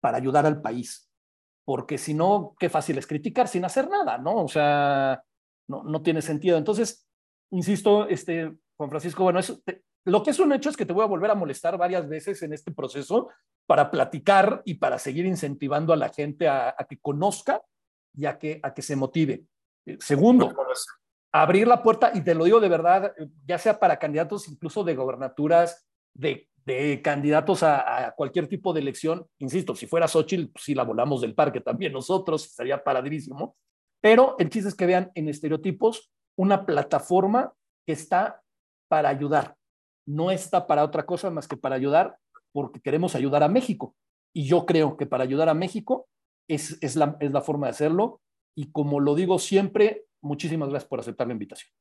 para 0.00 0.18
ayudar 0.18 0.46
al 0.46 0.60
país 0.60 1.08
porque 1.64 1.98
si 1.98 2.14
no, 2.14 2.54
qué 2.58 2.68
fácil 2.68 2.98
es 2.98 3.06
criticar 3.06 3.48
sin 3.48 3.64
hacer 3.64 3.88
nada, 3.88 4.18
¿no? 4.18 4.44
O 4.44 4.48
sea, 4.48 5.22
no, 5.68 5.84
no 5.84 6.02
tiene 6.02 6.22
sentido. 6.22 6.58
Entonces, 6.58 7.08
insisto, 7.50 8.08
este, 8.08 8.52
Juan 8.76 8.90
Francisco, 8.90 9.22
bueno, 9.22 9.38
eso, 9.38 9.60
lo 10.04 10.22
que 10.22 10.30
es 10.30 10.38
un 10.38 10.52
hecho 10.52 10.70
es 10.70 10.76
que 10.76 10.86
te 10.86 10.92
voy 10.92 11.04
a 11.04 11.08
volver 11.08 11.30
a 11.30 11.34
molestar 11.34 11.76
varias 11.78 12.08
veces 12.08 12.42
en 12.42 12.52
este 12.52 12.72
proceso 12.72 13.28
para 13.66 13.90
platicar 13.90 14.62
y 14.64 14.74
para 14.74 14.98
seguir 14.98 15.26
incentivando 15.26 15.92
a 15.92 15.96
la 15.96 16.08
gente 16.08 16.48
a, 16.48 16.74
que 16.88 16.98
conozca 16.98 17.62
y 18.14 18.26
a 18.26 18.38
que, 18.38 18.60
a 18.62 18.74
que 18.74 18.82
se 18.82 18.96
motive. 18.96 19.44
Eh, 19.86 19.98
segundo, 20.00 20.54
abrir 21.32 21.66
la 21.66 21.82
puerta, 21.82 22.10
y 22.14 22.22
te 22.22 22.34
lo 22.34 22.44
digo 22.44 22.60
de 22.60 22.68
verdad, 22.68 23.14
ya 23.46 23.58
sea 23.58 23.78
para 23.78 23.98
candidatos 23.98 24.48
incluso 24.48 24.84
de 24.84 24.94
gobernaturas, 24.94 25.86
de 26.14 26.48
de 26.64 27.02
candidatos 27.02 27.62
a, 27.62 28.14
cualquier 28.16 28.48
tipo 28.48 28.72
de 28.72 28.80
elección. 28.80 29.26
Insisto, 29.38 29.74
si 29.74 29.86
fuera 29.86 30.08
Xochitl, 30.08 30.52
pues 30.52 30.64
sí 30.64 30.74
la 30.74 30.84
volamos 30.84 31.20
del 31.20 31.34
parque 31.34 31.60
también 31.60 31.92
nosotros, 31.92 32.46
estaría 32.46 32.82
padrísimo. 32.82 33.56
Pero 34.00 34.36
el 34.38 34.48
chiste 34.48 34.68
es 34.68 34.74
que 34.74 34.86
vean 34.86 35.10
en 35.14 35.28
estereotipos 35.28 36.12
una 36.36 36.64
plataforma 36.66 37.52
que 37.86 37.92
está 37.92 38.42
para 38.88 39.08
ayudar. 39.08 39.56
No 40.06 40.30
está 40.30 40.66
para 40.66 40.84
otra 40.84 41.06
cosa 41.06 41.30
más 41.30 41.46
que 41.48 41.56
para 41.56 41.76
ayudar 41.76 42.16
porque 42.52 42.80
queremos 42.80 43.14
ayudar 43.14 43.42
a 43.42 43.48
México. 43.48 43.94
Y 44.34 44.46
yo 44.46 44.66
creo 44.66 44.96
que 44.96 45.06
para 45.06 45.24
ayudar 45.24 45.48
a 45.48 45.54
México 45.54 46.08
es, 46.48 46.78
es, 46.80 46.96
la, 46.96 47.16
es 47.20 47.32
la 47.32 47.42
forma 47.42 47.66
de 47.66 47.72
hacerlo. 47.72 48.20
Y 48.54 48.70
como 48.70 49.00
lo 49.00 49.14
digo 49.14 49.38
siempre, 49.38 50.04
muchísimas 50.20 50.68
gracias 50.68 50.88
por 50.88 51.00
aceptar 51.00 51.26
la 51.26 51.32
invitación. 51.34 51.72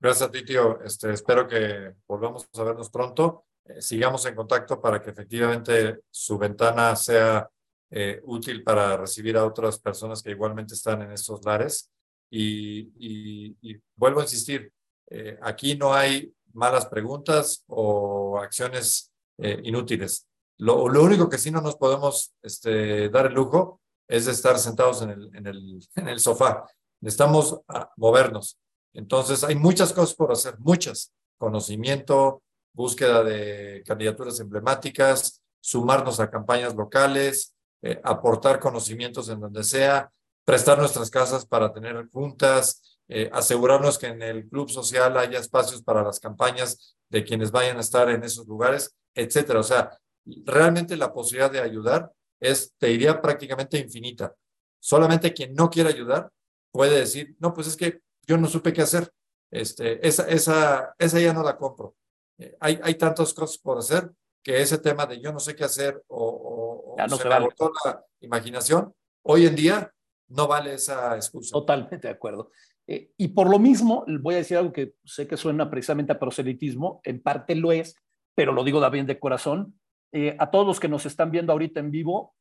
Gracias 0.00 0.28
a 0.28 0.32
ti, 0.32 0.44
tío. 0.44 0.80
Este, 0.82 1.12
espero 1.12 1.46
que 1.46 1.94
volvamos 2.08 2.48
a 2.54 2.64
vernos 2.64 2.90
pronto. 2.90 3.44
Eh, 3.64 3.80
sigamos 3.80 4.26
en 4.26 4.34
contacto 4.34 4.80
para 4.80 5.00
que 5.00 5.10
efectivamente 5.10 6.00
su 6.10 6.36
ventana 6.38 6.96
sea 6.96 7.48
eh, 7.88 8.20
útil 8.24 8.64
para 8.64 8.96
recibir 8.96 9.36
a 9.36 9.44
otras 9.44 9.78
personas 9.78 10.22
que 10.22 10.30
igualmente 10.30 10.74
están 10.74 11.02
en 11.02 11.12
estos 11.12 11.44
lares. 11.44 11.90
Y, 12.30 13.54
vuelvo 13.94 14.20
a 14.20 14.22
insistir, 14.24 14.72
eh, 15.08 15.38
aquí 15.42 15.76
no 15.76 15.92
hay 15.92 16.32
malas 16.54 16.86
preguntas 16.86 17.64
o 17.66 18.38
acciones 18.38 19.12
inútiles. 19.38 20.26
Lo, 20.58 20.84
único 20.84 21.28
que 21.28 21.38
sí 21.38 21.50
no 21.50 21.60
nos 21.60 21.76
podemos 21.76 22.34
este, 22.42 23.08
dar 23.08 23.26
el 23.26 23.34
lujo 23.34 23.80
es 24.06 24.26
de 24.26 24.32
estar 24.32 24.58
sentados 24.58 25.02
en 25.02 25.10
el, 25.10 25.30
en 25.34 25.46
el, 25.46 25.88
en 25.96 26.20
sofá. 26.20 26.66
Necesitamos 27.00 27.60
ah, 27.68 27.90
movernos. 27.96 28.58
Entonces, 28.94 29.42
hay 29.42 29.56
muchas 29.56 29.92
cosas 29.92 30.14
por 30.14 30.30
hacer, 30.30 30.58
muchas. 30.58 31.12
Conocimiento, 31.38 32.42
búsqueda 32.72 33.24
de 33.24 33.82
candidaturas 33.84 34.38
emblemáticas, 34.38 35.42
sumarnos 35.60 36.20
a 36.20 36.30
campañas 36.30 36.74
locales, 36.74 37.54
eh, 37.82 38.00
aportar 38.04 38.60
conocimientos 38.60 39.28
en 39.28 39.40
donde 39.40 39.64
sea, 39.64 40.12
prestar 40.44 40.78
nuestras 40.78 41.10
casas 41.10 41.44
para 41.44 41.72
tener 41.72 42.08
juntas, 42.12 42.91
eh, 43.14 43.30
asegurarnos 43.30 43.98
que 43.98 44.06
en 44.06 44.22
el 44.22 44.48
club 44.48 44.70
social 44.70 45.18
haya 45.18 45.38
espacios 45.38 45.82
para 45.82 46.02
las 46.02 46.18
campañas 46.18 46.96
de 47.10 47.22
quienes 47.22 47.50
vayan 47.50 47.76
a 47.76 47.80
estar 47.80 48.08
en 48.08 48.24
esos 48.24 48.46
lugares, 48.46 48.96
etcétera. 49.14 49.60
O 49.60 49.62
sea, 49.62 49.98
realmente 50.46 50.96
la 50.96 51.12
posibilidad 51.12 51.50
de 51.50 51.60
ayudar 51.60 52.10
es, 52.40 52.72
te 52.78 52.86
diría, 52.86 53.20
prácticamente 53.20 53.78
infinita. 53.78 54.34
Solamente 54.80 55.34
quien 55.34 55.54
no 55.54 55.68
quiere 55.68 55.90
ayudar 55.90 56.30
puede 56.70 57.00
decir, 57.00 57.36
no, 57.38 57.52
pues 57.52 57.66
es 57.66 57.76
que 57.76 58.00
yo 58.26 58.38
no 58.38 58.46
supe 58.46 58.72
qué 58.72 58.80
hacer. 58.80 59.12
Este, 59.50 60.06
esa, 60.08 60.26
esa, 60.28 60.94
esa 60.98 61.20
ya 61.20 61.34
no 61.34 61.42
la 61.42 61.58
compro. 61.58 61.94
Eh, 62.38 62.56
hay, 62.60 62.80
hay 62.82 62.94
tantas 62.94 63.34
cosas 63.34 63.58
por 63.58 63.76
hacer 63.76 64.10
que 64.42 64.62
ese 64.62 64.78
tema 64.78 65.04
de 65.04 65.20
yo 65.20 65.34
no 65.34 65.38
sé 65.38 65.54
qué 65.54 65.64
hacer 65.64 66.02
o, 66.08 66.96
no 66.96 67.16
se, 67.18 67.28
me 67.28 67.34
agotó 67.34 67.70
la 67.84 68.02
imaginación, 68.20 68.94
hoy 69.22 69.46
en 69.46 69.54
día 69.54 69.92
no 70.28 70.48
vale 70.48 70.74
esa 70.74 71.14
excusa. 71.14 71.52
Totalmente 71.52 72.08
de 72.08 72.14
acuerdo. 72.14 72.50
Eh, 72.86 73.10
y 73.16 73.28
por 73.28 73.48
lo 73.48 73.58
mismo, 73.58 74.04
voy 74.20 74.34
a 74.34 74.38
decir 74.38 74.56
algo 74.56 74.72
que 74.72 74.94
sé 75.04 75.26
que 75.26 75.36
suena 75.36 75.70
precisamente 75.70 76.12
a 76.12 76.18
proselitismo, 76.18 77.00
en 77.04 77.22
parte 77.22 77.54
lo 77.54 77.72
es, 77.72 77.96
pero 78.34 78.52
lo 78.52 78.64
digo 78.64 78.80
también 78.80 79.06
de 79.06 79.18
corazón. 79.18 79.78
Eh, 80.12 80.36
a 80.38 80.50
todos 80.50 80.66
los 80.66 80.80
que 80.80 80.88
nos 80.88 81.06
están 81.06 81.30
viendo 81.30 81.52
ahorita 81.52 81.80
en 81.80 81.90
vivo, 81.90 82.34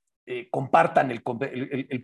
compartan 0.50 1.12
el, 1.12 1.22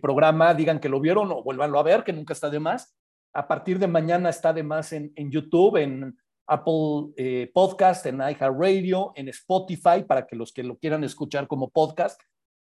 programa, 0.00 0.52
digan 0.52 0.80
que 0.80 0.90
lo 0.90 1.00
vieron 1.00 1.30
o 1.32 1.42
vuélvanlo 1.42 1.78
a 1.78 1.82
ver, 1.82 2.04
que 2.04 2.12
nunca 2.12 2.34
está 2.34 2.50
de 2.50 2.60
más. 2.60 2.94
A 3.32 3.46
partir 3.46 3.78
de 3.78 3.86
mañana 3.86 4.30
está 4.30 4.52
de 4.52 4.62
más 4.62 4.92
en, 4.92 5.12
YouTube, 5.30 5.76
en 5.76 6.16
Apple 6.48 7.12
eh, 7.16 7.50
Podcast, 7.52 8.06
en 8.06 8.16
iHeartRadio, 8.16 9.12
en 9.14 9.28
Spotify, 9.28 10.02
para 10.06 10.26
que 10.26 10.34
los 10.34 10.52
que 10.52 10.62
lo 10.62 10.78
quieran 10.78 11.04
escuchar 11.04 11.46
como 11.46 11.68
podcast, 11.68 12.20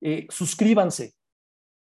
eh, 0.02 0.26
suscríbanse. 0.30 1.14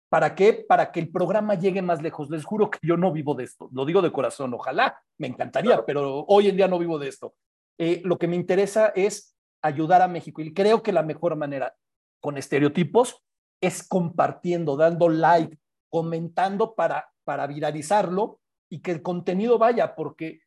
¿Para 0.10 0.34
qué? 0.34 0.54
Para 0.54 0.92
que 0.92 1.00
el 1.00 1.10
programa 1.10 1.54
llegue 1.56 1.82
más 1.82 2.02
lejos. 2.02 2.30
Les 2.30 2.44
juro 2.44 2.70
que 2.70 2.80
yo 2.82 2.98
no 2.98 3.12
vivo 3.12 3.36
de 3.36 3.44
esto. 3.44 3.70
Lo 3.72 3.86
digo 3.86 4.02
de 4.02 4.12
corazón. 4.12 4.54
Ojalá, 4.54 5.02
me 5.18 5.28
encantaría, 5.28 5.86
pero 5.86 6.26
hoy 6.28 6.50
en 6.50 6.58
día 6.58 6.68
no 6.68 6.80
vivo 6.80 6.98
de 6.98 7.08
esto. 7.08 7.36
Eh, 7.78 8.02
lo 8.04 8.18
que 8.18 8.28
me 8.28 8.36
interesa 8.36 8.92
es 8.96 9.36
ayudar 9.62 10.02
a 10.02 10.08
México 10.08 10.42
y 10.42 10.54
creo 10.54 10.82
que 10.82 10.92
la 10.92 11.04
mejor 11.04 11.36
manera 11.36 11.76
con 12.22 12.38
estereotipos 12.38 13.24
es 13.62 13.88
compartiendo, 13.88 14.76
dando 14.78 15.10
like, 15.10 15.58
comentando 15.90 16.76
para, 16.76 17.10
para 17.24 17.46
viralizarlo 17.46 18.40
y 18.70 18.82
que 18.82 18.92
el 18.92 19.02
contenido 19.02 19.58
vaya, 19.58 19.96
porque 19.96 20.42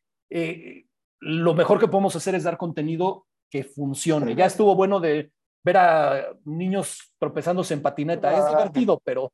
lo 1.19 1.53
mejor 1.53 1.79
que 1.79 1.87
podemos 1.87 2.15
hacer 2.15 2.35
es 2.35 2.43
dar 2.43 2.57
contenido 2.57 3.27
que 3.49 3.63
funcione. 3.63 4.35
Ya 4.35 4.45
estuvo 4.45 4.75
bueno 4.75 4.99
de 4.99 5.31
ver 5.63 5.77
a 5.77 6.33
niños 6.45 7.13
tropezándose 7.17 7.73
en 7.73 7.81
patineta, 7.81 8.37
es 8.37 8.49
divertido, 8.49 9.01
pero, 9.03 9.31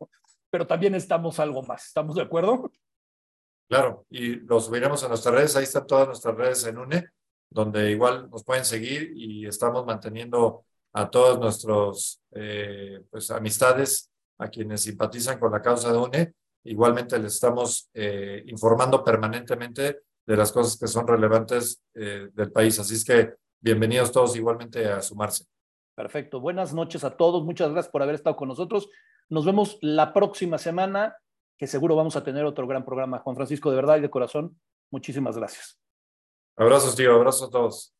pero 0.49 0.67
también 0.67 0.95
estamos 0.95 1.39
algo 1.39 1.63
más. 1.63 1.87
¿Estamos 1.87 2.15
de 2.15 2.21
acuerdo? 2.21 2.71
Claro, 3.67 4.05
y 4.09 4.35
los 4.35 4.65
subiremos 4.65 5.03
a 5.03 5.07
nuestras 5.07 5.33
redes, 5.35 5.55
ahí 5.55 5.63
están 5.63 5.85
todas 5.85 6.07
nuestras 6.07 6.35
redes 6.35 6.65
en 6.65 6.77
UNE, 6.77 7.05
donde 7.49 7.91
igual 7.91 8.29
nos 8.29 8.43
pueden 8.43 8.65
seguir 8.65 9.11
y 9.15 9.45
estamos 9.45 9.85
manteniendo 9.85 10.65
a 10.93 11.09
todos 11.09 11.39
nuestros 11.39 12.21
eh, 12.31 13.01
pues, 13.09 13.29
amistades, 13.31 14.09
a 14.39 14.49
quienes 14.49 14.81
simpatizan 14.81 15.39
con 15.39 15.51
la 15.51 15.61
causa 15.61 15.91
de 15.91 15.97
UNE. 15.97 16.33
Igualmente 16.63 17.17
les 17.19 17.35
estamos 17.35 17.89
eh, 17.93 18.43
informando 18.47 19.03
permanentemente 19.03 20.01
de 20.25 20.37
las 20.37 20.51
cosas 20.51 20.77
que 20.77 20.87
son 20.87 21.07
relevantes 21.07 21.81
eh, 21.93 22.29
del 22.33 22.51
país. 22.51 22.79
Así 22.79 22.95
es 22.95 23.03
que 23.03 23.33
bienvenidos 23.59 24.11
todos 24.11 24.35
igualmente 24.35 24.85
a 24.87 25.01
sumarse. 25.01 25.45
Perfecto. 25.99 26.39
Buenas 26.39 26.73
noches 26.73 27.03
a 27.03 27.17
todos. 27.17 27.43
Muchas 27.43 27.71
gracias 27.71 27.91
por 27.91 28.01
haber 28.01 28.15
estado 28.15 28.37
con 28.37 28.47
nosotros. 28.47 28.89
Nos 29.27 29.43
vemos 29.43 29.77
la 29.81 30.13
próxima 30.13 30.57
semana, 30.57 31.17
que 31.57 31.67
seguro 31.67 31.93
vamos 31.93 32.15
a 32.15 32.23
tener 32.23 32.45
otro 32.45 32.65
gran 32.67 32.85
programa. 32.85 33.19
Juan 33.19 33.35
Francisco, 33.35 33.69
de 33.69 33.75
verdad 33.75 33.97
y 33.97 33.99
de 33.99 34.09
corazón, 34.09 34.57
muchísimas 34.91 35.35
gracias. 35.35 35.77
Abrazos, 36.55 36.95
tío. 36.95 37.13
Abrazos 37.13 37.49
a 37.49 37.51
todos. 37.51 37.93